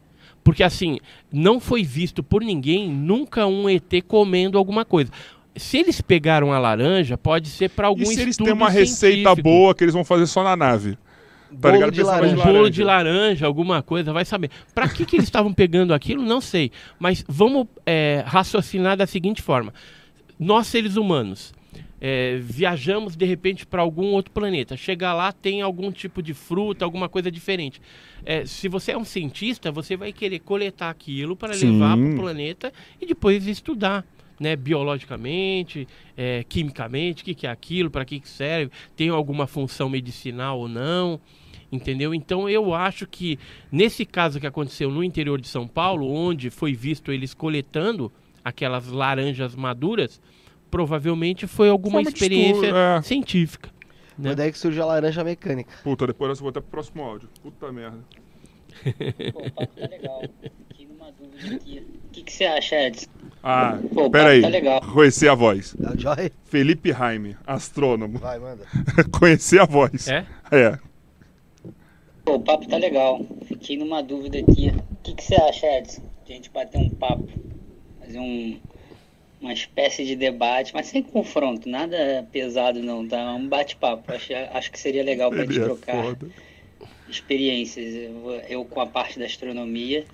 Porque 0.43 0.63
assim, 0.63 0.97
não 1.31 1.59
foi 1.59 1.83
visto 1.83 2.23
por 2.23 2.41
ninguém 2.41 2.89
nunca 2.89 3.45
um 3.45 3.69
ET 3.69 3.91
comendo 4.07 4.57
alguma 4.57 4.85
coisa. 4.85 5.11
Se 5.57 5.77
eles 5.77 5.99
pegaram 5.99 6.53
a 6.53 6.59
laranja, 6.59 7.17
pode 7.17 7.49
ser 7.49 7.69
para 7.69 7.87
algum 7.87 8.03
E 8.03 8.05
se 8.05 8.21
eles 8.21 8.29
estudo 8.29 8.45
têm 8.45 8.53
uma 8.53 8.69
receita 8.69 9.15
científico. 9.15 9.41
boa 9.43 9.75
que 9.75 9.83
eles 9.83 9.93
vão 9.93 10.05
fazer 10.05 10.25
só 10.27 10.43
na 10.43 10.55
nave? 10.55 10.97
Tá 11.49 11.69
Bolo 11.69 11.73
ligado? 11.73 11.91
de 11.91 12.03
laranja. 12.03 12.35
Um 12.35 12.43
bolo 12.43 12.69
de 12.69 12.83
laranja, 12.83 13.45
alguma 13.45 13.81
coisa, 13.81 14.13
vai 14.13 14.23
saber. 14.23 14.49
Para 14.73 14.87
que, 14.87 15.05
que 15.05 15.15
eles 15.15 15.25
estavam 15.25 15.53
pegando 15.53 15.93
aquilo, 15.93 16.23
não 16.23 16.39
sei. 16.39 16.71
Mas 16.99 17.23
vamos 17.27 17.67
é, 17.85 18.23
raciocinar 18.25 18.95
da 18.95 19.07
seguinte 19.07 19.41
forma: 19.41 19.73
nós, 20.39 20.67
seres 20.67 20.95
humanos, 20.95 21.53
é, 21.99 22.37
viajamos 22.39 23.15
de 23.15 23.25
repente 23.25 23.65
para 23.65 23.81
algum 23.81 24.07
outro 24.07 24.31
planeta. 24.31 24.77
Chegar 24.77 25.13
lá, 25.13 25.31
tem 25.31 25.61
algum 25.61 25.91
tipo 25.91 26.21
de 26.21 26.33
fruta, 26.33 26.85
alguma 26.85 27.09
coisa 27.09 27.31
diferente. 27.31 27.81
É, 28.25 28.45
se 28.45 28.67
você 28.67 28.91
é 28.91 28.97
um 28.97 29.05
cientista, 29.05 29.71
você 29.71 29.97
vai 29.97 30.13
querer 30.13 30.39
coletar 30.39 30.89
aquilo 30.89 31.35
para 31.35 31.53
levar 31.53 31.97
para 31.97 32.05
o 32.05 32.15
planeta 32.15 32.73
e 33.01 33.05
depois 33.05 33.45
estudar. 33.47 34.05
Né, 34.39 34.55
biologicamente, 34.55 35.87
é, 36.15 36.45
quimicamente, 36.47 37.23
o 37.23 37.25
que, 37.25 37.33
que 37.33 37.47
é 37.47 37.49
aquilo, 37.49 37.89
para 37.89 38.05
que, 38.05 38.19
que 38.19 38.29
serve, 38.29 38.71
tem 38.95 39.09
alguma 39.09 39.47
função 39.47 39.89
medicinal 39.89 40.59
ou 40.59 40.67
não, 40.67 41.19
entendeu? 41.71 42.13
Então 42.13 42.47
eu 42.47 42.71
acho 42.71 43.07
que 43.07 43.39
nesse 43.71 44.05
caso 44.05 44.39
que 44.39 44.45
aconteceu 44.45 44.91
no 44.91 45.03
interior 45.03 45.41
de 45.41 45.47
São 45.47 45.67
Paulo, 45.67 46.07
onde 46.07 46.51
foi 46.51 46.75
visto 46.75 47.11
eles 47.11 47.33
coletando 47.33 48.11
aquelas 48.43 48.87
laranjas 48.89 49.55
maduras, 49.55 50.21
provavelmente 50.69 51.47
foi 51.47 51.69
alguma 51.69 51.95
Forma 51.95 52.09
experiência 52.09 52.65
estudo, 52.65 52.77
é. 52.77 53.01
científica. 53.01 53.69
Né? 54.17 54.29
Foi 54.29 54.35
daí 54.35 54.51
que 54.51 54.57
surgiu 54.57 54.83
a 54.83 54.87
laranja 54.87 55.23
mecânica. 55.23 55.71
Puta, 55.83 56.07
depois 56.07 56.29
eu 56.29 56.35
vou 56.43 56.49
até 56.49 56.59
pro 56.59 56.69
próximo 56.69 57.03
áudio. 57.03 57.29
Puta 57.41 57.71
merda. 57.71 57.99
Pô, 59.33 59.45
o 59.45 59.51
papo 59.51 59.73
tá 59.75 59.87
legal. 59.87 60.23
Fiquei 60.69 60.87
numa 60.87 61.11
dúvida 61.11 61.55
aqui. 61.55 61.79
O 61.79 62.09
que, 62.11 62.23
que 62.23 62.33
você 62.33 62.45
acha, 62.45 62.75
Edson? 62.75 63.07
Ah, 63.43 63.77
Pô, 63.93 64.05
o 64.05 64.09
pera 64.11 64.41
papo 64.41 64.55
aí. 64.55 64.63
tá. 64.81 64.87
Conhecer 64.91 65.29
a 65.29 65.35
voz. 65.35 65.75
É 65.79 65.89
o 65.93 65.99
Joy? 65.99 66.31
Felipe 66.45 66.91
Jaime, 66.91 67.37
astrônomo. 67.45 68.17
Vai, 68.17 68.39
manda. 68.39 68.65
Conhecer 69.17 69.61
a 69.61 69.65
voz. 69.65 70.07
É? 70.07 70.25
É. 70.51 70.79
Pô, 72.25 72.35
o 72.35 72.39
papo 72.39 72.67
tá 72.67 72.77
legal. 72.77 73.25
Fiquei 73.45 73.77
numa 73.77 74.01
dúvida 74.01 74.39
aqui. 74.39 74.69
O 74.69 74.95
que, 75.03 75.13
que 75.13 75.23
você 75.23 75.35
acha, 75.35 75.67
Edson? 75.77 76.01
De 76.25 76.33
a 76.33 76.35
gente 76.35 76.49
bater 76.49 76.77
um 76.79 76.89
papo. 76.89 77.27
Fazer 77.99 78.19
um, 78.19 78.59
uma 79.39 79.53
espécie 79.53 80.05
de 80.05 80.15
debate, 80.15 80.73
mas 80.73 80.87
sem 80.87 81.03
confronto. 81.03 81.69
Nada 81.69 82.27
pesado, 82.31 82.81
não, 82.81 83.07
tá? 83.07 83.33
Um 83.33 83.47
bate-papo. 83.47 84.11
Acho, 84.11 84.33
acho 84.53 84.71
que 84.71 84.79
seria 84.79 85.03
legal 85.03 85.29
pra 85.29 85.45
gente 85.45 85.59
é 85.59 85.63
trocar 85.63 86.03
foda. 86.03 86.29
experiências. 87.07 87.93
Eu, 87.93 88.41
eu 88.49 88.65
com 88.65 88.81
a 88.81 88.87
parte 88.87 89.19
da 89.19 89.25
astronomia 89.25 90.05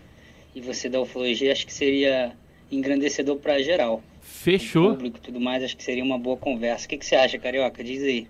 e 0.53 0.61
você 0.61 0.89
da 0.89 0.99
ufologia. 0.99 1.51
Acho 1.51 1.65
que 1.65 1.73
seria 1.73 2.33
engrandecedor 2.71 3.37
pra 3.37 3.61
geral. 3.61 4.01
Fechou. 4.21 4.91
público 4.91 5.17
e 5.17 5.21
tudo 5.21 5.39
mais, 5.39 5.63
acho 5.63 5.75
que 5.75 5.83
seria 5.83 6.03
uma 6.03 6.17
boa 6.17 6.37
conversa. 6.37 6.85
O 6.85 6.89
que, 6.89 6.97
que 6.97 7.05
você 7.05 7.15
acha, 7.15 7.37
Carioca? 7.37 7.83
Diz 7.83 8.01
aí. 8.03 8.27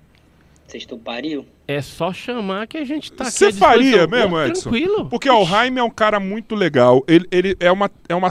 Vocês 0.74 0.88
topariam? 0.88 1.45
É 1.68 1.84
só 1.84 2.12
chamar 2.12 2.66
que 2.66 2.80
a 2.80 2.84
gente 2.84 3.12
tá 3.12 3.26
aqui. 3.26 3.34
Você 3.34 3.45
à 3.45 3.50
disposição. 3.52 3.70
faria 3.70 4.08
mesmo, 4.08 4.41
Edson? 4.41 4.72
Tranquilo. 4.72 5.06
Porque 5.08 5.30
ó, 5.30 5.44
o 5.44 5.45
Jaime 5.45 5.80
é 5.80 5.84
um 5.84 5.90
cara 5.91 6.20
muito 6.20 6.56
legal. 6.56 7.04
Ele, 7.08 7.28
ele 7.30 7.56
é 7.60 7.72
uma. 7.72 7.91
É 8.10 8.16
uma 8.16 8.30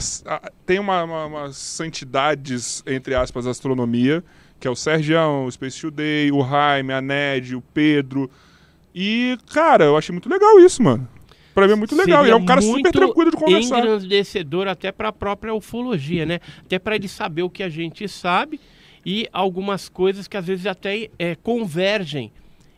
tem 0.65 0.77
uma, 0.77 1.05
uma, 1.05 1.25
umas 1.25 1.55
santidades, 1.55 2.83
entre 2.85 3.15
aspas, 3.15 3.47
astronomia, 3.47 4.21
que 4.59 4.67
é 4.67 4.69
o 4.69 4.75
Sergião, 4.75 5.45
o 5.45 5.51
Space 5.53 5.79
Today, 5.79 6.33
o 6.33 6.45
Jaime, 6.45 6.91
a 6.91 6.99
Ned, 6.99 7.55
o 7.55 7.61
Pedro. 7.61 8.29
E, 8.93 9.37
cara, 9.53 9.85
eu 9.85 9.95
achei 9.95 10.11
muito 10.11 10.27
legal 10.27 10.59
isso, 10.59 10.83
mano. 10.83 11.07
Pra 11.55 11.65
mim 11.65 11.73
é 11.73 11.75
muito 11.77 11.95
legal. 11.95 12.23
Seria 12.23 12.33
E 12.33 12.33
é 12.33 12.35
um 12.35 12.45
cara 12.45 12.61
super 12.61 12.91
tranquilo 12.91 13.31
de 13.31 13.37
conversar. 13.37 13.79
engrandecedor 13.79 14.67
até 14.67 14.91
para 14.91 15.07
a 15.07 15.13
própria 15.13 15.53
ufologia, 15.53 16.25
né? 16.25 16.41
Até 16.59 16.77
para 16.77 16.97
ele 16.97 17.07
saber 17.07 17.43
o 17.43 17.49
que 17.49 17.63
a 17.63 17.69
gente 17.69 18.05
sabe 18.09 18.59
e 19.05 19.27
algumas 19.31 19.89
coisas 19.89 20.27
que 20.27 20.37
às 20.37 20.45
vezes 20.45 20.65
até 20.65 21.09
é, 21.19 21.35
convergem 21.35 22.31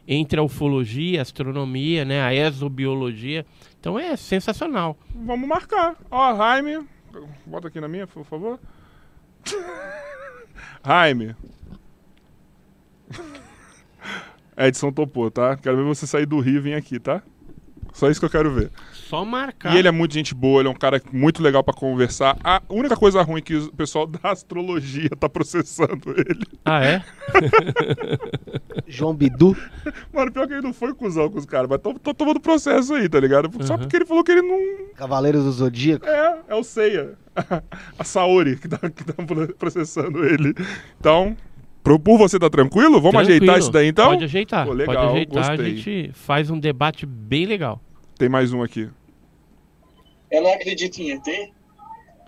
entre 0.08 0.40
a 0.40 0.44
ufologia, 0.44 1.20
a 1.20 1.22
astronomia, 1.22 2.06
né? 2.06 2.22
A 2.22 2.34
exobiologia. 2.34 3.46
Então 3.80 3.98
é 3.98 4.16
sensacional. 4.16 4.98
Vamos 5.14 5.48
marcar. 5.48 5.96
Ó, 6.10 6.36
Jaime. 6.36 6.88
Bota 7.46 7.68
aqui 7.68 7.80
na 7.80 7.88
minha, 7.88 8.08
por 8.08 8.26
favor. 8.26 8.60
Jaime. 10.86 11.36
Edson 14.58 14.92
topou, 14.92 15.30
tá? 15.30 15.58
Quero 15.58 15.78
ver 15.78 15.84
você 15.84 16.08
sair 16.08 16.26
do 16.26 16.40
Rio 16.40 16.58
e 16.58 16.60
vir 16.60 16.74
aqui, 16.76 17.00
tá? 17.00 17.22
Só 17.94 18.10
isso 18.10 18.20
que 18.20 18.26
eu 18.26 18.30
quero 18.30 18.54
ver. 18.54 18.72
Só 19.10 19.24
marcar. 19.26 19.74
E 19.76 19.78
ele 19.78 19.88
é 19.88 19.92
muito 19.92 20.14
gente 20.14 20.34
boa, 20.34 20.62
ele 20.62 20.68
é 20.68 20.72
um 20.72 20.76
cara 20.76 21.02
muito 21.12 21.42
legal 21.44 21.64
pra 21.64 21.74
conversar. 21.74 22.38
A 22.44 22.62
única 22.70 22.96
coisa 22.96 23.22
ruim 23.22 23.40
é 23.40 23.42
que 23.42 23.56
o 23.56 23.72
pessoal 23.74 24.08
da 24.08 24.32
astrologia 24.32 25.10
tá 25.20 25.30
processando 25.30 26.12
ele. 26.18 26.46
Ah, 26.66 26.84
é? 26.84 27.04
João 28.88 29.14
Bidu. 29.16 29.56
Mano, 30.14 30.32
pior 30.32 30.48
que 30.48 30.54
ele 30.54 30.62
não 30.62 30.74
foi 30.74 30.94
cuzão 30.94 31.30
com 31.30 31.38
os 31.38 31.46
caras, 31.46 31.70
mas 31.70 31.80
tô, 31.82 31.94
tô 31.96 32.14
tomando 32.14 32.40
processo 32.40 32.94
aí, 32.94 33.08
tá 33.10 33.20
ligado? 33.20 33.50
Só 33.66 33.74
Uhum. 33.74 33.80
porque 33.80 33.96
ele 33.96 34.06
falou 34.06 34.24
que 34.24 34.32
ele 34.32 34.42
não. 34.42 34.88
Cavaleiros 34.96 35.44
do 35.44 35.52
Zodíaco. 35.52 36.06
É, 36.06 36.40
é 36.50 36.56
o 36.56 36.64
Seiya. 36.64 37.14
A 38.00 38.04
Saori 38.04 38.56
que 38.58 38.68
tá, 38.68 38.78
que 38.90 39.04
tá 39.04 39.14
processando 39.58 40.24
ele. 40.26 40.54
Então, 41.00 41.36
pro- 41.84 42.00
por 42.00 42.18
você 42.18 42.40
tá 42.40 42.50
tranquilo? 42.50 42.94
Vamos 43.02 43.12
Tranquilo. 43.12 43.36
ajeitar 43.38 43.60
isso 43.60 43.72
daí 43.72 43.88
então? 43.88 44.08
Pode 44.10 44.24
ajeitar. 44.24 44.66
Pô, 44.66 44.74
legal, 44.74 44.96
Pode 44.96 45.08
ajeitar. 45.12 45.44
A 45.44 45.56
gostei. 45.58 45.76
gente 45.78 46.12
faz 46.14 46.50
um 46.50 46.60
debate 46.60 47.06
bem 47.06 47.46
legal. 47.46 47.82
Tem 48.18 48.30
mais 48.30 48.54
um 48.54 48.64
aqui. 48.64 48.90
Eu 50.32 50.42
não 50.44 50.54
acredito 50.54 50.98
em 51.00 51.12
ET 51.12 51.26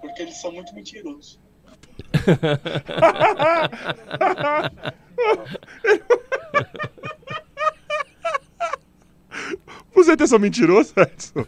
porque 0.01 0.21
eles 0.21 0.39
são 0.39 0.51
muito 0.51 0.73
mentirosos. 0.75 1.39
Os 9.95 10.07
ET 10.07 10.21
são 10.27 10.39
mentirosos, 10.39 10.93
Edson? 10.95 11.45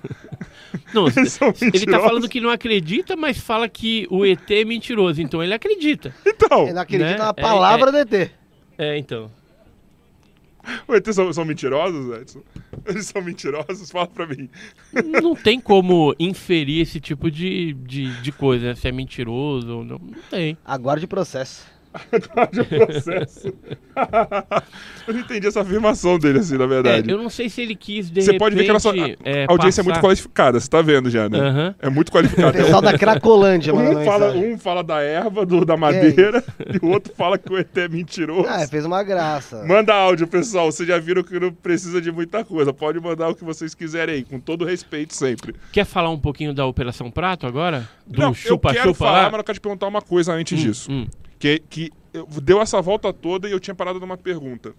Não, 0.93 1.07
Eles 1.07 1.33
são 1.33 1.53
ele 1.61 1.85
tá 1.85 1.99
falando 1.99 2.27
que 2.27 2.41
não 2.41 2.49
acredita, 2.49 3.15
mas 3.15 3.37
fala 3.37 3.69
que 3.69 4.07
o 4.09 4.25
ET 4.25 4.49
é 4.49 4.65
mentiroso. 4.65 5.21
Então 5.21 5.43
ele 5.43 5.53
acredita. 5.53 6.13
Então, 6.25 6.67
Ele 6.67 6.79
acredita 6.79 7.11
Né? 7.11 7.17
na 7.17 7.33
É, 7.35 7.41
palavra 7.41 7.91
do 7.91 7.97
ET. 7.97 8.31
É, 8.77 8.97
então. 8.97 9.31
Os 10.87 10.95
ET 10.95 11.13
são, 11.13 11.31
são 11.33 11.45
mentirosos, 11.45 12.17
Edson? 12.17 12.41
Eles 12.85 13.05
são 13.07 13.21
mentirosos? 13.21 13.91
Fala 13.91 14.07
pra 14.07 14.27
mim. 14.27 14.49
Não 15.21 15.35
tem 15.35 15.59
como 15.59 16.15
inferir 16.19 16.81
esse 16.81 16.99
tipo 16.99 17.29
de, 17.29 17.73
de, 17.73 18.21
de 18.21 18.31
coisa, 18.31 18.67
né? 18.67 18.75
se 18.75 18.87
é 18.87 18.91
mentiroso 18.91 19.77
ou 19.77 19.85
não. 19.85 19.97
Não 19.97 20.21
tem. 20.29 20.57
Aguarde 20.65 21.07
processo. 21.07 21.65
de 22.51 22.63
processo. 22.63 23.47
eu 25.07 25.13
não 25.13 25.19
entendi 25.21 25.47
essa 25.47 25.61
afirmação 25.61 26.19
dele, 26.19 26.39
assim, 26.39 26.57
na 26.57 26.65
É, 26.65 26.67
verdade. 26.67 27.09
eu 27.11 27.17
não 27.17 27.29
sei 27.29 27.49
se 27.49 27.61
ele 27.61 27.75
quis 27.75 28.09
de 28.11 28.21
Você 28.21 28.27
repente. 28.27 28.39
pode 28.39 28.55
ver 28.55 28.63
que 28.63 28.69
a 28.69 28.73
nossa 28.73 28.89
é, 29.25 29.45
audiência 29.47 29.81
é 29.81 29.83
muito 29.83 29.95
passar- 29.95 30.07
qualificada, 30.07 30.59
você 30.59 30.69
tá 30.69 30.81
vendo 30.81 31.09
já, 31.09 31.27
né? 31.27 31.75
É 31.79 31.89
muito 31.89 32.09
O 32.09 32.11
qualificada. 32.11 32.51
pessoal 32.53 32.81
da 32.81 32.97
Cracolândia 32.97 33.73
mandando 33.73 33.99
Um 33.99 34.05
fala, 34.05 34.31
um 34.33 34.57
fala 34.57 34.83
da 34.83 35.01
erva, 35.01 35.45
do, 35.45 35.65
da 35.65 35.75
madeira, 35.75 36.43
e 36.71 36.85
o 36.85 36.89
outro 36.89 37.13
fala 37.15 37.37
que 37.37 37.51
o 37.51 37.57
ET 37.57 37.75
é 37.77 37.87
mentiroso. 37.87 38.47
Ah, 38.47 38.67
fez 38.67 38.85
uma 38.85 39.01
graça. 39.03 39.63
Manda 39.65 39.93
áudio, 39.93 40.27
pessoal. 40.27 40.71
Vocês 40.71 40.87
já 40.87 40.97
viram 40.99 41.23
que 41.23 41.39
não 41.39 41.51
precisa 41.51 41.99
de 42.01 42.11
muita 42.11 42.43
coisa. 42.45 42.71
Pode 42.71 42.99
mandar 42.99 43.29
o 43.29 43.35
que 43.35 43.43
vocês 43.43 43.73
quiserem 43.73 44.15
aí, 44.15 44.23
com 44.23 44.39
todo 44.39 44.63
respeito 44.65 45.15
sempre. 45.15 45.55
Quer 45.71 45.85
falar 45.85 46.09
um 46.11 46.19
pouquinho 46.19 46.53
da 46.53 46.65
Operação 46.65 47.09
Prato 47.09 47.47
agora? 47.47 47.87
Do 48.05 48.21
não, 48.21 48.29
eu 48.29 48.33
chupa-chupa 48.33 48.73
quero 48.81 48.93
falar, 48.93 49.11
lá? 49.23 49.29
mas 49.31 49.37
eu 49.39 49.43
quero 49.43 49.57
te 49.57 49.61
perguntar 49.61 49.87
uma 49.87 50.01
coisa 50.01 50.33
antes 50.33 50.59
Hum, 50.59 50.63
disso. 50.63 50.91
hum. 50.91 51.07
Que, 51.39 51.59
que 51.69 51.91
eu- 52.13 52.27
deu 52.41 52.61
essa 52.61 52.81
volta 52.81 53.11
toda 53.13 53.47
e 53.47 53.51
eu 53.51 53.59
tinha 53.59 53.73
parado 53.73 53.99
numa 53.99 54.17
pergunta. 54.17 54.75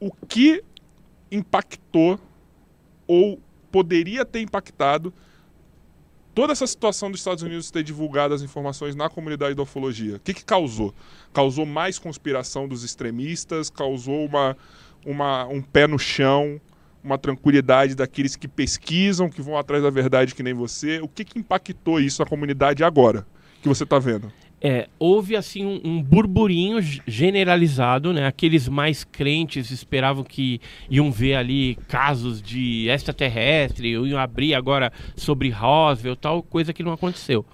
O 0.00 0.10
que 0.26 0.62
impactou 1.30 2.18
ou 3.06 3.40
poderia 3.70 4.24
ter 4.24 4.40
impactado 4.40 5.14
toda 6.34 6.52
essa 6.52 6.66
situação 6.66 7.10
dos 7.10 7.20
Estados 7.20 7.42
Unidos 7.42 7.70
ter 7.70 7.82
divulgado 7.82 8.34
as 8.34 8.42
informações 8.42 8.94
na 8.96 9.08
comunidade 9.08 9.54
da 9.54 9.62
ufologia? 9.62 10.16
O 10.16 10.20
que, 10.20 10.34
que 10.34 10.44
causou? 10.44 10.92
Causou 11.32 11.64
mais 11.64 11.98
conspiração 11.98 12.66
dos 12.66 12.82
extremistas? 12.82 13.70
Causou 13.70 14.26
uma, 14.26 14.56
uma, 15.06 15.46
um 15.46 15.62
pé 15.62 15.86
no 15.86 15.98
chão? 15.98 16.60
Uma 17.04 17.18
tranquilidade 17.18 17.96
daqueles 17.96 18.36
que 18.36 18.46
pesquisam, 18.46 19.28
que 19.28 19.42
vão 19.42 19.58
atrás 19.58 19.82
da 19.82 19.90
verdade 19.90 20.34
que 20.36 20.42
nem 20.42 20.54
você? 20.54 21.00
O 21.00 21.08
que, 21.08 21.24
que 21.24 21.38
impactou 21.38 21.98
isso 22.00 22.22
na 22.22 22.28
comunidade 22.28 22.84
agora? 22.84 23.26
Que 23.60 23.68
você 23.68 23.82
está 23.82 23.98
vendo? 23.98 24.32
É, 24.64 24.88
houve 24.96 25.34
assim 25.34 25.66
um, 25.66 25.80
um 25.82 26.00
burburinho 26.00 26.78
generalizado, 27.04 28.12
né? 28.12 28.26
Aqueles 28.28 28.68
mais 28.68 29.02
crentes 29.02 29.72
esperavam 29.72 30.22
que 30.22 30.60
iam 30.88 31.10
ver 31.10 31.34
ali 31.34 31.76
casos 31.88 32.40
de 32.40 32.88
extraterrestre, 32.88 33.90
iam 33.90 34.18
abrir 34.18 34.54
agora 34.54 34.92
sobre 35.16 35.50
Roswell, 35.50 36.14
tal 36.14 36.44
coisa 36.44 36.72
que 36.72 36.84
não 36.84 36.92
aconteceu. 36.92 37.44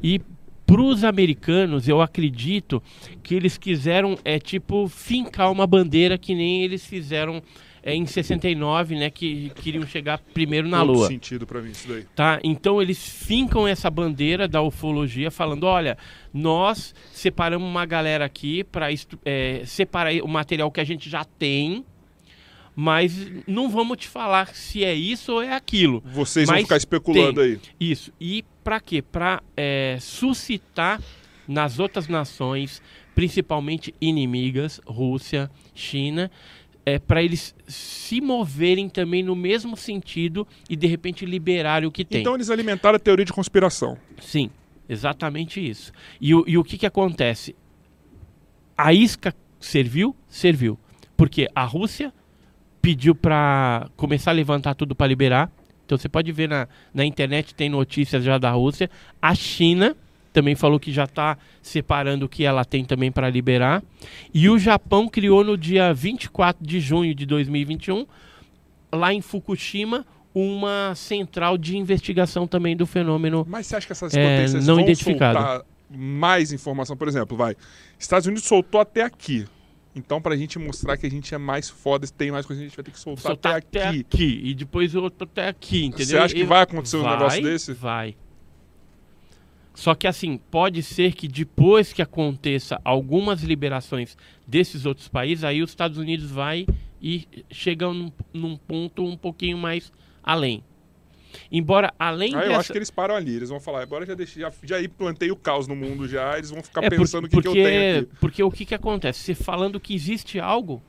E 0.00 0.20
para 0.64 0.80
os 0.80 1.02
americanos, 1.02 1.88
eu 1.88 2.00
acredito 2.00 2.80
que 3.22 3.34
eles 3.34 3.58
quiseram 3.58 4.16
é 4.24 4.38
tipo 4.38 4.88
fincar 4.88 5.50
uma 5.50 5.66
bandeira 5.66 6.16
que 6.16 6.34
nem 6.34 6.62
eles 6.62 6.86
fizeram 6.86 7.42
é, 7.86 7.94
em 7.94 8.06
69, 8.06 8.96
né? 8.96 9.10
Que 9.10 9.50
queriam 9.56 9.86
chegar 9.86 10.18
primeiro 10.32 10.66
na 10.66 10.82
Lua 10.82 11.06
sentido 11.06 11.46
pra 11.46 11.60
mim 11.60 11.70
isso 11.70 11.86
daí. 11.86 12.04
tá? 12.16 12.40
Então 12.42 12.80
eles 12.80 12.98
fincam 13.06 13.68
essa 13.68 13.90
bandeira 13.90 14.48
da 14.48 14.62
ufologia, 14.62 15.30
falando: 15.30 15.64
olha, 15.64 15.98
nós 16.32 16.94
separamos 17.12 17.68
uma 17.68 17.84
galera 17.84 18.24
aqui 18.24 18.64
para 18.64 18.86
separar 19.66 20.14
o 20.22 20.28
material 20.28 20.70
que 20.70 20.80
a 20.80 20.84
gente 20.84 21.10
já 21.10 21.24
tem, 21.24 21.84
mas 22.74 23.30
não 23.46 23.68
vamos 23.68 23.98
te 23.98 24.08
falar 24.08 24.54
se 24.54 24.82
é 24.82 24.94
isso 24.94 25.34
ou 25.34 25.42
é 25.42 25.52
aquilo. 25.54 26.02
Vocês 26.06 26.46
vão 26.46 26.56
Mas 26.56 26.62
ficar 26.62 26.78
especulando 26.78 27.42
aí. 27.42 27.60
Isso. 27.78 28.10
E 28.18 28.42
para 28.64 28.80
quê? 28.80 29.02
Para 29.02 29.42
suscitar 30.00 31.02
nas 31.46 31.78
outras 31.78 32.08
nações, 32.08 32.80
principalmente 33.14 33.94
inimigas, 34.00 34.80
Rússia, 34.86 35.50
China, 35.74 36.30
é, 36.86 36.98
para 36.98 37.22
eles 37.22 37.54
se 37.66 38.20
moverem 38.20 38.88
também 38.88 39.22
no 39.22 39.34
mesmo 39.34 39.76
sentido 39.76 40.46
e 40.68 40.76
de 40.76 40.86
repente 40.86 41.24
liberarem 41.24 41.88
o 41.88 41.92
que 41.92 42.04
tem. 42.04 42.20
Então 42.20 42.34
eles 42.34 42.50
alimentaram 42.50 42.96
a 42.96 42.98
teoria 42.98 43.24
de 43.24 43.32
conspiração. 43.32 43.96
Sim, 44.20 44.50
exatamente 44.88 45.66
isso. 45.66 45.92
E, 46.20 46.34
o- 46.34 46.44
e 46.46 46.58
o 46.58 46.64
que, 46.64 46.76
que 46.76 46.86
acontece? 46.86 47.54
A 48.76 48.92
isca 48.92 49.34
serviu? 49.60 50.14
Serviu. 50.28 50.78
Porque 51.16 51.48
a 51.54 51.64
Rússia 51.64 52.12
pediu 52.82 53.14
para 53.14 53.88
começar 53.96 54.32
a 54.32 54.34
levantar 54.34 54.74
tudo 54.74 54.94
para 54.94 55.06
liberar. 55.06 55.50
Então 55.86 55.96
você 55.96 56.08
pode 56.08 56.30
ver 56.32 56.48
na, 56.48 56.68
na 56.92 57.04
internet, 57.04 57.54
tem 57.54 57.68
notícias 57.68 58.24
já 58.24 58.36
da 58.36 58.50
Rússia. 58.50 58.90
A 59.22 59.34
China 59.34 59.96
também 60.34 60.54
falou 60.56 60.78
que 60.80 60.92
já 60.92 61.04
está 61.04 61.38
separando 61.62 62.26
o 62.26 62.28
que 62.28 62.44
ela 62.44 62.64
tem 62.64 62.84
também 62.84 63.10
para 63.10 63.30
liberar. 63.30 63.82
E 64.34 64.50
o 64.50 64.58
Japão 64.58 65.08
criou 65.08 65.44
no 65.44 65.56
dia 65.56 65.94
24 65.94 66.66
de 66.66 66.80
junho 66.80 67.14
de 67.14 67.24
2021, 67.24 68.04
lá 68.92 69.14
em 69.14 69.22
Fukushima, 69.22 70.04
uma 70.34 70.92
central 70.96 71.56
de 71.56 71.76
investigação 71.76 72.46
também 72.46 72.76
do 72.76 72.84
fenômeno 72.84 73.46
Mas 73.48 73.68
você 73.68 73.76
acha 73.76 73.86
que 73.86 73.92
essas 73.92 74.12
É, 74.14 74.36
potências 74.36 74.66
não 74.66 74.80
identificado. 74.80 75.64
mais 75.88 76.52
informação? 76.52 76.96
Por 76.96 77.06
exemplo, 77.06 77.36
vai. 77.36 77.54
Estados 77.96 78.26
Unidos 78.26 78.44
soltou 78.44 78.80
até 78.80 79.02
aqui. 79.02 79.46
Então, 79.96 80.20
pra 80.20 80.34
gente 80.36 80.58
mostrar 80.58 80.96
que 80.96 81.06
a 81.06 81.10
gente 81.10 81.32
é 81.32 81.38
mais 81.38 81.70
foda, 81.70 82.04
tem 82.08 82.32
mais 82.32 82.44
coisa, 82.44 82.60
a 82.60 82.64
gente 82.64 82.74
vai 82.74 82.84
ter 82.84 82.90
que 82.90 82.98
soltar, 82.98 83.22
soltar 83.22 83.56
até 83.58 83.86
aqui. 83.86 84.40
E 84.42 84.52
depois 84.52 84.92
outro 84.96 85.22
até 85.22 85.46
aqui, 85.46 85.84
entendeu? 85.84 86.06
Você 86.06 86.18
acha 86.18 86.34
que 86.34 86.42
vai 86.42 86.62
acontecer 86.62 86.96
um 86.96 87.02
vai, 87.02 87.12
negócio 87.12 87.42
desse? 87.42 87.72
Vai. 87.72 88.16
Só 89.74 89.94
que 89.94 90.06
assim, 90.06 90.38
pode 90.50 90.82
ser 90.82 91.14
que 91.14 91.26
depois 91.26 91.92
que 91.92 92.00
aconteça 92.00 92.80
algumas 92.84 93.42
liberações 93.42 94.16
desses 94.46 94.86
outros 94.86 95.08
países, 95.08 95.42
aí 95.42 95.62
os 95.62 95.70
Estados 95.70 95.98
Unidos 95.98 96.30
vai 96.30 96.64
e 97.02 97.26
chega 97.50 97.92
num, 97.92 98.10
num 98.32 98.56
ponto 98.56 99.04
um 99.04 99.16
pouquinho 99.16 99.58
mais 99.58 99.92
além. 100.22 100.62
Embora 101.50 101.92
além 101.98 102.32
Ah, 102.36 102.42
eu 102.42 102.48
dessa... 102.48 102.60
acho 102.60 102.72
que 102.72 102.78
eles 102.78 102.90
param 102.90 103.16
ali. 103.16 103.34
Eles 103.34 103.48
vão 103.48 103.58
falar, 103.58 103.82
agora 103.82 104.06
já 104.06 104.14
deixei, 104.14 104.42
já, 104.42 104.52
já 104.62 104.76
plantei 104.88 105.32
o 105.32 105.36
caos 105.36 105.66
no 105.66 105.74
mundo 105.74 106.06
já, 106.06 106.38
eles 106.38 106.50
vão 106.50 106.62
ficar 106.62 106.84
É, 106.84 106.88
por- 106.88 106.98
pensando 106.98 107.24
o 107.24 107.28
que, 107.28 107.40
que 107.42 107.48
eu 107.48 107.52
tenho 107.52 107.98
aqui. 108.04 108.10
Porque 108.20 108.42
o 108.44 108.50
que, 108.52 108.64
que 108.64 108.74
acontece? 108.74 109.18
Você 109.18 109.34
falando 109.34 109.80
que 109.80 109.92
existe 109.92 110.38
algo, 110.38 110.80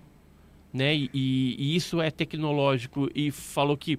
né? 0.72 0.96
E, 0.96 1.10
e 1.14 1.76
isso 1.76 2.00
é 2.00 2.12
tecnológico 2.12 3.10
e 3.16 3.32
falou 3.32 3.76
que 3.76 3.98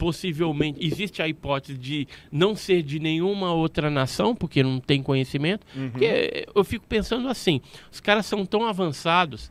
possivelmente 0.00 0.82
existe 0.84 1.20
a 1.20 1.28
hipótese 1.28 1.78
de 1.78 2.08
não 2.32 2.56
ser 2.56 2.82
de 2.82 2.98
nenhuma 2.98 3.52
outra 3.52 3.90
nação, 3.90 4.34
porque 4.34 4.62
não 4.62 4.80
tem 4.80 5.02
conhecimento. 5.02 5.66
Uhum. 5.76 5.90
Porque 5.90 6.48
eu 6.54 6.64
fico 6.64 6.86
pensando 6.86 7.28
assim, 7.28 7.60
os 7.92 8.00
caras 8.00 8.24
são 8.24 8.46
tão 8.46 8.66
avançados 8.66 9.50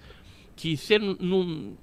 que 0.56 0.76
você 0.76 0.98
não, 0.98 1.74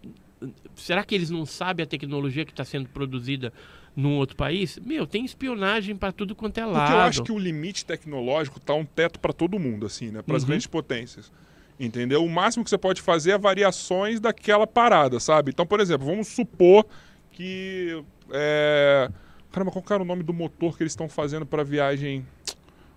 será 0.74 1.04
que 1.04 1.14
eles 1.14 1.30
não 1.30 1.46
sabem 1.46 1.84
a 1.84 1.86
tecnologia 1.86 2.44
que 2.44 2.50
está 2.50 2.64
sendo 2.64 2.88
produzida 2.88 3.52
num 3.94 4.16
outro 4.16 4.36
país? 4.36 4.78
Meu, 4.84 5.06
tem 5.06 5.24
espionagem 5.24 5.94
para 5.94 6.10
tudo 6.10 6.34
quanto 6.34 6.58
é 6.58 6.66
lado. 6.66 6.80
Porque 6.80 6.92
eu 6.92 7.00
acho 7.00 7.22
que 7.22 7.32
o 7.32 7.38
limite 7.38 7.86
tecnológico 7.86 8.58
tá 8.58 8.74
um 8.74 8.84
teto 8.84 9.20
para 9.20 9.32
todo 9.32 9.60
mundo, 9.60 9.86
assim, 9.86 10.10
né? 10.10 10.22
Para 10.22 10.36
as 10.36 10.42
Uhum. 10.42 10.48
grandes 10.48 10.66
potências. 10.66 11.32
Entendeu? 11.78 12.24
O 12.24 12.28
máximo 12.28 12.64
que 12.64 12.70
você 12.70 12.78
pode 12.78 13.00
fazer 13.00 13.30
é 13.32 13.38
variações 13.38 14.18
daquela 14.18 14.66
parada, 14.66 15.20
sabe? 15.20 15.50
Então, 15.52 15.64
por 15.66 15.78
exemplo, 15.78 16.04
vamos 16.06 16.26
supor 16.26 16.84
que. 17.30 18.02
É... 18.30 19.10
Caramba, 19.52 19.70
qual 19.72 19.84
era 19.90 20.02
o 20.02 20.06
nome 20.06 20.22
do 20.22 20.32
motor 20.34 20.76
que 20.76 20.82
eles 20.82 20.92
estão 20.92 21.08
fazendo 21.08 21.46
para 21.46 21.62
viagem? 21.64 22.26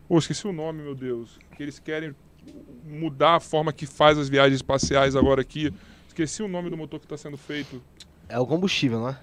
Oh, 0.08 0.18
esqueci 0.18 0.48
o 0.48 0.52
nome, 0.54 0.82
meu 0.82 0.96
Deus. 0.96 1.38
Que 1.56 1.64
eles 1.64 1.80
querem 1.80 2.14
mudar 2.86 3.36
a 3.36 3.40
forma 3.40 3.72
que 3.72 3.86
faz 3.86 4.18
as 4.18 4.28
viagens 4.28 4.56
espaciais 4.56 5.16
agora 5.16 5.42
aqui. 5.42 5.72
Esqueci 6.08 6.42
o 6.44 6.48
nome 6.48 6.70
do 6.70 6.76
motor 6.76 7.00
que 7.00 7.06
está 7.06 7.16
sendo 7.16 7.38
feito. 7.38 7.82
É 8.28 8.38
o 8.40 8.46
combustível, 8.46 9.00
não 9.00 9.10
é? 9.10 9.18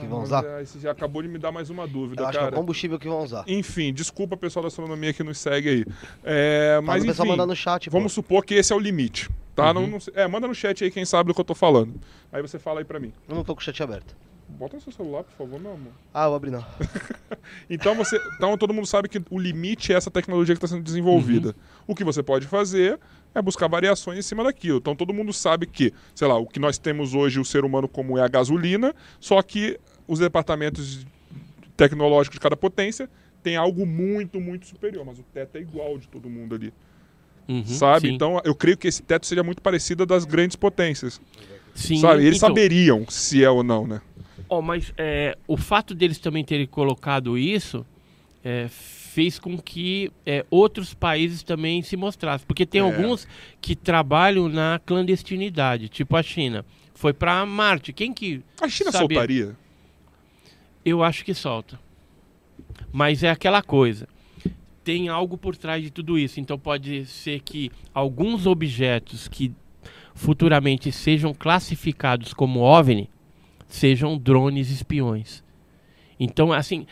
Que 0.00 0.06
vão 0.06 0.20
Ah, 0.20 0.22
usar? 0.24 0.42
mas, 0.42 0.52
é, 0.52 0.64
Você 0.64 0.80
já 0.80 0.90
acabou 0.90 1.22
de 1.22 1.28
me 1.28 1.38
dar 1.38 1.52
mais 1.52 1.70
uma 1.70 1.86
dúvida, 1.86 2.22
Eu 2.22 2.26
acho 2.26 2.32
que 2.32 2.38
é 2.38 2.48
o 2.48 2.50
cara. 2.50 2.56
combustível 2.56 2.98
que 2.98 3.06
vão 3.06 3.22
usar. 3.22 3.44
Enfim, 3.46 3.92
desculpa 3.94 4.36
pessoal 4.36 4.62
da 4.62 4.66
astronomia 4.68 5.12
que 5.12 5.22
nos 5.22 5.38
segue 5.38 5.68
aí. 5.68 5.84
É, 6.24 6.80
Mas 6.82 7.04
o 7.04 7.06
pessoal 7.06 7.26
enfim, 7.26 7.36
mandar 7.36 7.46
no 7.46 7.54
chat, 7.54 7.88
pô. 7.88 7.96
vamos 7.96 8.12
supor 8.12 8.44
que 8.44 8.54
esse 8.54 8.72
é 8.72 8.76
o 8.76 8.80
limite. 8.80 9.30
Tá? 9.54 9.68
Uhum. 9.68 9.74
Não, 9.74 9.86
não 9.86 9.98
é, 10.14 10.26
manda 10.26 10.48
no 10.48 10.54
chat 10.54 10.82
aí 10.82 10.90
quem 10.90 11.04
sabe 11.04 11.28
do 11.28 11.34
que 11.34 11.40
eu 11.40 11.44
tô 11.44 11.54
falando. 11.54 11.94
Aí 12.32 12.42
você 12.42 12.58
fala 12.58 12.80
aí 12.80 12.84
pra 12.84 12.98
mim. 12.98 13.12
Eu 13.28 13.36
não 13.36 13.44
tô 13.44 13.54
com 13.54 13.60
o 13.60 13.64
chat 13.64 13.80
aberto. 13.80 14.16
Bota 14.48 14.76
no 14.76 14.82
seu 14.82 14.92
celular, 14.92 15.24
por 15.24 15.32
favor, 15.32 15.60
meu 15.60 15.72
amor. 15.72 15.92
Ah, 16.14 16.28
vou 16.28 16.36
abrir 16.36 16.50
não. 16.50 16.64
Então 17.68 17.94
você, 17.94 18.20
então 18.36 18.56
todo 18.56 18.72
mundo 18.72 18.86
sabe 18.86 19.08
que 19.08 19.20
o 19.30 19.38
limite 19.38 19.92
é 19.92 19.96
essa 19.96 20.10
tecnologia 20.10 20.54
que 20.54 20.58
está 20.64 20.68
sendo 20.68 20.82
desenvolvida. 20.84 21.54
O 21.86 21.94
que 21.94 22.04
você 22.04 22.22
pode 22.22 22.46
fazer 22.46 22.98
é 23.34 23.42
buscar 23.42 23.68
variações 23.68 24.18
em 24.18 24.22
cima 24.22 24.42
daquilo. 24.44 24.78
Então 24.78 24.94
todo 24.96 25.12
mundo 25.12 25.32
sabe 25.32 25.66
que, 25.66 25.92
sei 26.14 26.26
lá, 26.28 26.36
o 26.38 26.46
que 26.46 26.58
nós 26.60 26.78
temos 26.78 27.14
hoje 27.14 27.38
o 27.40 27.44
ser 27.44 27.64
humano 27.64 27.88
como 27.88 28.16
é 28.18 28.22
a 28.22 28.28
gasolina, 28.28 28.94
só 29.20 29.40
que 29.42 29.78
os 30.08 30.18
departamentos 30.20 31.04
tecnológicos 31.76 32.36
de 32.36 32.40
cada 32.40 32.56
potência 32.56 33.08
têm 33.42 33.56
algo 33.56 33.84
muito, 33.86 34.40
muito 34.40 34.66
superior, 34.66 35.04
mas 35.04 35.18
o 35.18 35.22
teto 35.22 35.56
é 35.56 35.60
igual 35.60 35.98
de 35.98 36.08
todo 36.08 36.28
mundo 36.28 36.54
ali, 36.54 36.72
Uhum, 37.48 37.64
sabe? 37.64 38.08
sim. 38.08 38.14
Então 38.14 38.40
eu 38.44 38.54
creio 38.54 38.76
que 38.76 38.88
esse 38.88 39.02
teto 39.02 39.24
seja 39.26 39.42
muito 39.42 39.62
parecido 39.62 40.02
ao 40.02 40.06
das 40.06 40.24
grandes 40.24 40.56
potências, 40.56 41.20
Sim, 41.74 42.00
sabe? 42.00 42.24
Eles 42.24 42.38
então, 42.38 42.48
saberiam 42.48 43.04
se 43.08 43.44
é 43.44 43.50
ou 43.50 43.62
não, 43.62 43.86
né? 43.86 44.00
Ó, 44.48 44.60
mas 44.62 44.92
é, 44.96 45.36
o 45.46 45.56
fato 45.56 45.94
deles 45.94 46.18
também 46.18 46.44
terem 46.44 46.66
colocado 46.66 47.36
isso 47.36 47.84
é, 48.44 48.68
fez 48.68 49.38
com 49.38 49.58
que 49.58 50.10
é, 50.24 50.44
outros 50.50 50.94
países 50.94 51.42
também 51.42 51.82
se 51.82 51.96
mostrassem. 51.96 52.46
Porque 52.46 52.64
tem 52.66 52.80
É. 52.80 52.84
alguns 52.84 53.26
que 53.60 53.74
trabalham 53.74 54.48
na 54.48 54.80
clandestinidade, 54.86 55.88
tipo 55.88 56.16
a 56.16 56.22
China. 56.22 56.64
Foi 56.94 57.12
para 57.12 57.44
Marte. 57.44 57.92
Quem 57.92 58.12
que 58.12 58.42
A 58.60 58.68
China 58.68 58.90
Sabe- 58.92 59.14
soltaria? 59.14 59.56
Eu 60.84 61.02
acho 61.02 61.24
que 61.24 61.34
solta. 61.34 61.78
Mas 62.92 63.22
é 63.22 63.30
aquela 63.30 63.62
coisa. 63.62 64.08
Tem 64.84 65.08
algo 65.08 65.36
por 65.36 65.56
trás 65.56 65.82
de 65.82 65.90
tudo 65.90 66.16
isso. 66.18 66.38
Então 66.38 66.56
pode 66.58 67.04
ser 67.06 67.40
que 67.40 67.70
alguns 67.92 68.46
objetos 68.46 69.26
que 69.26 69.52
futuramente 70.14 70.90
sejam 70.92 71.34
classificados 71.34 72.32
como 72.32 72.60
OVNI 72.60 73.10
sejam 73.68 74.16
drones 74.18 74.70
espiões. 74.70 75.42
Então, 76.18 76.52
assim, 76.52 76.86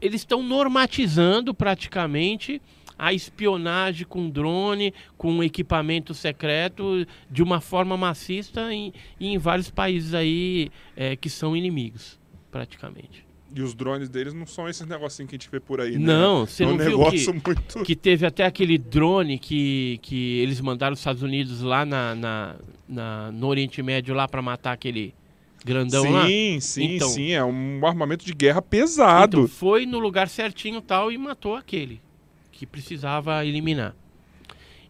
eles 0.00 0.20
estão 0.22 0.42
normatizando 0.42 1.54
praticamente 1.54 2.60
a 2.98 3.12
espionagem 3.12 4.06
com 4.06 4.28
drone, 4.30 4.92
com 5.16 5.42
equipamento 5.42 6.14
secreto, 6.14 7.06
de 7.30 7.42
uma 7.42 7.60
forma 7.60 7.96
maciça 7.96 8.72
em, 8.72 8.92
em 9.18 9.38
vários 9.38 9.70
países 9.70 10.14
aí 10.14 10.70
eh, 10.96 11.16
que 11.16 11.28
são 11.28 11.56
inimigos, 11.56 12.18
praticamente. 12.50 13.24
E 13.54 13.60
os 13.60 13.74
drones 13.74 14.08
deles 14.08 14.32
não 14.32 14.46
são 14.46 14.68
esses 14.68 14.86
negocinhos 14.86 15.28
que 15.28 15.36
a 15.36 15.38
gente 15.38 15.50
vê 15.50 15.58
por 15.60 15.80
aí, 15.80 15.98
né? 15.98 15.98
Não, 15.98 16.46
você 16.46 16.64
é 16.64 16.66
um 16.66 16.70
não 16.76 16.84
negócio 16.84 17.32
que, 17.34 17.50
muito... 17.50 17.82
que 17.82 17.96
teve 17.96 18.24
até 18.24 18.44
aquele 18.46 18.78
drone 18.78 19.38
que, 19.38 19.98
que 20.00 20.38
eles 20.38 20.60
mandaram 20.60 20.94
os 20.94 21.00
Estados 21.00 21.22
Unidos 21.22 21.60
lá 21.60 21.84
na, 21.84 22.14
na- 22.14 22.56
na- 22.88 23.32
no 23.32 23.46
Oriente 23.48 23.82
Médio 23.82 24.14
lá 24.14 24.26
para 24.28 24.40
matar 24.40 24.72
aquele 24.72 25.12
grandão 25.64 26.10
lá? 26.10 26.26
sim, 26.26 26.58
sim, 26.60 26.96
Então. 26.96 27.08
sim. 27.08 27.32
É 27.32 27.44
um 27.44 27.84
armamento 27.86 28.24
de 28.24 28.34
guerra 28.34 28.60
pesado. 28.62 29.38
Então, 29.42 29.48
foi 29.48 29.86
no 29.86 29.98
lugar 29.98 30.28
certinho 30.28 30.80
tal 30.80 31.10
e 31.12 31.18
matou 31.18 31.54
aquele 31.56 32.00
que 32.50 32.66
precisava 32.66 33.44
eliminar. 33.44 33.94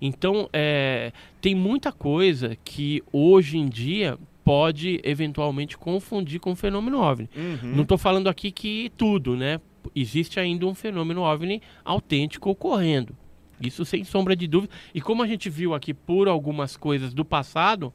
Então, 0.00 0.48
é, 0.52 1.12
tem 1.40 1.54
muita 1.54 1.92
coisa 1.92 2.56
que 2.64 3.02
hoje 3.12 3.56
em 3.56 3.68
dia 3.68 4.18
pode 4.44 5.00
eventualmente 5.04 5.78
confundir 5.78 6.40
com 6.40 6.52
o 6.52 6.56
fenômeno 6.56 6.98
OVNI. 6.98 7.30
Uhum. 7.36 7.72
Não 7.76 7.82
estou 7.82 7.96
falando 7.96 8.28
aqui 8.28 8.50
que 8.50 8.90
tudo, 8.96 9.36
né? 9.36 9.60
Existe 9.94 10.40
ainda 10.40 10.66
um 10.66 10.74
fenômeno 10.74 11.22
OVNI 11.22 11.62
autêntico 11.84 12.50
ocorrendo. 12.50 13.16
Isso 13.60 13.84
sem 13.84 14.02
sombra 14.02 14.34
de 14.34 14.48
dúvida. 14.48 14.72
E 14.92 15.00
como 15.00 15.22
a 15.22 15.26
gente 15.26 15.48
viu 15.48 15.72
aqui 15.72 15.94
por 15.94 16.26
algumas 16.26 16.76
coisas 16.76 17.14
do 17.14 17.24
passado, 17.24 17.92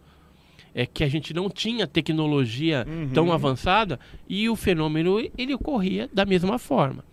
é 0.80 0.86
que 0.86 1.04
a 1.04 1.08
gente 1.10 1.34
não 1.34 1.50
tinha 1.50 1.88
tecnologia 1.88 2.86
Uhum. 2.88 3.10
tão 3.12 3.32
avançada 3.34 4.00
e 4.30 4.48
o 4.48 4.56
fenômeno 4.56 5.20
ele 5.36 5.54
ocorria 5.56 6.08
da 6.14 6.24
mesma 6.24 6.60
forma. 6.60 7.04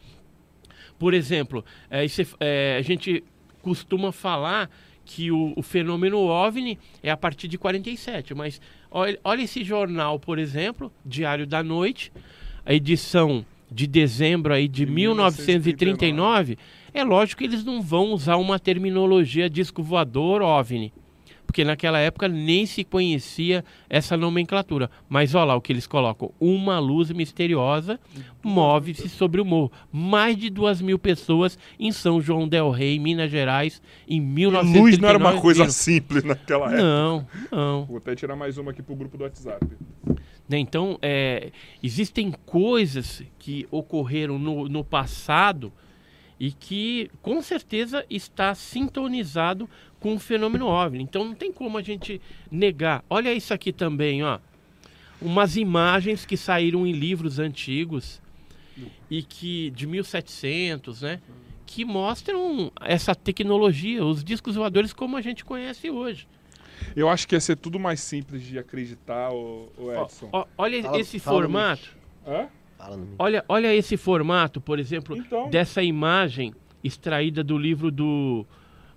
Por 0.98 1.14
exemplo, 1.14 1.64
é, 1.90 2.04
é- 2.40 2.76
a 2.78 2.82
gente 2.82 3.24
costuma 3.62 4.12
falar 4.12 4.68
que 5.06 5.30
o, 5.30 5.54
o 5.56 5.62
fenômeno 5.62 6.18
OVNI 6.18 6.78
é 7.02 7.10
a 7.10 7.16
partir 7.16 7.48
de 7.48 7.56
47, 7.58 8.34
mas 8.34 8.60
olha, 8.90 9.18
olha 9.24 9.42
esse 9.42 9.64
jornal, 9.64 10.18
por 10.20 10.38
exemplo, 10.38 10.92
Diário 11.04 11.46
da 11.46 11.62
Noite, 11.62 12.12
a 12.66 12.74
edição 12.74 13.44
de 13.70 13.86
dezembro 13.86 14.52
aí 14.52 14.68
de 14.68 14.84
De 14.84 14.92
1939, 14.92 16.58
é 16.92 17.02
lógico 17.02 17.38
que 17.40 17.44
eles 17.44 17.64
não 17.64 17.80
vão 17.82 18.12
usar 18.12 18.36
uma 18.36 18.58
terminologia 18.58 19.48
disco 19.50 19.82
voador 19.82 20.42
OVNI, 20.42 20.92
porque 21.54 21.64
naquela 21.64 22.00
época 22.00 22.26
nem 22.26 22.66
se 22.66 22.82
conhecia 22.82 23.64
essa 23.88 24.16
nomenclatura. 24.16 24.90
Mas 25.08 25.36
olha 25.36 25.44
lá 25.44 25.54
o 25.54 25.60
que 25.60 25.72
eles 25.72 25.86
colocam: 25.86 26.32
uma 26.40 26.80
luz 26.80 27.12
misteriosa 27.12 28.00
move-se 28.42 29.08
sobre 29.08 29.40
o 29.40 29.44
morro. 29.44 29.70
Mais 29.92 30.36
de 30.36 30.50
duas 30.50 30.82
mil 30.82 30.98
pessoas 30.98 31.56
em 31.78 31.92
São 31.92 32.20
João 32.20 32.48
del 32.48 32.70
Rei, 32.70 32.98
Minas 32.98 33.30
Gerais, 33.30 33.80
em 34.08 34.20
1939. 34.20 34.80
Luz 34.80 34.98
não 34.98 35.08
era 35.08 35.16
uma 35.18 35.40
coisa 35.40 35.70
simples 35.70 36.24
naquela 36.24 36.66
época. 36.66 36.82
Não, 36.82 37.26
não. 37.52 37.84
Vou 37.84 37.98
até 37.98 38.16
tirar 38.16 38.34
mais 38.34 38.58
uma 38.58 38.72
aqui 38.72 38.82
pro 38.82 38.96
grupo 38.96 39.16
do 39.16 39.22
WhatsApp. 39.22 39.64
Né, 40.48 40.58
Então, 40.58 40.98
é, 41.00 41.52
existem 41.80 42.32
coisas 42.44 43.22
que 43.38 43.64
ocorreram 43.70 44.40
no, 44.40 44.68
no 44.68 44.82
passado 44.82 45.72
e 46.38 46.50
que 46.52 47.10
com 47.22 47.40
certeza 47.42 48.04
está 48.10 48.54
sintonizado 48.54 49.68
com 50.00 50.14
o 50.14 50.18
fenômeno 50.18 50.66
OVNI. 50.66 51.02
Então 51.02 51.24
não 51.24 51.34
tem 51.34 51.52
como 51.52 51.78
a 51.78 51.82
gente 51.82 52.20
negar. 52.50 53.04
Olha 53.08 53.32
isso 53.32 53.54
aqui 53.54 53.72
também, 53.72 54.22
ó. 54.22 54.38
Umas 55.22 55.56
imagens 55.56 56.26
que 56.26 56.36
saíram 56.36 56.86
em 56.86 56.92
livros 56.92 57.38
antigos 57.38 58.20
e 59.10 59.22
que 59.22 59.70
de 59.70 59.86
1700, 59.86 61.02
né? 61.02 61.20
Que 61.66 61.84
mostram 61.84 62.70
essa 62.80 63.14
tecnologia, 63.14 64.04
os 64.04 64.22
discos 64.22 64.56
voadores 64.56 64.92
como 64.92 65.16
a 65.16 65.22
gente 65.22 65.44
conhece 65.44 65.88
hoje. 65.88 66.26
Eu 66.94 67.08
acho 67.08 67.26
que 67.26 67.34
ia 67.34 67.40
ser 67.40 67.56
tudo 67.56 67.78
mais 67.78 68.00
simples 68.00 68.42
de 68.42 68.58
acreditar, 68.58 69.30
ô, 69.32 69.68
ô 69.78 69.86
Ó, 69.88 70.02
Edson. 70.04 70.28
ó, 70.32 70.44
olha 70.58 70.82
Fala- 70.82 71.00
esse 71.00 71.18
fala 71.18 71.40
formato. 71.40 71.96
Hã? 72.26 72.48
Fala 72.84 72.96
no 72.98 73.14
Olha, 73.18 73.44
olha 73.48 73.74
esse 73.74 73.96
formato, 73.96 74.60
por 74.60 74.78
exemplo, 74.78 75.16
Então. 75.16 75.48
dessa 75.48 75.82
imagem 75.82 76.54
extraída 76.82 77.42
do 77.42 77.56
livro 77.56 77.90
do, 77.90 78.44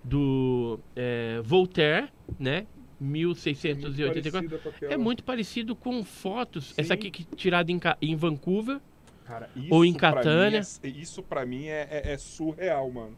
do 0.03 0.80
é, 0.95 1.39
Voltaire, 1.43 2.09
né? 2.39 2.65
1684. 2.99 4.31
parecida 4.41 4.57
com 4.57 4.69
aquela- 4.69 4.93
É 4.93 4.97
muito 4.97 5.23
parecido 5.23 5.76
com 5.76 6.03
fotos. 6.03 6.69
Sim. 6.69 6.81
Essa 6.81 6.93
aqui 6.95 7.09
que 7.11 7.23
tirada 7.23 7.72
em, 7.72 7.80
em 8.01 8.15
Vancouver. 8.15 8.80
Cara, 9.26 9.49
ou 9.69 9.84
em 9.85 9.93
pra 9.93 10.14
Catânia. 10.14 10.61
é- 10.84 10.88
isso 10.88 11.22
pra 11.22 11.45
mim 11.45 11.65
é, 11.65 11.88
é- 11.89 12.14
é 12.14 12.18
surreal, 12.18 12.89
mano. 12.91 13.15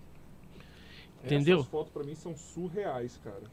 Entendeu? 1.24 1.60
Essas 1.60 1.70
fotos 1.70 1.92
pra 1.92 2.04
mim 2.04 2.16
são 2.16 2.36
surreais, 2.36 3.20
cara. 3.24 3.44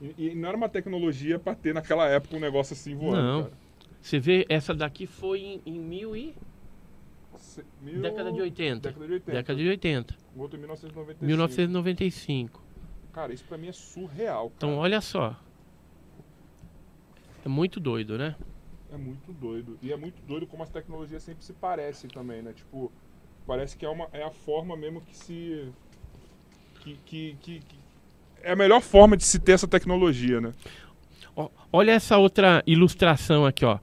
E, 0.00 0.28
e 0.30 0.34
não 0.34 0.48
era 0.48 0.56
uma 0.56 0.68
tecnologia 0.68 1.38
pra 1.38 1.54
ter 1.54 1.72
naquela 1.72 2.06
época 2.08 2.36
um 2.36 2.40
negócio 2.40 2.74
assim 2.74 2.94
voando, 2.94 3.22
Não. 3.22 3.42
cara. 3.44 3.63
Você 4.04 4.18
vê, 4.18 4.44
essa 4.50 4.74
daqui 4.74 5.06
foi 5.06 5.40
em, 5.40 5.62
em 5.64 5.78
mil 5.80 6.14
e... 6.14 6.34
Se- 7.38 7.64
mil- 7.80 8.02
década 8.02 8.30
de 8.30 8.42
80. 8.42 8.88
Década 8.90 9.06
de 9.06 9.12
80. 9.14 9.32
Década 9.32 9.58
de 9.58 9.68
80. 9.70 10.14
O 10.36 10.40
outro 10.42 10.56
em 10.58 10.60
1995. 10.60 11.24
1995. 11.26 12.62
Cara, 13.14 13.32
isso 13.32 13.44
pra 13.44 13.56
mim 13.56 13.68
é 13.68 13.72
surreal, 13.72 14.50
cara. 14.50 14.54
Então, 14.58 14.76
olha 14.76 15.00
só. 15.00 15.34
É 17.46 17.48
muito 17.48 17.80
doido, 17.80 18.18
né? 18.18 18.36
É 18.92 18.96
muito 18.98 19.32
doido. 19.32 19.78
E 19.82 19.90
é 19.90 19.96
muito 19.96 20.20
doido 20.26 20.46
como 20.46 20.62
as 20.62 20.68
tecnologias 20.68 21.22
sempre 21.22 21.42
se 21.42 21.54
parecem 21.54 22.10
também, 22.10 22.42
né? 22.42 22.52
Tipo, 22.52 22.92
parece 23.46 23.74
que 23.74 23.86
é, 23.86 23.88
uma, 23.88 24.06
é 24.12 24.22
a 24.22 24.30
forma 24.30 24.76
mesmo 24.76 25.00
que 25.00 25.16
se. 25.16 25.66
Que, 26.80 26.94
que, 27.06 27.36
que- 27.40 27.60
que- 27.60 27.78
É 28.42 28.52
a 28.52 28.56
melhor 28.56 28.82
forma 28.82 29.16
de 29.16 29.24
se 29.24 29.38
ter 29.38 29.52
essa 29.52 29.66
tecnologia, 29.66 30.42
né? 30.42 30.52
Olha 31.72 31.92
essa 31.92 32.18
outra 32.18 32.62
ilustração 32.66 33.46
aqui, 33.46 33.64
ó. 33.64 33.78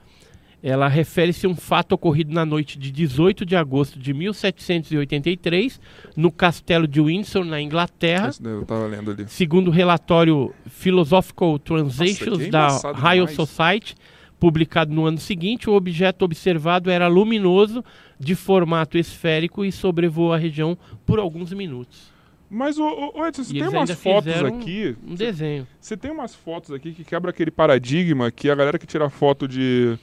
Ela 0.64 0.88
refere-se 0.88 1.48
a 1.48 1.50
um 1.50 1.56
fato 1.56 1.94
ocorrido 1.94 2.32
na 2.32 2.46
noite 2.46 2.78
de 2.78 2.92
18 2.92 3.46
de 3.46 3.56
agosto 3.56 3.98
de 3.98 4.14
1783, 4.14 5.82
no 6.16 6.32
castelo 6.32 6.88
de 6.88 7.02
Windsor, 7.02 7.44
na 7.44 7.60
Inglaterra. 7.60 8.30
Eu 8.44 8.64
tava 8.64 8.86
lendo 8.86 9.12
ali. 9.12 9.28
Segundo 9.28 9.70
o 9.70 9.72
relatório 9.72 10.54
Philosophical 10.68 11.58
Translations 11.58 12.48
Nossa, 12.50 12.94
da 12.94 13.00
Royal 13.00 13.26
demais. 13.26 13.36
Society, 13.36 13.96
publicado 14.40 14.94
no 14.94 15.06
ano 15.06 15.18
seguinte, 15.18 15.68
o 15.68 15.74
objeto 15.74 16.26
observado 16.26 16.92
era 16.92 17.08
luminoso, 17.08 17.84
de 18.20 18.36
formato 18.36 19.00
esférico 19.00 19.66
e 19.66 19.72
sobrevoou 19.72 20.32
a 20.32 20.38
região 20.38 20.78
por 21.08 21.18
alguns 21.18 21.52
minutos. 21.54 22.12
Mas, 22.48 22.78
ô, 22.78 23.14
ô, 23.16 23.26
Edson, 23.26 23.44
você 23.46 23.56
E 23.56 23.60
tem 23.60 23.68
umas 23.68 23.92
fotos 23.92 24.44
aqui. 24.44 24.96
Um 25.08 25.16
desenho. 25.16 25.66
Você 25.80 25.98
tem 25.98 26.12
umas 26.12 26.36
fotos 26.36 26.72
aqui 26.72 26.92
que 26.92 27.04
quebra 27.04 27.32
aquele 27.32 27.50
paradigma 27.50 28.30
que 28.30 28.50
a 28.50 28.54
galera 28.54 28.78
que 28.78 28.86
tira 28.86 29.10
foto 29.10 29.48
de, 29.48 29.98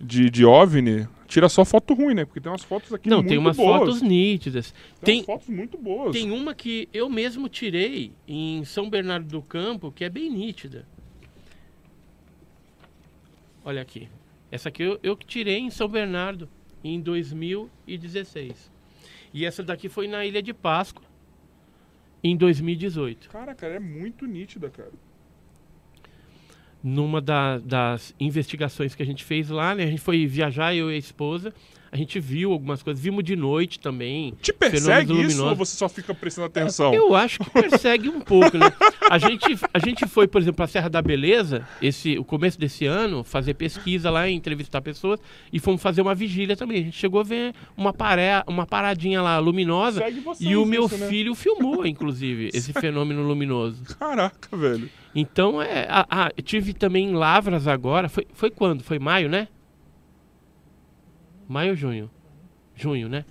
de, 0.00 0.30
de 0.30 0.44
OVNI 0.44 1.08
tira 1.26 1.48
só 1.48 1.64
foto 1.64 1.94
ruim, 1.94 2.14
né? 2.14 2.24
Porque 2.24 2.40
tem 2.40 2.50
umas 2.50 2.62
fotos 2.62 2.92
aqui 2.92 3.08
Não, 3.08 3.18
muito 3.18 3.28
tem 3.28 3.38
umas 3.38 3.56
boas. 3.56 3.78
fotos 3.80 4.02
nítidas. 4.02 4.72
Tem, 5.00 5.04
Tem, 5.04 5.16
umas 5.18 5.26
fotos 5.26 5.48
muito 5.48 5.76
boas. 5.78 6.12
Tem 6.12 6.30
uma 6.30 6.54
que 6.54 6.88
eu 6.92 7.08
mesmo 7.08 7.48
tirei 7.48 8.12
em 8.26 8.64
São 8.64 8.88
Bernardo 8.88 9.26
do 9.26 9.42
Campo, 9.42 9.90
que 9.90 10.04
é 10.04 10.08
bem 10.08 10.30
nítida. 10.30 10.86
Olha 13.64 13.82
aqui. 13.82 14.08
Essa 14.50 14.68
aqui 14.68 14.82
eu, 14.82 14.98
eu 15.02 15.16
que 15.16 15.26
tirei 15.26 15.58
em 15.58 15.70
São 15.70 15.88
Bernardo 15.88 16.48
em 16.84 17.00
2016. 17.00 18.70
E 19.34 19.44
essa 19.44 19.62
daqui 19.62 19.88
foi 19.88 20.06
na 20.06 20.24
Ilha 20.24 20.42
de 20.42 20.54
Páscoa 20.54 21.04
em 22.22 22.36
2018. 22.36 23.28
Cara, 23.28 23.54
cara, 23.54 23.74
é 23.74 23.80
muito 23.80 24.26
nítida, 24.26 24.70
cara. 24.70 24.92
Numa 26.88 27.20
da- 27.20 27.58
das 27.58 28.14
investigações 28.20 28.94
que 28.94 29.02
a 29.02 29.06
gente 29.06 29.24
fez 29.24 29.48
lá, 29.50 29.74
né? 29.74 29.82
A 29.82 29.86
gente 29.88 30.00
foi 30.00 30.24
viajar, 30.24 30.72
eu 30.72 30.88
e 30.88 30.94
a 30.94 30.98
esposa. 30.98 31.52
A 31.90 31.96
gente 31.96 32.18
viu 32.20 32.52
algumas 32.52 32.82
coisas, 32.82 33.02
vimos 33.02 33.22
de 33.24 33.36
noite 33.36 33.78
também. 33.78 34.34
Te 34.42 34.52
persegue 34.52 35.04
isso 35.04 35.12
ou 35.12 35.22
luminosos. 35.22 35.58
você 35.58 35.76
só 35.76 35.88
fica 35.88 36.12
prestando 36.14 36.46
atenção? 36.48 36.92
Eu 36.92 37.14
acho 37.14 37.38
que 37.38 37.50
persegue 37.50 38.08
um 38.08 38.20
pouco, 38.20 38.58
né? 38.58 38.72
A 39.10 39.18
gente, 39.18 39.44
a 39.72 39.78
gente 39.78 40.06
foi, 40.06 40.26
por 40.26 40.40
exemplo, 40.40 40.56
para 40.56 40.64
a 40.64 40.68
Serra 40.68 40.88
da 40.90 41.00
Beleza, 41.00 41.66
esse, 41.80 42.18
o 42.18 42.24
começo 42.24 42.58
desse 42.58 42.86
ano, 42.86 43.22
fazer 43.22 43.54
pesquisa 43.54 44.10
lá, 44.10 44.28
entrevistar 44.28 44.80
pessoas, 44.80 45.20
e 45.52 45.58
fomos 45.60 45.80
fazer 45.80 46.02
uma 46.02 46.14
vigília 46.14 46.56
também. 46.56 46.80
A 46.80 46.84
gente 46.84 46.96
chegou 46.98 47.20
a 47.20 47.24
ver 47.24 47.54
uma, 47.76 47.92
paré, 47.92 48.42
uma 48.46 48.66
paradinha 48.66 49.22
lá 49.22 49.38
luminosa, 49.38 50.02
e 50.40 50.56
o 50.56 50.66
meu 50.66 50.86
isso, 50.86 50.98
né? 50.98 51.08
filho 51.08 51.34
filmou, 51.34 51.86
inclusive, 51.86 52.50
esse 52.52 52.72
fenômeno 52.72 53.22
luminoso. 53.26 53.82
Caraca, 53.98 54.56
velho. 54.56 54.90
Então, 55.14 55.62
é, 55.62 55.86
a- 55.88 56.06
a- 56.10 56.30
eu 56.36 56.42
tive 56.42 56.74
também 56.74 57.08
em 57.08 57.14
Lavras 57.14 57.66
agora, 57.66 58.08
foi, 58.08 58.26
foi 58.34 58.50
quando? 58.50 58.82
Foi 58.82 58.98
maio, 58.98 59.28
né? 59.28 59.48
Maio 61.48 61.70
ou 61.70 61.76
junho? 61.76 62.10
Junho, 62.74 63.08
né? 63.08 63.24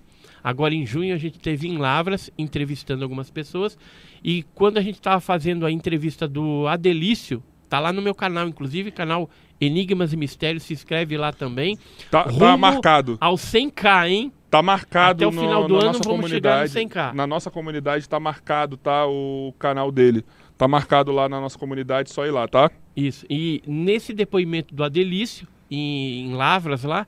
Agora 0.44 0.74
em 0.74 0.86
junho 0.86 1.14
a 1.14 1.18
gente 1.18 1.40
teve 1.40 1.68
em 1.68 1.78
Lavras 1.78 2.30
entrevistando 2.38 3.04
algumas 3.04 3.30
pessoas 3.32 3.78
e 4.24 4.44
quando 4.54 4.78
a 4.78 4.82
gente 4.82 4.96
estava 4.96 5.20
fazendo 5.20 5.66
a 5.66 5.72
entrevista 5.72 6.28
do 6.28 6.68
Adelício, 6.68 7.44
tá 7.70 7.80
lá 7.80 7.92
no 7.92 8.02
meu 8.02 8.14
canal, 8.16 8.48
inclusive, 8.48 8.92
canal 8.92 9.30
Enigmas 9.60 10.14
e 10.14 10.18
Mistérios, 10.18 10.64
se 10.64 10.74
inscreve 10.74 11.18
lá 11.18 11.32
também. 11.32 11.78
Tá, 12.12 12.24
tá 12.26 12.58
marcado. 12.58 13.18
Ao 13.22 13.36
100k, 13.36 14.08
hein? 14.10 14.32
Tá 14.50 14.62
marcado 14.62 15.24
Até 15.24 15.28
o 15.28 15.32
no- 15.32 15.42
final 15.42 15.68
do 15.68 15.74
na 15.76 15.80
ano 15.80 15.88
nossa 15.88 16.10
vamos 16.10 16.30
chegar 16.30 16.62
no 16.64 16.70
comunidade. 16.70 16.88
100K. 16.90 17.14
Na 17.14 17.28
nossa 17.28 17.52
comunidade 17.52 18.08
tá 18.10 18.20
marcado, 18.20 18.78
tá? 18.78 19.06
O 19.08 19.54
canal 19.60 19.92
dele. 19.92 20.24
Tá 20.58 20.68
marcado 20.68 21.12
lá 21.12 21.28
na 21.28 21.42
nossa 21.42 21.58
comunidade, 21.58 22.12
só 22.14 22.26
ir 22.26 22.32
lá, 22.32 22.48
tá? 22.48 22.70
Isso. 22.96 23.26
E 23.30 23.62
nesse 23.68 24.14
depoimento 24.14 24.74
do 24.74 24.84
Adelício, 24.84 25.48
em, 25.70 26.28
em 26.28 26.34
Lavras 26.34 26.84
lá, 26.84 27.06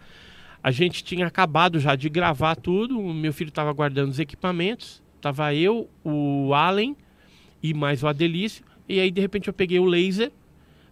a 0.61 0.71
gente 0.71 1.03
tinha 1.03 1.27
acabado 1.27 1.79
já 1.79 1.95
de 1.95 2.09
gravar 2.09 2.55
tudo. 2.55 2.99
O 2.99 3.13
meu 3.13 3.33
filho 3.33 3.49
estava 3.49 3.71
guardando 3.71 4.09
os 4.09 4.19
equipamentos. 4.19 5.01
Tava 5.21 5.53
eu, 5.53 5.89
o 6.03 6.53
Allen 6.53 6.95
e 7.61 7.73
mais 7.73 8.03
o 8.03 8.07
Adelício. 8.07 8.63
E 8.87 8.99
aí, 8.99 9.11
de 9.11 9.21
repente, 9.21 9.47
eu 9.47 9.53
peguei 9.53 9.79
o 9.79 9.85
laser 9.85 10.31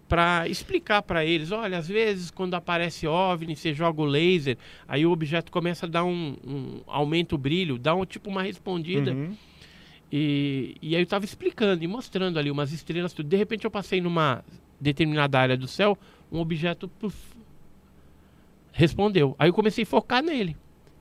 para 0.07 0.47
explicar 0.47 1.01
para 1.01 1.25
eles. 1.25 1.51
Olha, 1.51 1.77
às 1.77 1.87
vezes, 1.87 2.29
quando 2.29 2.53
aparece 2.53 3.07
OVNI, 3.07 3.55
você 3.55 3.73
joga 3.73 4.01
o 4.01 4.05
laser, 4.05 4.57
aí 4.87 5.05
o 5.05 5.11
objeto 5.11 5.51
começa 5.51 5.85
a 5.85 5.89
dar 5.89 6.03
um, 6.03 6.35
um 6.45 6.81
aumenta 6.85 7.35
o 7.35 7.37
brilho, 7.37 7.77
dá 7.77 7.95
um 7.95 8.05
tipo 8.05 8.29
uma 8.29 8.43
respondida. 8.43 9.11
Uhum. 9.11 9.35
E, 10.11 10.75
e 10.81 10.95
aí 10.95 11.01
eu 11.01 11.07
tava 11.07 11.25
explicando 11.25 11.83
e 11.83 11.87
mostrando 11.87 12.37
ali 12.37 12.51
umas 12.51 12.71
estrelas, 12.71 13.13
tudo. 13.13 13.27
De 13.27 13.35
repente 13.35 13.65
eu 13.65 13.71
passei 13.71 13.99
numa 13.99 14.43
determinada 14.79 15.39
área 15.39 15.57
do 15.57 15.67
céu, 15.67 15.97
um 16.31 16.39
objeto 16.39 16.87
puf, 16.87 17.15
respondeu. 18.75 19.35
Aí 19.39 19.49
eu 19.49 19.53
comecei 19.53 19.83
a 19.83 19.87
focar 19.87 20.21
nele. 20.21 20.55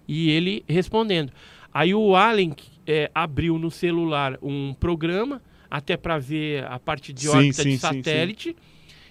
E 0.07 0.31
ele 0.31 0.65
respondendo. 0.69 1.33
Aí 1.73 1.93
o 1.95 2.15
Allen 2.15 2.55
eh, 2.87 3.11
abriu 3.13 3.59
no 3.59 3.71
celular 3.71 4.39
um 4.41 4.73
programa, 4.75 5.43
até 5.69 5.97
para 5.97 6.19
ver 6.19 6.65
a 6.67 6.79
parte 6.79 7.13
de 7.13 7.23
Sim, 7.23 7.29
órbita 7.37 7.63
sim, 7.63 7.71
de 7.71 7.75
sim, 7.75 7.81
satélite. 7.81 8.57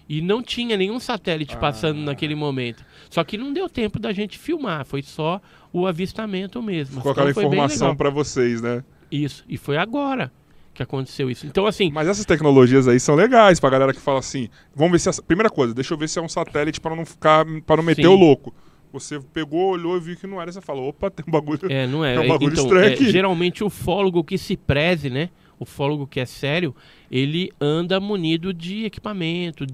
E 0.07 0.21
não 0.21 0.41
tinha 0.41 0.77
nenhum 0.77 0.99
satélite 0.99 1.57
passando 1.57 1.99
Ah. 2.01 2.05
naquele 2.05 2.35
momento. 2.35 2.85
Só 3.09 3.23
que 3.23 3.37
não 3.37 3.51
deu 3.51 3.67
tempo 3.69 3.99
da 3.99 4.13
gente 4.13 4.37
filmar, 4.37 4.85
foi 4.85 5.01
só 5.01 5.41
o 5.71 5.85
avistamento 5.85 6.61
mesmo. 6.61 6.97
Ficou 6.97 7.11
aquela 7.11 7.31
Então 7.31 7.43
bem 7.43 7.51
informação 7.59 7.95
pra 7.95 8.09
vocês, 8.09 8.61
né? 8.61 8.83
Isso, 9.11 9.43
e 9.47 9.57
foi 9.57 9.77
agora 9.77 10.31
que 10.73 10.83
aconteceu 10.83 11.29
isso. 11.29 11.45
Então, 11.45 11.65
assim, 11.65 11.91
Mas 11.91 12.07
essas 12.07 12.25
tecnologias 12.25 12.87
aí 12.87 12.99
são 12.99 13.15
legais 13.15 13.59
pra 13.59 13.69
galera 13.69 13.93
que 13.93 13.99
fala 13.99 14.19
assim. 14.19 14.49
Vamos 14.75 14.93
ver 14.93 14.99
se. 14.99 15.09
Essa... 15.09 15.21
Primeira 15.21 15.49
coisa, 15.49 15.73
deixa 15.73 15.93
eu 15.93 15.97
ver 15.97 16.09
se 16.09 16.19
é 16.19 16.21
um 16.21 16.29
satélite 16.29 16.81
pra 16.81 16.95
não 16.95 17.05
ficar. 17.05 17.45
para 17.65 17.77
não 17.77 17.83
meter 17.83 18.03
Sim. 18.03 18.07
o 18.07 18.15
louco. 18.15 18.53
Você 18.91 19.19
pegou, 19.19 19.71
olhou 19.71 19.97
e 19.97 19.99
viu 19.99 20.15
que 20.15 20.27
não 20.27 20.41
era. 20.41 20.51
Você 20.51 20.61
falou, 20.61 20.89
opa, 20.89 21.09
tem 21.09 21.25
um 21.27 21.31
bagulho. 21.31 21.59
é, 21.69 21.87
não 21.87 22.05
é. 22.05 22.13
É 22.15 22.19
um 22.19 22.27
bagulho 22.27 22.53
então, 22.53 22.63
estranho 22.65 22.89
é, 22.89 22.93
aqui. 22.93 23.09
geralmente 23.09 23.63
o 23.63 23.69
fólogo 23.69 24.23
que 24.23 24.37
se 24.37 24.55
preze, 24.55 25.09
né? 25.09 25.29
O 25.59 25.65
fólogo 25.65 26.05
que 26.05 26.19
é 26.19 26.25
sério, 26.25 26.75
ele 27.09 27.51
anda 27.59 27.99
munido 27.99 28.53
de 28.53 28.85
equipamento, 28.85 29.65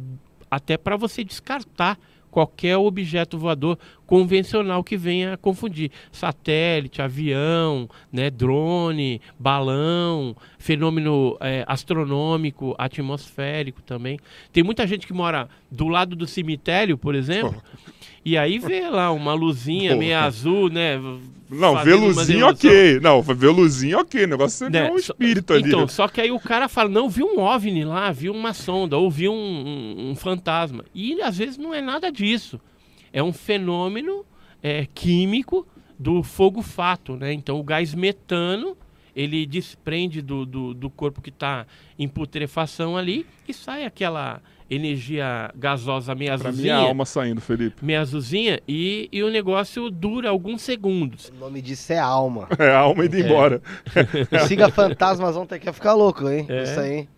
até 0.49 0.77
para 0.77 0.95
você 0.95 1.23
descartar 1.23 1.97
qualquer 2.29 2.77
objeto 2.77 3.37
voador 3.37 3.77
convencional 4.09 4.83
que 4.83 4.97
venha 4.97 5.33
a 5.33 5.37
confundir. 5.37 5.91
Satélite, 6.11 6.99
avião, 6.99 7.87
né, 8.11 8.31
drone, 8.31 9.21
balão, 9.37 10.35
fenômeno 10.57 11.37
é, 11.39 11.63
astronômico, 11.67 12.73
atmosférico 12.75 13.83
também. 13.83 14.17
Tem 14.51 14.63
muita 14.63 14.87
gente 14.87 15.05
que 15.05 15.13
mora 15.13 15.47
do 15.69 15.87
lado 15.87 16.15
do 16.15 16.25
cemitério, 16.25 16.97
por 16.97 17.13
exemplo, 17.13 17.61
e 18.25 18.35
aí 18.35 18.57
vê 18.57 18.89
lá 18.89 19.11
uma 19.11 19.33
luzinha 19.35 19.95
meio 19.95 20.17
azul, 20.17 20.69
né? 20.71 20.97
Não, 21.47 21.73
luzinho 21.99 22.39
evolução. 22.39 22.49
ok. 22.49 22.99
Não, 22.99 23.21
ver 23.21 23.49
luzinho 23.49 23.99
ok. 23.99 24.23
O 24.23 24.27
negócio 24.27 24.65
é 24.65 24.69
Né, 24.71 24.89
um 24.91 24.95
espírito 24.95 25.53
ali. 25.53 25.67
Então, 25.67 25.87
só 25.87 26.07
que 26.07 26.19
aí 26.19 26.31
o 26.31 26.39
cara 26.39 26.67
fala, 26.67 26.89
não, 26.89 27.07
viu 27.09 27.27
um 27.27 27.39
OVNI 27.39 27.85
lá, 27.85 28.11
viu 28.11 28.33
uma 28.33 28.53
sonda, 28.53 28.97
ou 28.97 29.09
viu 29.09 29.31
um, 29.31 29.35
um- 29.35 30.09
um 30.11 30.15
fantasma. 30.15 30.83
E 30.95 31.21
às 31.21 31.37
vezes 31.37 31.57
não 31.59 31.73
é 31.73 31.79
nada 31.81 32.11
disso. 32.11 32.59
É 33.13 33.21
um 33.23 33.33
fenômeno 33.33 34.25
é, 34.61 34.85
químico 34.93 35.67
do 35.97 36.23
fogo-fato, 36.23 37.15
né? 37.15 37.33
Então 37.33 37.59
o 37.59 37.63
gás 37.63 37.93
metano, 37.93 38.77
ele 39.15 39.45
desprende 39.45 40.21
do, 40.21 40.45
do, 40.45 40.73
do 40.73 40.89
corpo 40.89 41.21
que 41.21 41.29
está 41.29 41.65
em 41.97 42.07
putrefação 42.07 42.95
ali 42.95 43.25
e 43.47 43.53
sai 43.53 43.83
aquela 43.85 44.41
energia 44.71 45.51
gasosa 45.55 46.13
meio 46.13 46.37
pra 46.37 46.49
azulzinha, 46.49 46.75
minha 46.77 46.87
alma 46.89 47.03
saindo, 47.03 47.41
Felipe. 47.41 47.83
meio 47.83 47.99
azulzinha 47.99 48.59
e, 48.67 49.09
e 49.11 49.23
o 49.23 49.29
negócio 49.31 49.89
dura 49.89 50.29
alguns 50.29 50.61
segundos. 50.61 51.29
O 51.35 51.39
nome 51.39 51.59
disso 51.61 51.91
é 51.91 51.97
alma. 51.97 52.47
É, 52.59 52.71
alma 52.75 53.03
indo 53.05 53.17
embora. 53.17 53.61
Siga 54.47 54.69
fantasmas, 54.69 55.33
vão 55.33 55.45
ter 55.47 55.57
que 55.59 55.71
ficar 55.73 55.93
louco, 55.93 56.29
hein? 56.29 56.45
É. 56.47 56.63
Isso 56.63 56.79
aí. 56.79 57.09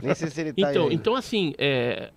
Nem 0.00 0.14
sei 0.14 0.30
se 0.30 0.40
ele 0.40 0.52
tá 0.52 0.70
Então, 0.70 0.88
aí. 0.88 0.94
então 0.94 1.14
assim, 1.16 1.52
é, 1.58 2.10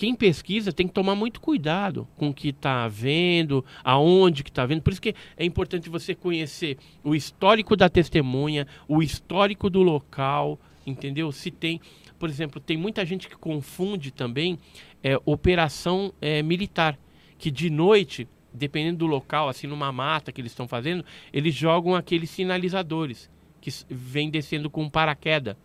quem 0.00 0.14
pesquisa 0.14 0.72
tem 0.72 0.88
que 0.88 0.94
tomar 0.94 1.14
muito 1.14 1.42
cuidado 1.42 2.08
com 2.16 2.30
o 2.30 2.34
que 2.34 2.48
está 2.48 2.88
vendo, 2.88 3.62
aonde 3.84 4.42
que 4.42 4.48
está 4.48 4.64
vendo. 4.64 4.80
Por 4.80 4.94
isso 4.94 5.02
que 5.02 5.14
é 5.36 5.44
importante 5.44 5.90
você 5.90 6.14
conhecer 6.14 6.78
o 7.04 7.14
histórico 7.14 7.76
da 7.76 7.86
testemunha, 7.86 8.66
o 8.88 9.02
histórico 9.02 9.68
do 9.68 9.82
local, 9.82 10.58
entendeu? 10.86 11.30
Se 11.30 11.50
tem, 11.50 11.82
por 12.18 12.30
exemplo, 12.30 12.58
tem 12.58 12.78
muita 12.78 13.04
gente 13.04 13.28
que 13.28 13.36
confunde 13.36 14.10
também 14.10 14.58
é, 15.02 15.20
operação 15.26 16.14
é, 16.18 16.42
militar, 16.42 16.98
que 17.36 17.50
de 17.50 17.68
noite, 17.68 18.26
dependendo 18.54 19.00
do 19.00 19.06
local, 19.06 19.50
assim 19.50 19.66
numa 19.66 19.92
mata 19.92 20.32
que 20.32 20.40
eles 20.40 20.52
estão 20.52 20.66
fazendo, 20.66 21.04
eles 21.30 21.54
jogam 21.54 21.94
aqueles 21.94 22.30
sinalizadores 22.30 23.30
que 23.60 23.70
vem 23.90 24.30
descendo 24.30 24.70
com 24.70 24.88
paraquedas 24.88 25.58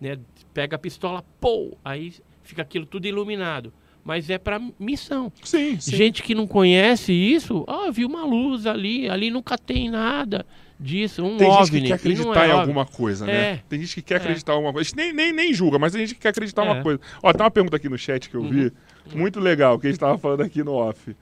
né? 0.00 0.18
Pega 0.54 0.76
a 0.76 0.78
pistola, 0.78 1.24
pô, 1.40 1.76
aí 1.84 2.14
fica 2.48 2.62
aquilo 2.62 2.86
tudo 2.86 3.06
iluminado. 3.06 3.72
Mas 4.02 4.30
é 4.30 4.38
para 4.38 4.58
missão. 4.80 5.30
Sim, 5.44 5.78
sim. 5.78 5.94
Gente 5.94 6.22
que 6.22 6.34
não 6.34 6.46
conhece 6.46 7.12
isso, 7.12 7.64
ó, 7.66 7.90
viu 7.90 8.08
uma 8.08 8.24
luz 8.24 8.66
ali, 8.66 9.08
ali 9.08 9.30
nunca 9.30 9.58
tem 9.58 9.90
nada 9.90 10.46
disso, 10.80 11.24
um 11.24 11.36
Tem 11.36 11.52
gente 11.52 11.70
que 11.70 11.80
quer 11.80 11.88
não 11.88 11.96
acreditar 11.96 12.44
é 12.44 12.48
em 12.48 12.52
alguma 12.52 12.86
coisa, 12.86 13.26
né? 13.26 13.32
É. 13.32 13.62
Tem 13.68 13.80
gente 13.80 13.96
que 13.96 14.02
quer 14.02 14.16
acreditar 14.16 14.52
em 14.52 14.54
alguma 14.54 14.72
coisa. 14.72 14.86
A 14.86 14.88
gente 14.88 14.96
nem, 14.96 15.12
nem, 15.12 15.32
nem 15.32 15.52
julga, 15.52 15.78
mas 15.78 15.92
tem 15.92 16.00
gente 16.02 16.14
que 16.14 16.20
quer 16.20 16.30
acreditar 16.30 16.64
em 16.64 16.68
É. 16.68 16.72
uma 16.72 16.82
coisa. 16.82 17.00
Ó, 17.22 17.32
tem 17.32 17.42
uma 17.42 17.50
pergunta 17.50 17.76
aqui 17.76 17.88
no 17.88 17.98
chat 17.98 18.30
que 18.30 18.36
eu 18.36 18.44
vi, 18.44 18.72
muito 19.12 19.40
legal, 19.40 19.78
que 19.78 19.88
a 19.88 19.90
gente 19.90 20.00
tava 20.00 20.16
falando 20.16 20.40
aqui 20.42 20.62
no 20.62 20.72
off. 20.72 21.14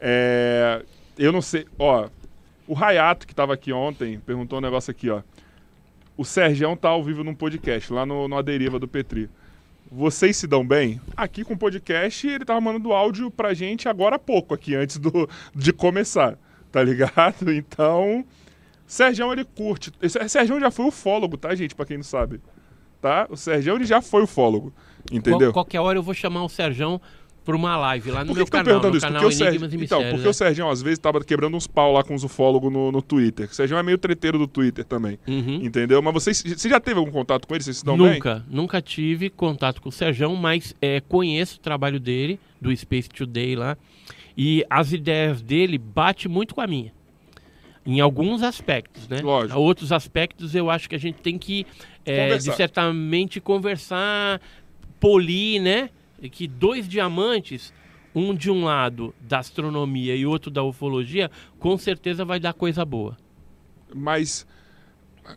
É, 0.00 0.82
eu 1.16 1.30
não 1.30 1.42
sei, 1.42 1.66
ó, 1.78 2.08
o 2.66 2.74
Rayato, 2.74 3.26
que 3.28 3.34
tava 3.34 3.54
aqui 3.54 3.72
ontem, 3.72 4.18
perguntou 4.18 4.58
um 4.58 4.62
negócio 4.62 4.90
aqui, 4.90 5.08
ó. 5.08 5.22
O 6.16 6.24
Sergião 6.24 6.76
tá 6.76 6.88
ao 6.88 7.04
vivo 7.04 7.22
num 7.22 7.34
podcast, 7.34 7.92
lá 7.92 8.04
no, 8.04 8.26
no 8.26 8.36
A 8.36 8.42
Deriva 8.42 8.78
do 8.78 8.88
Petri. 8.88 9.28
Vocês 9.96 10.36
se 10.36 10.46
dão 10.48 10.66
bem? 10.66 11.00
Aqui 11.16 11.44
com 11.44 11.54
o 11.54 11.58
podcast, 11.58 12.26
ele 12.26 12.44
tava 12.44 12.60
mandando 12.60 12.92
áudio 12.92 13.30
pra 13.30 13.54
gente 13.54 13.88
agora 13.88 14.16
há 14.16 14.18
pouco, 14.18 14.52
aqui, 14.52 14.74
antes 14.74 14.98
do, 14.98 15.28
de 15.54 15.72
começar, 15.72 16.36
tá 16.72 16.82
ligado? 16.82 17.50
Então, 17.54 18.24
Sergião, 18.86 19.32
ele 19.32 19.44
curte. 19.44 19.92
Sergião 20.28 20.58
já 20.58 20.70
foi 20.70 20.86
ufólogo, 20.86 21.36
tá, 21.36 21.54
gente? 21.54 21.74
Pra 21.76 21.86
quem 21.86 21.96
não 21.96 22.04
sabe. 22.04 22.40
Tá? 23.00 23.26
O 23.30 23.36
Sergião, 23.36 23.76
ele 23.76 23.84
já 23.84 24.02
foi 24.02 24.22
ufólogo. 24.24 24.74
Entendeu? 25.12 25.52
Qual- 25.52 25.64
qualquer 25.64 25.78
hora 25.80 25.96
eu 25.98 26.02
vou 26.02 26.14
chamar 26.14 26.42
o 26.42 26.48
Serjão 26.48 27.00
para 27.44 27.54
uma 27.54 27.76
live 27.76 28.10
lá 28.10 28.24
no 28.24 28.34
meu 28.34 28.46
canal, 28.46 28.64
perguntando 28.64 28.92
no 28.92 28.96
isso? 28.96 29.06
canal 29.06 29.22
Porque 29.22 29.34
Enigmas 29.42 29.70
Sergião, 29.70 29.80
e 29.80 29.84
então, 29.84 29.98
Mistérios. 29.98 30.14
porque 30.22 30.28
o 30.28 30.32
Sergião, 30.34 30.70
às 30.70 30.82
vezes, 30.82 30.98
tava 30.98 31.22
quebrando 31.22 31.56
uns 31.56 31.66
pau 31.66 31.92
lá 31.92 32.02
com 32.02 32.14
os 32.14 32.24
ufólogos 32.24 32.72
no, 32.72 32.90
no 32.90 33.02
Twitter. 33.02 33.48
O 33.50 33.54
Sergião 33.54 33.78
é 33.78 33.82
meio 33.82 33.98
treteiro 33.98 34.38
do 34.38 34.46
Twitter 34.46 34.84
também. 34.84 35.18
né? 35.26 35.34
Uhum. 35.34 35.56
Entendeu? 35.62 36.00
Mas 36.00 36.14
vocês, 36.14 36.42
você 36.42 36.68
já 36.68 36.80
teve 36.80 36.98
algum 36.98 37.10
contato 37.12 37.46
com 37.46 37.54
ele? 37.54 37.62
Vocês 37.62 37.76
se 37.78 37.84
dão 37.84 37.98
bem? 37.98 38.14
Nunca, 38.14 38.44
nunca 38.48 38.80
tive 38.80 39.28
contato 39.28 39.82
com 39.82 39.88
o 39.90 39.92
Serjão, 39.92 40.34
mas 40.36 40.74
é, 40.80 41.00
conheço 41.00 41.56
o 41.56 41.60
trabalho 41.60 42.00
dele, 42.00 42.40
do 42.60 42.74
Space 42.74 43.08
Today 43.10 43.54
lá, 43.56 43.76
e 44.36 44.64
as 44.70 44.92
ideias 44.92 45.42
dele 45.42 45.76
batem 45.78 46.30
muito 46.30 46.54
com 46.54 46.60
a 46.60 46.66
minha. 46.66 46.92
Em 47.86 48.00
alguns 48.00 48.42
aspectos, 48.42 49.06
né? 49.08 49.20
Lógico. 49.20 49.60
Outros 49.60 49.92
aspectos 49.92 50.54
eu 50.54 50.70
acho 50.70 50.88
que 50.88 50.94
a 50.94 50.98
gente 50.98 51.16
tem 51.20 51.36
que, 51.36 51.66
é, 52.06 52.22
Conversar. 52.24 52.50
de 52.50 52.56
certamente, 52.56 53.40
conversar, 53.40 54.40
polir, 54.98 55.60
né? 55.60 55.90
Que 56.28 56.46
dois 56.46 56.88
diamantes, 56.88 57.72
um 58.14 58.34
de 58.34 58.50
um 58.50 58.64
lado 58.64 59.14
da 59.20 59.38
astronomia 59.38 60.14
e 60.14 60.24
outro 60.24 60.50
da 60.50 60.62
ufologia, 60.62 61.30
com 61.58 61.76
certeza 61.76 62.24
vai 62.24 62.38
dar 62.38 62.54
coisa 62.54 62.84
boa. 62.84 63.16
Mas 63.94 64.46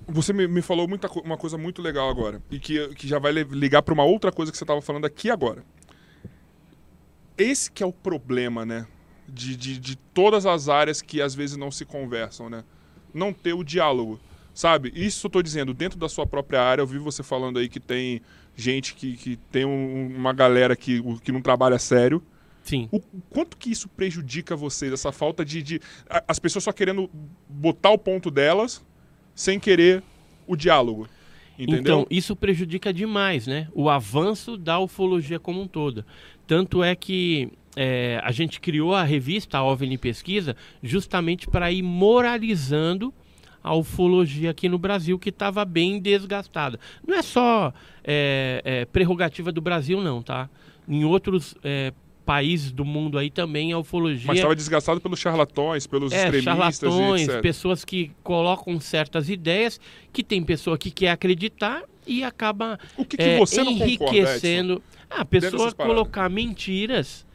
você 0.07 0.33
me, 0.33 0.47
me 0.47 0.61
falou 0.61 0.87
muita, 0.87 1.07
uma 1.21 1.37
coisa 1.37 1.57
muito 1.57 1.81
legal 1.81 2.09
agora. 2.09 2.41
E 2.51 2.59
que, 2.59 2.89
que 2.95 3.07
já 3.07 3.19
vai 3.19 3.31
ligar 3.31 3.81
para 3.81 3.93
uma 3.93 4.03
outra 4.03 4.31
coisa 4.31 4.51
que 4.51 4.57
você 4.57 4.63
estava 4.63 4.81
falando 4.81 5.05
aqui 5.05 5.29
agora. 5.29 5.63
Esse 7.37 7.71
que 7.71 7.83
é 7.83 7.85
o 7.85 7.93
problema, 7.93 8.65
né? 8.65 8.87
De, 9.27 9.55
de, 9.55 9.79
de 9.79 9.95
todas 9.95 10.45
as 10.45 10.69
áreas 10.69 11.01
que 11.01 11.21
às 11.21 11.35
vezes 11.35 11.57
não 11.57 11.69
se 11.71 11.85
conversam, 11.85 12.49
né? 12.49 12.63
Não 13.13 13.31
ter 13.31 13.53
o 13.53 13.63
diálogo. 13.63 14.19
Sabe? 14.53 14.91
Isso 14.95 15.27
eu 15.27 15.29
tô 15.29 15.41
dizendo, 15.43 15.71
dentro 15.71 15.99
da 15.99 16.09
sua 16.09 16.25
própria 16.25 16.61
área, 16.61 16.81
eu 16.81 16.87
vi 16.87 16.97
você 16.97 17.21
falando 17.21 17.59
aí 17.59 17.69
que 17.69 17.79
tem 17.79 18.21
gente 18.57 18.95
que, 18.95 19.15
que 19.15 19.37
tem 19.51 19.63
um- 19.63 20.07
uma 20.17 20.33
galera 20.33 20.75
que, 20.75 21.01
que 21.19 21.31
não 21.31 21.41
trabalha 21.41 21.77
sério. 21.79 22.21
Sim. 22.63 22.89
O 22.91 22.99
quanto 23.29 23.55
que 23.55 23.71
isso 23.71 23.87
prejudica 23.87 24.53
vocês, 24.55 24.91
essa 24.91 25.11
falta 25.13 25.45
de, 25.45 25.61
de- 25.63 25.81
as 26.27 26.37
pessoas 26.39 26.63
só 26.65 26.73
querendo 26.73 27.09
botar 27.47 27.91
o 27.91 27.97
ponto 27.97 28.29
delas 28.29 28.83
sem 29.33 29.57
querer 29.59 30.03
o 30.45 30.55
diálogo. 30.55 31.07
Entendeu? 31.57 31.79
Então, 31.79 32.07
isso 32.09 32.35
prejudica 32.35 32.91
demais, 32.91 33.47
né? 33.47 33.67
O 33.73 33.89
avanço 33.89 34.57
da 34.57 34.79
ufologia 34.79 35.39
como 35.39 35.61
um 35.61 35.67
todo. 35.67 36.03
Tanto 36.45 36.83
é 36.83 36.95
que 36.95 37.49
é, 37.75 38.19
a 38.23 38.31
gente 38.31 38.59
criou 38.59 38.93
a 38.93 39.03
revista 39.03 39.57
a 39.59 39.63
OVNI 39.63 39.97
Pesquisa 39.97 40.55
justamente 40.83 41.47
para 41.47 41.71
ir 41.71 41.81
moralizando 41.81 43.13
a 43.63 43.73
ufologia 43.73 44.51
aqui 44.51 44.69
no 44.69 44.77
Brasil, 44.77 45.17
que 45.19 45.29
estava 45.29 45.65
bem 45.65 45.99
desgastada. 45.99 46.79
Não 47.05 47.15
é 47.15 47.21
só 47.21 47.73
é, 48.07 48.61
é, 48.63 48.85
prerrogativa 48.85 49.51
do 49.51 49.59
Brasil, 49.59 50.01
não, 50.01 50.23
tá? 50.23 50.49
Em 50.87 51.03
outros 51.03 51.53
é, 51.61 51.91
países 52.25 52.71
do 52.71 52.85
mundo 52.85 53.17
aí 53.17 53.29
também 53.29 53.73
a 53.73 53.77
ufologia 53.77 54.25
Mas 54.25 54.37
estava 54.37 54.55
desgastado 54.55 55.01
pelos 55.01 55.19
charlatões, 55.19 55.85
pelos 55.85 56.13
é, 56.13 56.23
extremistas 56.23 56.79
charlatões, 56.79 57.27
pessoas 57.41 57.83
que 57.83 58.11
colocam 58.23 58.79
certas 58.79 59.29
ideias, 59.29 59.79
que 60.13 60.23
tem 60.23 60.41
pessoa 60.41 60.77
que 60.77 60.89
quer 60.89 61.09
acreditar 61.09 61.83
e 62.05 62.23
acaba 62.23 62.79
O 62.97 63.03
que, 63.03 63.17
que 63.17 63.23
é, 63.23 63.37
você 63.37 63.61
não 63.61 63.77
concorda, 63.77 63.87
enriquecendo. 63.87 64.81
a 65.09 65.25
pessoa 65.25 65.73
colocar 65.73 66.29
mentiras 66.29 67.25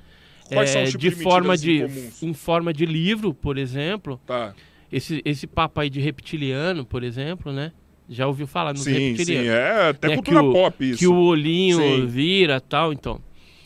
é, 0.50 0.84
de, 0.84 0.96
de 0.96 1.10
forma 1.10 1.56
de 1.56 1.82
incomuns? 1.82 2.22
em 2.22 2.34
forma 2.34 2.72
de 2.72 2.86
livro, 2.86 3.34
por 3.34 3.58
exemplo. 3.58 4.20
Tá. 4.26 4.54
Esse, 4.90 5.22
esse 5.24 5.46
papo 5.46 5.80
aí 5.80 5.88
de 5.88 6.00
reptiliano, 6.00 6.84
por 6.84 7.02
exemplo, 7.02 7.50
né? 7.50 7.72
Já 8.08 8.26
ouviu 8.26 8.46
falar 8.46 8.72
nos 8.72 8.82
Sim, 8.82 8.92
sim, 8.94 9.08
reptilianos? 9.10 9.48
é 9.50 9.88
até 9.90 10.08
Né, 10.08 10.14
cultura 10.16 10.42
o- 10.42 10.52
pop 10.52 10.84
isso. 10.90 10.98
Que 10.98 11.06
o 11.06 11.14
olhinho 11.16 11.78
Sim. 11.78 12.06
vira 12.06 12.60
tal, 12.60 12.92
então. 12.92 13.20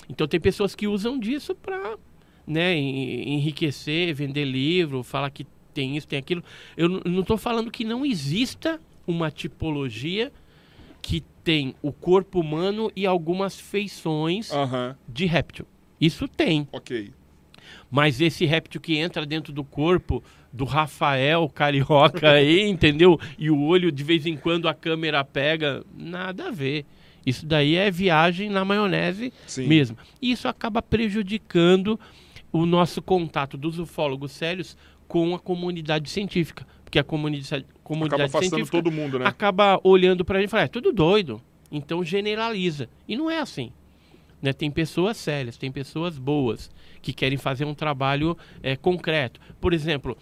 Então 0.09 0.27
tem 0.29 0.39
pessoas 0.39 0.75
que 0.75 0.87
usam 0.87 1.19
disso 1.19 1.55
para 1.55 1.97
né, 2.47 2.77
en- 2.77 3.35
enriquecer, 3.35 4.15
vender 4.15 4.45
livro, 4.45 5.03
falar 5.03 5.31
que 5.31 5.47
tem 5.75 5.97
isso, 5.97 6.07
tem 6.07 6.19
aquilo. 6.19 6.45
Eu 6.77 6.89
não 6.89 7.21
estou 7.23 7.37
falando 7.37 7.71
que 7.71 7.83
não 7.85 8.07
exista 8.07 8.81
uma 9.07 9.31
tipologia 9.31 10.33
que 11.03 11.23
tem 11.43 11.75
o 11.83 11.93
corpo 11.93 12.41
humano 12.41 12.91
e 12.95 13.05
algumas 13.07 13.59
feições 13.59 14.51
de 15.09 15.27
réptil. 15.27 15.67
Isso 16.01 16.29
tem. 16.29 16.69
ok. 16.73 17.11
Mas 17.91 18.21
esse 18.21 18.45
réptil 18.45 18.81
que 18.81 18.97
entra 18.97 19.27
dentro 19.27 19.53
do 19.53 19.65
corpo 19.65 20.23
do 20.57 20.65
Rafael 20.65 21.49
Carioca 21.51 22.31
aí, 22.31 22.63
entendeu? 22.63 23.21
E 23.39 23.51
o 23.51 23.63
olho 23.63 23.93
de 23.93 24.03
vez 24.03 24.25
em 24.25 24.37
quando 24.37 24.69
a 24.69 24.75
câmera 24.75 25.23
pega, 25.23 25.85
nada 25.95 26.49
a 26.49 26.51
ver. 26.51 26.87
Isso 27.27 27.45
daí 27.45 27.75
é 27.75 27.91
viagem 27.91 28.49
na 28.49 28.65
maionese 28.65 29.33
Sim. 29.47 29.67
mesmo. 29.67 29.99
E 30.23 30.33
isso 30.33 30.49
acaba 30.49 30.81
prejudicando 30.81 32.01
o 32.51 32.65
nosso 32.65 33.03
contato 33.03 33.57
dos 33.59 33.79
ufólogos 33.79 34.33
sérios 34.33 34.77
com 35.07 35.35
a 35.35 35.39
comunidade 35.39 36.09
científica. 36.09 36.67
Porque 36.85 36.99
a 36.99 37.05
comunidade, 37.05 37.65
Acaba 37.65 37.81
comunidade 37.83 38.23
afastando 38.23 38.55
científica 38.55 38.79
todo 38.79 38.91
mundo, 38.93 39.19
né? 39.19 39.27
acaba 39.27 39.79
olhando 39.85 40.25
pra 40.25 40.39
gente 40.39 40.49
e 40.49 40.51
fala, 40.51 40.63
é 40.63 40.69
tudo 40.69 40.93
doido. 40.93 41.43
Então 41.71 42.03
generaliza. 42.03 42.89
E 43.07 43.17
não 43.17 43.31
é 43.31 43.41
assim. 43.41 43.73
Né? 44.41 44.53
Tem 44.53 44.71
pessoas 44.71 45.17
sérias, 45.17 45.57
tem 45.57 45.71
pessoas 45.73 46.19
boas 46.19 46.71
que 47.03 47.13
querem 47.13 47.39
fazer 47.39 47.65
um 47.65 47.75
trabalho 47.75 48.37
é, 48.63 48.77
concreto. 48.77 49.41
Por 49.61 49.73
exemplo, 49.73 50.17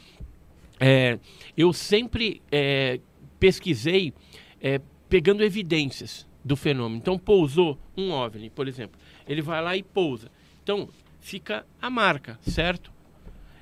é, 0.87 1.19
eu 1.57 1.73
sempre 1.73 2.43
é, 2.53 3.01
pesquisei 3.41 4.13
é, 4.61 4.79
pegando 5.09 5.43
evidências 5.43 6.27
do 6.45 6.57
fenômeno. 6.57 6.99
Então 6.99 7.19
pousou 7.19 7.79
um 7.97 8.11
OVNI, 8.11 8.51
por 8.51 8.69
exemplo. 8.69 9.01
Ele 9.27 9.41
vai 9.41 9.63
lá 9.63 9.75
e 9.75 9.83
pousa. 9.83 10.31
Então 10.63 10.87
fica 11.21 11.65
a 11.81 11.89
marca, 11.89 12.39
certo? 12.43 12.93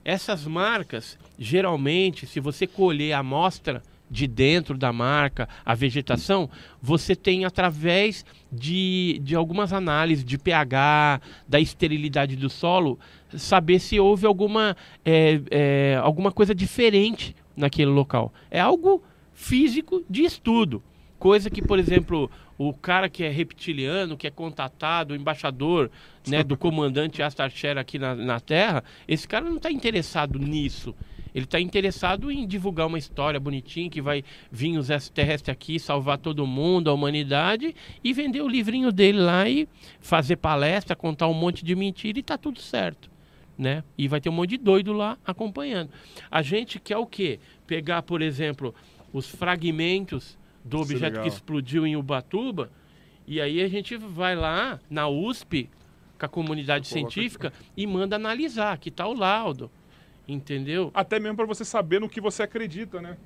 Essas 0.04 0.44
marcas, 0.48 1.16
geralmente, 1.38 2.26
se 2.26 2.40
você 2.40 2.66
colher 2.66 3.12
a 3.12 3.20
amostra 3.20 3.84
de 4.10 4.26
dentro 4.26 4.76
da 4.76 4.92
marca, 4.92 5.48
a 5.64 5.76
vegetação, 5.76 6.50
você 6.82 7.14
tem 7.14 7.44
através 7.44 8.26
de, 8.50 9.20
de 9.22 9.36
algumas 9.36 9.72
análises 9.72 10.24
de 10.24 10.36
pH, 10.36 11.20
da 11.48 11.60
esterilidade 11.60 12.34
do 12.34 12.50
solo, 12.50 12.98
saber 13.36 13.78
se 13.78 13.98
houve 13.98 14.26
alguma, 14.26 14.76
é, 15.04 15.40
é, 15.50 16.00
alguma 16.02 16.32
coisa 16.32 16.54
diferente 16.54 17.34
naquele 17.56 17.90
local. 17.90 18.32
É 18.50 18.60
algo 18.60 19.02
físico 19.32 20.04
de 20.08 20.22
estudo. 20.22 20.82
Coisa 21.18 21.48
que, 21.48 21.62
por 21.62 21.78
exemplo, 21.78 22.30
o 22.58 22.72
cara 22.72 23.08
que 23.08 23.22
é 23.24 23.28
reptiliano, 23.28 24.16
que 24.16 24.26
é 24.26 24.30
contatado, 24.30 25.14
o 25.14 25.16
embaixador 25.16 25.90
né, 26.26 26.42
do 26.42 26.56
comandante 26.58 27.22
Astarcher 27.22 27.78
aqui 27.78 27.98
na, 27.98 28.14
na 28.14 28.40
Terra, 28.40 28.82
esse 29.06 29.26
cara 29.26 29.44
não 29.44 29.56
está 29.56 29.70
interessado 29.70 30.38
nisso. 30.38 30.94
Ele 31.34 31.44
está 31.44 31.58
interessado 31.58 32.30
em 32.30 32.46
divulgar 32.46 32.86
uma 32.86 32.98
história 32.98 33.40
bonitinha 33.40 33.88
que 33.88 34.02
vai 34.02 34.22
vir 34.50 34.76
os 34.76 34.90
extraterrestres 34.90 35.52
aqui, 35.52 35.78
salvar 35.78 36.18
todo 36.18 36.46
mundo, 36.46 36.90
a 36.90 36.92
humanidade, 36.92 37.74
e 38.04 38.12
vender 38.12 38.42
o 38.42 38.48
livrinho 38.48 38.92
dele 38.92 39.18
lá 39.18 39.48
e 39.48 39.66
fazer 40.00 40.36
palestra, 40.36 40.94
contar 40.94 41.28
um 41.28 41.34
monte 41.34 41.64
de 41.64 41.74
mentira 41.74 42.18
e 42.18 42.22
tá 42.22 42.36
tudo 42.36 42.60
certo. 42.60 43.11
Né? 43.56 43.84
E 43.96 44.08
vai 44.08 44.20
ter 44.20 44.28
um 44.28 44.32
monte 44.32 44.50
de 44.50 44.58
doido 44.58 44.92
lá 44.92 45.18
acompanhando. 45.24 45.90
A 46.30 46.42
gente 46.42 46.80
quer 46.80 46.96
o 46.96 47.06
quê? 47.06 47.38
Pegar, 47.66 48.02
por 48.02 48.22
exemplo, 48.22 48.74
os 49.12 49.28
fragmentos 49.28 50.38
do 50.64 50.80
Isso 50.80 50.92
é 50.92 50.94
objeto 50.94 51.12
legal. 51.12 51.22
que 51.22 51.28
explodiu 51.28 51.86
em 51.86 51.96
Ubatuba, 51.96 52.70
e 53.26 53.40
aí 53.40 53.62
a 53.62 53.68
gente 53.68 53.96
vai 53.96 54.34
lá 54.34 54.80
na 54.90 55.08
USP 55.08 55.68
com 56.18 56.26
a 56.26 56.28
comunidade 56.28 56.88
Coloca 56.88 57.10
científica 57.10 57.52
e 57.76 57.86
manda 57.86 58.16
analisar, 58.16 58.78
que 58.78 58.90
tá 58.90 59.06
o 59.06 59.14
laudo. 59.14 59.70
Entendeu? 60.26 60.90
Até 60.94 61.18
mesmo 61.18 61.36
pra 61.36 61.46
você 61.46 61.64
saber 61.64 62.00
no 62.00 62.08
que 62.08 62.20
você 62.20 62.44
acredita, 62.44 63.00
né? 63.00 63.16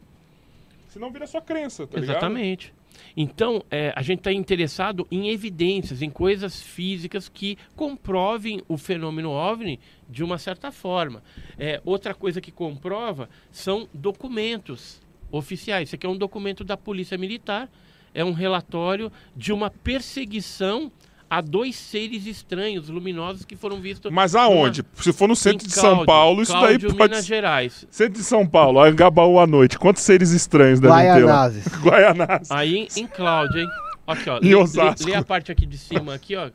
Senão 0.89 1.11
vira 1.11 1.27
sua 1.27 1.43
crença, 1.43 1.87
tá 1.87 2.01
ligado? 2.01 2.17
Exatamente. 2.17 2.73
Então, 3.15 3.63
é, 3.71 3.93
a 3.95 4.01
gente 4.01 4.21
está 4.21 4.33
interessado 4.33 5.07
em 5.11 5.29
evidências, 5.29 6.01
em 6.01 6.09
coisas 6.09 6.63
físicas 6.63 7.29
que 7.29 7.59
comprovem 7.75 8.63
o 8.67 8.79
fenômeno 8.79 9.31
OVNI 9.31 9.79
de 10.09 10.23
uma 10.25 10.39
certa 10.39 10.71
forma. 10.73 11.23
É, 11.59 11.81
outra 11.85 12.15
coisa 12.15 12.41
que 12.41 12.51
comprova 12.53 13.29
são 13.51 13.89
documentos 13.93 15.01
oficiais. 15.31 15.89
Isso 15.89 15.97
aqui 15.97 16.07
é 16.07 16.09
um 16.09 16.17
documento 16.17 16.65
da 16.65 16.77
Polícia 16.77 17.19
Militar, 17.19 17.69
é 18.15 18.25
um 18.25 18.33
relatório 18.33 19.11
de 19.35 19.53
uma 19.53 19.71
perseguição 19.71 20.91
a 21.29 21.41
dois 21.41 21.75
seres 21.75 22.25
estranhos, 22.25 22.89
luminosos, 22.89 23.45
que 23.45 23.57
foram 23.57 23.81
vistos 23.81 24.13
Mas 24.13 24.37
aonde? 24.37 24.85
Se 24.95 25.13
for 25.13 25.27
no 25.27 25.35
centro 25.35 25.67
em 25.67 25.69
de 25.69 25.75
São 25.75 25.83
Cláudio, 25.91 26.07
Paulo, 26.07 26.43
isso 26.43 26.53
daí 26.53 26.61
Cláudio, 26.79 26.95
pode 26.95 27.11
Minas. 27.11 27.27
Gerais. 27.27 27.87
Centro 27.91 28.13
de 28.21 28.25
São 28.25 28.47
Paulo, 28.47 28.81
Angabaú 28.81 29.41
à 29.41 29.47
noite. 29.47 29.77
Quantos 29.77 30.03
seres 30.03 30.31
estranhos 30.31 30.79
devem 30.79 30.97
ter 30.97 31.03
lá? 31.25 31.49
Guaianazes. 31.49 31.67
Guaianazes. 31.83 32.51
Aí 32.53 32.87
em 32.97 33.07
Cláudio, 33.09 33.61
hein? 33.61 33.69
Aqui, 34.07 34.31
ó. 34.31 34.39
Em 34.39 34.43
lê- 34.51 34.55
Osasco. 34.55 35.05
Lê, 35.05 35.11
lê 35.11 35.17
a 35.19 35.25
parte 35.25 35.51
aqui 35.51 35.67
de 35.67 35.77
cima, 35.77 36.15
aqui, 36.15 36.37
ó. 36.37 36.49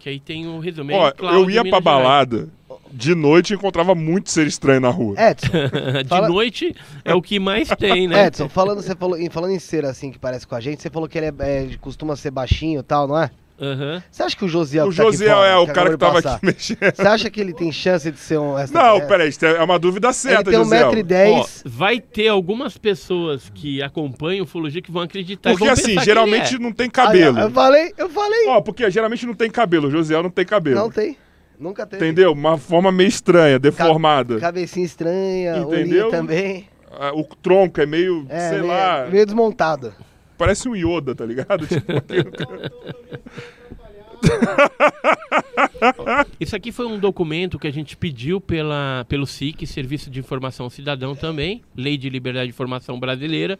Que 0.00 0.08
aí 0.08 0.18
tem 0.18 0.48
o 0.48 0.58
resumo. 0.58 0.90
É 0.90 0.96
Ó, 0.96 1.08
em 1.08 1.12
Cláudio, 1.12 1.40
eu 1.42 1.50
ia 1.50 1.62
pra 1.62 1.80
Minas 1.80 1.84
Gerais. 1.84 2.48
De 2.96 3.14
noite 3.14 3.54
encontrava 3.54 3.94
muito 3.94 4.30
ser 4.30 4.46
estranho 4.46 4.80
na 4.80 4.88
rua. 4.88 5.14
Edson, 5.18 5.48
de 6.02 6.08
Fala- 6.08 6.28
noite 6.28 6.74
é 7.04 7.14
o 7.14 7.20
que 7.22 7.38
mais 7.38 7.68
tem, 7.78 8.08
né? 8.08 8.26
Edson, 8.26 8.48
falando, 8.48 8.82
você 8.82 8.94
falou, 8.94 9.18
em- 9.18 9.30
falando 9.30 9.52
em 9.52 9.58
ser 9.58 9.84
assim 9.84 10.10
que 10.10 10.18
parece 10.18 10.46
com 10.46 10.54
a 10.54 10.60
gente, 10.60 10.82
você 10.82 10.90
falou 10.90 11.08
que 11.08 11.18
ele 11.18 11.26
é, 11.26 11.32
é, 11.40 11.68
costuma 11.80 12.16
ser 12.16 12.30
baixinho 12.30 12.80
e 12.80 12.82
tal, 12.82 13.06
não 13.06 13.18
é? 13.22 13.30
Aham. 13.58 14.02
Você 14.10 14.22
acha 14.22 14.36
que 14.36 14.44
o 14.44 14.48
Josiel 14.48 14.86
o 14.86 14.94
tá 14.94 15.02
aqui 15.02 15.12
Josiel 15.12 15.34
fora, 15.36 15.48
é 15.48 15.56
o 15.56 15.66
que 15.66 15.72
cara 15.72 15.90
que 15.90 15.96
tava 15.96 16.12
passar, 16.20 16.34
aqui 16.36 16.44
mexendo. 16.46 16.78
Você 16.94 17.02
acha 17.08 17.30
que 17.30 17.40
ele 17.40 17.54
tem 17.54 17.72
chance 17.72 18.10
de 18.12 18.18
ser 18.18 18.38
um 18.38 18.52
Não, 18.52 18.58
extraterrestre? 18.60 19.08
peraí, 19.08 19.28
isso 19.30 19.46
é 19.46 19.62
uma 19.64 19.78
dúvida 19.78 20.08
Ele 20.08 20.14
certa, 20.14 20.44
tem 20.50 20.54
Josiel. 20.62 20.90
1,10m. 20.92 21.32
Ó, 21.32 21.46
vai 21.64 21.98
ter 21.98 22.28
algumas 22.28 22.76
pessoas 22.76 23.50
que 23.54 23.82
acompanham 23.82 24.44
ufologia 24.44 24.82
que 24.82 24.90
vão 24.92 25.00
acreditar 25.02 25.50
Porque 25.52 25.64
vão 25.64 25.72
assim, 25.72 25.98
geralmente 26.00 26.54
ele 26.54 26.62
é. 26.64 26.66
não 26.66 26.72
tem 26.72 26.90
cabelo. 26.90 27.38
Eu 27.38 27.50
falei, 27.50 27.94
eu 27.96 28.10
falei. 28.10 28.46
Ó, 28.48 28.60
porque 28.60 28.90
geralmente 28.90 29.24
não 29.24 29.32
tem 29.34 29.50
cabelo. 29.50 29.88
O 29.88 29.90
Josiel 29.90 30.22
não 30.22 30.30
tem 30.30 30.44
cabelo. 30.44 30.76
Não 30.76 30.90
tem. 30.90 31.16
Nunca 31.58 31.86
teve. 31.86 32.04
Entendeu? 32.04 32.32
Uma 32.32 32.56
forma 32.58 32.92
meio 32.92 33.08
estranha, 33.08 33.58
deformada. 33.58 34.38
Cabecinha 34.38 34.84
estranha, 34.86 35.58
Entendeu? 35.58 36.10
também. 36.10 36.68
Ah, 36.90 37.12
O 37.14 37.24
tronco 37.24 37.80
é 37.80 37.86
meio, 37.86 38.24
É, 38.28 38.48
sei 38.50 38.58
meio, 38.58 38.66
lá, 38.68 39.06
meio 39.10 39.24
desmontado. 39.26 39.92
parece 40.38 40.68
um 40.68 40.76
Yoda, 40.76 41.14
tá 41.14 41.24
ligado? 41.26 41.66
Tipo, 41.70 41.92
Isso 46.40 46.56
aqui 46.56 46.72
foi 46.72 46.86
um 46.86 46.98
documento 46.98 47.58
que 47.58 47.66
a 47.66 47.72
gente 47.72 47.96
pediu 47.96 48.40
pela, 48.40 49.04
pelo 49.08 49.26
SIC, 49.26 49.66
Serviço 49.66 50.10
de 50.10 50.20
Informação 50.20 50.68
Cidadão 50.70 51.14
também, 51.14 51.62
Lei 51.76 51.96
de 51.96 52.08
Liberdade 52.08 52.46
de 52.46 52.50
Informação 52.50 52.98
Brasileira. 52.98 53.58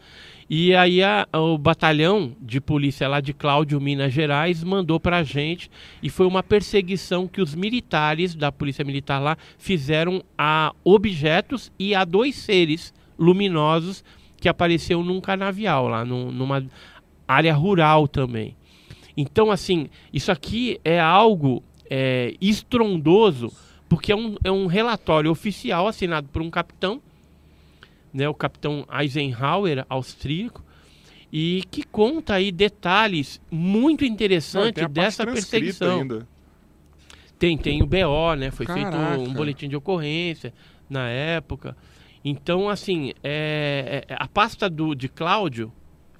E 0.49 0.75
aí 0.77 1.03
a, 1.03 1.27
o 1.33 1.59
batalhão 1.59 2.33
de 2.41 2.61
polícia 2.61 3.09
lá 3.09 3.21
de 3.21 3.33
Cláudio, 3.33 3.81
Minas 3.81 4.13
Gerais, 4.13 4.63
mandou 4.63 5.01
para 5.01 5.19
a 5.19 5.23
gente 5.25 5.69
e 6.01 6.09
foi 6.09 6.25
uma 6.25 6.43
perseguição 6.43 7.27
que 7.27 7.41
os 7.41 7.55
militares 7.55 8.35
da 8.35 8.53
Polícia 8.53 8.85
Militar 8.85 9.19
lá 9.19 9.37
fizeram 9.59 10.23
a 10.39 10.73
objetos 10.85 11.73
e 11.79 11.97
a 11.97 12.05
dois 12.05 12.37
seres 12.37 12.95
luminosos 13.19 14.05
que 14.41 14.49
apareceram 14.49 15.03
num 15.03 15.21
canavial 15.21 15.89
lá, 15.89 16.05
num, 16.05 16.31
numa 16.31 16.65
área 17.27 17.53
rural 17.53 18.07
também. 18.07 18.57
Então, 19.17 19.51
assim, 19.51 19.89
isso 20.13 20.31
aqui 20.31 20.79
é 20.85 21.01
algo 21.01 21.63
é, 21.91 22.35
estrondoso, 22.41 23.51
porque 23.89 24.13
é 24.13 24.17
um, 24.17 24.37
é 24.45 24.51
um 24.51 24.67
relatório 24.67 25.31
oficial 25.31 25.89
assinado 25.89 26.29
por 26.29 26.43
um 26.43 26.51
capitão, 26.51 27.01
né, 28.17 28.27
o 28.29 28.35
capitão 28.35 28.87
Eisenhower, 28.91 29.85
austríaco, 29.91 30.65
e 31.31 31.63
que 31.71 31.83
conta 31.83 32.35
aí 32.35 32.51
detalhes 32.51 33.41
muito 33.51 34.05
interessantes 34.07 34.83
Não, 34.83 34.91
dessa 34.91 35.27
perseguição. 35.27 36.01
Ainda. 36.01 36.27
Tem, 37.39 37.59
tem 37.59 37.83
o 37.83 37.87
BO, 37.87 38.35
né? 38.39 38.51
Foi 38.51 38.65
feito 38.65 38.91
Caraca. 38.91 39.19
um 39.19 39.35
boletim 39.35 39.69
de 39.69 39.77
ocorrência 39.77 40.55
na 40.89 41.11
época. 41.11 41.77
Então, 42.25 42.71
assim, 42.71 43.13
é, 43.23 44.07
é- 44.09 44.17
a 44.19 44.27
pasta 44.27 44.71
do, 44.71 44.95
de 44.95 45.09
Cláudio, 45.09 45.71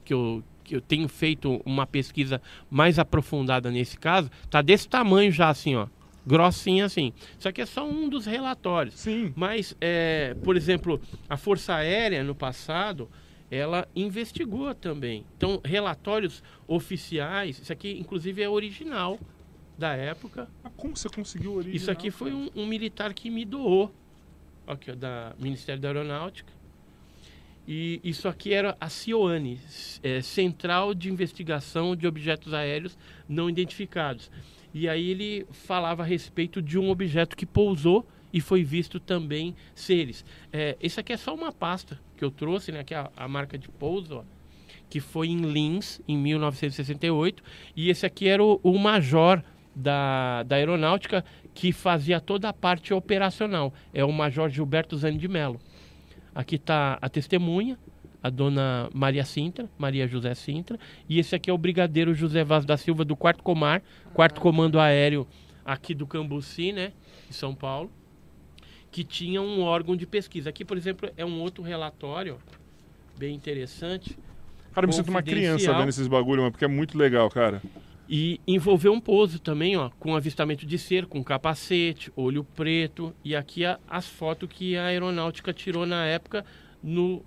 que 0.05 0.13
eu, 0.13 0.45
que 0.63 0.77
eu 0.77 0.81
tenho 0.83 1.09
feito 1.09 1.63
uma 1.65 1.87
pesquisa 1.87 2.43
mais 2.69 2.99
aprofundada 2.99 3.71
nesse 3.71 3.99
caso, 3.99 4.31
tá 4.51 4.61
desse 4.61 4.87
tamanho 4.87 5.33
já, 5.33 5.49
assim, 5.49 5.75
ó. 5.77 5.87
Grossinho 6.27 6.85
assim. 6.85 7.13
Isso 7.39 7.49
aqui 7.49 7.63
é 7.63 7.67
só 7.67 7.89
um 7.89 8.09
dos 8.09 8.27
relatórios. 8.27 8.95
Sim. 8.97 9.33
Mas, 9.37 9.77
é, 9.81 10.35
por 10.43 10.57
exemplo, 10.57 11.01
a 11.29 11.37
Força 11.37 11.75
Aérea 11.75 12.25
no 12.25 12.35
passado, 12.35 13.09
ela 13.51 13.87
investigou 13.95 14.75
também. 14.75 15.25
Então, 15.37 15.61
relatórios 15.65 16.43
oficiais, 16.67 17.61
isso 17.61 17.73
aqui 17.73 17.93
inclusive 17.93 18.43
é 18.43 18.49
original 18.49 19.21
da 19.79 19.95
época. 19.95 20.49
Mas 20.63 20.73
como 20.77 20.97
você 20.97 21.09
conseguiu 21.09 21.55
original? 21.55 21.77
Isso 21.77 21.91
aqui 21.91 22.11
foi 22.11 22.33
um, 22.33 22.51
um 22.57 22.67
militar 22.67 23.15
que 23.15 23.31
me 23.31 23.45
doou, 23.45 23.95
aqui, 24.67 24.91
ó, 24.91 24.95
da 24.95 25.33
Ministério 25.39 25.81
da 25.81 25.89
Aeronáutica. 25.89 26.53
E 27.69 28.01
isso 28.05 28.29
aqui 28.29 28.53
era 28.53 28.77
a 28.81 28.89
CIOANE, 28.89 29.61
é, 30.03 30.21
Central 30.23 30.95
de 30.95 31.11
Investigação 31.11 31.97
de 31.97 32.07
Objetos 32.07 32.55
Aéreos 32.55 32.97
Não 33.29 33.51
Identificados. 33.51 34.31
E 34.79 34.91
aí 34.91 35.09
ele 35.09 35.47
falava 35.51 36.03
a 36.03 36.07
respeito 36.07 36.61
de 36.61 36.79
um 36.79 36.91
objeto 36.91 37.35
que 37.35 37.47
pousou 37.47 38.07
e 38.31 38.43
foi 38.43 38.63
visto 38.63 39.01
também 39.01 39.57
seres. 39.75 40.23
É, 40.53 40.77
esse 40.83 41.01
aqui 41.01 41.15
é 41.15 41.17
só 41.17 41.35
uma 41.35 41.51
pasta 41.51 41.99
que 42.15 42.23
eu 42.23 42.31
trouxe, 42.31 42.71
né? 42.71 42.85
Que 42.85 42.93
é 42.93 42.99
a, 42.99 43.11
a 43.17 43.27
marca 43.27 43.57
de 43.57 43.71
pouso, 43.71 44.17
ó, 44.17 44.23
que 44.91 45.01
foi 45.01 45.29
em 45.29 45.41
Lins, 45.41 46.03
em 46.07 46.15
1968. 46.19 47.43
E 47.75 47.89
esse 47.89 48.05
aqui 48.05 48.29
era 48.29 48.45
o, 48.45 48.61
o 48.63 48.79
major 48.79 49.43
da, 49.75 50.43
da 50.43 50.57
aeronáutica 50.57 51.25
que 51.55 51.73
fazia 51.73 52.21
toda 52.21 52.51
a 52.51 52.53
parte 52.53 52.93
operacional. 52.93 53.73
É 53.95 54.05
o 54.05 54.13
major 54.13 54.51
Gilberto 54.51 54.95
Zani 54.99 55.17
de 55.17 55.27
Mello. 55.27 55.59
Aqui 56.35 56.57
está 56.57 56.99
a 57.01 57.09
testemunha, 57.09 57.79
a 58.27 58.31
dona 58.31 58.91
Maria 58.93 59.25
Sintra, 59.25 59.69
Maria 59.79 60.07
José 60.07 60.35
Sintra. 60.35 60.79
E 61.09 61.19
esse 61.19 61.35
aqui 61.35 61.49
é 61.49 61.53
o 61.53 61.59
brigadeiro 61.59 62.13
José 62.15 62.43
Vaz 62.45 62.65
da 62.65 62.77
Silva, 62.77 63.05
do 63.05 63.15
4 63.17 63.43
Comar, 63.43 63.83
4 64.15 64.41
Comando 64.41 64.81
Aéreo 64.81 65.27
aqui 65.65 65.95
do 65.95 66.07
Cambuci, 66.07 66.73
né, 66.73 66.93
em 67.29 67.33
São 67.33 67.55
Paulo, 67.55 67.91
que 68.91 69.03
tinha 69.05 69.41
um 69.43 69.63
órgão 69.63 69.97
de 69.97 70.07
pesquisa. 70.07 70.51
Aqui, 70.51 70.65
por 70.65 70.77
exemplo, 70.77 71.11
é 71.17 71.25
um 71.25 71.41
outro 71.41 71.63
relatório 71.63 72.39
bem 73.19 73.35
interessante. 73.35 74.19
Cara, 74.73 74.85
eu 74.85 74.89
me 74.89 74.95
sinto 74.95 75.09
uma 75.09 75.23
criança 75.23 75.73
vendo 75.75 75.89
esses 75.89 76.07
bagulho, 76.07 76.43
mano, 76.43 76.53
porque 76.53 76.65
é 76.65 76.69
muito 76.69 76.97
legal, 76.99 77.29
cara. 77.31 77.63
E 78.09 78.41
envolveu 78.47 78.93
um 78.93 79.01
pouso 79.01 79.41
também, 79.41 79.77
ó, 79.77 79.91
com 79.99 80.15
avistamento 80.15 80.65
de 80.65 80.79
ser, 80.79 81.07
com 81.07 81.25
capacete, 81.25 82.13
olho 82.15 82.45
preto. 82.45 83.13
E 83.25 83.35
aqui 83.35 83.65
a- 83.65 83.81
as 83.89 84.07
fotos 84.07 84.49
que 84.49 84.77
a 84.77 84.85
aeronáutica 84.85 85.53
tirou 85.53 85.85
na 85.85 86.05
época 86.07 86.45
no 86.83 87.25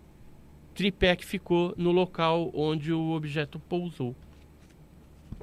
tripé 0.73 1.15
que 1.15 1.25
ficou 1.25 1.73
no 1.77 1.91
local 1.91 2.51
onde 2.53 2.91
o 2.93 3.11
objeto 3.11 3.59
pousou. 3.59 4.15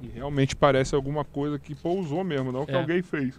E 0.02 0.08
realmente 0.08 0.54
parece 0.54 0.94
alguma 0.94 1.24
coisa 1.24 1.58
que 1.58 1.74
pousou 1.74 2.22
mesmo, 2.22 2.52
não 2.52 2.66
que 2.66 2.72
É. 2.72 2.76
alguém 2.80 3.02
fez. 3.02 3.38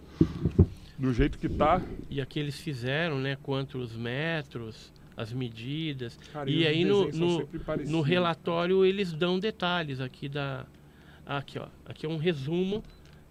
Do 0.98 1.12
jeito 1.14 1.38
que 1.38 1.48
tá. 1.48 1.80
E 2.10 2.20
aqui 2.20 2.40
eles 2.40 2.58
fizeram, 2.60 3.18
né, 3.20 3.36
quantos 3.42 3.94
metros, 3.94 4.92
as 5.16 5.32
medidas. 5.32 6.18
Cara, 6.32 6.50
e 6.50 6.66
aí 6.66 6.84
no, 6.84 7.08
no, 7.10 7.48
no 7.86 8.00
relatório 8.00 8.84
eles 8.84 9.12
dão 9.12 9.38
detalhes 9.38 10.00
aqui 10.00 10.28
da. 10.28 10.66
Aqui, 11.24 11.58
ó. 11.58 11.66
Aqui 11.86 12.06
é 12.06 12.08
um 12.08 12.16
resumo 12.16 12.82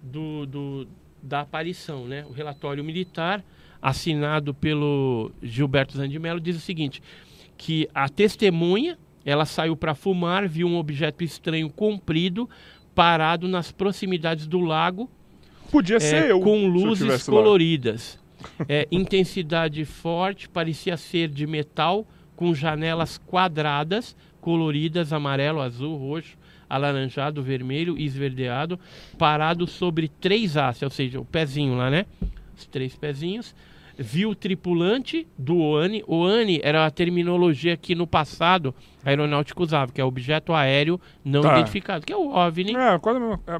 do, 0.01 0.45
do- 0.45 0.87
da 1.21 1.41
aparição, 1.41 2.05
né? 2.07 2.23
O 2.25 2.31
relatório 2.31 2.83
militar, 2.83 3.43
assinado 3.81 4.53
pelo 4.53 5.31
Gilberto 5.41 5.97
Zandimelo, 5.97 6.39
diz 6.39 6.55
o 6.55 6.59
seguinte: 6.61 7.01
que 7.57 7.89
a 7.93 8.07
testemunha 8.07 8.97
ela 9.25 9.45
saiu 9.45 9.75
para 9.75 9.93
fumar, 9.95 10.47
viu 10.47 10.67
um 10.67 10.77
objeto 10.77 11.23
estranho 11.23 11.69
comprido 11.69 12.49
parado 12.95 13.47
nas 13.47 13.71
proximidades 13.71 14.47
do 14.47 14.59
lago 14.59 15.09
Podia 15.71 15.97
é, 15.97 15.99
ser 15.99 16.29
eu. 16.29 16.39
com 16.39 16.55
eu 16.55 16.67
luzes 16.67 17.27
lá. 17.27 17.33
coloridas. 17.33 18.19
É, 18.67 18.87
intensidade 18.91 19.83
forte, 19.85 20.47
parecia 20.47 20.95
ser 20.97 21.27
de 21.27 21.45
metal, 21.45 22.07
com 22.35 22.53
janelas 22.53 23.17
quadradas, 23.17 24.15
coloridas, 24.39 25.11
amarelo, 25.11 25.59
azul, 25.59 25.97
roxo, 25.97 26.37
alaranjado, 26.69 27.41
vermelho 27.41 27.97
e 27.97 28.05
esverdeado, 28.05 28.79
parado 29.17 29.65
sobre 29.65 30.07
três 30.07 30.55
hastes, 30.55 30.83
ou 30.83 30.89
seja, 30.89 31.19
o 31.19 31.25
pezinho 31.25 31.75
lá, 31.75 31.89
né? 31.89 32.05
Os 32.55 32.65
três 32.65 32.95
pezinhos. 32.95 33.55
Viu 33.97 34.29
o 34.29 34.35
tripulante 34.35 35.27
do 35.37 35.57
OANI. 35.57 36.03
OANI 36.07 36.59
era 36.63 36.85
a 36.85 36.91
terminologia 36.91 37.75
que 37.75 37.95
no 37.95 38.05
passado 38.05 38.73
a 39.03 39.09
aeronáutica 39.09 39.61
usava, 39.63 39.91
que 39.91 39.99
é 39.99 40.05
objeto 40.05 40.53
aéreo 40.53 40.99
não 41.25 41.41
Tá. 41.41 41.53
identificado, 41.57 42.05
que 42.05 42.13
é 42.13 42.17
o 42.17 42.29
OVNI. 42.29 42.75
É, 42.75 42.99
quase 42.99 43.17
a 43.17 43.19
mesma. 43.21 43.39
É, 43.47 43.59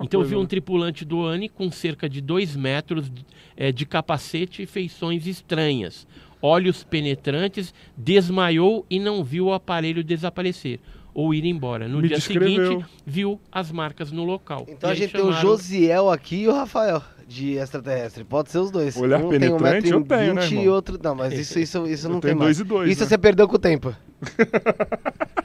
Então 0.00 0.20
coisa, 0.20 0.28
viu 0.30 0.38
um 0.38 0.42
né? 0.42 0.48
tripulante 0.48 1.04
do 1.04 1.24
ANI 1.24 1.48
com 1.48 1.70
cerca 1.70 2.08
de 2.08 2.20
2 2.20 2.56
metros 2.56 3.12
eh, 3.56 3.70
de 3.70 3.84
capacete 3.86 4.62
e 4.62 4.66
feições 4.66 5.26
estranhas. 5.26 6.06
Olhos 6.42 6.82
penetrantes, 6.82 7.72
desmaiou 7.96 8.84
e 8.90 8.98
não 8.98 9.22
viu 9.22 9.46
o 9.46 9.52
aparelho 9.52 10.02
desaparecer 10.02 10.80
ou 11.14 11.32
ir 11.32 11.44
embora. 11.44 11.86
No 11.86 12.00
Me 12.00 12.08
dia 12.08 12.16
descreveu. 12.16 12.66
seguinte, 12.70 12.86
viu 13.06 13.40
as 13.52 13.70
marcas 13.70 14.10
no 14.10 14.24
local. 14.24 14.66
Então 14.68 14.90
E 14.90 14.92
a 14.92 14.96
gente 14.96 15.12
tem 15.12 15.22
o 15.24 15.32
Josiel 15.32 16.10
aqui 16.10 16.42
e 16.42 16.48
o 16.48 16.52
Rafael 16.52 17.00
de 17.26 17.56
extraterrestre. 17.56 18.24
Pode 18.24 18.50
ser 18.50 18.58
os 18.58 18.70
dois. 18.70 18.96
Olhar 18.96 19.18
um 19.18 19.28
tem 19.28 19.52
um 19.52 19.58
penetrante 19.58 19.90
eu 19.90 20.02
tenho, 20.02 20.34
né, 20.34 20.42
vinte 20.42 20.52
e 20.52 20.58
irmão? 20.58 20.74
outro. 20.74 20.98
Não, 21.02 21.14
mas 21.14 21.32
isso, 21.32 21.58
isso, 21.58 21.86
isso 21.86 22.06
Eu 22.06 22.12
não 22.12 22.20
tem 22.20 22.34
dois 22.34 22.40
mais. 22.40 22.60
e 22.60 22.64
dois, 22.64 22.90
isso 22.90 23.02
né? 23.02 23.08
você 23.08 23.18
perdeu 23.18 23.48
com 23.48 23.56
o 23.56 23.58
tempo. 23.58 23.94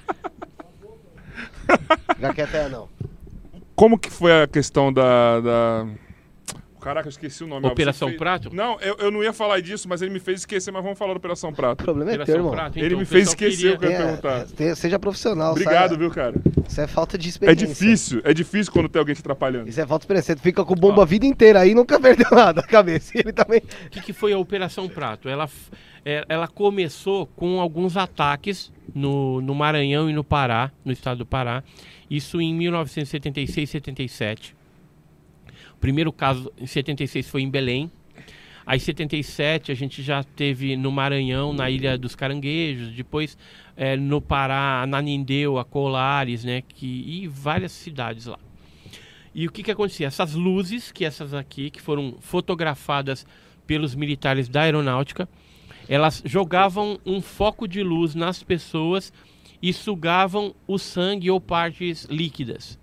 Já 2.19 2.33
quer 2.33 2.43
até 2.43 2.69
não. 2.69 2.89
Como 3.75 3.97
que 3.97 4.09
foi 4.09 4.43
a 4.43 4.47
questão 4.47 4.91
da. 4.91 5.39
da... 5.39 5.87
Caraca, 6.79 7.07
eu 7.07 7.09
esqueci 7.09 7.43
o 7.43 7.47
nome. 7.47 7.67
Operação 7.67 8.07
Você 8.07 8.11
fez- 8.13 8.19
Prato? 8.19 8.55
Não, 8.55 8.79
eu, 8.79 8.95
eu 8.99 9.11
não 9.11 9.21
ia 9.23 9.33
falar 9.33 9.59
disso, 9.61 9.87
mas 9.89 10.01
ele 10.01 10.11
me 10.11 10.19
fez 10.19 10.39
esquecer, 10.39 10.71
mas 10.71 10.81
vamos 10.81 10.97
falar 10.97 11.13
da 11.13 11.17
Operação 11.17 11.49
O 11.49 11.53
Prato. 11.53 11.83
problema 11.83 12.11
é 12.11 12.13
teu, 12.15 12.21
Operação 12.23 12.39
irmão. 12.41 12.51
Prato, 12.51 12.77
Ele 12.79 12.85
então, 12.87 12.97
me 12.99 13.03
o 13.03 13.07
fez 13.07 13.27
esquecer 13.29 13.73
o 13.75 13.77
que 13.79 13.85
eu 13.85 13.89
ia 13.91 13.97
Tenha- 13.97 14.07
perguntar. 14.07 14.45
tenha- 14.55 14.75
seja 14.75 14.97
profissional. 14.97 15.51
Obrigado, 15.51 15.89
saia- 15.89 15.99
viu, 15.99 16.09
cara? 16.11 16.35
Isso 16.67 16.79
é 16.81 16.87
falta 16.87 17.17
de 17.17 17.27
É 17.27 17.29
experiência. 17.29 17.67
difícil, 17.67 18.21
é 18.23 18.33
difícil 18.33 18.71
quando 18.71 18.87
tem 18.87 18.99
alguém 18.99 19.13
te 19.15 19.19
atrapalhando. 19.21 19.67
Isso 19.69 19.81
é 19.81 19.85
falta 19.85 20.01
de 20.01 20.05
experiência. 20.05 20.35
Tu 20.35 20.41
fica 20.41 20.63
com 20.63 20.75
bomba 20.75 21.03
a 21.03 21.05
vida 21.05 21.25
inteira 21.25 21.59
aí 21.61 21.71
e 21.71 21.75
nunca 21.75 21.99
perdeu 21.99 22.29
nada 22.31 22.61
a 22.61 22.67
cabeça. 22.67 23.11
E 23.17 23.19
Ele 23.21 23.33
também. 23.33 23.59
O 23.59 23.89
que, 23.89 24.01
que 24.01 24.13
foi 24.13 24.31
a 24.33 24.37
Operação 24.37 24.87
Prato? 24.87 25.27
Ela, 25.27 25.49
é, 26.05 26.23
ela 26.29 26.47
começou 26.47 27.27
com 27.35 27.59
alguns 27.59 27.97
ataques 27.97 28.71
no, 28.95 29.41
no 29.41 29.53
Maranhão 29.53 30.09
e 30.09 30.13
no 30.13 30.23
Pará, 30.23 30.71
no 30.85 30.91
estado 30.91 31.17
do 31.19 31.25
Pará. 31.25 31.61
Isso 32.09 32.39
em 32.41 32.53
1976, 32.55 33.69
77. 33.69 34.55
Primeiro 35.79 36.11
caso 36.11 36.51
em 36.57 36.65
76 36.65 37.29
foi 37.29 37.41
em 37.41 37.49
Belém. 37.49 37.91
Aí 38.65 38.77
em 38.77 38.79
77 38.79 39.71
a 39.71 39.75
gente 39.75 40.03
já 40.03 40.23
teve 40.23 40.75
no 40.77 40.91
Maranhão, 40.91 41.53
na 41.53 41.69
Ilha 41.69 41.97
dos 41.97 42.15
Caranguejos, 42.15 42.91
depois 42.91 43.37
eh, 43.75 43.97
no 43.97 44.21
Pará, 44.21 44.85
Nanindeu, 44.87 45.57
a 45.57 45.65
Colares, 45.65 46.43
né, 46.43 46.61
que, 46.61 46.85
e 46.85 47.27
várias 47.27 47.71
cidades 47.71 48.27
lá. 48.27 48.37
E 49.33 49.47
o 49.47 49.51
que, 49.51 49.63
que 49.63 49.71
acontecia? 49.71 50.07
Essas 50.07 50.33
luzes, 50.33 50.91
que 50.91 51.05
essas 51.05 51.33
aqui, 51.33 51.69
que 51.69 51.81
foram 51.81 52.15
fotografadas 52.19 53.25
pelos 53.65 53.95
militares 53.95 54.49
da 54.49 54.61
aeronáutica, 54.61 55.27
elas 55.87 56.21
jogavam 56.25 56.99
um 57.05 57.21
foco 57.21 57.67
de 57.67 57.81
luz 57.81 58.13
nas 58.13 58.43
pessoas 58.43 59.11
e 59.61 59.73
sugavam 59.73 60.53
o 60.67 60.77
sangue 60.77 61.31
ou 61.31 61.41
partes 61.41 62.05
líquidas. 62.05 62.77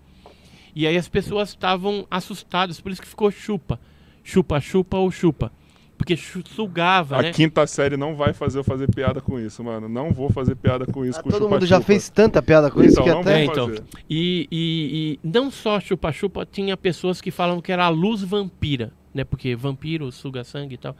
E 0.77 0.87
aí 0.87 0.97
as 0.97 1.09
pessoas 1.09 1.49
estavam 1.49 2.07
assustadas, 2.11 2.81
por 2.81 2.93
isso 2.93 3.01
que 3.03 3.09
ficou 3.09 3.31
chupa. 3.31 3.81
Chupa, 4.23 4.61
chupa 4.61 4.99
ou 4.99 5.11
chupa. 5.11 5.51
Porque 5.97 6.15
sugava, 6.17 7.17
A 7.19 7.23
né? 7.23 7.33
quinta 7.33 7.67
série 7.67 7.97
não 7.97 8.15
vai 8.15 8.35
fazer 8.35 8.59
eu 8.59 8.65
fazer 8.65 8.87
piada 8.95 9.19
com 9.21 9.41
isso, 9.41 9.65
mano. 9.65 9.89
Não 9.89 10.13
vou 10.13 10.29
fazer 10.31 10.55
piada 10.55 10.85
com 10.85 11.03
isso. 11.07 11.19
Ah, 11.19 11.23
com 11.23 11.31
todo 11.31 11.39
chupa-chupa. 11.39 11.55
mundo 11.55 11.67
já 11.67 11.81
fez 11.81 12.11
tanta 12.11 12.43
piada 12.43 12.71
com 12.71 12.83
isso 12.83 12.93
Então, 13.01 13.05
que 13.05 13.11
não 13.11 13.21
até. 13.23 13.41
É, 13.41 13.45
então. 13.47 13.71
E, 14.09 14.47
e- 14.53 15.19
e 15.25 15.27
não 15.27 15.51
só 15.51 15.81
chupa-chupa, 15.81 16.45
tinha 16.45 16.77
pessoas 16.77 17.19
que 17.23 17.31
falavam 17.31 17.63
que 17.63 17.73
era 17.73 17.87
a 17.87 17.89
luz 17.89 18.23
vampira, 18.23 18.93
né? 19.15 19.25
Porque 19.25 19.57
vampiro 19.57 20.13
suga 20.13 20.45
sangue 20.45 20.75
e 20.75 20.79
tal. 20.79 20.95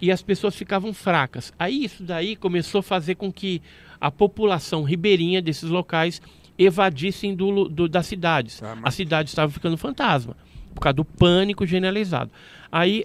E 0.00 0.10
as 0.10 0.22
pessoas 0.22 0.56
ficavam 0.56 0.94
fracas. 0.94 1.52
Aí 1.58 1.84
isso 1.84 2.02
daí 2.02 2.34
começou 2.34 2.78
a 2.78 2.82
fazer 2.82 3.16
com 3.16 3.30
que 3.30 3.60
a 4.00 4.10
população 4.10 4.82
ribeirinha 4.84 5.42
desses 5.42 5.68
locais 5.68 6.22
evadissem 6.64 7.34
do, 7.34 7.68
do- 7.68 7.88
das 7.88 8.06
cidades. 8.06 8.62
Ah, 8.62 8.74
mas- 8.76 8.84
A 8.84 8.90
cidade 8.90 9.28
estava 9.30 9.50
ficando 9.50 9.76
fantasma, 9.76 10.36
por 10.74 10.80
causa 10.80 10.94
do 10.94 11.04
pânico 11.04 11.66
generalizado. 11.66 12.30
Aí 12.70 13.04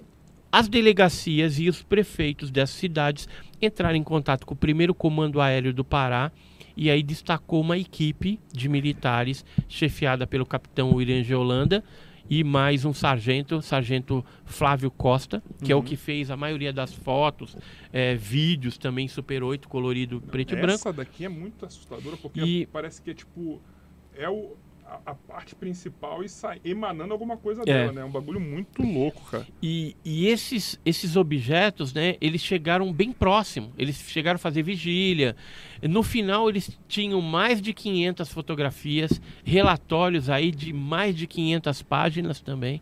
as 0.52 0.68
delegacias 0.68 1.58
e 1.58 1.68
os 1.68 1.82
prefeitos 1.82 2.50
dessas 2.50 2.76
cidades 2.76 3.28
entraram 3.60 3.96
em 3.96 4.02
contato 4.04 4.46
com 4.46 4.54
o 4.54 4.56
primeiro 4.56 4.94
comando 4.94 5.40
aéreo 5.40 5.72
do 5.72 5.84
Pará 5.84 6.30
e 6.76 6.90
aí 6.90 7.02
destacou 7.02 7.60
uma 7.62 7.76
equipe 7.78 8.38
de 8.52 8.68
militares 8.68 9.44
chefiada 9.68 10.26
pelo 10.26 10.44
capitão 10.46 10.94
William 10.94 11.22
de 11.22 11.34
Holanda 11.34 11.82
e 12.28 12.42
mais 12.42 12.84
um 12.84 12.92
sargento, 12.92 13.60
sargento 13.62 14.24
Flávio 14.44 14.90
Costa, 14.90 15.42
que 15.62 15.72
é 15.72 15.76
o 15.76 15.82
que 15.82 15.96
fez 15.96 16.30
a 16.30 16.36
maioria 16.36 16.72
das 16.72 16.92
fotos, 16.92 17.56
eh, 17.92 18.14
vídeos 18.16 18.76
também 18.78 19.06
Super 19.08 19.42
8 19.42 19.68
colorido 19.68 20.20
preto 20.20 20.54
e 20.54 20.56
branco. 20.56 20.74
Essa 20.74 20.92
daqui 20.92 21.24
é 21.24 21.28
muito 21.28 21.64
assustadora 21.64 22.16
porque 22.16 22.40
E- 22.40 22.66
parece 22.66 23.00
que 23.00 23.10
é 23.10 23.14
tipo. 23.14 23.60
É 24.14 24.28
o, 24.28 24.56
a, 24.88 25.10
a 25.10 25.14
parte 25.14 25.54
principal 25.54 26.22
e 26.22 26.28
sai 26.28 26.60
emanando 26.64 27.12
alguma 27.12 27.36
coisa 27.36 27.62
É. 27.62 27.64
dela, 27.64 27.92
né? 27.92 28.00
É 28.02 28.04
um 28.04 28.10
bagulho 28.10 28.40
muito 28.40 28.82
louco, 28.82 29.20
cara. 29.30 29.46
E, 29.62 29.96
e 30.04 30.26
esses, 30.28 30.80
esses 30.84 31.16
objetos, 31.16 31.92
né, 31.92 32.16
eles 32.20 32.40
chegaram 32.40 32.92
bem 32.92 33.12
próximo. 33.12 33.72
Eles 33.76 33.96
chegaram 34.08 34.36
a 34.36 34.38
fazer 34.38 34.62
vigília. 34.62 35.34
No 35.82 36.02
final, 36.02 36.48
eles 36.48 36.78
tinham 36.88 37.20
mais 37.20 37.60
de 37.60 37.72
500 37.74 38.28
fotografias, 38.32 39.20
relatórios 39.44 40.30
aí 40.30 40.50
de 40.50 40.72
mais 40.72 41.14
de 41.16 41.26
500 41.26 41.82
páginas 41.82 42.40
também. 42.40 42.80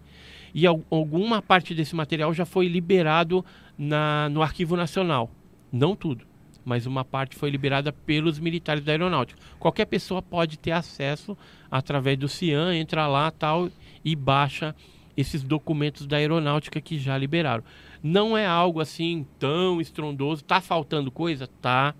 E 0.54 0.66
al- 0.66 0.82
alguma 0.90 1.40
parte 1.42 1.74
desse 1.74 1.96
material 1.96 2.32
já 2.34 2.44
foi 2.44 2.68
liberado 2.68 3.44
na, 3.76 4.28
no 4.28 4.42
Arquivo 4.42 4.76
Nacional. 4.76 5.30
Não 5.72 5.96
tudo, 5.96 6.24
mas 6.64 6.86
uma 6.86 7.04
parte 7.04 7.36
foi 7.36 7.50
liberada 7.50 7.92
pelos 7.92 8.38
militares 8.38 8.82
da 8.82 8.92
aeronáutica. 8.92 9.40
Qualquer 9.58 9.84
pessoa 9.86 10.22
pode 10.22 10.58
ter 10.58 10.72
acesso 10.72 11.36
através 11.70 12.18
do 12.18 12.28
CIAN, 12.28 12.74
entra 12.74 13.06
lá 13.06 13.30
tal 13.30 13.70
e 14.04 14.16
baixa 14.16 14.74
esses 15.16 15.42
documentos 15.42 16.06
da 16.06 16.16
aeronáutica 16.16 16.80
que 16.80 16.98
já 16.98 17.16
liberaram. 17.16 17.64
Não 18.02 18.36
é 18.36 18.46
algo 18.46 18.80
assim 18.80 19.26
tão 19.38 19.80
estrondoso. 19.80 20.44
Tá 20.44 20.60
faltando 20.60 21.10
coisa? 21.10 21.46
Tá. 21.46 21.94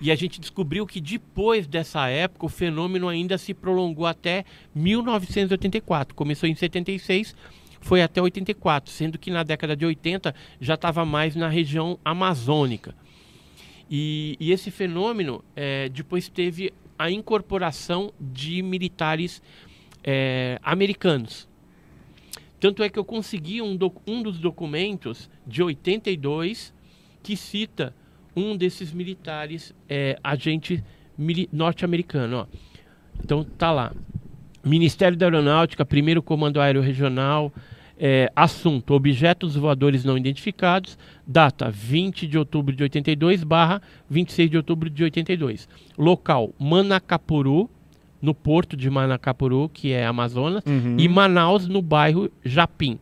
E 0.00 0.12
a 0.12 0.14
gente 0.14 0.40
descobriu 0.40 0.86
que 0.86 1.00
depois 1.00 1.66
dessa 1.66 2.08
época 2.08 2.46
o 2.46 2.48
fenômeno 2.48 3.08
ainda 3.08 3.36
se 3.36 3.52
prolongou 3.52 4.06
até 4.06 4.44
1984. 4.74 6.14
Começou 6.14 6.48
em 6.48 6.54
76, 6.54 7.34
foi 7.80 8.00
até 8.00 8.22
84, 8.22 8.92
sendo 8.92 9.18
que 9.18 9.30
na 9.30 9.42
década 9.42 9.76
de 9.76 9.84
80 9.84 10.34
já 10.60 10.74
estava 10.74 11.04
mais 11.04 11.34
na 11.34 11.48
região 11.48 11.98
amazônica. 12.04 12.94
E, 13.90 14.36
e 14.38 14.52
esse 14.52 14.70
fenômeno 14.70 15.42
eh, 15.56 15.88
depois 15.88 16.28
teve 16.28 16.72
a 16.98 17.10
incorporação 17.10 18.12
de 18.20 18.62
militares 18.62 19.42
eh, 20.04 20.58
americanos. 20.62 21.48
Tanto 22.60 22.82
é 22.82 22.88
que 22.88 22.98
eu 22.98 23.04
consegui 23.04 23.62
um, 23.62 23.78
um 24.06 24.22
dos 24.22 24.38
documentos 24.38 25.30
de 25.46 25.62
82 25.62 26.74
que 27.22 27.36
cita 27.36 27.94
um 28.34 28.56
desses 28.56 28.92
militares, 28.92 29.74
é, 29.88 30.18
agente 30.22 30.82
mili- 31.16 31.48
norte-americano. 31.52 32.48
Então 33.22 33.44
tá 33.44 33.70
lá. 33.70 33.92
Ministério 34.64 35.16
da 35.16 35.26
Aeronáutica, 35.26 35.84
primeiro 35.84 36.22
Comando 36.22 36.60
Aéreo 36.60 36.82
Regional, 36.82 37.52
é, 37.98 38.30
assunto: 38.34 38.94
objetos 38.94 39.56
voadores 39.56 40.04
não 40.04 40.16
identificados, 40.16 40.96
data 41.26 41.70
20 41.70 42.26
de 42.26 42.38
outubro 42.38 42.74
de 42.74 42.82
82 42.84 43.42
barra 43.42 43.82
26 44.08 44.50
de 44.50 44.56
outubro 44.56 44.88
de 44.88 45.02
82. 45.02 45.68
Local: 45.98 46.54
Manacapuru, 46.58 47.68
no 48.22 48.34
porto 48.34 48.76
de 48.76 48.88
Manacapuru, 48.88 49.68
que 49.68 49.92
é 49.92 50.06
Amazonas, 50.06 50.62
e 50.98 51.08
Manaus, 51.08 51.66
no 51.66 51.82
bairro 51.82 52.30
Japim. 52.44 52.98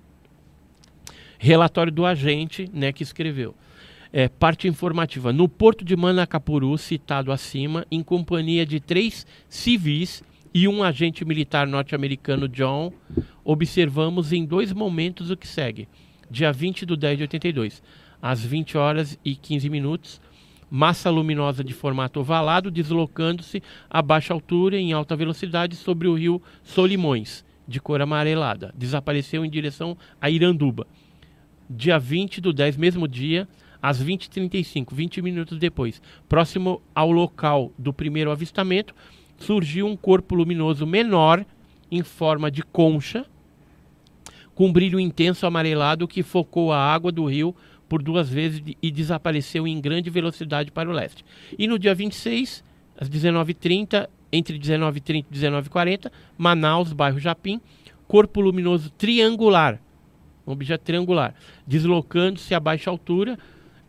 Relatório 1.38 1.92
do 1.92 2.06
agente 2.06 2.68
né, 2.72 2.92
que 2.92 3.02
escreveu. 3.02 3.54
É, 4.12 4.28
parte 4.28 4.66
informativa. 4.66 5.32
No 5.32 5.48
porto 5.48 5.84
de 5.84 5.94
Manacapuru, 5.94 6.78
citado 6.78 7.30
acima, 7.30 7.86
em 7.90 8.02
companhia 8.02 8.64
de 8.64 8.80
três 8.80 9.26
civis 9.48 10.22
e 10.56 10.66
um 10.66 10.82
agente 10.82 11.22
militar 11.22 11.66
norte-americano, 11.66 12.48
John, 12.48 12.90
observamos 13.44 14.32
em 14.32 14.42
dois 14.42 14.72
momentos 14.72 15.30
o 15.30 15.36
que 15.36 15.46
segue. 15.46 15.86
Dia 16.30 16.50
20 16.50 16.86
de 16.86 16.96
10 16.96 17.18
de 17.18 17.24
82, 17.24 17.82
às 18.22 18.42
20 18.42 18.78
horas 18.78 19.18
e 19.22 19.34
15 19.34 19.68
minutos, 19.68 20.18
massa 20.70 21.10
luminosa 21.10 21.62
de 21.62 21.74
formato 21.74 22.20
ovalado 22.20 22.70
deslocando-se 22.70 23.62
a 23.90 24.00
baixa 24.00 24.32
altura 24.32 24.78
em 24.78 24.94
alta 24.94 25.14
velocidade 25.14 25.76
sobre 25.76 26.08
o 26.08 26.14
rio 26.14 26.40
Solimões, 26.62 27.44
de 27.68 27.78
cor 27.78 28.00
amarelada. 28.00 28.72
Desapareceu 28.74 29.44
em 29.44 29.50
direção 29.50 29.94
a 30.18 30.30
Iranduba. 30.30 30.86
Dia 31.68 31.98
20 31.98 32.40
do 32.40 32.54
10, 32.54 32.78
mesmo 32.78 33.06
dia, 33.06 33.46
às 33.82 34.02
20h35, 34.02 34.94
20 34.94 35.20
minutos 35.20 35.58
depois, 35.58 36.00
próximo 36.26 36.80
ao 36.94 37.12
local 37.12 37.70
do 37.78 37.92
primeiro 37.92 38.30
avistamento, 38.30 38.94
surgiu 39.38 39.86
um 39.86 39.96
corpo 39.96 40.34
luminoso 40.34 40.86
menor, 40.86 41.44
em 41.90 42.02
forma 42.02 42.50
de 42.50 42.62
concha, 42.62 43.24
com 44.54 44.72
brilho 44.72 44.98
intenso 44.98 45.46
amarelado 45.46 46.08
que 46.08 46.22
focou 46.22 46.72
a 46.72 46.78
água 46.78 47.12
do 47.12 47.26
rio 47.26 47.54
por 47.88 48.02
duas 48.02 48.28
vezes 48.28 48.62
e 48.82 48.90
desapareceu 48.90 49.66
em 49.66 49.80
grande 49.80 50.10
velocidade 50.10 50.70
para 50.70 50.88
o 50.88 50.92
leste. 50.92 51.24
E 51.58 51.66
no 51.66 51.78
dia 51.78 51.94
26, 51.94 52.64
às 52.98 53.08
19h30, 53.08 54.08
entre 54.32 54.58
19h30 54.58 55.24
e 55.30 55.34
19h40, 55.34 56.10
Manaus, 56.36 56.92
bairro 56.92 57.18
Japim, 57.18 57.60
corpo 58.08 58.40
luminoso 58.40 58.90
triangular, 58.90 59.80
um 60.46 60.52
objeto 60.52 60.84
triangular, 60.84 61.34
deslocando-se 61.66 62.54
a 62.54 62.60
baixa 62.60 62.90
altura, 62.90 63.38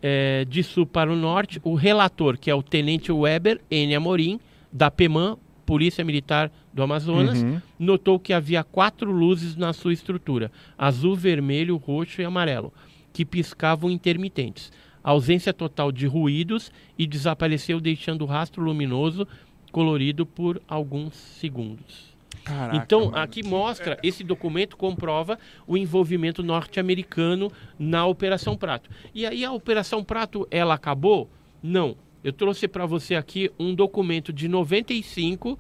eh, 0.02 0.46
de 0.48 0.64
sul 0.64 0.86
para 0.86 1.12
o 1.12 1.16
norte. 1.16 1.60
O 1.64 1.76
relator, 1.76 2.38
que 2.38 2.52
é 2.52 2.56
o 2.56 2.62
Tenente 2.62 3.12
Weber 3.12 3.62
N. 3.70 3.96
Amorim, 3.96 4.40
da 4.72 4.92
PEMAN, 4.92 5.38
Polícia 5.66 6.04
Militar 6.04 6.52
do 6.74 6.82
Amazonas, 6.82 7.46
notou 7.78 8.20
que 8.20 8.32
havia 8.32 8.64
quatro 8.64 9.12
luzes 9.12 9.56
na 9.56 9.74
sua 9.74 9.94
estrutura: 9.94 10.52
azul, 10.78 11.16
vermelho, 11.16 11.76
roxo 11.76 12.22
e 12.22 12.26
amarelo, 12.26 12.74
que 13.12 13.26
piscavam 13.26 13.92
intermitentes. 13.92 14.72
Ausência 15.04 15.54
total 15.54 15.92
de 15.92 16.06
ruídos 16.06 16.72
e 16.98 17.08
desapareceu, 17.08 17.80
deixando 17.80 18.24
o 18.24 18.26
rastro 18.26 18.64
luminoso 18.64 19.28
colorido 19.72 20.26
por 20.26 20.62
alguns 20.68 21.16
segundos. 21.16 22.18
Caraca, 22.44 22.78
então, 22.78 23.06
mano. 23.06 23.18
aqui 23.18 23.44
mostra, 23.44 23.98
esse 24.02 24.24
documento 24.24 24.78
comprova 24.78 25.38
o 25.66 25.78
envolvimento 25.78 26.42
norte-americano 26.42 27.52
na 27.78 28.06
Operação 28.06 28.56
Prato. 28.56 28.90
E 29.14 29.26
aí 29.26 29.44
a 29.44 29.52
Operação 29.52 30.04
Prato, 30.04 30.48
ela 30.50 30.74
acabou? 30.74 31.30
Não. 31.62 31.98
Eu 32.28 32.34
trouxe 32.34 32.68
para 32.68 32.86
você 32.86 33.16
aqui 33.16 33.50
um 33.58 33.74
documento 33.74 34.34
de 34.34 34.50
95 34.50 35.58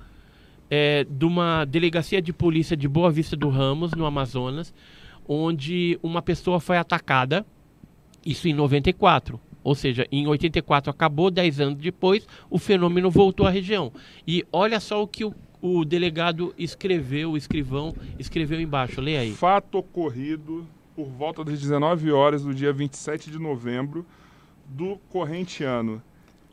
é, 0.69 1.05
de 1.09 1.23
uma 1.23 1.63
delegacia 1.63 2.21
de 2.21 2.33
polícia 2.33 2.75
de 2.75 2.89
Boa 2.89 3.09
Vista 3.09 3.37
do 3.37 3.47
Ramos, 3.47 3.93
no 3.93 4.05
Amazonas, 4.05 4.73
onde 5.25 5.97
uma 6.03 6.21
pessoa 6.21 6.59
foi 6.59 6.75
atacada, 6.77 7.45
isso 8.25 8.49
em 8.49 8.53
94. 8.53 9.39
Ou 9.63 9.75
seja, 9.75 10.05
em 10.11 10.27
84 10.27 10.91
acabou, 10.91 11.31
10 11.31 11.61
anos 11.61 11.79
depois, 11.79 12.27
o 12.49 12.59
fenômeno 12.59 13.09
voltou 13.09 13.47
à 13.47 13.49
região. 13.49 13.93
E 14.27 14.45
olha 14.51 14.81
só 14.81 15.01
o 15.01 15.07
que 15.07 15.23
o, 15.23 15.33
o 15.61 15.85
delegado 15.85 16.53
escreveu, 16.57 17.31
o 17.31 17.37
escrivão 17.37 17.95
escreveu 18.19 18.59
embaixo. 18.59 18.99
Leia 18.99 19.21
aí. 19.21 19.31
Fato 19.31 19.77
ocorrido 19.77 20.67
por 20.93 21.07
volta 21.07 21.45
das 21.45 21.61
19 21.61 22.11
horas 22.11 22.43
do 22.43 22.53
dia 22.53 22.73
27 22.73 23.31
de 23.31 23.39
novembro 23.39 24.05
do 24.67 24.97
corrente 25.07 25.63
ano. 25.63 26.03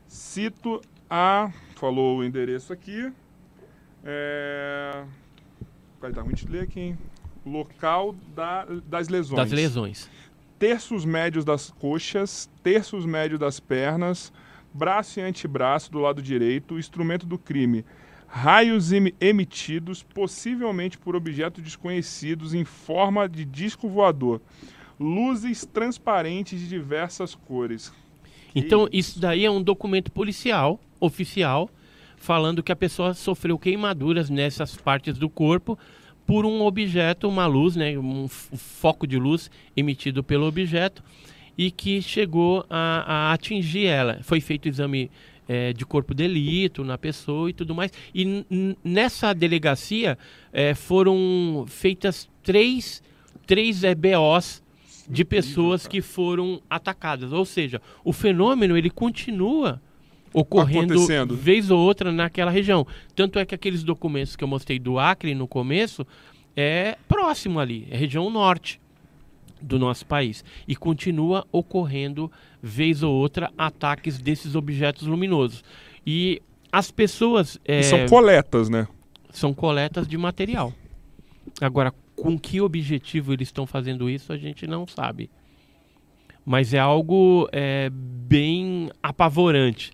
Cito 0.06 0.80
a. 1.08 1.50
Falou 1.76 2.18
o 2.18 2.24
endereço 2.24 2.72
aqui. 2.72 3.12
É. 4.04 5.04
Vai 6.00 6.12
dar 6.12 6.22
ruim 6.22 6.34
de 6.34 6.46
ler 6.46 6.62
aqui, 6.64 6.80
hein? 6.80 6.98
Local 7.44 8.14
da, 8.34 8.64
das 8.86 9.08
lesões. 9.08 9.36
Das 9.40 9.50
lesões. 9.52 10.10
terços 10.58 11.04
médios 11.04 11.44
das 11.44 11.70
coxas, 11.70 12.48
terços 12.62 13.04
médios 13.04 13.38
das 13.40 13.60
pernas, 13.60 14.32
braço 14.72 15.20
e 15.20 15.22
antebraço 15.22 15.90
do 15.90 15.98
lado 15.98 16.22
direito, 16.22 16.78
instrumento 16.78 17.26
do 17.26 17.38
crime, 17.38 17.84
raios 18.26 18.92
em- 18.92 19.12
emitidos, 19.20 20.02
possivelmente 20.02 20.96
por 20.98 21.14
objetos 21.16 21.62
desconhecidos 21.62 22.54
em 22.54 22.64
forma 22.64 23.28
de 23.28 23.44
disco 23.44 23.88
voador, 23.88 24.40
luzes 24.98 25.66
transparentes 25.66 26.60
de 26.60 26.68
diversas 26.68 27.34
cores. 27.34 27.92
Então, 28.54 28.88
isso 28.92 29.18
daí 29.18 29.44
é 29.44 29.50
um 29.50 29.62
documento 29.62 30.12
policial, 30.12 30.80
oficial, 31.00 31.68
falando 32.16 32.62
que 32.62 32.72
a 32.72 32.76
pessoa 32.76 33.12
sofreu 33.12 33.58
queimaduras 33.58 34.30
nessas 34.30 34.76
partes 34.76 35.18
do 35.18 35.28
corpo 35.28 35.78
por 36.26 36.46
um 36.46 36.62
objeto, 36.62 37.28
uma 37.28 37.46
luz, 37.46 37.76
né, 37.76 37.98
um 37.98 38.28
foco 38.28 39.06
de 39.06 39.18
luz 39.18 39.50
emitido 39.76 40.22
pelo 40.22 40.46
objeto 40.46 41.02
e 41.56 41.70
que 41.70 42.00
chegou 42.00 42.64
a, 42.70 43.28
a 43.30 43.32
atingir 43.32 43.86
ela. 43.86 44.20
Foi 44.22 44.40
feito 44.40 44.68
exame 44.68 45.10
eh, 45.46 45.72
de 45.72 45.84
corpo 45.84 46.14
de 46.14 46.24
delito 46.24 46.82
na 46.82 46.96
pessoa 46.96 47.50
e 47.50 47.52
tudo 47.52 47.74
mais. 47.74 47.92
E 48.14 48.44
nessa 48.82 49.32
delegacia 49.34 50.18
eh, 50.52 50.74
foram 50.74 51.66
feitas 51.68 52.28
três, 52.42 53.02
três 53.46 53.84
eh, 53.84 53.94
BOs 53.94 54.62
de 55.08 55.24
pessoas 55.24 55.86
que 55.86 56.00
foram 56.00 56.60
atacadas. 56.68 57.32
Ou 57.32 57.44
seja, 57.44 57.80
o 58.04 58.12
fenômeno 58.12 58.76
ele 58.76 58.90
continua 58.90 59.80
ocorrendo 60.32 61.06
vez 61.36 61.70
ou 61.70 61.78
outra 61.78 62.10
naquela 62.10 62.50
região. 62.50 62.86
Tanto 63.14 63.38
é 63.38 63.46
que 63.46 63.54
aqueles 63.54 63.82
documentos 63.84 64.34
que 64.34 64.42
eu 64.42 64.48
mostrei 64.48 64.78
do 64.78 64.98
Acre 64.98 65.34
no 65.34 65.46
começo 65.46 66.06
é 66.56 66.96
próximo 67.08 67.60
ali, 67.60 67.86
é 67.90 67.96
região 67.96 68.28
norte 68.30 68.80
do 69.60 69.78
nosso 69.78 70.04
país 70.04 70.44
e 70.68 70.76
continua 70.76 71.46
ocorrendo 71.50 72.30
vez 72.62 73.02
ou 73.02 73.14
outra 73.14 73.50
ataques 73.56 74.18
desses 74.18 74.54
objetos 74.54 75.06
luminosos. 75.06 75.64
E 76.06 76.42
as 76.70 76.90
pessoas 76.90 77.58
é, 77.64 77.80
E 77.80 77.84
são 77.84 78.06
coletas, 78.06 78.68
né? 78.68 78.86
são 79.30 79.54
coletas 79.54 80.06
de 80.06 80.16
material. 80.18 80.72
Agora, 81.60 81.92
com 82.16 82.38
que 82.38 82.60
objetivo 82.60 83.32
eles 83.32 83.48
estão 83.48 83.66
fazendo 83.66 84.08
isso, 84.08 84.32
a 84.32 84.36
gente 84.36 84.66
não 84.66 84.86
sabe. 84.86 85.30
Mas 86.44 86.74
é 86.74 86.78
algo 86.78 87.48
é, 87.52 87.90
bem 87.90 88.90
apavorante. 89.02 89.92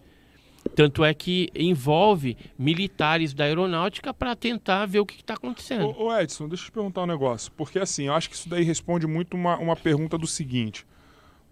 Tanto 0.74 1.05
é 1.05 1.14
que 1.14 1.48
envolve 1.55 2.36
militares 2.59 3.32
da 3.32 3.44
aeronáutica 3.44 4.12
para 4.12 4.36
tentar 4.36 4.86
ver 4.86 5.01
o 5.01 5.06
que 5.06 5.20
está 5.20 5.34
acontecendo. 5.34 5.86
Ô, 5.86 6.09
ô, 6.09 6.18
Edson, 6.18 6.48
deixa 6.48 6.64
eu 6.64 6.66
te 6.66 6.72
perguntar 6.72 7.02
um 7.02 7.06
negócio. 7.06 7.51
Porque 7.52 7.78
assim, 7.78 8.05
eu 8.05 8.14
acho 8.14 8.28
que 8.28 8.36
isso 8.36 8.48
daí 8.48 8.62
responde 8.62 9.06
muito 9.06 9.36
uma, 9.36 9.56
uma 9.56 9.76
pergunta 9.76 10.18
do 10.18 10.26
seguinte. 10.26 10.86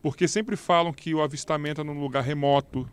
Porque 0.02 0.28
sempre 0.28 0.56
falam 0.56 0.92
que 0.92 1.14
o 1.14 1.22
avistamento 1.22 1.80
é 1.80 1.84
num 1.84 2.00
lugar 2.00 2.22
remoto. 2.22 2.88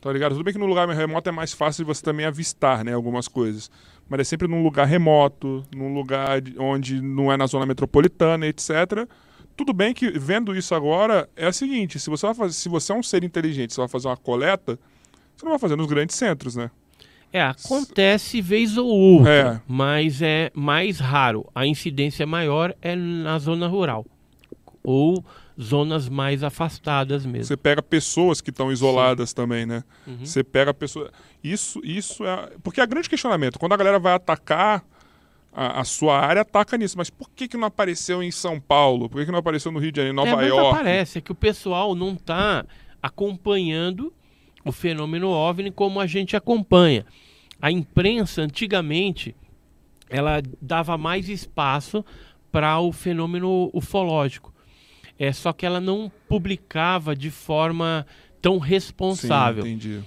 Tá 0.00 0.10
ligado? 0.12 0.32
Tudo 0.32 0.44
bem 0.44 0.54
que 0.54 0.58
no 0.58 0.66
lugar 0.66 0.88
remoto 0.88 1.28
é 1.28 1.32
mais 1.32 1.52
fácil 1.52 1.84
de 1.84 1.88
você 1.88 2.02
também 2.02 2.24
avistar, 2.24 2.82
né? 2.84 2.94
Algumas 2.94 3.28
coisas. 3.28 3.70
Mas 4.10 4.20
é 4.20 4.24
sempre 4.24 4.46
num 4.48 4.62
lugar 4.62 4.86
remoto, 4.86 5.64
num 5.74 5.94
lugar 5.94 6.40
de- 6.42 6.58
onde 6.58 7.00
não 7.00 7.32
é 7.32 7.36
na 7.36 7.46
zona 7.46 7.64
metropolitana, 7.64 8.46
etc. 8.46 9.06
Tudo 9.56 9.72
bem 9.72 9.94
que 9.94 10.10
vendo 10.10 10.54
isso 10.54 10.74
agora 10.74 11.28
é 11.36 11.46
o 11.48 11.52
seguinte: 11.52 11.98
se 12.00 12.10
você, 12.10 12.26
vai 12.26 12.34
fazer, 12.34 12.54
se 12.54 12.68
você 12.68 12.92
é 12.92 12.94
um 12.96 13.02
ser 13.02 13.22
inteligente, 13.24 13.72
você 13.72 13.80
vai 13.80 13.88
fazer 13.88 14.08
uma 14.08 14.16
coleta, 14.16 14.78
você 15.36 15.44
não 15.44 15.52
vai 15.52 15.58
fazer 15.60 15.76
nos 15.76 15.86
grandes 15.86 16.16
centros, 16.16 16.56
né? 16.56 16.70
É, 17.32 17.40
acontece 17.40 18.40
vez 18.40 18.76
ou 18.76 18.88
outra, 18.88 19.30
É. 19.32 19.60
mas 19.68 20.20
é 20.20 20.50
mais 20.52 20.98
raro. 20.98 21.46
A 21.54 21.64
incidência 21.64 22.26
maior 22.26 22.74
é 22.82 22.96
na 22.96 23.38
zona 23.38 23.68
rural 23.68 24.04
ou 24.82 25.24
zonas 25.60 26.08
mais 26.08 26.42
afastadas 26.42 27.24
mesmo. 27.24 27.44
Você 27.44 27.56
pega 27.56 27.82
pessoas 27.82 28.40
que 28.40 28.50
estão 28.50 28.70
isoladas 28.70 29.32
também, 29.32 29.64
né? 29.64 29.82
Uhum. 30.06 30.24
Você 30.24 30.44
pega 30.44 30.74
pessoas. 30.74 31.10
Isso, 31.42 31.80
isso 31.84 32.24
é. 32.24 32.50
Porque 32.62 32.80
é 32.80 32.86
grande 32.86 33.08
questionamento. 33.08 33.58
Quando 33.58 33.72
a 33.72 33.76
galera 33.76 33.98
vai 33.98 34.12
atacar 34.14 34.84
a, 35.52 35.80
a 35.80 35.84
sua 35.84 36.18
área, 36.18 36.42
ataca 36.42 36.76
nisso. 36.76 36.96
Mas 36.96 37.10
por 37.10 37.30
que, 37.30 37.48
que 37.48 37.56
não 37.56 37.66
apareceu 37.66 38.22
em 38.22 38.30
São 38.30 38.60
Paulo? 38.60 39.08
Por 39.08 39.18
que, 39.18 39.26
que 39.26 39.32
não 39.32 39.38
apareceu 39.38 39.72
no 39.72 39.78
Rio 39.78 39.92
de 39.92 39.96
Janeiro, 39.96 40.16
em 40.16 40.22
é, 40.22 40.24
Nova 40.24 40.36
mas 40.36 40.48
York? 40.48 40.76
aparece 40.76 41.18
é 41.18 41.20
que 41.20 41.32
o 41.32 41.34
pessoal 41.34 41.94
não 41.94 42.12
está 42.14 42.64
acompanhando 43.02 44.12
o 44.64 44.72
fenômeno 44.72 45.30
OVNI 45.30 45.70
como 45.70 46.00
a 46.00 46.06
gente 46.06 46.36
acompanha. 46.36 47.04
A 47.60 47.70
imprensa, 47.70 48.42
antigamente, 48.42 49.34
ela 50.08 50.42
dava 50.60 50.96
mais 50.96 51.28
espaço 51.28 52.04
para 52.50 52.78
o 52.80 52.92
fenômeno 52.92 53.70
ufológico. 53.72 54.49
É, 55.20 55.34
só 55.34 55.52
que 55.52 55.66
ela 55.66 55.80
não 55.80 56.10
publicava 56.26 57.14
de 57.14 57.30
forma 57.30 58.06
tão 58.40 58.56
responsável. 58.58 59.64
Sim, 59.64 59.68
entendi. 59.72 60.00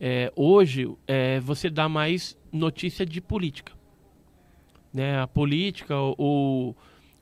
É, 0.00 0.32
hoje 0.34 0.88
é, 1.06 1.38
você 1.40 1.68
dá 1.68 1.86
mais 1.86 2.34
notícia 2.50 3.04
de 3.04 3.20
política. 3.20 3.74
Né? 4.92 5.20
A 5.20 5.26
política, 5.26 5.94
o, 6.00 6.74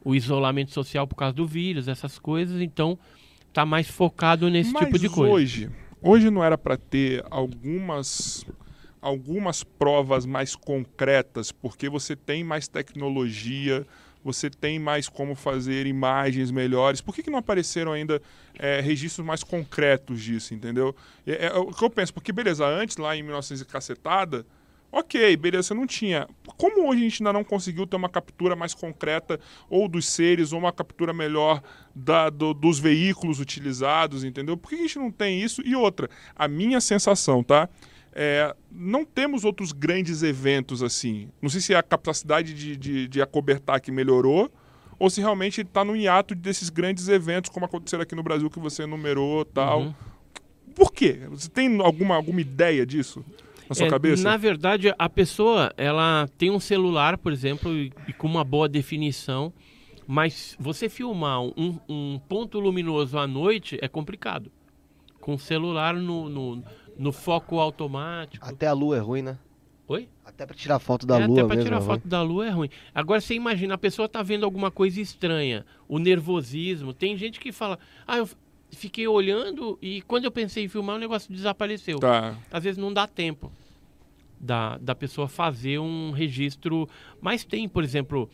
o- 0.04 0.14
isolamento 0.14 0.70
social 0.70 1.04
por 1.08 1.16
causa 1.16 1.34
do 1.34 1.44
vírus, 1.44 1.88
essas 1.88 2.16
coisas, 2.16 2.60
então 2.60 2.96
tá 3.52 3.66
mais 3.66 3.88
focado 3.88 4.48
nesse 4.48 4.72
Mas 4.72 4.84
tipo 4.86 4.98
de 5.00 5.08
coisa. 5.08 5.34
hoje, 5.34 5.70
hoje 6.00 6.30
não 6.30 6.44
era 6.44 6.56
para 6.56 6.76
ter 6.76 7.24
algumas 7.28 8.46
algumas 9.00 9.64
provas 9.64 10.24
mais 10.24 10.54
concretas, 10.54 11.50
porque 11.50 11.88
você 11.88 12.14
tem 12.14 12.44
mais 12.44 12.68
tecnologia, 12.68 13.84
você 14.24 14.48
tem 14.50 14.78
mais 14.78 15.08
como 15.08 15.34
fazer 15.34 15.86
imagens 15.86 16.50
melhores. 16.50 17.00
Por 17.00 17.14
que, 17.14 17.22
que 17.22 17.30
não 17.30 17.38
apareceram 17.38 17.92
ainda 17.92 18.20
é, 18.58 18.80
registros 18.80 19.26
mais 19.26 19.42
concretos 19.42 20.20
disso, 20.22 20.54
entendeu? 20.54 20.94
É, 21.26 21.46
é 21.46 21.52
o 21.54 21.66
que 21.66 21.84
eu 21.84 21.90
penso, 21.90 22.12
porque 22.14 22.32
beleza, 22.32 22.66
antes 22.66 22.96
lá 22.96 23.16
em 23.16 23.22
1900 23.22 23.62
e 23.62 23.64
cacetada, 23.64 24.46
ok, 24.90 25.36
beleza, 25.36 25.68
você 25.68 25.74
não 25.74 25.86
tinha. 25.86 26.28
Como 26.58 26.88
hoje 26.88 27.00
a 27.00 27.04
gente 27.04 27.22
ainda 27.22 27.32
não 27.32 27.42
conseguiu 27.42 27.86
ter 27.86 27.96
uma 27.96 28.08
captura 28.10 28.54
mais 28.54 28.74
concreta 28.74 29.40
ou 29.70 29.88
dos 29.88 30.06
seres, 30.06 30.52
ou 30.52 30.58
uma 30.58 30.72
captura 30.72 31.12
melhor 31.12 31.62
da- 31.94 32.28
do- 32.28 32.52
dos 32.54 32.78
veículos 32.78 33.40
utilizados, 33.40 34.22
entendeu? 34.22 34.56
Por 34.56 34.68
que 34.68 34.74
a 34.76 34.78
gente 34.78 34.98
não 34.98 35.10
tem 35.10 35.40
isso? 35.42 35.62
E 35.64 35.74
outra, 35.74 36.08
a 36.36 36.46
minha 36.46 36.80
sensação, 36.80 37.42
tá? 37.42 37.68
É, 38.14 38.54
não 38.70 39.04
temos 39.04 39.44
outros 39.44 39.72
grandes 39.72 40.22
eventos 40.22 40.82
assim. 40.82 41.28
Não 41.40 41.48
sei 41.48 41.60
se 41.60 41.72
é 41.72 41.76
a 41.76 41.82
capacidade 41.82 42.52
de, 42.52 42.76
de, 42.76 43.08
de 43.08 43.22
acobertar 43.22 43.80
que 43.80 43.90
melhorou, 43.90 44.50
ou 44.98 45.08
se 45.08 45.20
realmente 45.20 45.62
está 45.62 45.84
no 45.84 45.96
hiato 45.96 46.34
desses 46.34 46.68
grandes 46.68 47.08
eventos, 47.08 47.50
como 47.50 47.66
aconteceram 47.66 48.02
aqui 48.02 48.14
no 48.14 48.22
Brasil, 48.22 48.48
que 48.50 48.60
você 48.60 48.82
enumerou 48.82 49.44
tal. 49.44 49.80
Uhum. 49.80 49.94
Por 50.74 50.92
quê? 50.92 51.20
Você 51.30 51.48
tem 51.48 51.80
alguma, 51.80 52.14
alguma 52.14 52.40
ideia 52.40 52.86
disso 52.86 53.24
na 53.68 53.74
sua 53.74 53.86
É, 53.86 53.90
cabeça? 53.90 54.22
Na 54.22 54.36
verdade, 54.36 54.94
a 54.98 55.08
pessoa 55.08 55.72
ela 55.76 56.28
tem 56.38 56.50
um 56.50 56.60
celular, 56.60 57.18
por 57.18 57.32
exemplo, 57.32 57.72
e, 57.72 57.92
e 58.06 58.12
com 58.12 58.26
uma 58.26 58.44
boa 58.44 58.68
definição, 58.68 59.52
mas 60.06 60.56
você 60.58 60.88
filmar 60.88 61.42
um, 61.42 61.78
um 61.88 62.20
ponto 62.28 62.60
luminoso 62.60 63.18
à 63.18 63.26
noite 63.26 63.78
é 63.80 63.88
complicado. 63.88 64.50
Com 65.20 65.34
o 65.34 65.38
celular 65.38 65.94
no, 65.94 66.28
no, 66.28 66.64
no 66.98 67.12
foco 67.12 67.58
automático. 67.58 68.46
Até 68.46 68.66
a 68.66 68.72
lua 68.72 68.96
é 68.96 69.00
ruim, 69.00 69.22
né? 69.22 69.38
Oi? 69.88 70.08
Até 70.24 70.46
pra 70.46 70.54
tirar 70.54 70.78
foto 70.78 71.06
da 71.06 71.20
É, 71.20 71.26
lua 71.26 71.38
até 71.40 71.46
pra 71.46 71.56
mesmo. 71.56 71.68
tirar 71.68 71.82
é 71.82 71.84
foto 71.84 72.08
da 72.08 72.22
lua 72.22 72.46
é 72.46 72.50
ruim. 72.50 72.68
Agora 72.94 73.20
você 73.20 73.34
imagina, 73.34 73.74
a 73.74 73.78
pessoa 73.78 74.08
tá 74.08 74.22
vendo 74.22 74.44
alguma 74.44 74.70
coisa 74.70 75.00
estranha, 75.00 75.66
o 75.88 75.98
nervosismo. 75.98 76.92
Tem 76.94 77.16
gente 77.16 77.38
que 77.40 77.52
fala, 77.52 77.78
ah, 78.06 78.18
eu 78.18 78.28
fiquei 78.70 79.06
olhando 79.06 79.78
e 79.82 80.00
quando 80.02 80.24
eu 80.24 80.30
pensei 80.30 80.64
em 80.64 80.68
filmar 80.68 80.96
o 80.96 80.98
negócio 80.98 81.32
desapareceu. 81.32 81.98
Tá. 81.98 82.36
Às 82.50 82.64
vezes 82.64 82.78
não 82.78 82.92
dá 82.92 83.06
tempo 83.06 83.52
da, 84.40 84.78
da 84.78 84.94
pessoa 84.94 85.28
fazer 85.28 85.78
um 85.78 86.10
registro. 86.10 86.88
Mas 87.20 87.44
tem, 87.44 87.68
por 87.68 87.84
exemplo, 87.84 88.30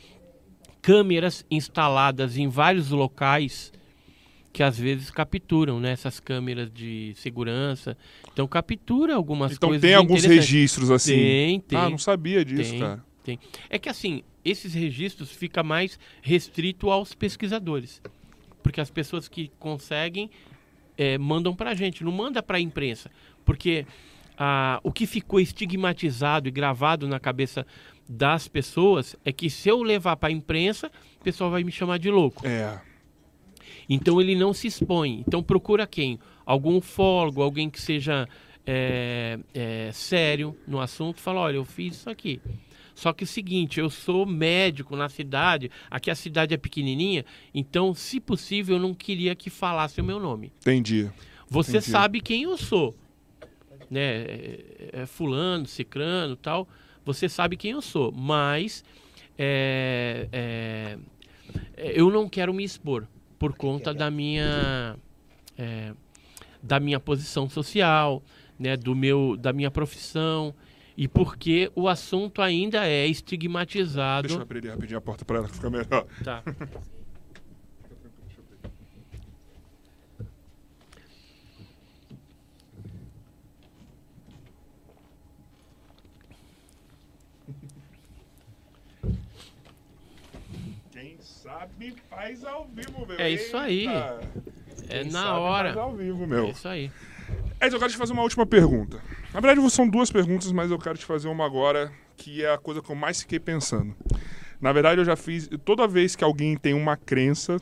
câmeras 0.81 1.45
instaladas 1.51 2.37
em 2.37 2.49
vários 2.49 2.91
locais 2.91 3.73
que 4.59 4.63
às 4.65 4.77
vezes 4.77 5.09
capturam, 5.09 5.79
né? 5.79 5.93
Essas 5.93 6.19
câmeras 6.19 6.69
de 6.69 7.13
segurança. 7.15 7.97
Então 8.33 8.45
captura 8.49 9.15
algumas 9.15 9.53
Então 9.53 9.69
coisas 9.69 9.81
tem 9.81 9.95
alguns 9.95 10.25
registros 10.25 10.91
assim. 10.91 11.15
Tem, 11.15 11.61
tem. 11.61 11.79
Ah, 11.79 11.89
não 11.89 11.97
sabia 11.97 12.45
disso, 12.45 12.73
Tem. 12.73 12.81
cara. 12.81 13.05
Tem. 13.23 13.39
É 13.71 13.79
que 13.79 13.89
assim, 13.89 14.25
esses 14.45 14.75
registros 14.75 15.31
fica 15.31 15.63
mais 15.63 15.97
restrito 16.21 16.91
aos 16.91 17.15
pesquisadores. 17.15 18.03
Porque 18.61 18.81
as 18.81 18.91
pessoas 18.91 19.29
que 19.29 19.53
conseguem 19.61 20.29
eh, 20.97 21.17
mandam 21.19 21.55
pra 21.55 21.73
gente, 21.73 22.03
não 22.03 22.11
manda 22.11 22.43
pra 22.43 22.59
imprensa. 22.59 23.13
Porque 23.45 23.87
ah, 24.37 24.81
o 24.83 24.91
que 24.91 25.07
ficou 25.07 25.39
estigmatizado 25.39 26.49
e 26.49 26.51
gravado 26.51 27.07
na 27.07 27.21
cabeça 27.21 27.65
das 28.09 28.49
pessoas 28.49 29.15
é 29.25 29.31
que 29.31 29.49
se 29.49 29.69
eu 29.69 29.85
levar 29.85 30.17
pra 30.17 30.33
imprensa, 30.33 30.91
o 31.21 31.23
pessoal 31.23 31.49
vai 31.49 31.63
me 31.63 31.71
chamar 31.71 32.01
de 32.01 32.11
louco. 32.11 32.45
É. 32.45 32.88
Então 33.89 34.21
ele 34.21 34.35
não 34.35 34.53
se 34.53 34.67
expõe. 34.67 35.25
Então 35.27 35.43
procura 35.43 35.87
quem? 35.87 36.19
Algum 36.45 36.77
ufólogo, 36.77 37.43
alguém 37.43 37.69
que 37.69 37.81
seja 37.81 38.29
é, 38.71 39.39
é, 39.55 39.91
sério 39.93 40.55
no 40.67 40.79
assunto, 40.79 41.21
fala, 41.21 41.41
olha, 41.41 41.57
eu 41.57 41.65
fiz 41.65 41.97
isso 41.97 42.11
aqui. 42.11 42.39
Só 42.95 43.13
que 43.13 43.25
é 43.25 43.27
o 43.27 43.29
seguinte, 43.29 43.81
eu 43.81 43.89
sou 43.89 44.27
médico 44.27 44.95
na 44.95 45.09
cidade, 45.09 45.71
aqui 45.91 46.11
a 46.11 46.15
cidade 46.15 46.53
é 46.53 46.57
pequenininha, 46.57 47.25
então, 47.55 47.95
se 47.95 48.19
possível, 48.19 48.77
eu 48.77 48.83
não 48.83 48.93
queria 48.93 49.35
que 49.35 49.49
falasse 49.49 50.01
o 50.01 50.05
meu 50.05 50.19
nome. 50.19 50.53
Entendi. 50.61 51.09
Você 51.49 51.79
Entendi. 51.79 51.91
sabe 51.91 52.21
quem 52.21 52.43
eu 52.43 52.59
sou, 52.59 52.95
né? 53.89 54.01
É, 54.01 54.91
é 54.93 55.07
fulano, 55.07 55.67
cicrano, 55.67 56.37
tal. 56.37 56.69
você 57.05 57.29
sabe 57.29 57.57
quem 57.57 57.71
eu 57.71 57.81
sou, 57.81 58.13
mas 58.13 58.85
é, 59.39 60.29
é, 60.33 60.99
eu 61.77 62.11
não 62.11 62.29
quero 62.29 62.53
me 62.53 62.65
expor 62.65 63.07
por 63.39 63.57
conta 63.57 63.95
da 63.95 64.11
minha 64.11 64.97
é, 65.57 65.93
da 66.63 66.81
minha 66.81 66.99
posição 66.99 67.49
social, 67.49 68.23
né, 68.59 68.77
do 68.77 68.95
meu 68.95 69.37
da 69.37 69.53
minha 69.53 69.71
profissão 69.71 70.55
e 70.97 71.07
porque 71.07 71.71
o 71.77 71.89
assunto 71.89 72.43
ainda 72.43 72.85
é 72.85 73.07
estigmatizado. 73.07 74.27
Deixa 74.27 74.41
eu 74.41 74.43
abrir 74.43 74.69
rapidinho 74.69 74.99
a 74.99 75.01
porta 75.01 75.25
para 75.25 75.39
ela 75.39 75.49
que 75.49 75.55
fica 75.55 75.71
melhor. 75.71 76.07
Tá. 76.25 76.43
Quem 90.91 91.17
sabe 91.21 91.95
faz 92.19 92.45
ao 92.45 92.67
vivo, 92.67 93.07
meu. 93.07 93.19
É 93.19 93.31
isso 93.31 93.57
aí. 93.57 93.87
Eita. 93.87 94.21
É 94.89 95.03
Quem 95.03 95.13
na 95.13 95.39
hora. 95.39 95.69
Faz 95.69 95.79
ao 95.79 95.95
vivo, 95.95 96.25
É 96.25 96.27
meu. 96.27 96.49
isso 96.49 96.67
aí. 96.67 96.91
Ed, 97.61 97.73
eu 97.73 97.79
quero 97.79 97.93
te 97.93 97.97
fazer 97.97 98.13
uma 98.13 98.23
última 98.23 98.45
pergunta. 98.45 99.01
Na 99.33 99.41
verdade, 99.41 99.71
são 99.71 99.89
duas 99.89 100.11
perguntas, 100.11 100.51
mas 100.51 100.71
eu 100.71 100.79
quero 100.79 100.99
te 100.99 101.05
fazer 101.05 101.29
uma 101.29 101.47
agora, 101.47 101.93
que 102.17 102.45
é 102.45 102.53
a 102.53 102.59
coisa 102.59 102.83
que 102.83 102.91
eu 102.91 102.97
mais 102.97 103.21
fiquei 103.21 103.39
pensando. 103.39 103.95
Na 104.61 104.73
verdade, 104.73 105.01
eu 105.01 105.05
já 105.05 105.15
fiz. 105.15 105.49
Toda 105.65 105.87
vez 105.87 106.17
que 106.17 106.25
alguém 106.25 106.57
tem 106.57 106.75
uma 106.75 106.97
crença, 106.97 107.59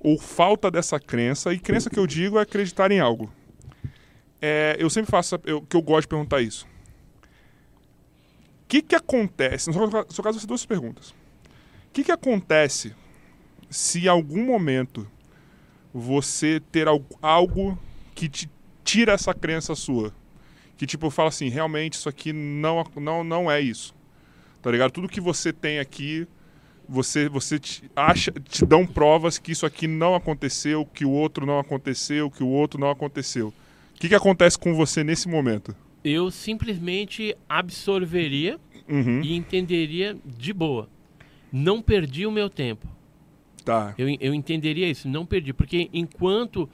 ou 0.00 0.18
falta 0.18 0.70
dessa 0.70 1.00
crença, 1.00 1.52
e 1.54 1.58
crença 1.58 1.88
que 1.88 1.98
eu 1.98 2.06
digo 2.06 2.38
é 2.38 2.42
acreditar 2.42 2.90
em 2.90 3.00
algo. 3.00 3.32
É, 4.40 4.76
eu 4.78 4.90
sempre 4.90 5.10
faço. 5.10 5.38
Eu, 5.44 5.62
que 5.62 5.76
eu 5.76 5.82
gosto 5.82 6.02
de 6.02 6.08
perguntar 6.08 6.42
isso. 6.42 6.66
O 8.64 8.68
que, 8.68 8.82
que 8.82 8.94
acontece? 8.94 9.70
No 9.70 9.74
seu 10.10 10.22
caso, 10.22 10.38
ser 10.38 10.46
duas 10.46 10.66
perguntas. 10.66 11.10
O 11.10 11.92
que, 11.92 12.04
que 12.04 12.12
acontece 12.12 12.94
se 13.70 14.04
em 14.04 14.08
algum 14.08 14.44
momento 14.44 15.06
você 15.92 16.60
ter 16.72 16.88
al- 16.88 17.04
algo 17.20 17.78
que 18.14 18.28
te 18.28 18.48
tira 18.84 19.12
essa 19.12 19.34
crença 19.34 19.74
sua. 19.74 20.12
Que 20.76 20.86
tipo, 20.86 21.10
fala 21.10 21.28
assim, 21.28 21.48
realmente 21.48 21.94
isso 21.94 22.08
aqui 22.08 22.32
não, 22.32 22.84
não, 22.96 23.24
não 23.24 23.50
é 23.50 23.60
isso. 23.60 23.94
Tá 24.62 24.70
ligado? 24.70 24.90
Tudo 24.92 25.08
que 25.08 25.20
você 25.20 25.52
tem 25.52 25.78
aqui, 25.78 26.26
você, 26.88 27.28
você 27.28 27.58
te, 27.58 27.82
acha, 27.96 28.30
te 28.32 28.64
dão 28.64 28.86
provas 28.86 29.38
que 29.38 29.52
isso 29.52 29.66
aqui 29.66 29.86
não 29.86 30.14
aconteceu, 30.14 30.86
que 30.86 31.04
o 31.04 31.10
outro 31.10 31.44
não 31.46 31.58
aconteceu, 31.58 32.30
que 32.30 32.42
o 32.42 32.48
outro 32.48 32.78
não 32.80 32.90
aconteceu. 32.90 33.48
O 33.94 34.00
que, 34.00 34.08
que 34.08 34.14
acontece 34.14 34.58
com 34.58 34.74
você 34.74 35.02
nesse 35.02 35.28
momento? 35.28 35.74
Eu 36.04 36.30
simplesmente 36.30 37.36
absorveria 37.48 38.58
Uhum. 38.88 39.20
e 39.22 39.36
entenderia 39.36 40.16
de 40.24 40.50
boa. 40.50 40.88
Não 41.52 41.82
perdi 41.82 42.24
o 42.26 42.30
meu 42.30 42.48
tempo. 42.48 42.86
Tá. 43.68 43.94
Eu, 43.98 44.08
eu 44.18 44.32
entenderia 44.32 44.88
isso, 44.88 45.06
não 45.06 45.26
perdi. 45.26 45.52
Porque 45.52 45.90
enquanto 45.92 46.66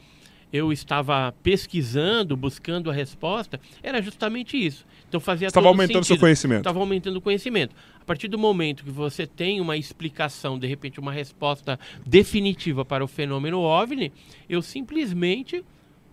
eu 0.52 0.72
estava 0.72 1.34
pesquisando, 1.42 2.36
buscando 2.36 2.88
a 2.88 2.94
resposta, 2.94 3.58
era 3.82 4.00
justamente 4.00 4.56
isso. 4.56 4.86
Então 5.08 5.18
fazia 5.18 5.48
Estava 5.48 5.66
aumentando 5.66 6.04
seu 6.04 6.14
sentido. 6.14 6.20
conhecimento. 6.20 6.60
Estava 6.60 6.78
aumentando 6.78 7.16
o 7.16 7.20
conhecimento. 7.20 7.74
A 8.00 8.04
partir 8.04 8.28
do 8.28 8.38
momento 8.38 8.84
que 8.84 8.92
você 8.92 9.26
tem 9.26 9.60
uma 9.60 9.76
explicação, 9.76 10.56
de 10.56 10.68
repente 10.68 11.00
uma 11.00 11.10
resposta 11.10 11.80
definitiva 12.06 12.84
para 12.84 13.04
o 13.04 13.08
fenômeno 13.08 13.58
OVNI, 13.58 14.12
eu 14.48 14.62
simplesmente 14.62 15.64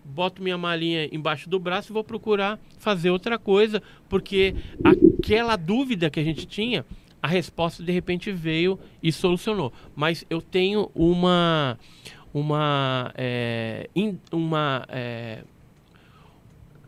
boto 0.04 0.42
minha 0.42 0.58
malinha 0.58 1.08
embaixo 1.12 1.48
do 1.48 1.60
braço 1.60 1.92
e 1.92 1.94
vou 1.94 2.02
procurar 2.02 2.58
fazer 2.76 3.10
outra 3.10 3.38
coisa, 3.38 3.80
porque 4.08 4.56
aquela 4.82 5.54
dúvida 5.54 6.10
que 6.10 6.18
a 6.18 6.24
gente 6.24 6.44
tinha, 6.44 6.84
a 7.22 7.28
resposta 7.28 7.82
de 7.82 7.92
repente 7.92 8.32
veio 8.32 8.78
e 9.02 9.12
solucionou. 9.12 9.72
Mas 9.94 10.24
eu 10.28 10.42
tenho 10.42 10.90
uma 10.94 11.78
uma 12.34 13.12
é, 13.14 13.88
in- 13.94 14.18
uma 14.32 14.84
é, 14.88 15.44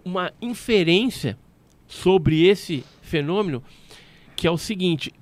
uma 0.04 0.32
inferência 0.42 1.38
sobre 1.86 2.44
esse 2.46 2.84
fenômeno 3.02 3.62
que 4.34 4.46
é 4.46 4.50
o 4.50 4.58
seguinte: 4.58 5.12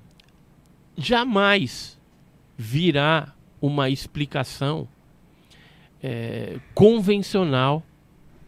jamais 0.97 1.99
virá 2.57 3.33
uma 3.61 3.89
explicação 3.89 4.87
é, 6.01 6.59
convencional 6.73 7.83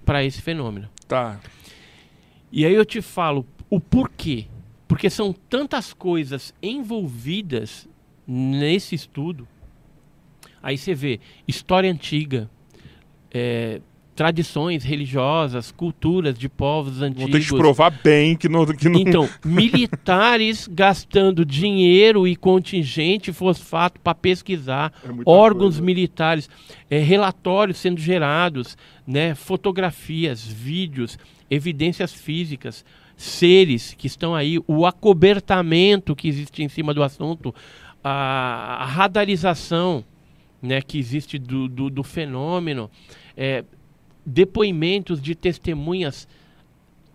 para 0.06 0.24
esse 0.24 0.42
fenômeno. 0.42 0.90
Tá. 1.08 1.40
E 2.52 2.66
aí 2.66 2.74
eu 2.74 2.86
te 2.86 3.02
falo 3.02 3.46
o 3.70 3.80
porquê. 3.80 4.48
Porque 4.88 5.10
são 5.10 5.34
tantas 5.34 5.94
coisas 5.94 6.54
envolvidas 6.62 7.88
nesse 8.28 8.96
estudo. 8.96 9.48
Aí 10.62 10.78
você 10.78 10.94
vê 10.94 11.20
história 11.48 11.92
antiga, 11.92 12.50
é, 13.32 13.82
tradições 14.16 14.84
religiosas, 14.84 15.72
culturas 15.72 16.40
de 16.40 16.48
povos 16.48 17.00
Vou 17.00 17.10
ter 17.12 17.26
que 17.26 17.36
antigos. 17.38 17.60
provar 17.60 17.90
bem 18.04 18.36
que 18.36 18.48
não. 18.48 18.66
Que 18.66 18.88
não... 18.90 19.00
Então, 19.00 19.30
militares 19.44 20.68
gastando 20.72 21.44
dinheiro 21.46 22.28
e 22.28 22.36
contingente 22.36 23.34
fosfato 23.34 24.00
para 24.00 24.16
pesquisar, 24.16 24.94
É 25.04 25.10
órgãos 25.26 25.76
coisa. 25.76 25.82
militares, 25.86 26.50
eh, 26.90 27.00
relatórios 27.00 27.78
sendo 27.78 28.00
gerados, 28.00 28.78
né, 29.06 29.36
fotografias, 29.36 30.44
vídeos, 30.44 31.20
evidências 31.50 32.14
físicas, 32.14 32.86
seres 33.16 33.94
que 33.94 34.08
estão 34.08 34.36
aí, 34.36 34.60
o 34.68 34.86
acobertamento 34.86 36.16
que 36.16 36.28
existe 36.28 36.64
em 36.64 36.70
cima 36.70 36.94
do 36.94 37.04
assunto, 37.04 37.54
a, 38.04 38.78
a 38.82 38.86
radarização 38.86 40.04
né, 40.62 40.82
que 40.82 40.98
existe 40.98 41.38
do, 41.38 41.68
do, 41.68 41.90
do 41.90 42.04
fenômeno, 42.04 42.90
eh, 43.38 43.64
depoimentos 44.26 45.22
de 45.22 45.36
testemunhas 45.36 46.28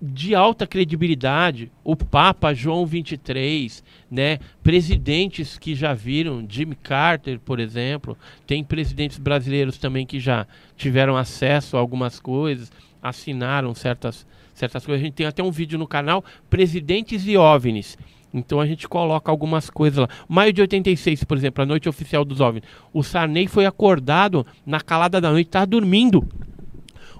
de 0.02 0.35
alta 0.35 0.66
credibilidade, 0.66 1.70
o 1.85 1.94
Papa 1.94 2.55
João 2.55 2.86
23, 2.86 3.85
né, 4.10 4.39
presidentes 4.62 5.59
que 5.59 5.74
já 5.74 5.93
viram, 5.93 6.47
Jimmy 6.48 6.74
Carter, 6.74 7.39
por 7.39 7.60
exemplo, 7.60 8.16
tem 8.47 8.64
presidentes 8.64 9.18
brasileiros 9.18 9.77
também 9.77 10.06
que 10.06 10.18
já 10.18 10.47
tiveram 10.74 11.18
acesso 11.18 11.77
a 11.77 11.81
algumas 11.81 12.18
coisas, 12.18 12.72
assinaram 13.02 13.74
certas 13.74 14.27
certas 14.61 14.87
coisas. 14.87 15.03
A 15.03 15.05
gente 15.05 15.15
tem 15.15 15.27
até 15.27 15.43
um 15.43 15.51
vídeo 15.51 15.78
no 15.78 15.87
canal 15.87 16.24
Presidentes 16.49 17.27
e 17.27 17.37
OVNIs. 17.37 17.99
Então 18.32 18.61
a 18.61 18.66
gente 18.66 18.89
coloca 18.89 19.31
algumas 19.31 19.69
coisas 19.69 19.99
lá. 19.99 20.09
Maio 20.28 20.53
de 20.53 20.61
86, 20.61 21.24
por 21.24 21.37
exemplo, 21.37 21.62
a 21.62 21.66
noite 21.66 21.89
oficial 21.89 22.24
dos 22.24 22.41
OVNIs. 22.41 22.65
O 22.93 23.03
Sarney 23.03 23.49
foi 23.49 23.66
acordado 23.66 24.47
na 24.65 24.81
calada 24.81 25.20
da 25.20 25.31
noite, 25.31 25.49
estava 25.49 25.66
dormindo 25.66 26.27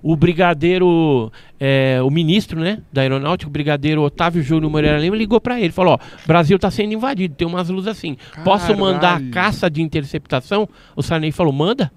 o 0.03 0.17
brigadeiro, 0.17 1.31
é, 1.59 2.01
o 2.03 2.11
ministro 2.11 2.59
né, 2.59 2.81
da 2.93 3.03
aeronáutica, 3.03 3.49
o 3.49 3.53
brigadeiro 3.53 4.03
Otávio 4.03 4.43
Júnior 4.43 4.71
Moreira 4.71 4.99
Lima, 4.99 5.17
ligou 5.17 5.41
para 5.41 5.61
ele, 5.61 5.73
falou, 5.73 5.95
ó, 5.95 6.27
Brasil 6.27 6.57
está 6.57 6.71
sendo 6.71 6.95
invadido, 6.95 7.35
tem 7.35 7.47
umas 7.47 7.69
luzes 7.69 7.89
assim, 7.89 8.17
posso 8.43 8.75
mandar 8.77 9.15
Caralho. 9.15 9.31
caça 9.31 9.71
de 9.71 9.83
interceptação? 9.83 10.69
O 10.97 11.03
Sarney 11.03 11.33
falou, 11.33 11.53
manda. 11.53 11.93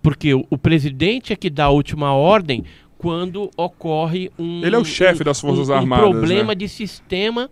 Porque 0.00 0.32
o, 0.32 0.46
o 0.48 0.56
presidente 0.56 1.32
é 1.32 1.36
que 1.36 1.50
dá 1.50 1.64
a 1.64 1.70
última 1.70 2.12
ordem 2.12 2.64
quando 2.98 3.50
ocorre 3.56 4.30
um... 4.38 4.64
Ele 4.64 4.74
é 4.74 4.78
o 4.78 4.84
chefe 4.84 5.22
um- 5.22 5.24
das 5.24 5.40
Forças 5.40 5.68
um, 5.68 5.72
um 5.72 5.76
Armadas, 5.76 6.10
problema 6.10 6.48
né? 6.48 6.54
de 6.54 6.68
sistema 6.68 7.50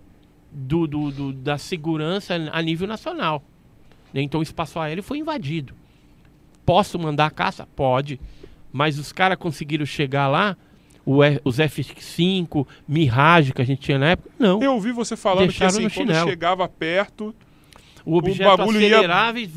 do, 0.51 0.87
do- 0.87 1.11
do- 1.11 1.33
da 1.33 1.59
segurança 1.59 2.35
a 2.53 2.63
nível 2.63 2.87
nacional. 2.89 3.43
né? 4.13 4.23
Então 4.23 4.41
o 4.41 4.43
espaço 4.43 4.79
aéreo 4.79 5.03
foi 5.03 5.19
invadido. 5.19 5.75
Posso 6.65 6.99
mandar 6.99 7.31
caça? 7.31 7.67
Pode. 7.77 8.19
Mas 8.73 8.99
os 8.99 9.13
caras 9.13 9.37
conseguiram 9.39 9.85
chegar 9.85 10.29
lá, 10.29 10.57
o 11.05 11.19
os 11.45 11.59
F-5, 11.61 12.67
Mirage 12.89 13.53
que 13.53 13.61
a 13.61 13.65
gente 13.67 13.81
tinha 13.83 13.99
na 13.99 14.11
época, 14.11 14.31
não. 14.39 14.63
Eu 14.63 14.73
ouvi 14.75 14.91
você 14.93 15.17
falando 15.17 15.41
que 15.43 15.59
Deixaram 15.59 15.71
assim, 15.71 15.83
no 15.85 15.91
quando 15.91 16.29
chegava 16.29 16.67
perto, 16.69 17.35
o 18.05 18.17
objeto 18.17 18.57
bagulho 18.57 18.81
ia- 18.81 18.89
acelerava 18.97 19.39
e 19.39 19.45
ia 19.45 19.51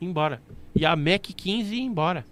embora. 0.00 0.42
E 0.76 0.84
a 0.86 0.94
Mac 0.94 1.22
15 1.34 1.74
ia 1.74 1.82
embora. 1.82 2.24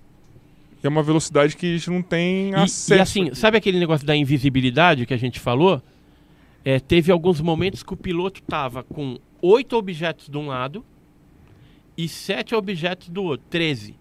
É 0.86 0.88
uma 0.88 1.02
velocidade 1.02 1.56
que 1.56 1.66
a 1.66 1.76
gente 1.76 1.90
não 1.90 2.02
tem 2.02 2.50
E- 2.50 2.54
acesso. 2.54 2.94
E, 2.94 3.00
assim, 3.00 3.34
sabe 3.34 3.56
aquele 3.58 3.78
negócio 3.78 4.06
da 4.06 4.14
invisibilidade 4.16 5.06
que 5.06 5.14
a 5.14 5.16
gente 5.18 5.38
falou? 5.40 5.82
É, 6.64 6.78
teve 6.78 7.10
alguns 7.10 7.40
momentos 7.40 7.82
que 7.82 7.92
o 7.92 7.96
piloto 7.96 8.42
tava 8.42 8.82
com 8.82 9.18
oito 9.42 9.76
objetos 9.76 10.28
de 10.28 10.36
um 10.36 10.46
lado 10.46 10.84
e 11.96 12.06
sete 12.08 12.54
objetos 12.54 13.08
do 13.08 13.22
outro, 13.22 13.46
13. 13.50 13.94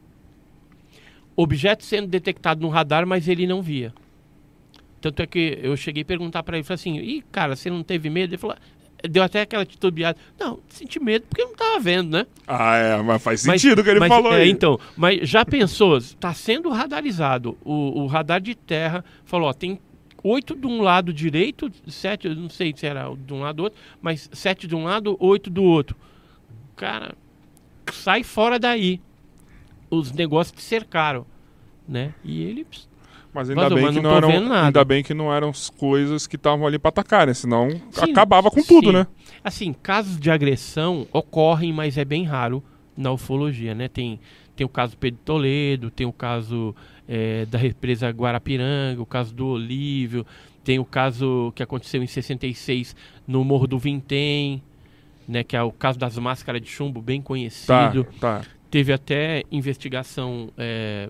Objetos 1.35 1.88
sendo 1.88 2.07
detectados 2.07 2.61
no 2.61 2.68
radar, 2.69 3.06
mas 3.07 3.27
ele 3.27 3.47
não 3.47 3.61
via. 3.61 3.93
Tanto 4.99 5.22
é 5.22 5.27
que 5.27 5.57
eu 5.61 5.77
cheguei 5.77 6.03
a 6.03 6.06
perguntar 6.06 6.43
para 6.43 6.57
ele, 6.57 6.64
falei 6.65 6.76
assim, 6.76 6.97
e 6.97 7.22
cara, 7.31 7.56
você 7.56 7.69
não 7.69 7.81
teve 7.84 8.10
medo? 8.10 8.31
Ele 8.34 8.38
falou, 8.38 8.57
deu 9.07 9.23
até 9.23 9.41
aquela 9.41 9.65
titubeada. 9.65 10.17
Não, 10.39 10.59
senti 10.67 10.99
medo 10.99 11.26
porque 11.27 11.41
eu 11.41 11.47
não 11.47 11.55
tava 11.55 11.80
vendo, 11.80 12.11
né? 12.11 12.26
Ah, 12.47 12.76
é, 12.76 13.01
mas 13.01 13.21
faz 13.21 13.41
sentido 13.41 13.80
o 13.80 13.84
que 13.84 13.89
ele 13.89 13.99
mas, 13.99 14.09
falou 14.09 14.34
é, 14.34 14.41
aí. 14.41 14.49
Então, 14.49 14.80
mas 14.97 15.27
já 15.30 15.45
pensou, 15.45 15.97
está 15.97 16.34
sendo 16.34 16.69
radarizado. 16.69 17.57
O, 17.63 18.01
o 18.01 18.07
radar 18.07 18.41
de 18.41 18.55
terra 18.55 19.03
falou, 19.23 19.49
ó, 19.49 19.53
tem 19.53 19.80
oito 20.23 20.55
de 20.55 20.67
um 20.67 20.81
lado 20.81 21.13
direito, 21.13 21.71
sete, 21.88 22.27
eu 22.27 22.35
não 22.35 22.49
sei 22.49 22.73
se 22.76 22.85
era 22.85 23.13
de 23.15 23.34
um 23.34 23.41
lado 23.41 23.57
do 23.57 23.63
outro, 23.63 23.80
mas 24.01 24.30
sete 24.34 24.67
de 24.67 24.76
um 24.76 24.84
lado, 24.84 25.15
oito 25.19 25.49
do 25.49 25.63
outro. 25.63 25.95
Cara, 26.76 27.15
sai 27.91 28.23
fora 28.23 28.59
daí. 28.59 29.01
Os 29.89 30.11
negócios 30.11 30.55
te 30.55 30.61
cercaram, 30.61 31.26
né? 31.88 32.13
E 32.23 32.43
ele 32.43 32.63
pss, 32.63 32.89
Mas 33.34 33.49
ainda 33.49 33.61
Vazou, 33.64 33.76
bem 33.77 33.85
mas 33.85 33.95
que 33.95 34.01
não 34.01 34.10
não 34.10 34.18
eram, 34.18 34.53
ainda 34.53 34.84
bem 34.84 35.03
que 35.03 35.14
não 35.14 35.34
eram 35.34 35.49
as 35.49 35.69
coisas 35.69 36.26
que 36.26 36.35
estavam 36.35 36.65
ali 36.65 36.80
pra 36.80 36.89
atacar, 36.89 37.27
né? 37.27 37.34
Senão 37.34 37.69
Sim, 37.91 38.11
acabava 38.11 38.49
com 38.49 38.64
tudo, 38.64 38.88
sim. 38.88 38.93
né? 38.93 39.07
Assim, 39.43 39.72
casos 39.72 40.19
de 40.19 40.31
agressão 40.31 41.06
ocorrem, 41.14 41.72
mas 41.72 41.97
é 41.97 42.03
bem 42.03 42.23
raro 42.23 42.64
na 42.97 43.11
ufologia, 43.11 43.76
né? 43.76 43.88
Tem, 43.88 44.19
tem 44.56 44.65
o 44.65 44.69
caso 44.69 44.97
Pedro 44.97 45.19
Toledo, 45.23 45.91
tem 45.91 46.07
o 46.07 46.11
caso 46.11 46.76
eh, 47.07 47.45
da 47.45 47.57
represa 47.60 48.10
Guarapiranga, 48.10 49.01
o 49.01 49.06
caso 49.06 49.34
do 49.34 49.45
Olívio, 49.47 50.26
tem 50.64 50.80
o 50.80 50.85
caso 50.85 51.53
que 51.56 51.61
aconteceu 51.64 52.01
em 52.01 52.07
66 52.07 52.95
no 53.27 53.43
Morro 53.43 53.68
do 53.68 53.77
Vintém, 53.77 54.61
né? 55.27 55.43
Que 55.43 55.56
é 55.56 55.61
o 55.61 55.72
caso 55.72 55.99
das 55.99 56.18
máscaras 56.18 56.61
de 56.61 56.68
chumbo, 56.68 56.99
bem 57.01 57.22
Tá, 57.22 57.27
conhecido. 57.27 58.07
tá. 58.19 58.41
Teve 58.69 58.93
até 58.93 59.43
investigação 59.51 60.51
eh, 60.57 61.09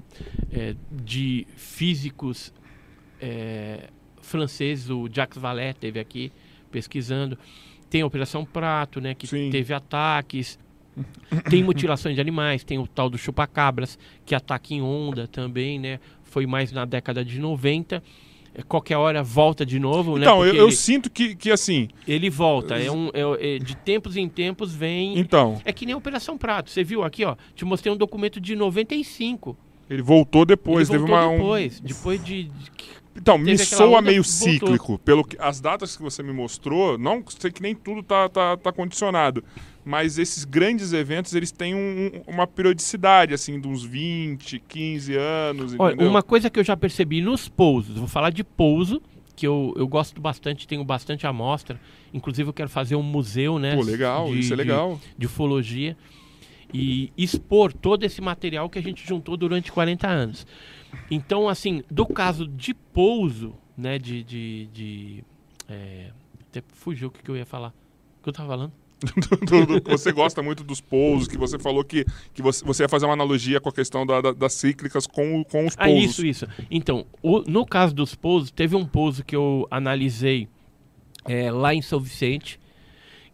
eh, 0.51 0.75
de 0.91 1.45
físicos 1.57 2.53
eh, 3.21 3.89
franceses, 4.21 4.89
o 4.89 5.09
Jacques 5.11 5.37
Vallée 5.37 5.73
teve 5.73 5.99
aqui 5.99 6.31
pesquisando. 6.71 7.37
Tem 7.89 8.01
a 8.01 8.05
Operação 8.05 8.45
Prato, 8.45 9.01
né, 9.01 9.13
que 9.13 9.27
Sim. 9.27 9.49
teve 9.49 9.73
ataques. 9.73 10.57
Tem 11.49 11.63
mutilações 11.63 12.15
de 12.15 12.21
animais, 12.21 12.63
tem 12.63 12.77
o 12.77 12.85
tal 12.85 13.09
do 13.09 13.17
chupacabras, 13.17 13.97
que 14.25 14.35
ataca 14.35 14.73
em 14.73 14.81
onda 14.81 15.27
também, 15.27 15.79
né? 15.79 15.99
Foi 16.23 16.45
mais 16.45 16.71
na 16.71 16.83
década 16.85 17.23
de 17.23 17.39
90. 17.39 18.03
Eh, 18.59 18.63
Qualquer 18.67 18.97
hora 18.97 19.23
volta 19.23 19.65
de 19.65 19.79
novo, 19.79 20.17
né? 20.17 20.25
Então, 20.25 20.45
eu, 20.45 20.53
eu 20.53 20.67
ele, 20.67 20.75
sinto 20.75 21.09
que, 21.09 21.35
que 21.35 21.51
assim. 21.51 21.87
ele 22.07 22.29
volta. 22.29 22.77
É 22.77 22.91
um, 22.91 23.09
é- 23.13 23.55
é- 23.55 23.59
de 23.59 23.75
tempos 23.75 24.15
em 24.17 24.27
tempos 24.27 24.73
vem. 24.73 25.17
Então, 25.17 25.59
É 25.65 25.71
que 25.73 25.85
nem 25.85 25.95
Operação 25.95 26.37
Prato. 26.37 26.69
Você 26.69 26.83
viu 26.83 27.03
aqui, 27.03 27.23
ó. 27.25 27.35
Te 27.55 27.65
mostrei 27.65 27.91
um 27.93 27.97
documento 27.97 28.39
de 28.39 28.55
95. 28.55 29.57
ele 29.89 30.01
voltou 30.01 30.45
depois, 30.45 30.89
Ele 30.89 30.99
teve 30.99 31.09
voltou 31.11 31.27
uma. 31.27 31.33
um- 31.33 31.37
depois. 31.37 31.79
Depois 31.79 32.23
de. 32.23 32.43
de- 32.45 32.71
Então, 33.15 33.37
me 33.37 33.45
teve 33.45 33.65
soa 33.65 34.01
meio 34.01 34.23
voltou. 34.23 34.51
cíclico. 34.51 34.97
Pelo 34.99 35.23
que, 35.25 35.35
as 35.39 35.59
datas 35.59 35.97
que 35.97 36.01
você 36.03 36.21
me 36.23 36.31
mostrou, 36.31 36.97
não 36.97 37.23
sei 37.27 37.51
que 37.51 37.61
nem 37.61 37.73
tudo 37.75 38.01
tá, 38.03 38.29
tá, 38.29 38.55
tá 38.55 38.71
condicionado. 38.71 39.43
Mas 39.85 40.17
esses 40.19 40.43
grandes 40.45 40.93
eventos, 40.93 41.33
eles 41.33 41.51
têm 41.51 41.73
um- 41.73 42.11
um- 42.27 42.33
uma 42.33 42.45
periodicidade, 42.45 43.33
assim, 43.33 43.59
de 43.59 43.67
uns 43.67 43.83
20, 43.83 44.59
15 44.59 45.15
anos, 45.15 45.73
Olha, 45.79 45.93
entendeu? 45.93 46.09
uma 46.11 46.21
coisa 46.21 46.49
que 46.49 46.59
eu 46.59 46.63
já 46.63 46.75
percebi 46.77 47.21
nos 47.21 47.47
pousos, 47.47 47.95
vou 47.97 48.07
falar 48.07 48.29
de 48.29 48.43
pouso, 48.43 49.01
que 49.35 49.47
eu, 49.47 49.73
eu 49.77 49.87
gosto 49.87 50.19
bastante, 50.19 50.67
tenho 50.67 50.83
bastante 50.83 51.25
amostra. 51.25 51.79
Inclusive, 52.13 52.49
eu 52.49 52.53
quero 52.53 52.69
fazer 52.69 52.95
um 52.97 53.01
museu, 53.03 53.57
né? 53.57 53.73
Pô, 53.75 53.81
legal, 53.81 54.27
de- 54.27 54.39
isso 54.39 54.53
é 54.53 54.57
de- 54.57 54.61
legal. 54.63 54.99
de 55.17 55.25
ufologia 55.25 55.95
e 56.73 57.11
expor 57.17 57.71
todo 57.73 58.03
esse 58.03 58.21
material 58.21 58.69
que 58.69 58.77
a 58.77 58.81
gente 58.83 59.07
juntou 59.07 59.37
durante 59.37 59.71
40 59.71 60.07
anos. 60.07 60.45
Então, 61.09 61.47
assim, 61.47 61.83
do 61.89 62.05
caso 62.05 62.45
de 62.47 62.73
pouso, 62.73 63.55
né, 63.77 63.97
de... 63.97 64.23
de, 64.23 64.67
de 64.73 65.23
é, 65.69 66.11
até 66.49 66.61
fugiu 66.73 67.07
o 67.07 67.11
que, 67.11 67.23
que 67.23 67.29
eu 67.31 67.37
ia 67.37 67.45
falar. 67.45 67.69
O 68.19 68.23
que 68.23 68.29
eu 68.29 68.33
tava 68.33 68.49
falando? 68.49 68.73
Do- 69.49 69.79
do- 69.79 69.89
você 69.89 70.11
gosta 70.11 70.41
muito 70.43 70.63
dos 70.63 70.81
pousos, 70.81 71.27
que 71.27 71.37
você 71.37 71.57
falou 71.57 71.83
que, 71.85 72.03
que 72.33 72.41
você, 72.41 72.63
você 72.65 72.83
ia 72.83 72.89
fazer 72.89 73.05
uma 73.05 73.13
analogia 73.13 73.59
com 73.61 73.69
a 73.69 73.71
questão 73.71 74.05
da- 74.05 74.19
da- 74.19 74.31
das 74.33 74.53
cíclicas 74.53 75.07
com, 75.07 75.43
com 75.45 75.65
os 75.65 75.75
Ah, 75.77 75.85
pousos. 75.85 76.03
isso, 76.19 76.25
isso. 76.25 76.47
Então, 76.69 77.05
o- 77.21 77.41
no 77.47 77.65
caso 77.65 77.95
dos 77.95 78.13
pousos, 78.13 78.51
teve 78.51 78.75
um 78.75 78.85
pouso 78.85 79.23
que 79.23 79.35
eu 79.35 79.65
analisei 79.71 80.47
é, 81.25 81.49
lá 81.51 81.73
em 81.73 81.81
São 81.81 81.99
Vicente, 81.99 82.59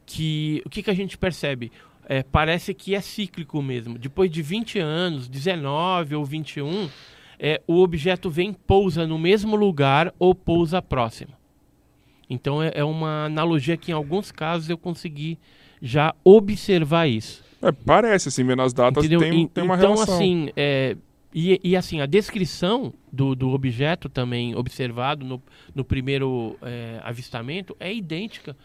que 0.06 0.62
o 0.66 0.70
que, 0.70 0.84
que 0.84 0.90
a 0.92 0.94
gente 0.94 1.18
percebe? 1.18 1.72
É, 2.08 2.22
parece 2.22 2.74
que 2.74 2.94
é 2.94 3.02
cíclico 3.02 3.62
mesmo. 3.62 3.98
Depois 3.98 4.30
de 4.30 4.42
20 4.44 4.78
anos, 4.78 5.28
19 5.28 6.14
ou 6.16 6.24
21, 6.24 6.88
é, 7.40 7.62
o 7.68 7.82
objeto 7.82 8.30
vem, 8.30 8.54
pousa 8.54 9.08
no 9.08 9.18
mesmo 9.18 9.56
lugar 9.56 10.14
ou 10.20 10.36
pousa 10.36 10.82
próximo. 10.82 11.32
Então 12.30 12.61
é, 12.61 12.72
é 12.76 12.84
uma 12.84 13.26
analogia 13.26 13.77
que 13.77 13.91
em 13.91 13.93
alguns 13.93 14.31
casos 14.31 14.69
eu 14.69 14.77
consegui 14.77 15.38
já 15.81 16.14
observar 16.23 17.07
isso. 17.07 17.43
É, 17.61 17.72
parece, 17.72 18.30
assim, 18.30 18.43
vendo 18.43 18.61
as 18.61 18.73
datas, 18.73 19.03
Entendeu? 19.03 19.19
tem, 19.19 19.43
E- 19.43 19.47
tem 19.47 19.64
uma 19.64 19.76
então, 19.76 19.93
relação. 19.93 20.15
assim, 20.15 20.49
é, 20.56 20.95
e, 21.34 21.60
e, 21.64 21.76
assim, 21.76 21.99
a 21.99 22.06
descrição 22.06 22.93
do, 23.11 23.35
do 23.35 23.49
objeto 23.52 24.07
também 24.07 24.56
observado 24.56 25.26
no, 25.26 25.41
no 25.73 25.84
primeiro 25.84 26.57
é, 26.61 26.99
avistamento 27.03 27.76
é 27.80 27.93
idêntica 27.93 28.56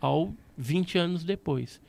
ao 0.00 0.32
20 0.56 0.98
anos 0.98 1.24
depois. 1.24 1.80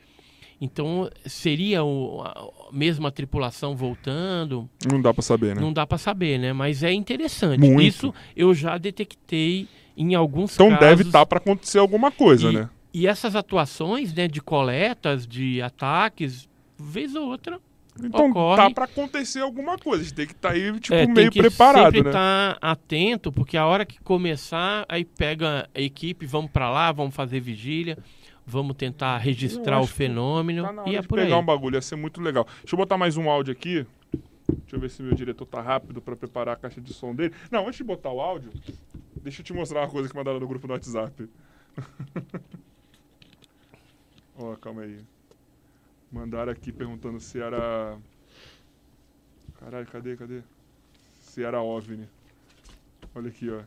Então, 0.60 1.10
seria 1.26 1.84
o, 1.84 2.22
a 2.22 2.50
a 2.70 2.74
mesma 2.74 3.12
tripulação 3.12 3.76
voltando? 3.76 4.70
Não 4.90 5.02
dá 5.02 5.14
pra 5.14 5.22
saber, 5.22 5.54
né? 5.56 5.62
Não 5.62 5.74
dá 5.74 5.86
para 5.86 5.98
saber, 5.98 6.38
né? 6.40 6.54
Mas 6.54 6.84
é 6.84 6.94
interessante. 6.94 7.60
Muito. 7.60 7.82
Isso 7.82 8.14
eu 8.34 8.54
já 8.54 8.78
detectei 8.78 9.68
em 9.98 10.16
alguns 10.16 10.54
Então 10.54 10.70
casos. 10.70 10.80
deve 10.88 11.04
estar 11.04 11.26
pra 11.26 11.38
acontecer 11.38 11.80
alguma 11.80 12.12
coisa, 12.12 12.50
e, 12.50 12.54
né? 12.54 12.70
E 12.94 13.08
essas 13.08 13.36
atuações, 13.36 14.14
né, 14.14 14.28
de 14.28 14.42
coletas, 14.42 15.26
de 15.28 15.62
ataques, 15.62 16.48
vez 16.78 17.16
ou 17.16 17.28
outra, 17.30 17.60
Então 18.02 18.30
ocorre. 18.30 18.58
tá 18.58 18.70
pra 18.72 18.86
acontecer 18.86 19.40
alguma 19.42 19.78
coisa. 19.78 20.02
A 20.02 20.04
gente 20.06 20.14
tem 20.16 20.26
que 20.28 20.34
estar 20.34 20.52
aí, 20.52 20.80
tipo, 20.80 20.94
É, 20.94 21.06
tem 21.06 21.14
meio 21.14 21.32
que 21.32 21.40
preparado, 21.40 21.84
sempre 21.96 22.04
né? 22.04 22.10
estar 22.10 22.58
atento, 22.62 23.32
porque 23.32 23.56
a 23.58 23.66
hora 23.66 23.86
que 23.86 24.00
começar, 24.02 24.86
aí 24.90 25.06
pega 25.06 25.70
a 25.76 25.80
equipe, 25.82 26.26
vamos 26.26 26.52
para 26.52 26.70
lá, 26.70 26.92
vamos 26.92 27.14
fazer 27.16 27.40
vigília, 27.40 27.98
vamos 28.46 28.76
tentar 28.76 29.18
registrar 29.20 29.80
o 29.80 29.88
fenômeno 29.88 30.64
Tá 30.64 30.84
e 30.88 30.96
é 30.96 31.02
por 31.02 31.20
aí. 31.20 31.26
pegar 31.26 31.38
um 31.38 31.46
bagulho, 31.46 31.76
ia 31.76 31.82
ser 31.82 31.96
muito 31.96 32.20
legal. 32.22 32.46
Deixa 32.62 32.76
eu 32.76 32.78
botar 32.78 32.98
mais 32.98 33.16
um 33.18 33.30
áudio 33.30 33.52
aqui. 33.54 33.86
Deixa 34.50 34.76
eu 34.76 34.80
ver 34.80 34.90
se 34.90 35.02
meu 35.02 35.14
diretor 35.14 35.46
tá 35.46 35.62
rápido 35.62 36.02
pra 36.02 36.16
preparar 36.16 36.56
a 36.56 36.58
caixa 36.58 36.82
de 36.82 36.94
som 36.94 37.14
dele. 37.16 37.34
Não, 37.50 37.62
antes 37.68 37.78
de 37.78 37.84
botar 37.86 38.10
o 38.12 38.20
áudio, 38.20 38.50
deixa 39.22 39.42
eu 39.42 39.46
te 39.46 39.54
mostrar 39.54 39.82
uma 39.82 39.90
coisa 39.90 40.10
que 40.10 40.16
mandaram 40.16 40.40
no 40.40 40.48
grupo 40.48 40.68
do 40.68 40.74
WhatsApp. 40.74 41.30
Ó, 44.38 44.56
calma 44.56 44.82
aí. 44.82 45.00
Mandaram 46.12 46.52
aqui 46.52 46.72
perguntando 46.72 47.20
se 47.20 47.40
era. 47.40 47.98
Caralho, 49.60 49.86
cadê, 49.88 50.18
cadê? 50.18 50.42
Se 51.22 51.44
era 51.44 51.62
OVNI. 51.62 52.10
Olha 53.14 53.30
aqui, 53.30 53.50
ó. 53.50 53.62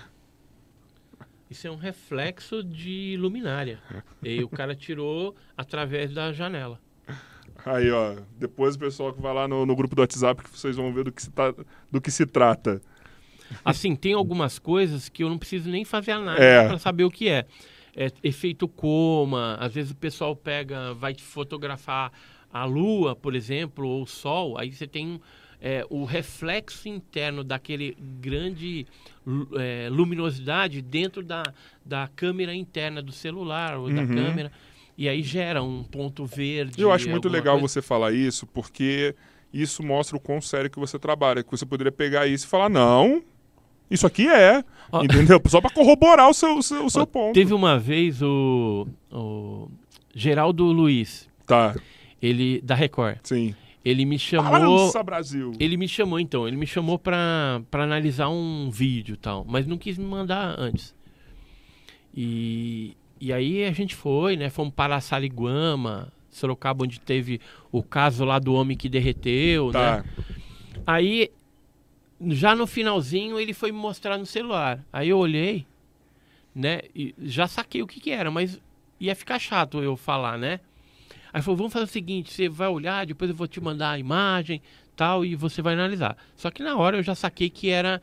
Isso 1.50 1.66
é 1.66 1.70
um 1.70 1.76
reflexo 1.76 2.64
de 2.64 3.16
luminária. 3.18 3.82
e 4.22 4.42
o 4.42 4.48
cara 4.48 4.74
tirou 4.74 5.36
através 5.56 6.12
da 6.12 6.32
janela. 6.32 6.80
Aí, 7.64 7.90
ó. 7.90 8.16
Depois 8.38 8.76
o 8.76 8.78
pessoal 8.78 9.12
que 9.12 9.20
vai 9.20 9.34
lá 9.34 9.46
no, 9.48 9.66
no 9.66 9.74
grupo 9.76 9.94
do 9.94 10.00
WhatsApp 10.00 10.42
que 10.42 10.50
vocês 10.50 10.76
vão 10.76 10.92
ver 10.92 11.04
do 11.04 11.12
que 11.12 11.22
se, 11.22 11.30
tá, 11.30 11.52
do 11.90 12.00
que 12.00 12.10
se 12.10 12.24
trata. 12.26 12.80
Assim, 13.64 13.94
tem 13.96 14.12
algumas 14.12 14.58
coisas 14.58 15.08
que 15.08 15.24
eu 15.24 15.28
não 15.28 15.38
preciso 15.38 15.70
nem 15.70 15.84
fazer 15.84 16.12
análise 16.12 16.44
É. 16.44 16.66
para 16.68 16.78
saber 16.78 17.04
o 17.04 17.10
que 17.10 17.28
é. 17.28 17.46
é. 17.96 18.10
Efeito 18.22 18.68
coma, 18.68 19.56
às 19.60 19.72
vezes 19.74 19.90
o 19.90 19.96
pessoal 19.96 20.36
pega, 20.36 20.92
vai 20.94 21.14
te 21.14 21.22
fotografar 21.22 22.12
a 22.52 22.64
lua, 22.64 23.14
por 23.16 23.34
exemplo, 23.34 23.86
ou 23.86 24.02
o 24.02 24.06
sol, 24.06 24.58
aí 24.58 24.72
você 24.72 24.86
tem 24.86 25.20
é, 25.60 25.84
o 25.90 26.04
reflexo 26.04 26.88
interno 26.88 27.42
daquele 27.44 27.96
grande 28.20 28.86
é, 29.58 29.88
luminosidade 29.90 30.80
dentro 30.80 31.22
da, 31.22 31.42
da 31.84 32.08
câmera 32.14 32.54
interna 32.54 33.02
do 33.02 33.12
celular 33.12 33.76
ou 33.76 33.90
da 33.90 34.02
Uhum. 34.02 34.08
câmera, 34.08 34.52
e 34.98 35.08
aí 35.08 35.22
gera 35.22 35.62
um 35.62 35.82
ponto 35.84 36.26
verde. 36.26 36.82
Eu 36.82 36.90
acho 36.92 37.08
muito 37.08 37.28
legal 37.28 37.54
coisa. 37.58 37.68
você 37.72 37.80
falar 37.80 38.12
isso, 38.12 38.46
porque 38.48 39.14
isso 39.54 39.82
mostra 39.82 40.16
o 40.16 40.20
quão 40.20 40.40
sério 40.40 40.68
que 40.68 40.78
você 40.78 40.98
trabalha. 40.98 41.42
Que 41.44 41.50
você 41.50 41.64
poderia 41.64 41.92
pegar 41.92 42.26
isso 42.26 42.44
e 42.44 42.48
falar, 42.48 42.68
não, 42.68 43.22
isso 43.88 44.06
aqui 44.06 44.26
é. 44.28 44.62
Ó. 44.90 45.04
Entendeu? 45.04 45.40
Só 45.46 45.60
pra 45.60 45.70
corroborar 45.70 46.28
o 46.28 46.34
seu, 46.34 46.58
o 46.58 46.62
seu, 46.62 46.84
o 46.86 46.90
seu 46.90 47.02
Ó, 47.02 47.06
ponto. 47.06 47.34
Teve 47.34 47.54
uma 47.54 47.78
vez 47.78 48.20
o, 48.20 48.88
o 49.12 49.68
Geraldo 50.14 50.64
Luiz, 50.64 51.28
Tá, 51.46 51.74
ele 52.20 52.60
da 52.62 52.74
Record. 52.74 53.18
sim. 53.22 53.54
Ele 53.84 54.04
me 54.04 54.18
chamou. 54.18 54.50
Balança 54.50 55.02
Brasil. 55.02 55.52
Ele 55.58 55.76
me 55.78 55.88
chamou 55.88 56.20
então, 56.20 56.46
ele 56.46 56.56
me 56.58 56.66
chamou 56.66 56.98
pra, 56.98 57.62
pra 57.70 57.84
analisar 57.84 58.28
um 58.28 58.68
vídeo 58.70 59.14
e 59.14 59.16
tal, 59.16 59.46
mas 59.48 59.66
não 59.66 59.78
quis 59.78 59.96
me 59.96 60.04
mandar 60.04 60.56
antes. 60.58 60.94
E, 62.14 62.94
e 63.20 63.32
aí 63.32 63.64
a 63.64 63.72
gente 63.72 63.94
foi, 63.94 64.36
né? 64.36 64.50
Fomos 64.50 64.72
para 64.74 65.00
Sariguama, 65.00 66.12
Sorocaba, 66.30 66.84
onde 66.84 67.00
teve 67.00 67.40
o 67.72 67.82
caso 67.82 68.24
lá 68.24 68.38
do 68.38 68.54
homem 68.54 68.76
que 68.76 68.88
derreteu, 68.88 69.70
Tá. 69.72 69.98
né? 69.98 70.04
Aí, 70.86 71.30
já 72.28 72.54
no 72.54 72.66
finalzinho, 72.66 73.38
ele 73.38 73.52
foi 73.52 73.72
me 73.72 73.78
mostrar 73.78 74.16
no 74.18 74.26
celular. 74.26 74.84
Aí 74.92 75.08
eu 75.08 75.18
olhei, 75.18 75.66
né? 76.54 76.80
E 76.94 77.14
já 77.20 77.46
saquei 77.46 77.82
o 77.82 77.86
que 77.86 78.00
que 78.00 78.10
era, 78.10 78.30
mas 78.30 78.60
ia 79.00 79.14
ficar 79.14 79.38
chato 79.38 79.82
eu 79.82 79.96
falar, 79.96 80.38
né? 80.38 80.60
Aí 81.32 81.42
falou, 81.42 81.58
vamos 81.58 81.72
fazer 81.72 81.84
o 81.84 81.88
seguinte, 81.88 82.32
você 82.32 82.48
vai 82.48 82.68
olhar, 82.68 83.04
depois 83.06 83.30
eu 83.30 83.36
vou 83.36 83.46
te 83.46 83.60
mandar 83.60 83.90
a 83.90 83.98
imagem, 83.98 84.62
tal, 84.96 85.24
e 85.24 85.34
você 85.36 85.60
vai 85.60 85.74
analisar. 85.74 86.16
Só 86.34 86.50
que 86.50 86.62
na 86.62 86.76
hora 86.76 86.96
eu 86.96 87.02
já 87.02 87.14
saquei 87.14 87.50
que 87.50 87.68
era 87.68 88.00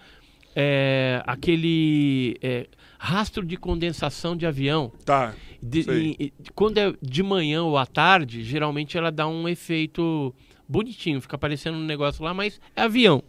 é, 0.56 1.22
aquele 1.26 2.38
é, 2.42 2.68
rastro 2.98 3.46
de 3.46 3.58
condensação 3.58 4.36
de 4.36 4.46
avião. 4.46 4.92
Tá. 5.06 5.34
De- 5.62 5.84
e- 6.20 6.26
e- 6.28 6.34
quando 6.54 6.78
é 6.78 6.94
de 7.02 7.24
manhã 7.24 7.64
ou 7.64 7.78
à 7.78 7.86
tarde, 7.86 8.44
geralmente 8.44 8.98
ela 8.98 9.12
dá 9.12 9.28
um 9.28 9.48
efeito 9.50 10.34
bonitinho, 10.68 11.22
fica 11.22 11.36
aparecendo 11.36 11.78
um 11.78 11.84
negócio 11.84 12.24
lá, 12.24 12.34
mas 12.34 12.60
é 12.76 12.82
avião. 12.82 13.24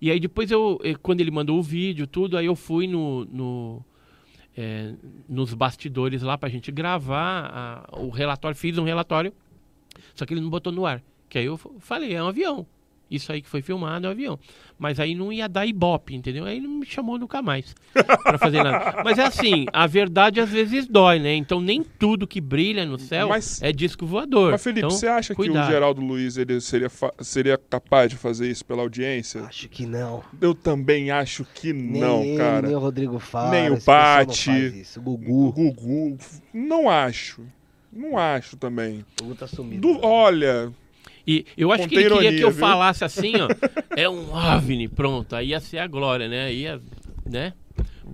E 0.00 0.10
aí 0.10 0.18
depois 0.18 0.50
eu, 0.50 0.80
quando 1.02 1.20
ele 1.20 1.30
mandou 1.30 1.58
o 1.58 1.62
vídeo, 1.62 2.06
tudo, 2.06 2.36
aí 2.36 2.46
eu 2.46 2.56
fui 2.56 2.86
no, 2.88 3.24
no, 3.26 3.84
eh, 4.56 4.94
nos 5.28 5.54
bastidores 5.54 6.22
lá 6.22 6.36
pra 6.36 6.48
gente 6.48 6.72
gravar 6.72 7.86
a- 7.92 7.98
o 8.00 8.10
relatório, 8.10 8.56
fiz 8.56 8.76
um 8.78 8.84
relatório, 8.84 9.32
só 10.14 10.26
que 10.26 10.34
ele 10.34 10.40
não 10.40 10.50
botou 10.50 10.72
no 10.72 10.84
ar. 10.84 11.02
Que 11.28 11.38
aí 11.38 11.44
eu 11.46 11.56
falei, 11.78 12.14
é 12.14 12.22
um 12.22 12.26
avião. 12.28 12.66
Isso 13.14 13.30
aí 13.32 13.42
que 13.42 13.48
foi 13.48 13.62
filmado 13.62 14.06
é 14.06 14.08
um 14.08 14.12
avião. 14.12 14.38
Mas 14.78 14.98
aí 14.98 15.14
não 15.14 15.32
ia 15.32 15.48
dar 15.48 15.64
ibope, 15.66 16.14
entendeu? 16.14 16.44
Aí 16.44 16.56
ele 16.56 16.66
não 16.66 16.80
me 16.80 16.86
chamou 16.86 17.16
nunca 17.18 17.40
mais 17.40 17.74
pra 18.24 18.36
fazer 18.38 18.62
nada. 18.64 19.00
Mas 19.04 19.16
é 19.18 19.24
assim, 19.24 19.66
a 19.72 19.86
verdade 19.86 20.40
às 20.40 20.50
vezes 20.50 20.88
dói, 20.88 21.18
né? 21.20 21.34
Então 21.36 21.60
nem 21.60 21.82
tudo 21.84 22.26
que 22.26 22.40
brilha 22.40 22.84
no 22.84 22.98
céu 22.98 23.28
Mas- 23.28 23.62
é 23.62 23.70
disco 23.72 24.04
voador. 24.06 24.52
Mas, 24.52 24.62
Felipe, 24.64 24.80
Então, 24.86 24.90
você 24.90 25.06
acha 25.06 25.28
que 25.34 25.36
cuidado. 25.36 25.68
o 25.68 25.70
Geraldo 25.70 26.00
Luiz 26.00 26.36
ele 26.36 26.60
seria, 26.60 26.88
seria 27.20 27.56
capaz 27.58 28.10
de 28.10 28.16
fazer 28.16 28.50
isso 28.50 28.64
pela 28.64 28.82
audiência? 28.82 29.42
Acho 29.42 29.68
que 29.68 29.86
não. 29.86 30.24
Eu 30.40 30.54
também 30.54 31.10
acho 31.12 31.44
que 31.54 31.72
Nem 31.72 32.00
não, 32.00 32.22
ele, 32.24 32.36
cara. 32.38 32.66
nem 32.66 32.74
o 32.76 32.80
Rodrigo 32.80 33.18
Faro. 33.20 33.50
Nem 33.52 33.70
o 33.70 33.80
Pati. 33.80 34.44
faz 34.46 34.74
isso. 34.74 35.00
O 35.00 35.12
O 35.12 35.16
Gugu. 35.16 35.52
Gugu, 35.52 36.18
não 36.52 36.88
acho. 36.90 37.42
Não 37.92 38.16
acho 38.18 38.56
também. 38.56 39.04
O 39.20 39.24
Gugu 39.24 39.34
tá 39.36 39.46
sumido. 39.46 39.80
Du- 39.82 40.00
olha, 40.02 40.72
E 41.26 41.46
eu 41.56 41.70
acho 41.72 41.84
que 41.84 41.88
Contém 41.90 41.98
ele 41.98 42.08
queria 42.08 42.22
ironia, 42.28 42.38
que 42.38 42.44
eu 42.44 42.50
viu? 42.50 42.60
falasse 42.60 43.04
assim, 43.04 43.34
ó. 43.36 43.48
é 43.96 44.08
um 44.08 44.32
OVNI, 44.34 44.88
pronto. 44.88 45.36
Aí 45.36 45.48
ia 45.48 45.60
ser 45.60 45.78
a 45.78 45.86
glória, 45.86 46.28
né? 46.28 46.44
Aí 46.46 46.62
ia, 46.62 46.80
né? 47.24 47.52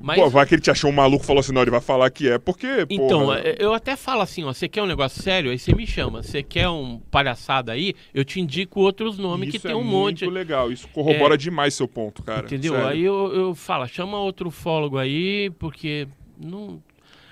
Mas, 0.00 0.20
pô, 0.20 0.28
vai 0.28 0.46
que 0.46 0.54
ele 0.54 0.62
te 0.62 0.70
achou 0.70 0.90
um 0.90 0.92
maluco 0.92 1.24
e 1.24 1.26
falou 1.26 1.40
assim, 1.40 1.52
não, 1.52 1.62
ele 1.62 1.70
vai 1.70 1.80
falar 1.80 2.08
que 2.10 2.28
é, 2.28 2.38
porque, 2.38 2.86
então, 2.88 3.26
porra, 3.26 3.40
é, 3.40 3.56
eu 3.58 3.72
até 3.72 3.96
falo 3.96 4.20
assim, 4.20 4.44
ó. 4.44 4.52
Você 4.52 4.68
quer 4.68 4.82
um 4.82 4.86
negócio 4.86 5.22
sério? 5.22 5.50
Aí 5.50 5.58
você 5.58 5.74
me 5.74 5.86
chama. 5.86 6.22
Você 6.22 6.42
quer 6.42 6.68
um 6.68 7.00
palhaçada 7.10 7.72
aí? 7.72 7.94
Eu 8.14 8.24
te 8.24 8.40
indico 8.40 8.80
outros 8.80 9.18
nomes 9.18 9.50
que 9.50 9.56
isso 9.56 9.66
tem 9.66 9.74
é 9.74 9.76
um 9.76 9.82
monte. 9.82 10.24
muito 10.24 10.34
legal. 10.34 10.70
Isso 10.70 10.86
corrobora 10.88 11.36
demais 11.36 11.74
seu 11.74 11.88
ponto, 11.88 12.22
cara. 12.22 12.46
Entendeu? 12.46 12.74
Sério. 12.74 12.88
Aí 12.88 13.02
eu, 13.02 13.32
eu 13.34 13.54
falo, 13.54 13.86
chama 13.86 14.18
outro 14.18 14.48
ufólogo 14.48 14.98
aí, 14.98 15.50
porque 15.58 16.06
não. 16.38 16.80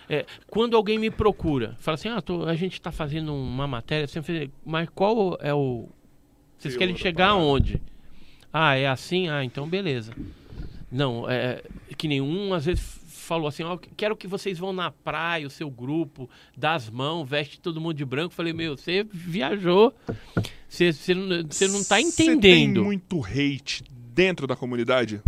É, 0.08 0.24
quando 0.48 0.76
alguém 0.76 0.98
me 0.98 1.10
procura, 1.10 1.74
fala 1.78 1.94
assim, 1.96 2.08
ah, 2.08 2.20
tô- 2.20 2.44
a 2.44 2.54
gente 2.54 2.80
tá 2.80 2.90
fazendo 2.92 3.34
uma 3.34 3.66
matéria, 3.66 4.06
sempre, 4.06 4.50
mas 4.64 4.88
qual 4.94 5.36
é 5.40 5.52
o. 5.54 5.88
Vocês 6.58 6.74
Teor 6.74 6.78
querem 6.78 6.96
chegar 6.96 7.28
aonde? 7.28 7.80
Ah, 8.52 8.76
é 8.76 8.86
assim? 8.86 9.28
Ah, 9.28 9.44
então 9.44 9.68
beleza. 9.68 10.12
Não, 10.90 11.28
é 11.28 11.62
que 11.98 12.08
nenhum 12.08 12.54
às 12.54 12.64
vezes 12.64 12.82
falou 13.08 13.48
assim, 13.48 13.64
ó, 13.64 13.76
quero 13.96 14.16
que 14.16 14.28
vocês 14.28 14.56
vão 14.56 14.72
na 14.72 14.90
praia, 14.90 15.46
o 15.46 15.50
seu 15.50 15.68
grupo, 15.68 16.30
dá 16.56 16.74
as 16.74 16.88
mãos, 16.88 17.28
veste 17.28 17.58
todo 17.60 17.80
mundo 17.80 17.94
de 17.94 18.04
branco. 18.04 18.32
Falei, 18.32 18.52
meu, 18.52 18.76
você 18.76 19.04
viajou, 19.12 19.92
você, 20.68 20.92
não, 21.14 21.42
tá 21.42 21.46
Você 21.50 22.16
tem 22.16 22.28
entendendo. 22.28 22.84
muito 22.84 23.20
hate 23.24 23.82
dentro 24.14 24.46
da 24.46 24.54
comunidade? 24.54 25.20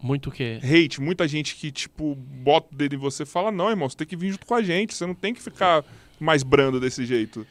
Muito 0.00 0.28
o 0.28 0.32
quê? 0.32 0.58
Hate, 0.62 1.00
muita 1.00 1.26
gente 1.26 1.56
que, 1.56 1.70
tipo, 1.72 2.14
bota 2.14 2.68
o 2.72 2.76
dedo 2.76 2.94
em 2.94 2.98
você 2.98 3.24
e 3.24 3.26
fala, 3.26 3.50
não, 3.50 3.68
irmão, 3.70 3.88
você 3.88 3.96
tem 3.96 4.06
que 4.06 4.16
vir 4.16 4.30
junto 4.32 4.46
com 4.46 4.54
a 4.54 4.62
gente, 4.62 4.94
você 4.94 5.04
não 5.06 5.14
tem 5.14 5.34
que 5.34 5.42
ficar 5.42 5.84
mais 6.20 6.42
brando 6.42 6.78
desse 6.78 7.04
jeito. 7.04 7.46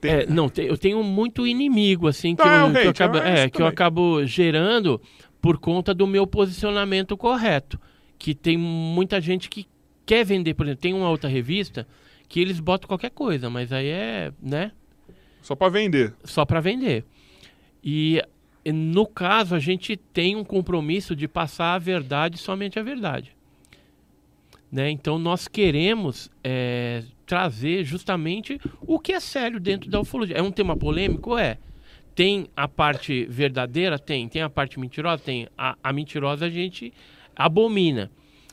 Tem- 0.00 0.10
É, 0.10 0.26
não, 0.26 0.48
te- 0.48 0.62
eu 0.62 0.76
tenho 0.78 1.02
muito 1.02 1.46
inimigo, 1.46 2.08
assim, 2.08 2.34
que, 2.34 2.42
Ah, 2.42 2.56
é 2.56 2.62
eu, 2.62 2.66
o 2.68 2.72
que 2.72 2.78
eu 2.78 2.90
hate, 2.90 3.02
acabo, 3.02 3.18
é 3.18 3.40
é, 3.44 3.50
que 3.50 3.62
eu 3.62 3.66
acabo 3.66 4.24
gerando 4.26 5.00
por 5.40 5.58
conta 5.58 5.92
do 5.94 6.06
meu 6.06 6.26
posicionamento 6.26 7.16
correto. 7.16 7.78
Que 8.18 8.34
tem 8.34 8.56
muita 8.56 9.20
gente 9.20 9.48
que 9.50 9.66
quer 10.06 10.24
vender, 10.24 10.54
por 10.54 10.64
exemplo, 10.66 10.80
tem 10.80 10.94
uma 10.94 11.08
outra 11.10 11.28
revista 11.28 11.86
que 12.28 12.40
eles 12.40 12.58
botam 12.58 12.88
qualquer 12.88 13.10
coisa, 13.10 13.50
mas 13.50 13.72
aí 13.72 13.88
é, 13.88 14.32
né, 14.40 14.72
Só 15.42 15.54
pra 15.54 15.68
vender. 15.68 16.14
só 16.24 16.44
para 16.44 16.60
vender. 16.60 17.04
E 17.84 18.22
no 18.70 19.06
caso, 19.06 19.54
a 19.54 19.58
gente 19.58 19.96
tem 19.96 20.36
um 20.36 20.44
compromisso 20.44 21.16
de 21.16 21.26
passar 21.26 21.74
a 21.74 21.78
verdade, 21.78 22.38
somente 22.38 22.78
a 22.78 22.82
verdade. 22.82 23.34
Né? 24.70 24.90
Então 24.90 25.18
nós 25.18 25.48
queremos 25.48 26.30
é, 26.42 27.02
trazer 27.26 27.84
justamente 27.84 28.60
o 28.80 28.98
que 28.98 29.12
é 29.12 29.20
sério 29.20 29.58
dentro 29.58 29.90
da 29.90 30.00
ufologia. 30.00 30.36
É 30.36 30.42
um 30.42 30.50
tema 30.50 30.76
polêmico? 30.76 31.36
É. 31.36 31.58
Tem 32.14 32.46
a 32.56 32.68
parte 32.68 33.26
verdadeira? 33.26 33.98
Tem. 33.98 34.28
Tem 34.28 34.42
a 34.42 34.48
parte 34.48 34.78
mentirosa? 34.78 35.22
Tem. 35.22 35.48
A, 35.58 35.76
a 35.82 35.92
mentirosa 35.92 36.46
a 36.46 36.50
gente 36.50 36.92
abomina. 37.34 38.10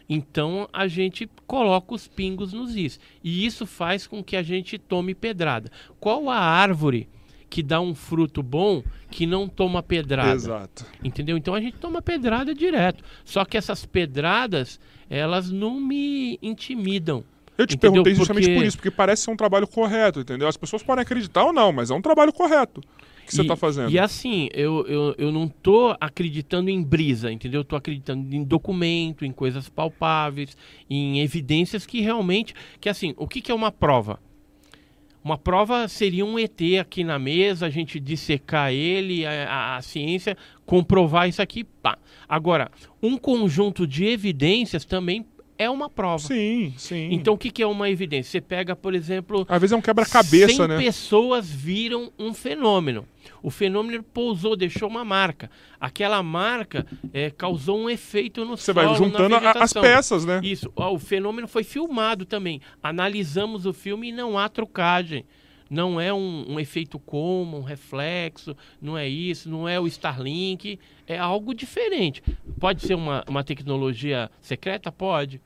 Então 0.10 0.68
a 0.74 0.88
gente 0.88 1.30
coloca 1.46 1.94
os 1.94 2.08
pingos 2.08 2.52
nos 2.52 2.76
is. 2.76 3.00
E 3.24 3.46
isso 3.46 3.66
faz 3.66 4.08
com 4.08 4.24
que 4.24 4.36
a 4.36 4.42
gente 4.42 4.78
tome 4.78 5.14
pedrada. 5.14 5.72
Qual 6.00 6.30
a 6.30 6.38
árvore 6.38 7.08
que 7.50 7.64
dá 7.64 7.82
um 7.82 7.96
fruto 7.96 8.44
bom 8.44 8.84
que 9.10 9.26
não 9.26 9.48
toma 9.48 9.82
pedrada? 9.82 10.34
Exato. 10.36 10.86
Entendeu? 11.04 11.36
Então 11.38 11.54
a 11.56 11.60
gente 11.62 11.78
toma 11.78 12.02
pedrada 12.02 12.54
direto. 12.54 13.04
Só 13.26 13.44
que 13.46 13.58
essas 13.58 13.86
pedradas, 13.86 14.80
elas 15.10 15.50
não 15.50 15.80
me 15.80 16.38
intimidam. 16.42 17.24
Eu 17.58 17.68
te 17.68 17.76
Entendeu? 17.76 17.92
perguntei 18.04 18.16
justamente 18.16 18.46
Porque- 18.46 18.56
por 18.60 18.66
isso, 18.66 18.78
porque 18.78 18.92
parece 18.92 19.24
ser 19.24 19.32
um 19.32 19.36
trabalho 19.36 19.68
correto, 19.68 20.20
entendeu? 20.22 20.48
As 20.48 20.56
pessoas 20.56 20.82
podem 20.84 21.02
acreditar 21.02 21.44
ou 21.44 21.52
não, 21.52 21.72
mas 21.74 21.90
é 21.92 21.94
um 21.94 22.02
trabalho 22.02 22.32
correto 22.32 22.80
que 23.26 23.36
você 23.36 23.42
E- 23.42 23.48
tá 23.48 23.56
fazendo. 23.58 23.92
E 23.92 24.00
assim, 24.00 24.48
eu, 24.54 24.86
eu, 24.88 25.16
eu 25.18 25.32
não 25.32 25.48
tô 25.48 25.94
acreditando 26.00 26.70
em 26.70 26.82
brisa, 26.82 27.30
entendeu? 27.32 27.60
Eu 27.62 27.66
tô 27.66 27.76
acreditando 27.76 28.34
em 28.34 28.44
documento, 28.46 29.26
em 29.26 29.32
coisas 29.32 29.68
palpáveis, 29.68 30.56
em 30.90 31.20
evidências 31.20 31.86
que 31.86 32.00
realmente. 32.00 32.54
Que 32.80 32.88
assim, 32.88 33.14
o 33.18 33.28
que, 33.28 33.42
que 33.42 33.52
é 33.52 33.56
uma 33.56 33.72
prova? 33.72 34.20
Uma 35.24 35.38
prova 35.38 35.88
seria 35.88 36.26
um 36.26 36.40
ET 36.40 36.60
aqui 36.80 37.04
na 37.04 37.20
mesa, 37.20 37.66
a 37.66 37.70
gente 37.70 38.00
dissecar 38.00 38.72
ele, 38.72 39.26
a, 39.26 39.32
a- 39.50 39.76
a 39.78 39.82
ciência 39.82 40.38
comprovar 40.66 41.28
isso 41.28 41.42
aqui, 41.42 41.64
pá. 41.64 41.98
Agora, 42.28 42.72
um 43.04 43.18
conjunto 43.18 43.86
de 43.86 44.06
evidências 44.06 44.86
também 44.86 45.26
é 45.60 45.70
uma 45.70 45.90
prova. 45.90 46.20
Sim, 46.26 46.74
sim. 46.78 47.10
Então, 47.12 47.34
o 47.34 47.38
que, 47.38 47.52
que 47.52 47.62
é 47.62 47.68
uma 47.68 47.90
evidência? 47.90 48.32
Você 48.32 48.42
pega, 48.42 48.76
por 48.78 48.96
exemplo, 48.96 49.46
Às 49.48 49.60
vezes 49.60 49.74
é 49.74 49.76
um 49.76 49.82
quebra-cabeça, 49.82 50.54
100 50.56 50.68
né? 50.70 50.78
pessoas 50.78 51.52
viram 51.52 52.12
um 52.18 52.34
fenômeno. 52.34 53.06
O 53.44 53.52
fenômeno 53.52 54.02
pousou, 54.02 54.56
deixou 54.56 54.88
uma 54.90 55.04
marca. 55.04 55.52
Aquela 55.80 56.24
marca 56.24 56.86
eh, 57.14 57.30
causou 57.30 57.78
um 57.78 57.90
efeito 57.90 58.46
no 58.46 58.56
Você 58.58 58.74
solo, 58.74 58.88
vai 58.88 58.96
juntando 58.98 59.36
a- 59.36 59.52
as 59.52 59.74
peças, 59.74 60.26
né? 60.26 60.40
Isso. 60.42 60.72
O 60.76 60.98
fenômeno 60.98 61.48
foi 61.48 61.64
filmado 61.64 62.26
também. 62.26 62.62
Analisamos 62.82 63.66
o 63.66 63.74
filme 63.74 64.10
e 64.10 64.12
não 64.14 64.38
há 64.38 64.48
trucagem. 64.48 65.26
Não 65.70 66.02
é 66.02 66.12
um, 66.12 66.46
um 66.54 66.60
efeito 66.60 66.98
como, 66.98 67.58
um 67.58 67.62
reflexo, 67.62 68.58
não 68.82 68.98
é 68.98 69.08
isso, 69.08 69.48
não 69.48 69.70
é 69.70 69.80
o 69.80 69.86
Starlink, 69.86 70.80
é 71.06 71.18
algo 71.20 71.54
diferente. 71.54 72.24
Pode 72.60 72.82
ser 72.88 72.96
uma, 72.96 73.24
uma 73.28 73.44
tecnologia 73.44 74.32
secreta? 74.42 74.92
Pode. 74.92 75.40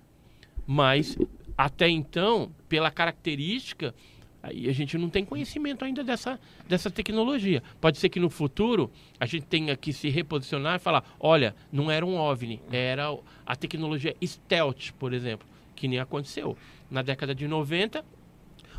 Mas 0.65 1.17
até 1.57 1.87
então, 1.89 2.51
pela 2.67 2.89
característica, 2.89 3.93
aí 4.41 4.69
a 4.69 4.73
gente 4.73 4.97
não 4.97 5.09
tem 5.09 5.23
conhecimento 5.25 5.85
ainda 5.85 6.03
dessa, 6.03 6.39
dessa 6.67 6.89
tecnologia. 6.89 7.61
Pode 7.79 7.97
ser 7.97 8.09
que 8.09 8.19
no 8.19 8.29
futuro 8.29 8.91
a 9.19 9.25
gente 9.25 9.45
tenha 9.45 9.75
que 9.75 9.93
se 9.93 10.09
reposicionar 10.09 10.75
e 10.75 10.79
falar: 10.79 11.03
olha, 11.19 11.55
não 11.71 11.89
era 11.91 12.05
um 12.05 12.15
OVNI, 12.17 12.61
era 12.71 13.15
a 13.45 13.55
tecnologia 13.55 14.15
stealth, 14.23 14.91
por 14.97 15.13
exemplo, 15.13 15.47
que 15.75 15.87
nem 15.87 15.99
aconteceu. 15.99 16.57
Na 16.89 17.01
década 17.01 17.33
de 17.33 17.47
90, 17.47 18.03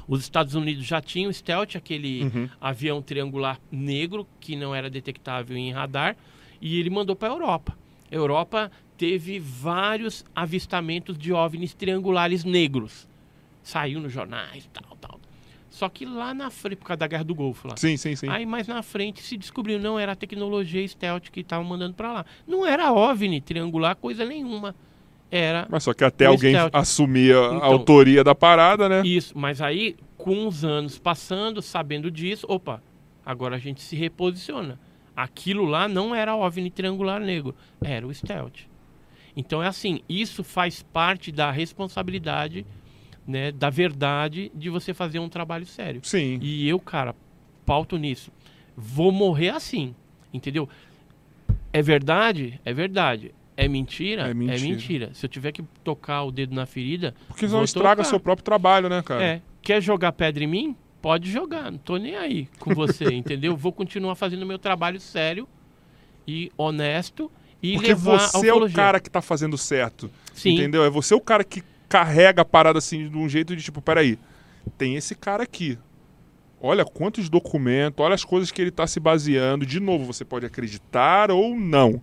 os 0.06 0.20
Estados 0.20 0.54
Unidos 0.54 0.84
já 0.84 1.00
tinham 1.00 1.32
stealth, 1.32 1.76
aquele 1.76 2.24
Uhum. 2.24 2.48
avião 2.60 3.00
triangular 3.02 3.58
negro 3.70 4.26
que 4.40 4.54
não 4.56 4.74
era 4.74 4.90
detectável 4.90 5.56
em 5.56 5.72
radar, 5.72 6.16
e 6.60 6.78
ele 6.78 6.90
mandou 6.90 7.16
para 7.16 7.28
a 7.28 7.32
Europa. 7.32 7.76
A 8.10 8.14
Europa 8.14 8.70
teve 8.96 9.38
vários 9.38 10.24
avistamentos 10.34 11.16
de 11.18 11.32
OVNIs 11.32 11.74
triangulares 11.74 12.44
negros. 12.44 13.06
Saiu 13.62 14.00
nos 14.00 14.12
jornais, 14.12 14.68
tal, 14.72 14.96
tal. 15.00 15.20
Só 15.70 15.88
que 15.88 16.04
lá 16.04 16.32
na 16.32 16.50
frente, 16.50 16.76
por 16.76 16.86
causa 16.86 16.98
da 16.98 17.06
Guerra 17.08 17.24
do 17.24 17.34
Golfo 17.34 17.66
lá. 17.66 17.76
Sim, 17.76 17.96
sim, 17.96 18.14
sim. 18.14 18.28
Aí 18.28 18.46
mais 18.46 18.68
na 18.68 18.82
frente 18.82 19.20
se 19.22 19.36
descobriu, 19.36 19.78
não 19.80 19.98
era 19.98 20.12
a 20.12 20.16
tecnologia 20.16 20.86
stealth 20.86 21.30
que 21.32 21.40
estavam 21.40 21.64
mandando 21.64 21.94
para 21.94 22.12
lá. 22.12 22.26
Não 22.46 22.64
era 22.64 22.92
OVNI 22.92 23.40
triangular, 23.40 23.96
coisa 23.96 24.24
nenhuma. 24.24 24.74
Era 25.30 25.66
Mas 25.68 25.82
só 25.82 25.92
que 25.92 26.04
até 26.04 26.26
alguém 26.26 26.52
stealth. 26.52 26.70
assumir 26.74 27.34
a 27.34 27.56
Então- 27.56 27.64
autoria 27.64 28.22
da 28.22 28.36
parada, 28.36 28.88
né? 28.88 29.02
Isso, 29.04 29.36
mas 29.36 29.60
aí, 29.60 29.96
com 30.16 30.46
os 30.46 30.64
anos 30.64 30.96
passando, 30.96 31.60
sabendo 31.60 32.08
disso, 32.08 32.46
opa, 32.48 32.80
agora 33.26 33.56
a 33.56 33.58
gente 33.58 33.82
se 33.82 33.96
reposiciona. 33.96 34.78
Aquilo 35.16 35.64
lá 35.64 35.88
não 35.88 36.14
era 36.14 36.36
OVNI 36.36 36.70
triangular 36.70 37.20
negro, 37.20 37.52
era 37.82 38.06
o 38.06 38.14
stealth. 38.14 38.60
Então 39.36 39.62
é 39.62 39.66
assim, 39.66 40.00
isso 40.08 40.44
faz 40.44 40.82
parte 40.82 41.32
da 41.32 41.50
responsabilidade, 41.50 42.64
né, 43.26 43.50
da 43.50 43.70
verdade 43.70 44.50
de 44.54 44.70
você 44.70 44.94
fazer 44.94 45.18
um 45.18 45.28
trabalho 45.28 45.66
sério. 45.66 46.00
Sim. 46.04 46.38
E 46.40 46.68
eu, 46.68 46.78
cara, 46.78 47.14
pauto 47.66 47.96
nisso. 47.96 48.30
Vou 48.76 49.10
morrer 49.10 49.50
assim. 49.50 49.94
Entendeu? 50.32 50.68
É 51.72 51.80
verdade? 51.82 52.60
É 52.64 52.72
verdade. 52.72 53.34
É 53.56 53.68
mentira? 53.68 54.26
É 54.28 54.30
É 54.30 54.34
mentira. 54.34 54.58
mentira. 54.60 55.10
Se 55.14 55.24
eu 55.26 55.30
tiver 55.30 55.52
que 55.52 55.62
tocar 55.82 56.24
o 56.24 56.30
dedo 56.32 56.54
na 56.54 56.66
ferida. 56.66 57.14
Porque 57.28 57.46
senão 57.46 57.62
estraga 57.64 57.96
tocar. 58.02 58.08
seu 58.10 58.20
próprio 58.20 58.44
trabalho, 58.44 58.88
né, 58.88 59.02
cara? 59.02 59.24
É. 59.24 59.42
Quer 59.62 59.80
jogar 59.80 60.12
pedra 60.12 60.42
em 60.44 60.46
mim? 60.48 60.76
Pode 61.00 61.30
jogar. 61.30 61.70
Não 61.70 61.78
tô 61.78 61.96
nem 61.96 62.16
aí 62.16 62.48
com 62.58 62.74
você, 62.74 63.04
entendeu? 63.14 63.56
Vou 63.56 63.72
continuar 63.72 64.14
fazendo 64.16 64.44
meu 64.44 64.58
trabalho 64.58 64.98
sério 65.00 65.46
e 66.26 66.50
honesto 66.56 67.30
e 67.64 67.74
Porque 67.76 67.94
você 67.94 68.48
é 68.48 68.52
o 68.52 68.70
cara 68.70 69.00
que 69.00 69.08
tá 69.08 69.22
fazendo 69.22 69.56
certo. 69.56 70.10
Sim. 70.34 70.50
Entendeu? 70.50 70.84
É 70.84 70.90
você 70.90 71.14
o 71.14 71.20
cara 71.20 71.42
que 71.42 71.62
carrega 71.88 72.42
a 72.42 72.44
parada 72.44 72.78
assim 72.78 73.08
de 73.08 73.16
um 73.16 73.26
jeito 73.26 73.56
de 73.56 73.62
tipo, 73.62 73.80
peraí, 73.80 74.18
tem 74.76 74.96
esse 74.96 75.14
cara 75.14 75.44
aqui. 75.44 75.78
Olha 76.60 76.84
quantos 76.84 77.30
documentos, 77.30 78.04
olha 78.04 78.14
as 78.14 78.24
coisas 78.24 78.50
que 78.50 78.60
ele 78.60 78.70
tá 78.70 78.86
se 78.86 79.00
baseando. 79.00 79.64
De 79.64 79.80
novo, 79.80 80.04
você 80.04 80.24
pode 80.26 80.44
acreditar 80.44 81.30
ou 81.30 81.56
não. 81.56 82.02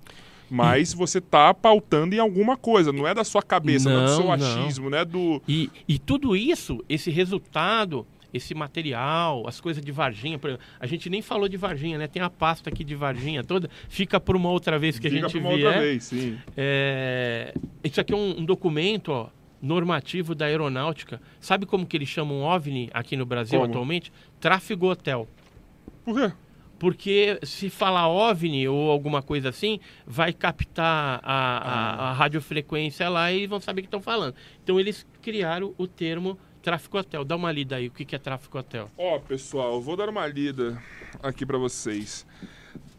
Mas 0.50 0.94
você 0.94 1.22
tá 1.22 1.54
pautando 1.54 2.16
em 2.16 2.20
alguma 2.20 2.58
coisa, 2.58 2.92
não 2.92 3.08
é 3.08 3.14
da 3.14 3.24
sua 3.24 3.42
cabeça, 3.42 3.90
não, 3.90 4.02
é 4.02 4.06
do 4.06 4.10
Não, 4.10 4.16
seu 4.18 4.26
não. 4.26 4.34
achismo, 4.34 4.90
não 4.90 4.98
é 4.98 5.06
do. 5.06 5.42
E, 5.48 5.70
e 5.88 5.98
tudo 5.98 6.36
isso, 6.36 6.84
esse 6.90 7.10
resultado, 7.10 8.06
esse 8.34 8.54
material, 8.56 9.44
as 9.48 9.60
coisas 9.62 9.84
de 9.84 9.92
Varginha, 9.92 10.38
por 10.40 10.50
exemplo, 10.52 10.66
a 10.80 10.86
gente 10.88 11.10
nem 11.10 11.22
falou 11.22 11.48
de 11.50 11.58
Varginha, 11.58 11.98
né? 11.98 12.08
Tem 12.08 12.22
a 12.22 12.30
pasta 12.30 12.70
aqui 12.70 12.84
de 12.84 12.96
Varginha 12.96 13.44
toda, 13.44 13.70
fica 13.90 14.20
por 14.20 14.36
uma 14.36 14.50
outra 14.50 14.78
vez 14.80 14.98
que 15.00 15.08
a 15.08 15.10
Fica 15.12 15.28
gente 15.28 15.40
pra 15.40 15.50
uma 15.50 15.56
vier. 15.58 15.66
outra 15.68 15.82
vez, 15.82 16.04
sim. 16.06 16.38
É, 16.56 17.54
Isso 17.84 18.00
aqui 18.00 18.14
é 18.14 18.16
um, 18.18 18.40
um 18.40 18.46
documento 18.46 19.10
ó, 19.12 19.28
normativo 19.62 20.34
da 20.34 20.46
aeronáutica. 20.46 21.22
Sabe 21.40 21.66
como 21.66 21.86
que 21.86 21.98
eles 21.98 22.10
chamam 22.10 22.42
OVNI 22.42 22.90
aqui 22.94 23.16
no 23.18 23.26
Brasil 23.26 23.60
Como? 23.60 23.72
atualmente? 23.72 24.12
Tráfego 24.40 24.90
hotel. 24.90 25.28
Por 26.06 26.16
quê? 26.16 26.34
Porque 26.80 27.40
se 27.44 27.70
falar 27.70 28.08
OVNI 28.10 28.68
ou 28.68 28.90
alguma 28.90 29.22
coisa 29.22 29.50
assim, 29.50 29.80
vai 30.08 30.34
captar 30.34 31.20
a, 31.24 31.58
a- 31.58 32.10
a 32.10 32.14
radiofrequência 32.14 33.08
lá 33.08 33.32
e 33.32 33.46
vão 33.46 33.60
saber 33.60 33.82
o 33.82 33.84
que 33.84 33.88
estão 33.88 34.02
falando. 34.02 34.34
Então 34.64 34.80
eles 34.80 35.06
criaram 35.22 35.76
o 35.78 35.86
termo 35.86 36.40
tráfego 36.62 37.00
hotel. 37.00 37.26
Dá 37.26 37.36
uma 37.36 37.52
lida 37.52 37.76
aí, 37.76 37.88
o 37.88 37.92
que 37.92 38.16
é 38.16 38.20
tráfego 38.20 38.58
hotel? 38.60 38.90
Ó, 38.98 39.20
pessoal, 39.20 39.74
eu 39.74 39.82
vou 39.82 39.98
dar 39.98 40.10
uma 40.10 40.26
lida 40.28 40.82
aqui 41.22 41.46
pra 41.46 41.58
vocês. 41.58 42.26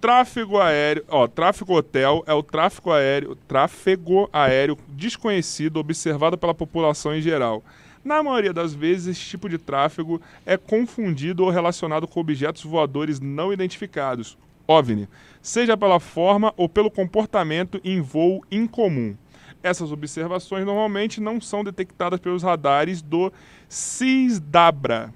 Tráfego 0.01 0.59
aéreo, 0.59 1.05
ó, 1.09 1.29
tráfego 1.29 1.75
hotel 1.75 2.25
é 2.27 2.35
o 2.35 2.43
tráfego 2.43 2.91
aéreo, 2.91 3.37
tráfego 3.47 4.29
aéreo 4.33 4.77
desconhecido 4.89 5.77
observado 5.77 6.37
pela 6.37 6.53
população 6.53 7.15
em 7.15 7.23
geral. 7.23 7.63
Na 8.05 8.21
maioria 8.21 8.53
das 8.53 8.75
vezes, 8.75 9.17
esse 9.17 9.29
tipo 9.29 9.49
de 9.49 9.59
tráfego 9.59 10.21
é 10.45 10.57
confundido 10.57 11.45
ou 11.45 11.51
relacionado 11.51 12.09
com 12.09 12.19
objetos 12.19 12.65
voadores 12.65 13.21
não 13.21 13.53
identificados, 13.53 14.37
OVNI, 14.67 15.09
seja 15.41 15.77
pela 15.77 16.01
forma 16.01 16.53
ou 16.57 16.69
pelo 16.69 16.91
comportamento 16.91 17.81
em 17.85 18.01
voo 18.01 18.45
incomum. 18.51 19.17
Essas 19.63 19.93
observações 19.93 20.65
normalmente 20.65 21.21
não 21.21 21.41
são 21.41 21.63
detectadas 21.63 22.19
pelos 22.21 22.43
radares 22.43 23.01
do 23.01 23.33
CISDABRA, 23.69 25.13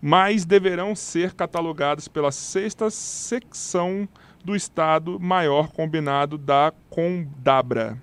mas 0.00 0.44
deverão 0.44 0.94
ser 0.94 1.34
catalogadas 1.34 2.06
pela 2.08 2.30
sexta 2.30 2.88
secção 2.90 4.08
do 4.44 4.54
Estado 4.54 5.18
Maior 5.18 5.68
Combinado 5.68 6.38
da 6.38 6.72
Condabra, 6.88 7.98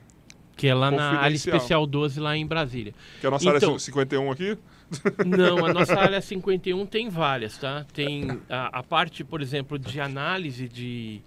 Que 0.58 0.68
é 0.68 0.74
lá 0.76 0.92
na 0.92 1.20
área 1.20 1.36
especial 1.36 1.86
12 1.88 2.20
lá 2.20 2.36
em 2.36 2.46
Brasília. 2.46 2.94
que 3.20 3.26
é 3.26 3.30
a 3.30 3.32
nossa 3.32 3.46
Então- 3.46 3.70
área 3.70 3.80
51 3.80 4.32
aqui. 4.32 4.58
Não, 5.26 5.66
a 5.66 5.74
nossa 5.74 6.00
área 6.00 6.20
51 6.22 6.86
tem 6.86 7.10
várias, 7.10 7.58
tá? 7.58 7.86
Tem 7.94 8.40
a, 8.50 8.80
a 8.80 8.84
parte, 8.84 9.24
por 9.24 9.42
exemplo, 9.42 9.80
de 9.80 10.00
análise 10.00 10.68
de, 10.70 11.22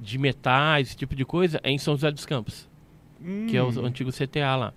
de 0.00 0.16
metais, 0.16 0.88
esse 0.88 0.96
tipo 0.96 1.14
de 1.14 1.24
coisa, 1.24 1.60
é 1.62 1.70
em 1.70 1.76
São 1.78 1.94
José 1.94 2.10
dos 2.10 2.24
Campos, 2.24 2.66
que 3.48 3.56
é 3.56 3.62
o 3.62 3.68
Hum. 3.68 3.86
antigo 3.86 4.10
CTA 4.12 4.56
lá. 4.56 4.74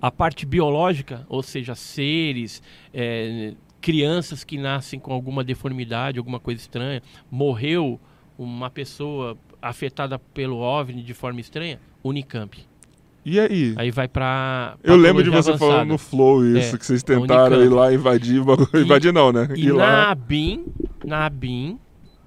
A 0.00 0.10
parte 0.10 0.46
biológica, 0.46 1.26
ou 1.28 1.42
seja, 1.42 1.74
seres, 1.74 2.62
é, 2.94 3.54
crianças 3.80 4.44
que 4.44 4.56
nascem 4.56 5.00
com 5.00 5.12
alguma 5.12 5.42
deformidade, 5.42 6.18
alguma 6.18 6.38
coisa 6.38 6.60
estranha, 6.60 7.02
morreu 7.30 7.98
uma 8.38 8.70
pessoa 8.70 9.36
afetada 9.60 10.18
pelo 10.18 10.58
OVNI 10.58 11.02
de 11.02 11.14
forma 11.14 11.40
estranha, 11.40 11.80
Unicamp. 12.04 12.56
E 13.24 13.38
aí? 13.40 13.74
Aí 13.76 13.90
vai 13.90 14.06
pra. 14.08 14.76
Eu 14.82 14.96
lembro 14.96 15.22
de 15.22 15.28
você 15.30 15.50
falando 15.58 15.74
avançada. 15.74 15.84
no 15.92 15.98
Flow 15.98 16.46
isso, 16.56 16.76
É, 16.76 16.78
que 16.78 16.86
vocês 16.86 17.02
tentaram 17.02 17.62
ir 17.62 17.68
lá 17.68 17.92
invadir, 17.92 18.36
E- 18.74 18.78
invadir 18.80 19.12
não, 19.12 19.32
né? 19.32 19.48
E 19.56 19.66
ir 19.66 19.72
na 19.72 19.76
lá. 19.76 20.10
ABIN, 20.12 20.64
na 21.04 21.26
ABIN, 21.26 21.78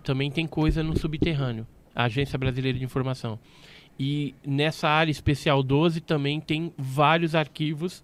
também 0.04 0.30
tem 0.30 0.46
coisa 0.46 0.84
no 0.84 0.98
subterrâneo. 1.00 1.66
A 1.96 2.04
Agência 2.04 2.38
Brasileira 2.38 2.78
de 2.78 2.84
Informação. 2.86 3.40
E 4.04 4.34
nessa 4.44 4.90
área 4.90 5.12
especial 5.12 5.62
12 5.62 6.02
também 6.02 6.42
tem 6.42 6.74
vários 6.76 7.36
arquivos 7.36 8.04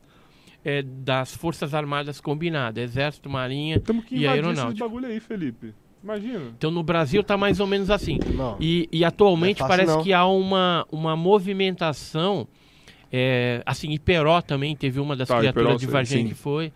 é, 0.64 0.84
das 0.84 1.36
Forças 1.36 1.74
Armadas 1.74 2.22
combinadas, 2.22 2.84
Exército, 2.84 3.28
Marinha. 3.28 3.82
E 4.12 4.28
aeronáutica. 4.28 4.88
bagulho 4.88 5.08
aí, 5.08 5.20
Felipe. 5.20 5.74
Imagina. 6.04 6.54
Então 6.56 6.70
no 6.70 6.84
Brasil 6.84 7.24
tá 7.24 7.36
mais 7.36 7.60
ou 7.60 7.66
menos 7.66 7.90
assim. 7.90 8.20
Não. 8.36 8.58
E, 8.60 8.88
e 8.92 9.04
atualmente 9.04 9.64
é 9.64 9.68
parece 9.68 9.96
não. 9.96 10.04
que 10.04 10.14
há 10.14 10.24
uma, 10.28 10.86
uma 10.92 11.16
movimentação. 11.16 12.48
é, 13.12 13.64
assim, 13.66 13.90
Iperó 13.90 14.40
também 14.40 14.76
teve 14.76 15.00
uma 15.00 15.16
das 15.16 15.28
Tá, 15.28 15.40
criaturas 15.40 15.66
Iperó, 15.68 15.80
de 15.80 15.88
Varginha 15.88 16.22
sim. 16.22 16.28
que 16.28 16.36
foi. 16.36 16.72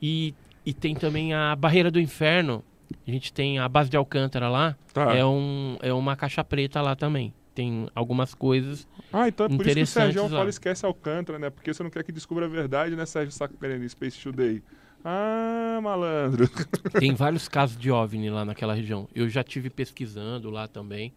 E, 0.00 0.36
e 0.64 0.72
tem 0.72 0.94
também 0.94 1.34
a 1.34 1.56
Barreira 1.56 1.90
do 1.90 1.98
Inferno. 1.98 2.62
A 3.04 3.10
gente 3.10 3.32
tem 3.32 3.58
a 3.58 3.68
base 3.68 3.90
de 3.90 3.96
Alcântara 3.96 4.48
lá. 4.48 4.76
Tá. 4.94 5.16
É, 5.16 5.24
um, 5.26 5.76
é 5.82 5.92
uma 5.92 6.14
caixa 6.14 6.44
preta 6.44 6.80
lá 6.80 6.94
também. 6.94 7.34
Tem 7.54 7.88
algumas 7.94 8.34
coisas. 8.34 8.88
Ah, 9.12 9.28
então 9.28 9.46
é 9.46 9.48
por 9.48 9.66
isso 9.66 9.74
que 9.74 9.82
o 9.82 9.86
Sérgio 9.86 10.28
fala 10.28 10.48
esquece 10.48 10.86
Alcântara, 10.86 11.38
né? 11.38 11.50
Porque 11.50 11.72
você 11.72 11.82
não 11.82 11.90
quer 11.90 12.02
que 12.02 12.12
descubra 12.12 12.46
a 12.46 12.48
verdade, 12.48 12.96
né, 12.96 13.04
Sérgio 13.04 13.32
Sacanini, 13.32 13.88
Space 13.88 14.18
Today? 14.20 14.62
Ah, 15.04 15.80
malandro. 15.82 16.48
Tem 16.98 17.14
vários 17.14 17.48
casos 17.48 17.76
de 17.76 17.90
OVNI 17.90 18.30
lá 18.30 18.44
naquela 18.44 18.74
região. 18.74 19.08
Eu 19.14 19.28
já 19.28 19.42
tive 19.42 19.68
pesquisando 19.68 20.48
lá 20.48 20.68
também, 20.68 21.12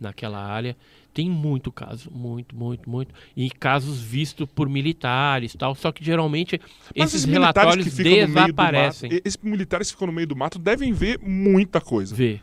naquela 0.00 0.44
área. 0.44 0.76
Tem 1.14 1.30
muito 1.30 1.72
caso, 1.72 2.10
muito, 2.12 2.54
muito, 2.54 2.88
muito. 2.88 3.14
E 3.36 3.50
casos 3.50 4.00
vistos 4.00 4.48
por 4.54 4.68
militares 4.68 5.54
tal. 5.54 5.74
Só 5.74 5.90
que 5.90 6.04
geralmente 6.04 6.60
Mas 6.96 7.14
esses 7.14 7.24
relatórios 7.24 7.94
desaparecem. 7.94 9.10
mato, 9.10 9.22
esses 9.24 9.42
militares 9.42 9.88
que 9.88 9.94
ficam 9.94 10.06
no 10.08 10.12
meio 10.12 10.26
do 10.26 10.36
mato 10.36 10.58
devem 10.58 10.92
ver 10.92 11.18
muita 11.20 11.80
coisa. 11.80 12.14
Vê. 12.14 12.40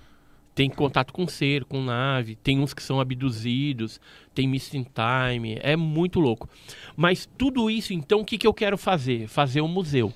Tem 0.55 0.69
contato 0.69 1.11
com 1.11 1.27
ser, 1.27 1.65
com 1.65 1.83
nave, 1.83 2.35
tem 2.37 2.59
uns 2.59 2.73
que 2.73 2.81
são 2.81 3.01
abduzidos, 3.01 3.99
tem 4.33 4.47
missing 4.47 4.85
time, 4.85 5.59
é 5.61 5.75
muito 5.75 6.17
louco. 6.19 6.47
Mas 6.95 7.27
tudo 7.37 7.69
isso, 7.69 7.93
então, 7.93 8.21
o 8.21 8.25
que, 8.25 8.37
que 8.37 8.47
eu 8.47 8.53
quero 8.53 8.77
fazer? 8.77 9.27
Fazer 9.27 9.59
um 9.59 9.67
museu. 9.67 10.13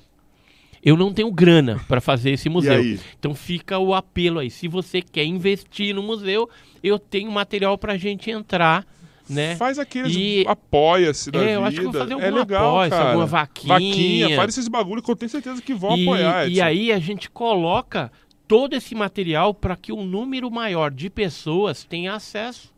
Eu 0.81 0.95
não 0.95 1.11
tenho 1.13 1.29
grana 1.29 1.77
para 1.89 1.99
fazer 1.99 2.31
esse 2.31 2.47
museu. 2.49 2.81
Então 3.19 3.35
fica 3.35 3.77
o 3.79 3.93
apelo 3.93 4.39
aí. 4.39 4.49
Se 4.49 4.65
você 4.69 5.01
quer 5.01 5.25
investir 5.25 5.93
no 5.93 6.01
museu, 6.01 6.49
eu 6.81 6.97
tenho 6.97 7.29
material 7.29 7.77
para 7.77 7.97
gente 7.97 8.31
entrar, 8.31 8.87
né? 9.29 9.57
Faz 9.57 9.77
aqueles 9.77 10.15
E- 10.15 10.45
apoia-se 10.47 11.31
da 11.31 11.39
É, 11.39 11.41
vida. 11.41 11.51
eu 11.55 11.63
acho 11.65 11.79
que 11.81 11.85
eu 11.85 11.91
vou 11.91 12.01
fazer 12.01 12.13
é 12.13 12.25
algum 12.25 12.37
legal, 12.39 12.69
apoia-se, 12.69 12.89
cara. 12.91 13.07
alguma 13.09 13.25
vaquinha. 13.25 14.35
faz 14.37 14.49
esses 14.51 14.69
bagulho 14.69 15.03
que 15.03 15.11
eu 15.11 15.17
tenho 15.17 15.29
certeza 15.29 15.61
que 15.61 15.73
vão 15.73 15.97
e, 15.97 16.03
apoiar. 16.03 16.47
e 16.47 16.51
Edson. 16.53 16.63
aí 16.63 16.91
a 16.93 16.99
gente 16.99 17.29
coloca 17.29 18.09
todo 18.49 18.75
esse 18.75 18.95
material 18.95 19.53
para 19.53 19.77
que 19.77 19.93
um 19.93 20.03
número 20.03 20.49
maior 20.49 20.89
de 20.89 21.07
pessoas 21.07 21.83
tenha 21.83 22.15
acesso 22.15 22.73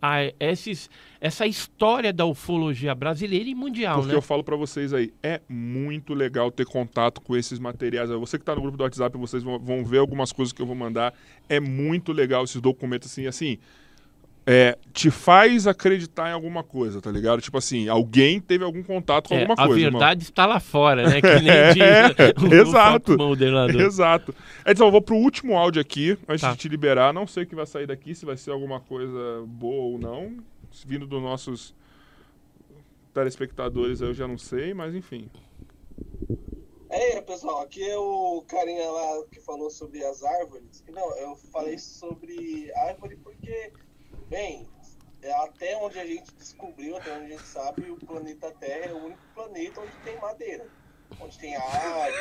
a 0.00 0.32
esses, 0.40 0.88
essa 1.20 1.46
história 1.46 2.14
da 2.14 2.24
ufologia 2.24 2.94
brasileira 2.94 3.48
e 3.48 3.54
mundial, 3.54 3.98
Porque 3.98 4.12
né? 4.12 4.16
eu 4.16 4.22
falo 4.22 4.42
pra 4.42 4.56
vocês 4.56 4.92
aí, 4.94 5.12
é 5.22 5.42
muito 5.46 6.14
legal 6.14 6.50
ter 6.50 6.64
contato 6.64 7.20
com 7.20 7.36
esses 7.36 7.58
materiais. 7.58 8.08
Você 8.08 8.38
que 8.38 8.44
tá 8.44 8.54
no 8.54 8.62
grupo 8.62 8.78
do 8.78 8.84
WhatsApp, 8.84 9.16
vocês 9.18 9.42
vão, 9.42 9.58
vão 9.58 9.84
ver 9.84 9.98
algumas 9.98 10.32
coisas 10.32 10.50
que 10.50 10.62
eu 10.62 10.66
vou 10.66 10.74
mandar. 10.74 11.12
É 11.46 11.60
muito 11.60 12.10
legal 12.10 12.42
esses 12.42 12.60
documentos 12.60 13.12
assim, 13.12 13.26
assim. 13.26 13.58
É, 14.44 14.76
te 14.92 15.08
faz 15.08 15.68
acreditar 15.68 16.30
em 16.30 16.32
alguma 16.32 16.64
coisa, 16.64 17.00
tá 17.00 17.12
ligado? 17.12 17.40
Tipo 17.40 17.58
assim, 17.58 17.88
alguém 17.88 18.40
teve 18.40 18.64
algum 18.64 18.82
contato 18.82 19.28
com 19.28 19.34
É, 19.36 19.42
alguma 19.42 19.54
a 19.54 19.66
coisa. 19.68 19.80
irmão. 19.80 20.00
verdade 20.00 20.24
está 20.24 20.46
lá 20.46 20.58
fora, 20.58 21.08
né? 21.08 21.20
Que 21.22 21.28
nem 21.28 21.72
diz 21.72 21.82
É, 21.82 22.34
o, 22.40 22.54
exato. 22.68 23.16
modelador. 23.16 23.80
Exato. 23.80 24.34
Edson, 24.66 24.84
eu 24.86 24.90
vou 24.90 25.00
pro 25.00 25.14
último 25.16 25.56
áudio 25.56 25.80
aqui, 25.80 26.18
antes 26.28 26.40
Tá. 26.40 26.50
de 26.50 26.56
te 26.58 26.68
liberar. 26.68 27.12
Não 27.12 27.24
sei 27.26 27.44
o 27.44 27.46
que 27.46 27.54
vai 27.54 27.66
sair 27.66 27.86
daqui, 27.86 28.14
se 28.16 28.26
vai 28.26 28.36
ser 28.36 28.50
alguma 28.50 28.80
coisa 28.80 29.44
boa 29.46 29.92
ou 29.92 29.98
não. 29.98 30.36
Vindo 30.86 31.06
dos 31.06 31.22
nossos 31.22 31.72
telespectadores, 33.14 34.00
eu 34.00 34.12
já 34.12 34.26
não 34.26 34.38
sei, 34.38 34.74
mas 34.74 34.94
enfim. 34.94 35.28
É, 36.90 37.20
pessoal, 37.22 37.62
aqui 37.62 37.82
é 37.88 37.96
o 37.96 38.42
carinha 38.48 38.90
lá 38.90 39.22
que 39.30 39.40
falou 39.40 39.70
sobre 39.70 40.04
as 40.04 40.22
árvores. 40.22 40.84
Não, 40.92 41.16
eu 41.18 41.36
falei 41.52 41.78
sobre 41.78 42.70
árvore 42.74 43.16
porque, 43.22 43.72
bem, 44.32 44.66
é 45.20 45.30
até 45.44 45.76
onde 45.76 45.98
a 45.98 46.06
gente 46.06 46.32
descobriu, 46.36 46.96
até 46.96 47.14
onde 47.14 47.26
a 47.26 47.36
gente 47.36 47.46
sabe, 47.46 47.90
o 47.90 47.96
planeta 47.98 48.50
Terra 48.52 48.86
é 48.86 48.92
o 48.94 49.04
único 49.04 49.20
planeta 49.34 49.78
onde 49.78 49.92
tem 50.02 50.18
madeira. 50.18 50.66
Onde 51.20 51.38
tem 51.38 51.54
árvore? 51.54 52.14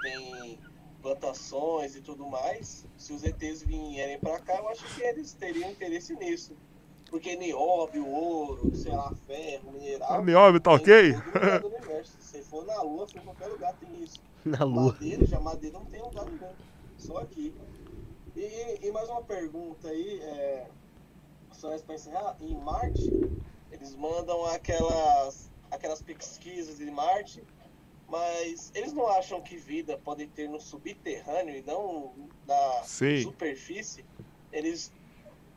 Tem 0.00 0.58
plantações 1.02 1.94
e 1.94 2.00
tudo 2.00 2.26
mais, 2.26 2.86
se 2.96 3.12
os 3.12 3.22
ETs 3.22 3.62
vierem 3.62 4.18
para 4.18 4.40
cá, 4.40 4.56
eu 4.56 4.68
acho 4.70 4.82
que 4.94 5.02
eles 5.02 5.34
teriam 5.34 5.70
interesse 5.70 6.16
nisso. 6.16 6.56
Porque 7.10 7.36
nióbio, 7.36 8.08
ouro, 8.08 8.74
sei 8.74 8.92
lá, 8.92 9.14
ferro, 9.26 9.72
mineral. 9.72 10.14
A 10.14 10.22
nióbio 10.22 10.58
tá 10.58 10.72
ok? 10.72 11.14
Se 12.18 12.42
for 12.44 12.64
na 12.64 12.80
Lua, 12.80 13.06
se 13.06 13.12
for 13.12 13.20
em 13.20 13.24
qualquer 13.24 13.48
lugar, 13.48 13.74
tem 13.74 14.02
isso. 14.02 14.18
Na 14.42 14.64
lua. 14.64 14.94
Madeira, 14.94 15.26
já 15.26 15.38
madeira 15.38 15.78
não 15.78 15.84
tem 15.84 16.00
lugar 16.00 16.24
nenhum. 16.24 16.52
Só 16.96 17.18
aqui. 17.18 17.54
E, 18.36 18.86
e 18.86 18.92
mais 18.92 19.08
uma 19.08 19.22
pergunta 19.22 19.88
aí, 19.88 20.20
é, 20.20 20.66
só 21.52 21.76
pra 21.78 21.94
encerrar, 21.94 22.36
em 22.40 22.54
Marte, 22.54 23.12
eles 23.70 23.94
mandam 23.94 24.44
aquelas, 24.46 25.50
aquelas 25.70 26.00
pesquisas 26.00 26.78
de 26.78 26.90
Marte, 26.90 27.44
mas 28.08 28.70
eles 28.74 28.92
não 28.92 29.08
acham 29.08 29.40
que 29.40 29.56
vida 29.56 29.98
pode 30.02 30.26
ter 30.28 30.48
no 30.48 30.60
subterrâneo 30.60 31.56
e 31.56 31.62
não 31.62 32.14
na 32.46 32.82
Sim. 32.84 33.22
superfície? 33.22 34.04
Eles 34.50 34.92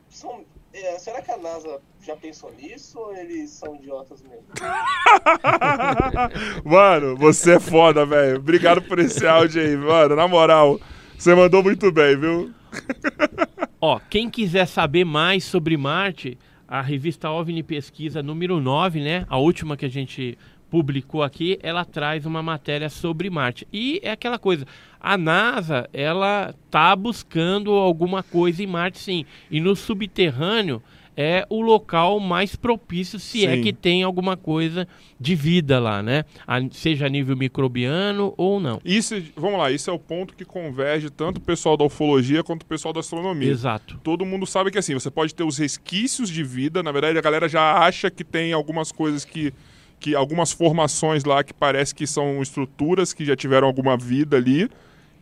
são. 0.08 0.44
é, 0.72 0.98
será 0.98 1.20
que 1.20 1.30
a 1.30 1.36
NASA 1.36 1.82
já 2.00 2.16
pensou 2.16 2.50
nisso 2.52 2.98
ou 2.98 3.14
eles 3.14 3.50
são 3.50 3.76
idiotas 3.76 4.22
mesmo? 4.22 4.46
Mano, 6.64 7.16
você 7.16 7.56
é 7.56 7.60
foda, 7.60 8.06
velho. 8.06 8.38
Obrigado 8.38 8.80
por 8.82 8.98
esse 8.98 9.26
áudio 9.26 9.60
aí, 9.60 9.76
mano. 9.76 10.16
Na 10.16 10.26
moral, 10.26 10.80
você 11.18 11.34
mandou 11.34 11.62
muito 11.62 11.92
bem, 11.92 12.18
viu? 12.18 12.54
Ó, 13.80 14.00
quem 14.10 14.30
quiser 14.30 14.66
saber 14.66 15.04
mais 15.04 15.44
sobre 15.44 15.76
Marte, 15.76 16.38
a 16.66 16.80
revista 16.80 17.30
OVNI 17.30 17.62
Pesquisa 17.62 18.22
número 18.22 18.60
9, 18.60 19.00
né? 19.00 19.26
A 19.28 19.38
última 19.38 19.76
que 19.76 19.84
a 19.84 19.90
gente 19.90 20.36
publicou 20.70 21.22
aqui, 21.22 21.58
ela 21.62 21.84
traz 21.84 22.26
uma 22.26 22.42
matéria 22.42 22.88
sobre 22.88 23.30
Marte. 23.30 23.66
E 23.72 24.00
é 24.02 24.10
aquela 24.10 24.38
coisa, 24.38 24.66
a 25.00 25.16
NASA, 25.16 25.88
ela 25.92 26.54
tá 26.70 26.94
buscando 26.96 27.70
alguma 27.72 28.22
coisa 28.22 28.62
em 28.62 28.66
Marte, 28.66 28.98
sim. 28.98 29.24
E 29.50 29.60
no 29.60 29.76
subterrâneo 29.76 30.82
é 31.16 31.46
o 31.48 31.60
local 31.62 32.20
mais 32.20 32.54
propício, 32.54 33.18
se 33.18 33.46
é 33.46 33.54
Sim. 33.56 33.62
que 33.62 33.72
tem 33.72 34.02
alguma 34.02 34.36
coisa 34.36 34.86
de 35.18 35.34
vida 35.34 35.78
lá, 35.80 36.02
né? 36.02 36.24
A- 36.46 36.60
seja 36.70 37.06
a 37.06 37.08
nível 37.08 37.36
microbiano 37.36 38.34
ou 38.36 38.60
não. 38.60 38.80
Isso, 38.84 39.14
vamos 39.34 39.58
lá, 39.58 39.70
isso 39.70 39.88
é 39.88 39.92
o 39.92 39.98
ponto 39.98 40.34
que 40.36 40.44
converge 40.44 41.08
tanto 41.08 41.38
o 41.38 41.40
pessoal 41.40 41.76
da 41.76 41.84
ufologia 41.84 42.44
quanto 42.44 42.62
o 42.62 42.66
pessoal 42.66 42.92
da 42.92 43.00
astronomia. 43.00 43.50
Exato. 43.50 43.98
Todo 44.04 44.26
mundo 44.26 44.44
sabe 44.46 44.70
que 44.70 44.78
assim, 44.78 44.94
você 44.94 45.10
pode 45.10 45.34
ter 45.34 45.42
os 45.44 45.56
resquícios 45.58 46.28
de 46.28 46.44
vida, 46.44 46.82
na 46.82 46.92
verdade 46.92 47.16
a 47.18 47.22
galera 47.22 47.48
já 47.48 47.78
acha 47.78 48.10
que 48.10 48.22
tem 48.22 48.52
algumas 48.52 48.92
coisas 48.92 49.24
que 49.24 49.52
que 49.98 50.14
algumas 50.14 50.52
formações 50.52 51.24
lá 51.24 51.42
que 51.42 51.54
parece 51.54 51.94
que 51.94 52.06
são 52.06 52.42
estruturas 52.42 53.14
que 53.14 53.24
já 53.24 53.34
tiveram 53.34 53.66
alguma 53.66 53.96
vida 53.96 54.36
ali. 54.36 54.68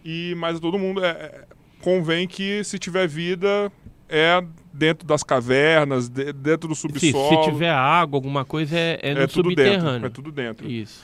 E 0.05 0.35
mas 0.37 0.59
todo 0.59 0.77
mundo 0.77 1.05
é, 1.05 1.11
é- 1.11 1.45
convém 1.81 2.27
que 2.27 2.65
se 2.65 2.77
tiver 2.79 3.07
vida 3.07 3.71
é 4.09 4.43
dentro 4.77 5.07
das 5.07 5.23
cavernas, 5.23 6.09
de- 6.09 6.33
dentro 6.33 6.69
do 6.69 6.75
Se, 6.75 6.83
subsolo. 6.83 7.44
se 7.44 7.51
tiver 7.51 7.70
água, 7.70 8.17
alguma 8.19 8.44
coisa, 8.44 8.77
é, 8.77 8.99
é 9.03 9.15
no 9.15 9.20
é 9.20 9.27
tudo 9.27 9.51
subterrâneo. 9.51 9.93
dentro, 9.93 10.07
é 10.07 10.11
tudo 10.11 10.33
dentro. 10.33 10.70
Isso. 10.70 11.03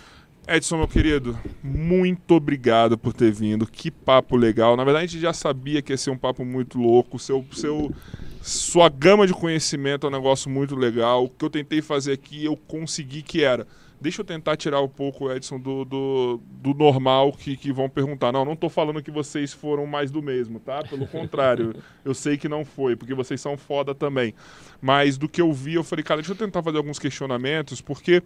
Edson, 0.48 0.78
meu 0.78 0.88
querido, 0.88 1.38
muito 1.62 2.34
obrigado 2.34 2.98
por 2.98 3.12
ter 3.12 3.30
vindo. 3.30 3.66
Que 3.66 3.90
papo 3.90 4.36
legal. 4.36 4.76
Na 4.76 4.82
verdade, 4.82 5.04
a 5.04 5.06
gente 5.08 5.20
já 5.20 5.32
sabia 5.32 5.80
que 5.80 5.92
ia 5.92 5.96
ser 5.96 6.10
um 6.10 6.16
papo 6.16 6.44
muito 6.44 6.76
louco. 6.78 7.18
Seu, 7.20 7.44
seu, 7.52 7.92
sua 8.42 8.88
gama 8.88 9.26
de 9.28 9.32
conhecimento 9.32 10.06
é 10.06 10.08
um 10.08 10.12
negócio 10.12 10.50
muito 10.50 10.74
legal. 10.74 11.24
O 11.24 11.28
que 11.28 11.44
eu 11.44 11.50
tentei 11.50 11.80
fazer 11.80 12.12
aqui, 12.12 12.44
eu 12.44 12.56
consegui 12.56 13.22
que 13.22 13.44
era. 13.44 13.64
Deixa 14.00 14.22
eu 14.22 14.24
tentar 14.24 14.56
tirar 14.56 14.80
um 14.80 14.88
pouco, 14.88 15.30
Edson, 15.30 15.60
do, 15.60 15.84
do, 15.84 16.40
do 16.48 16.72
normal 16.72 17.32
que, 17.32 17.54
que 17.54 17.70
vão 17.70 17.86
perguntar. 17.86 18.32
Não, 18.32 18.46
não 18.46 18.56
tô 18.56 18.70
falando 18.70 19.02
que 19.02 19.10
vocês 19.10 19.52
foram 19.52 19.86
mais 19.86 20.10
do 20.10 20.22
mesmo, 20.22 20.58
tá? 20.58 20.82
Pelo 20.82 21.06
contrário, 21.08 21.74
eu 22.02 22.14
sei 22.14 22.38
que 22.38 22.48
não 22.48 22.64
foi, 22.64 22.96
porque 22.96 23.14
vocês 23.14 23.38
são 23.40 23.58
foda 23.58 23.94
também. 23.94 24.34
Mas 24.80 25.18
do 25.18 25.28
que 25.28 25.42
eu 25.42 25.52
vi, 25.52 25.74
eu 25.74 25.84
falei, 25.84 26.02
cara, 26.02 26.22
deixa 26.22 26.32
eu 26.32 26.36
tentar 26.36 26.62
fazer 26.62 26.78
alguns 26.78 26.98
questionamentos, 26.98 27.82
porque 27.82 28.22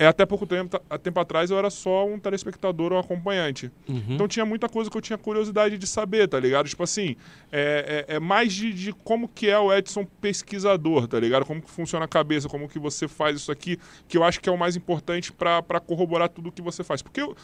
é 0.00 0.06
até 0.06 0.24
pouco 0.24 0.46
tempo, 0.46 0.78
tempo 1.02 1.20
atrás 1.20 1.50
eu 1.50 1.58
era 1.58 1.68
só 1.68 2.06
um 2.06 2.18
telespectador 2.18 2.90
ou 2.92 2.96
um 2.96 3.00
acompanhante. 3.00 3.70
Uhum. 3.86 4.02
Então 4.08 4.26
tinha 4.26 4.46
muita 4.46 4.66
coisa 4.68 4.90
que 4.90 4.96
eu 4.96 5.00
tinha 5.02 5.18
curiosidade 5.18 5.76
de 5.76 5.86
saber, 5.86 6.26
tá 6.26 6.40
ligado? 6.40 6.68
Tipo 6.68 6.82
assim, 6.82 7.16
é, 7.52 8.06
é- 8.08 8.16
é 8.16 8.18
mais 8.18 8.52
de, 8.52 8.72
de 8.72 8.92
como 8.94 9.28
que 9.28 9.48
é 9.50 9.58
o 9.58 9.70
Edson 9.72 10.06
pesquisador, 10.20 11.06
tá 11.06 11.20
ligado? 11.20 11.44
Como 11.44 11.60
que 11.60 11.70
funciona 11.70 12.06
a 12.06 12.08
cabeça, 12.08 12.48
como 12.48 12.66
que 12.68 12.78
você 12.78 13.06
faz 13.06 13.36
isso 13.36 13.52
aqui, 13.52 13.78
que 14.08 14.16
eu 14.16 14.24
acho 14.24 14.40
que 14.40 14.48
é 14.48 14.52
o 14.52 14.58
mais 14.58 14.74
importante 14.74 15.32
pra 15.32 15.62
pra 15.62 15.78
corroborar 15.78 16.28
tudo 16.30 16.50
que 16.50 16.62
você 16.62 16.82
faz. 16.82 17.02
Porque 17.02 17.20
eu, 17.20 17.36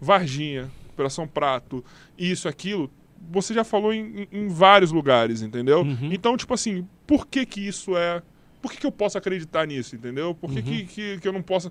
Varginha, 0.00 0.70
Operação 0.92 1.26
Prato, 1.26 1.84
isso, 2.18 2.48
aquilo, 2.48 2.90
você 3.30 3.52
já 3.54 3.64
falou 3.64 3.92
em, 3.92 4.22
em- 4.22 4.28
em 4.44 4.48
vários 4.48 4.90
lugares, 4.92 5.42
entendeu? 5.42 5.80
Uhum. 5.82 6.10
Então, 6.12 6.36
tipo 6.36 6.54
assim, 6.54 6.86
por 7.06 7.26
que 7.26 7.44
que 7.46 7.60
isso 7.66 7.96
é... 7.96 8.22
Por 8.64 8.72
que 8.72 8.78
que 8.78 8.86
eu 8.86 8.90
posso 8.92 9.18
acreditar 9.18 9.66
nisso, 9.66 9.94
entendeu? 9.94 10.34
Por 10.34 10.50
que, 10.50 10.56
Uhum. 10.60 10.64
que, 10.64 10.84
que, 10.86 11.18
que 11.20 11.28
eu 11.28 11.32
não 11.34 11.42
posso... 11.42 11.70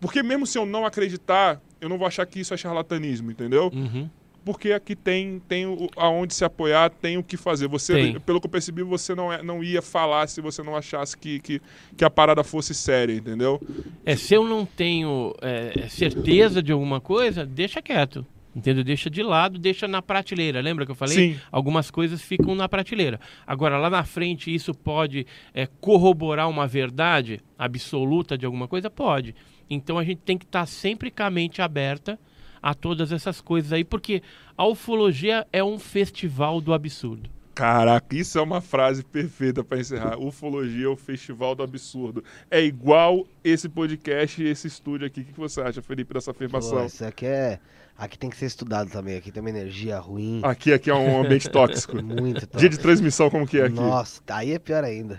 Porque 0.00 0.20
mesmo 0.20 0.44
se 0.48 0.58
eu 0.58 0.66
não 0.66 0.84
acreditar, 0.84 1.60
eu 1.80 1.88
não 1.88 1.96
vou 1.96 2.08
achar 2.08 2.26
que 2.26 2.40
isso 2.40 2.52
é 2.52 2.56
charlatanismo, 2.56 3.30
entendeu? 3.30 3.70
Uhum. 3.72 4.10
Porque 4.44 4.72
aqui 4.72 4.96
tem, 4.96 5.40
tem 5.46 5.64
o, 5.64 5.86
aonde 5.96 6.34
se 6.34 6.44
apoiar, 6.44 6.90
tem 6.90 7.18
o 7.18 7.22
que 7.22 7.36
fazer. 7.36 7.68
Você, 7.68 7.92
Tem. 7.92 8.18
pelo 8.20 8.40
que 8.40 8.46
eu 8.46 8.50
percebi, 8.50 8.82
você 8.82 9.14
não, 9.14 9.32
é, 9.32 9.44
não 9.44 9.62
ia 9.62 9.80
falar 9.80 10.26
se 10.26 10.40
você 10.40 10.60
não 10.60 10.74
achasse 10.74 11.16
que, 11.16 11.38
que, 11.38 11.62
que 11.96 12.04
a 12.04 12.10
parada 12.10 12.42
fosse 12.42 12.74
séria, 12.74 13.12
entendeu? 13.14 13.60
É, 14.04 14.16
se 14.16 14.34
eu 14.34 14.42
não 14.44 14.66
tenho 14.66 15.34
é, 15.40 15.86
certeza 15.88 16.60
de 16.60 16.72
alguma 16.72 17.00
coisa, 17.00 17.46
deixa 17.46 17.80
quieto. 17.80 18.26
Entendeu? 18.58 18.82
Deixa 18.82 19.08
de 19.08 19.22
lado, 19.22 19.56
deixa 19.56 19.86
na 19.86 20.02
prateleira. 20.02 20.60
Lembra 20.60 20.84
que 20.84 20.90
eu 20.90 20.96
falei? 20.96 21.14
Sim. 21.14 21.40
Algumas 21.50 21.92
coisas 21.92 22.20
ficam 22.20 22.56
na 22.56 22.68
prateleira. 22.68 23.20
Agora, 23.46 23.78
lá 23.78 23.88
na 23.88 24.02
frente, 24.02 24.52
isso 24.52 24.74
pode 24.74 25.24
é, 25.54 25.68
corroborar 25.80 26.48
uma 26.48 26.66
verdade 26.66 27.40
absoluta 27.56 28.36
de 28.36 28.44
alguma 28.44 28.66
coisa? 28.66 28.90
Pode. 28.90 29.32
Então 29.70 29.96
a 29.96 30.02
gente 30.02 30.22
tem 30.22 30.36
que 30.36 30.44
estar 30.44 30.66
sempre 30.66 31.08
com 31.08 31.22
a 31.22 31.30
mente 31.30 31.62
aberta 31.62 32.18
a 32.60 32.74
todas 32.74 33.12
essas 33.12 33.40
coisas 33.40 33.72
aí, 33.72 33.84
porque 33.84 34.22
a 34.56 34.66
ufologia 34.66 35.46
é 35.52 35.62
um 35.62 35.78
festival 35.78 36.60
do 36.60 36.74
absurdo. 36.74 37.30
Caraca, 37.58 38.14
isso 38.14 38.38
é 38.38 38.40
uma 38.40 38.60
frase 38.60 39.02
perfeita 39.02 39.64
pra 39.64 39.80
encerrar. 39.80 40.16
Ufologia 40.16 40.86
é 40.86 40.88
o 40.88 40.94
festival 40.94 41.56
do 41.56 41.64
absurdo. 41.64 42.22
É 42.48 42.62
igual 42.62 43.26
esse 43.42 43.68
podcast 43.68 44.40
e 44.40 44.46
esse 44.46 44.68
estúdio 44.68 45.08
aqui. 45.08 45.22
O 45.22 45.24
que 45.24 45.32
você 45.32 45.60
acha, 45.60 45.82
Felipe, 45.82 46.14
dessa 46.14 46.32
Pô, 46.32 46.36
afirmação? 46.36 46.86
isso 46.86 47.04
aqui 47.04 47.26
é. 47.26 47.58
Aqui 47.98 48.16
tem 48.16 48.30
que 48.30 48.36
ser 48.36 48.46
estudado 48.46 48.88
também. 48.92 49.16
Aqui 49.16 49.32
tem 49.32 49.40
uma 49.40 49.50
energia 49.50 49.98
ruim. 49.98 50.40
Aqui, 50.44 50.72
aqui 50.72 50.88
é 50.88 50.94
um 50.94 51.20
ambiente 51.20 51.50
tóxico. 51.50 51.96
Muito 52.00 52.46
top. 52.46 52.58
Dia 52.58 52.68
de 52.68 52.78
transmissão, 52.78 53.28
como 53.28 53.44
que 53.44 53.58
é 53.58 53.64
aqui? 53.64 53.74
Nossa, 53.74 54.22
aí 54.28 54.52
é 54.52 54.58
pior 54.60 54.84
ainda. 54.84 55.16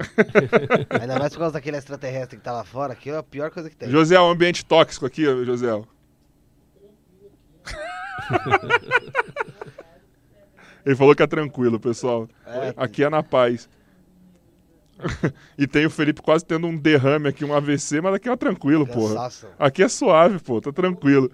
ainda 0.98 1.20
mais 1.20 1.34
por 1.34 1.40
causa 1.40 1.56
daquele 1.56 1.76
extraterrestre 1.76 2.38
que 2.38 2.44
tá 2.44 2.54
lá 2.54 2.64
fora, 2.64 2.94
aqui 2.94 3.10
é 3.10 3.18
a 3.18 3.24
pior 3.24 3.52
coisa 3.52 3.70
que 3.70 3.76
tem. 3.76 3.90
José, 3.90 4.16
é 4.16 4.22
um 4.22 4.30
ambiente 4.30 4.64
tóxico 4.64 5.06
aqui, 5.06 5.26
José. 5.44 5.68
Ele 10.86 10.96
falou 10.96 11.16
que 11.16 11.24
é 11.24 11.28
tranquilo, 11.28 11.80
pessoal. 11.80 12.28
É, 12.46 12.74
Aqui 12.78 13.04
é 13.04 13.10
na 13.10 13.24
paz. 13.24 13.70
e 15.58 15.66
tem 15.66 15.86
o 15.86 15.90
Felipe 15.90 16.22
quase 16.22 16.46
tendo 16.46 16.68
um 16.68 16.76
derrame 16.76 17.30
aqui, 17.30 17.46
um 17.46 17.54
AVC, 17.54 18.02
mas 18.02 18.16
aqui 18.16 18.30
é 18.30 18.36
tranquilo, 18.36 18.86
porra. 18.86 19.30
Aqui 19.58 19.84
é 19.84 19.88
suave, 19.88 20.40
pô, 20.40 20.60
tá 20.60 20.72
tranquilo. 20.72 21.32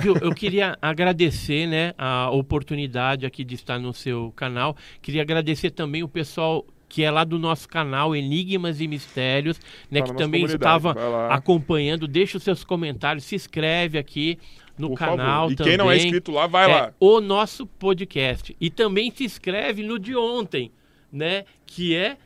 Viu, 0.00 0.16
eu 0.16 0.34
queria 0.34 0.76
agradecer 0.82 1.66
né, 1.68 1.94
a 1.96 2.28
oportunidade 2.30 3.24
aqui 3.24 3.44
de 3.44 3.54
estar 3.54 3.78
no 3.78 3.94
seu 3.94 4.32
canal. 4.34 4.76
Queria 5.00 5.22
agradecer 5.22 5.70
também 5.70 6.02
o 6.02 6.08
pessoal 6.08 6.66
que 6.88 7.02
é 7.02 7.10
lá 7.10 7.24
do 7.24 7.38
nosso 7.38 7.68
canal 7.68 8.14
Enigmas 8.14 8.80
e 8.80 8.86
Mistérios, 8.86 9.60
né, 9.90 10.00
Tá 10.00 10.06
que 10.06 10.14
também 10.16 10.44
estava 10.44 10.94
acompanhando. 11.28 12.06
Deixa 12.06 12.36
os 12.36 12.44
seus 12.44 12.64
comentários, 12.64 13.24
se 13.24 13.34
inscreve 13.34 13.98
aqui 13.98 14.38
no 14.78 14.88
Por 14.90 14.98
canal 14.98 15.16
favor. 15.48 15.52
E 15.52 15.56
também. 15.56 15.70
quem 15.72 15.78
não 15.78 15.90
é 15.90 15.96
inscrito 15.96 16.32
lá, 16.32 16.46
vai 16.46 16.70
É, 16.70 16.74
lá. 16.74 16.92
O 16.98 17.20
nosso 17.20 17.66
podcast. 17.66 18.56
E 18.60 18.70
também 18.70 19.10
se 19.10 19.24
inscreve 19.24 19.82
no 19.82 19.98
de 19.98 20.16
ontem, 20.16 20.70
né? 21.12 21.44
Que 21.66 21.94
é 21.94 22.16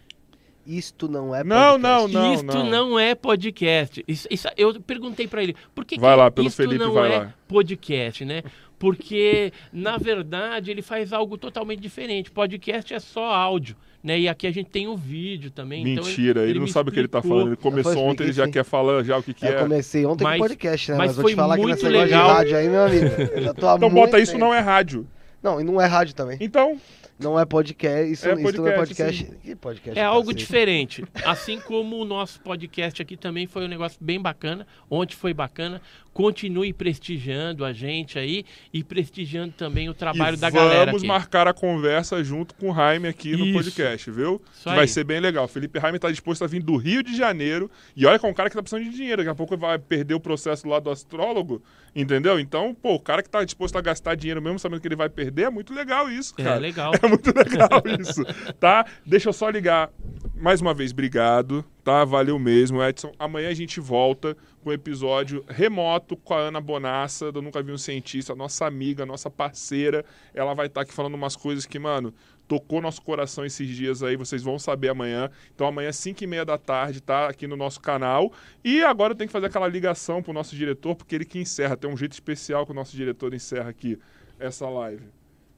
Isto 0.66 1.08
não 1.08 1.34
é 1.34 1.42
Não, 1.42 1.80
podcast. 1.80 2.12
não, 2.12 2.34
Isto 2.34 2.64
não. 2.64 2.98
é 2.98 3.14
podcast. 3.14 4.04
Isso- 4.06 4.28
isso- 4.30 4.48
eu 4.56 4.78
perguntei 4.82 5.26
pra 5.26 5.42
ele, 5.42 5.56
por 5.74 5.82
que, 5.84 5.98
Vai 5.98 6.12
que 6.14 6.18
lá, 6.20 6.30
pelo 6.30 6.48
isto 6.48 6.56
Felipe, 6.58 6.78
não 6.84 6.92
vai 6.92 7.10
é 7.14 7.18
lá. 7.20 7.34
podcast, 7.48 8.22
né? 8.26 8.42
Porque, 8.78 9.50
na 9.72 9.96
verdade, 9.96 10.70
ele 10.70 10.82
faz 10.82 11.12
algo 11.12 11.38
totalmente 11.38 11.80
diferente. 11.80 12.30
Podcast 12.30 12.92
é 12.94 13.00
só 13.00 13.24
áudio, 13.34 13.76
né? 14.02 14.18
E 14.18 14.28
aqui 14.28 14.46
a 14.46 14.50
gente 14.50 14.70
tem 14.70 14.86
o 14.88 14.96
vídeo 14.96 15.50
também. 15.50 15.86
então 15.88 16.04
Mentira, 16.04 16.44
ele, 16.44 16.54
não 16.58 16.66
me 16.66 16.70
sabe 16.72 16.90
o 16.90 16.92
que 16.92 16.98
ele 16.98 17.08
tá 17.08 17.18
explicou. 17.18 17.38
falando. 17.38 17.52
Ele 17.54 17.62
começou 17.62 17.92
Eu 17.92 17.98
ontem, 18.00 18.24
ele 18.24 18.32
já 18.32 18.48
quer 18.48 18.64
falar 18.64 19.02
já 19.04 19.18
o 19.18 19.22
que, 19.22 19.34
que 19.34 19.44
Eu 19.46 19.50
é. 19.50 19.62
comecei 19.62 20.04
ontem 20.06 20.24
Mas- 20.24 20.38
com 20.40 20.46
podcast, 20.48 20.90
né? 20.92 20.96
mas 20.98 21.06
Mas, 21.08 21.16
vou 21.16 21.22
foi 21.24 21.32
te 21.32 21.36
falar 21.36 21.56
que 21.56 21.62
muito 21.62 21.74
nesse 21.74 21.84
negócio 21.86 22.04
legal. 22.06 22.28
de 22.28 22.34
rádio 22.34 22.56
aí, 22.56 22.68
meu 22.68 22.84
amigo. 22.84 23.06
Eu 23.32 23.42
já 23.42 23.54
tô 23.54 23.68
há 23.68 23.76
Então 23.76 23.90
bota 23.90 24.18
isso 24.20 24.32
tempo. 24.32 24.44
não 24.44 24.54
é 24.54 24.60
rádio. 24.60 25.06
Não, 25.42 25.60
e 25.60 25.64
não 25.64 25.80
é 25.80 25.86
rádio 25.86 26.14
também. 26.14 26.36
Então, 26.40 26.76
Não 27.20 27.38
é 27.38 27.44
podcast. 27.44 28.12
Isso, 28.12 28.28
É 28.28 28.32
isso 28.34 28.42
não 28.42 28.68
é 28.68 28.72
podcast, 28.72 28.76
podcast. 29.24 29.24
Que 29.42 29.56
podcast 29.56 29.98
É 29.98 30.04
algo 30.04 30.22
cacete? 30.26 30.38
diferente. 30.38 31.04
Assim 31.24 31.58
como 31.60 31.96
o 31.96 32.04
nosso 32.04 32.40
podcast 32.40 33.02
aqui 33.02 33.16
também 33.16 33.46
foi 33.48 33.64
um 33.64 33.68
negócio 33.68 33.98
bem 34.00 34.20
bacana. 34.20 34.64
Ontem 34.88 35.14
foi 35.16 35.34
bacana. 35.34 35.80
Continue 36.12 36.72
prestigiando 36.72 37.64
a 37.64 37.72
gente 37.72 38.18
aí 38.18 38.44
e 38.72 38.82
prestigiando 38.82 39.52
também 39.56 39.88
o 39.88 39.94
trabalho 39.94 40.36
e 40.36 40.40
da 40.40 40.50
galera 40.50 40.86
Vamos 40.86 41.04
marcar 41.04 41.46
a 41.46 41.52
conversa 41.54 42.22
junto 42.24 42.54
com 42.54 42.70
o 42.70 42.74
Jaime 42.74 43.06
aqui 43.08 43.36
no 43.36 43.44
Isso. 43.46 43.52
podcast, 43.54 44.10
viu? 44.10 44.42
Vai 44.64 44.88
ser 44.88 45.04
bem 45.04 45.20
legal. 45.20 45.44
O 45.44 45.48
Felipe 45.48 45.78
Jaime 45.78 45.98
tá 45.98 46.10
disposto 46.10 46.42
a 46.42 46.46
vir 46.48 46.62
do 46.62 46.76
Rio 46.76 47.02
de 47.02 47.16
Janeiro. 47.16 47.70
E 47.94 48.04
olha 48.04 48.18
que 48.18 48.26
é 48.26 48.28
um 48.28 48.34
cara 48.34 48.50
que 48.50 48.56
tá 48.56 48.62
precisando 48.62 48.84
de 48.90 48.96
dinheiro. 48.96 49.18
Daqui 49.18 49.30
a 49.30 49.34
pouco 49.34 49.56
vai 49.56 49.78
perder 49.78 50.14
o 50.14 50.20
processo 50.20 50.68
lá 50.68 50.80
do 50.80 50.90
astrólogo. 50.90 51.62
Entendeu? 51.94 52.38
Então, 52.38 52.74
pô, 52.74 52.94
o 52.94 53.00
cara 53.00 53.22
que 53.22 53.30
tá 53.30 53.44
disposto 53.44 53.76
a 53.76 53.80
gastar 53.80 54.14
dinheiro 54.14 54.42
mesmo 54.42 54.58
sabendo 54.58 54.80
que 54.80 54.88
ele 54.88 54.96
vai 54.96 55.08
perder, 55.08 55.44
é 55.44 55.50
muito 55.50 55.72
legal 55.72 56.10
isso, 56.10 56.34
É 56.38 56.42
cara. 56.44 56.58
legal. 56.58 56.92
É 57.02 57.06
muito 57.06 57.32
legal 57.34 57.82
isso, 58.00 58.22
tá? 58.58 58.84
Deixa 59.06 59.28
eu 59.28 59.32
só 59.32 59.48
ligar. 59.48 59.90
Mais 60.36 60.60
uma 60.60 60.72
vez, 60.74 60.92
obrigado, 60.92 61.64
tá? 61.82 62.04
Valeu 62.04 62.38
mesmo, 62.38 62.82
Edson. 62.82 63.12
Amanhã 63.18 63.48
a 63.48 63.54
gente 63.54 63.80
volta 63.80 64.36
com 64.68 64.70
um 64.70 64.72
episódio 64.72 65.42
remoto 65.48 66.14
com 66.14 66.34
a 66.34 66.40
Ana 66.40 66.60
Bonassa, 66.60 67.32
do 67.32 67.40
Nunca 67.40 67.62
Vi 67.62 67.72
um 67.72 67.78
Cientista, 67.78 68.34
nossa 68.34 68.66
amiga, 68.66 69.06
nossa 69.06 69.30
parceira. 69.30 70.04
Ela 70.34 70.52
vai 70.52 70.66
estar 70.66 70.82
aqui 70.82 70.92
falando 70.92 71.14
umas 71.14 71.34
coisas 71.34 71.64
que, 71.64 71.78
mano, 71.78 72.12
tocou 72.46 72.82
nosso 72.82 73.00
coração 73.00 73.46
esses 73.46 73.66
dias 73.66 74.02
aí, 74.02 74.14
vocês 74.14 74.42
vão 74.42 74.58
saber 74.58 74.90
amanhã. 74.90 75.30
Então 75.54 75.66
amanhã, 75.66 75.90
5 75.90 76.22
e 76.22 76.26
meia 76.26 76.44
da 76.44 76.58
tarde, 76.58 77.00
tá? 77.00 77.28
Aqui 77.28 77.46
no 77.46 77.56
nosso 77.56 77.80
canal. 77.80 78.30
E 78.62 78.84
agora 78.84 79.12
eu 79.12 79.16
tenho 79.16 79.28
que 79.28 79.32
fazer 79.32 79.46
aquela 79.46 79.66
ligação 79.66 80.22
pro 80.22 80.34
nosso 80.34 80.54
diretor, 80.54 80.94
porque 80.94 81.14
ele 81.14 81.24
que 81.24 81.38
encerra. 81.38 81.74
Tem 81.74 81.90
um 81.90 81.96
jeito 81.96 82.12
especial 82.12 82.66
que 82.66 82.72
o 82.72 82.74
nosso 82.74 82.94
diretor 82.94 83.32
encerra 83.32 83.70
aqui 83.70 83.98
essa 84.38 84.68
live. 84.68 85.04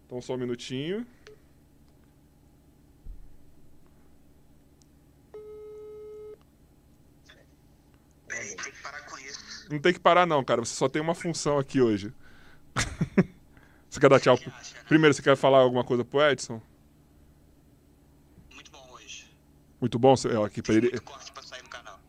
Então 0.06 0.20
só 0.20 0.34
um 0.34 0.38
minutinho. 0.38 1.04
Tem 8.28 8.56
que 8.56 8.82
parar. 8.82 8.99
Não 9.70 9.78
tem 9.78 9.92
que 9.92 10.00
parar, 10.00 10.26
não, 10.26 10.42
cara. 10.42 10.64
Você 10.64 10.74
só 10.74 10.88
tem 10.88 11.00
uma 11.00 11.14
função 11.14 11.56
aqui 11.58 11.80
hoje. 11.80 12.12
você 13.88 14.00
quer 14.00 14.10
dar 14.10 14.18
tchau? 14.18 14.36
né? 14.44 14.52
Primeiro, 14.88 15.14
você 15.14 15.22
quer 15.22 15.36
falar 15.36 15.58
alguma 15.58 15.84
coisa 15.84 16.04
pro 16.04 16.20
Edson? 16.28 16.60
Muito 18.52 18.70
bom 18.72 18.84
hoje. 18.92 19.26
Muito 19.80 19.98
bom. 19.98 20.14
Olha 20.34 20.46
aqui 20.46 20.60
pra 20.60 20.74
ele, 20.74 21.00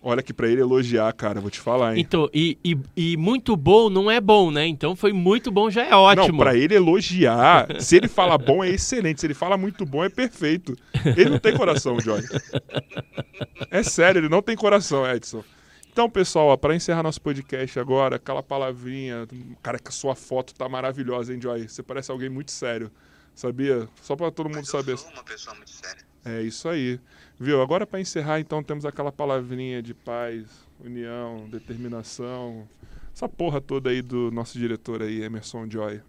olha 0.02 0.20
aqui 0.22 0.34
pra 0.34 0.48
ele 0.48 0.60
elogiar, 0.60 1.14
cara. 1.14 1.40
Vou 1.40 1.52
te 1.52 1.60
falar, 1.60 1.96
hein? 1.96 2.02
Então, 2.02 2.28
e, 2.34 2.58
e, 2.64 2.76
e 2.98 3.18
muito 3.18 3.56
bom 3.56 3.92
não 3.92 4.10
é 4.10 4.20
bom, 4.20 4.50
né? 4.50 4.66
Então 4.66 4.96
foi 4.96 5.14
muito 5.14 5.52
bom, 5.52 5.70
já 5.70 5.86
é 5.86 5.94
ótimo. 5.96 6.30
Não, 6.30 6.38
pra 6.38 6.58
ele 6.58 6.74
elogiar, 6.74 7.68
se 7.80 7.96
ele 7.96 8.08
fala 8.08 8.40
bom 8.40 8.64
é 8.64 8.70
excelente, 8.70 9.22
se 9.22 9.28
ele 9.28 9.36
fala 9.36 9.56
muito 9.56 9.86
bom 9.86 10.04
é 10.04 10.10
perfeito. 10.10 10.76
Ele 11.06 11.30
não 11.30 11.40
tem 11.40 11.56
coração, 11.56 11.98
Johnny. 11.98 12.26
É 13.70 13.84
sério, 13.84 14.20
ele 14.20 14.30
não 14.30 14.42
tem 14.42 14.56
coração, 14.56 15.08
Edson. 15.08 15.44
Então, 15.92 16.10
pessoal, 16.10 16.48
ó, 16.48 16.58
pra 16.58 16.74
encerrar 16.74 17.04
nosso 17.04 17.22
podcast 17.22 17.78
agora, 17.78 18.16
aquela 18.16 18.42
palavrinha, 18.42 19.28
cara, 19.62 19.78
que 19.78 19.90
a 19.90 19.92
sua 19.92 20.16
foto 20.16 20.54
tá 20.54 20.70
maravilhosa, 20.70 21.34
hein, 21.34 21.42
Joy? 21.42 21.68
Você 21.68 21.84
parece 21.84 22.10
alguém 22.10 22.30
muito 22.30 22.50
sério, 22.52 22.90
sabia? 23.36 23.90
Só 24.02 24.16
pra 24.16 24.32
todo 24.32 24.46
mundo 24.48 24.60
Mas 24.60 24.70
saber. 24.70 24.94
eu 24.94 24.98
sou 24.98 25.12
uma 25.12 25.24
pessoa 25.24 25.54
muito 25.56 25.70
séria. 25.72 26.02
É 26.24 26.42
isso 26.42 26.70
aí. 26.70 26.98
Viu? 27.38 27.62
Agora 27.62 27.86
pra 27.86 28.00
encerrar, 28.00 28.40
então, 28.40 28.64
temos 28.64 28.86
aquela 28.86 29.12
palavrinha 29.12 29.82
de 29.82 29.94
paz, 29.94 30.46
união, 30.80 31.50
determinação. 31.50 32.66
Essa 33.14 33.28
porra 33.28 33.60
toda 33.60 33.90
aí 33.90 34.02
do 34.02 34.32
nosso 34.32 34.58
diretor 34.58 35.02
aí, 35.02 35.22
Emerson 35.22 35.70
Joy. 35.70 36.02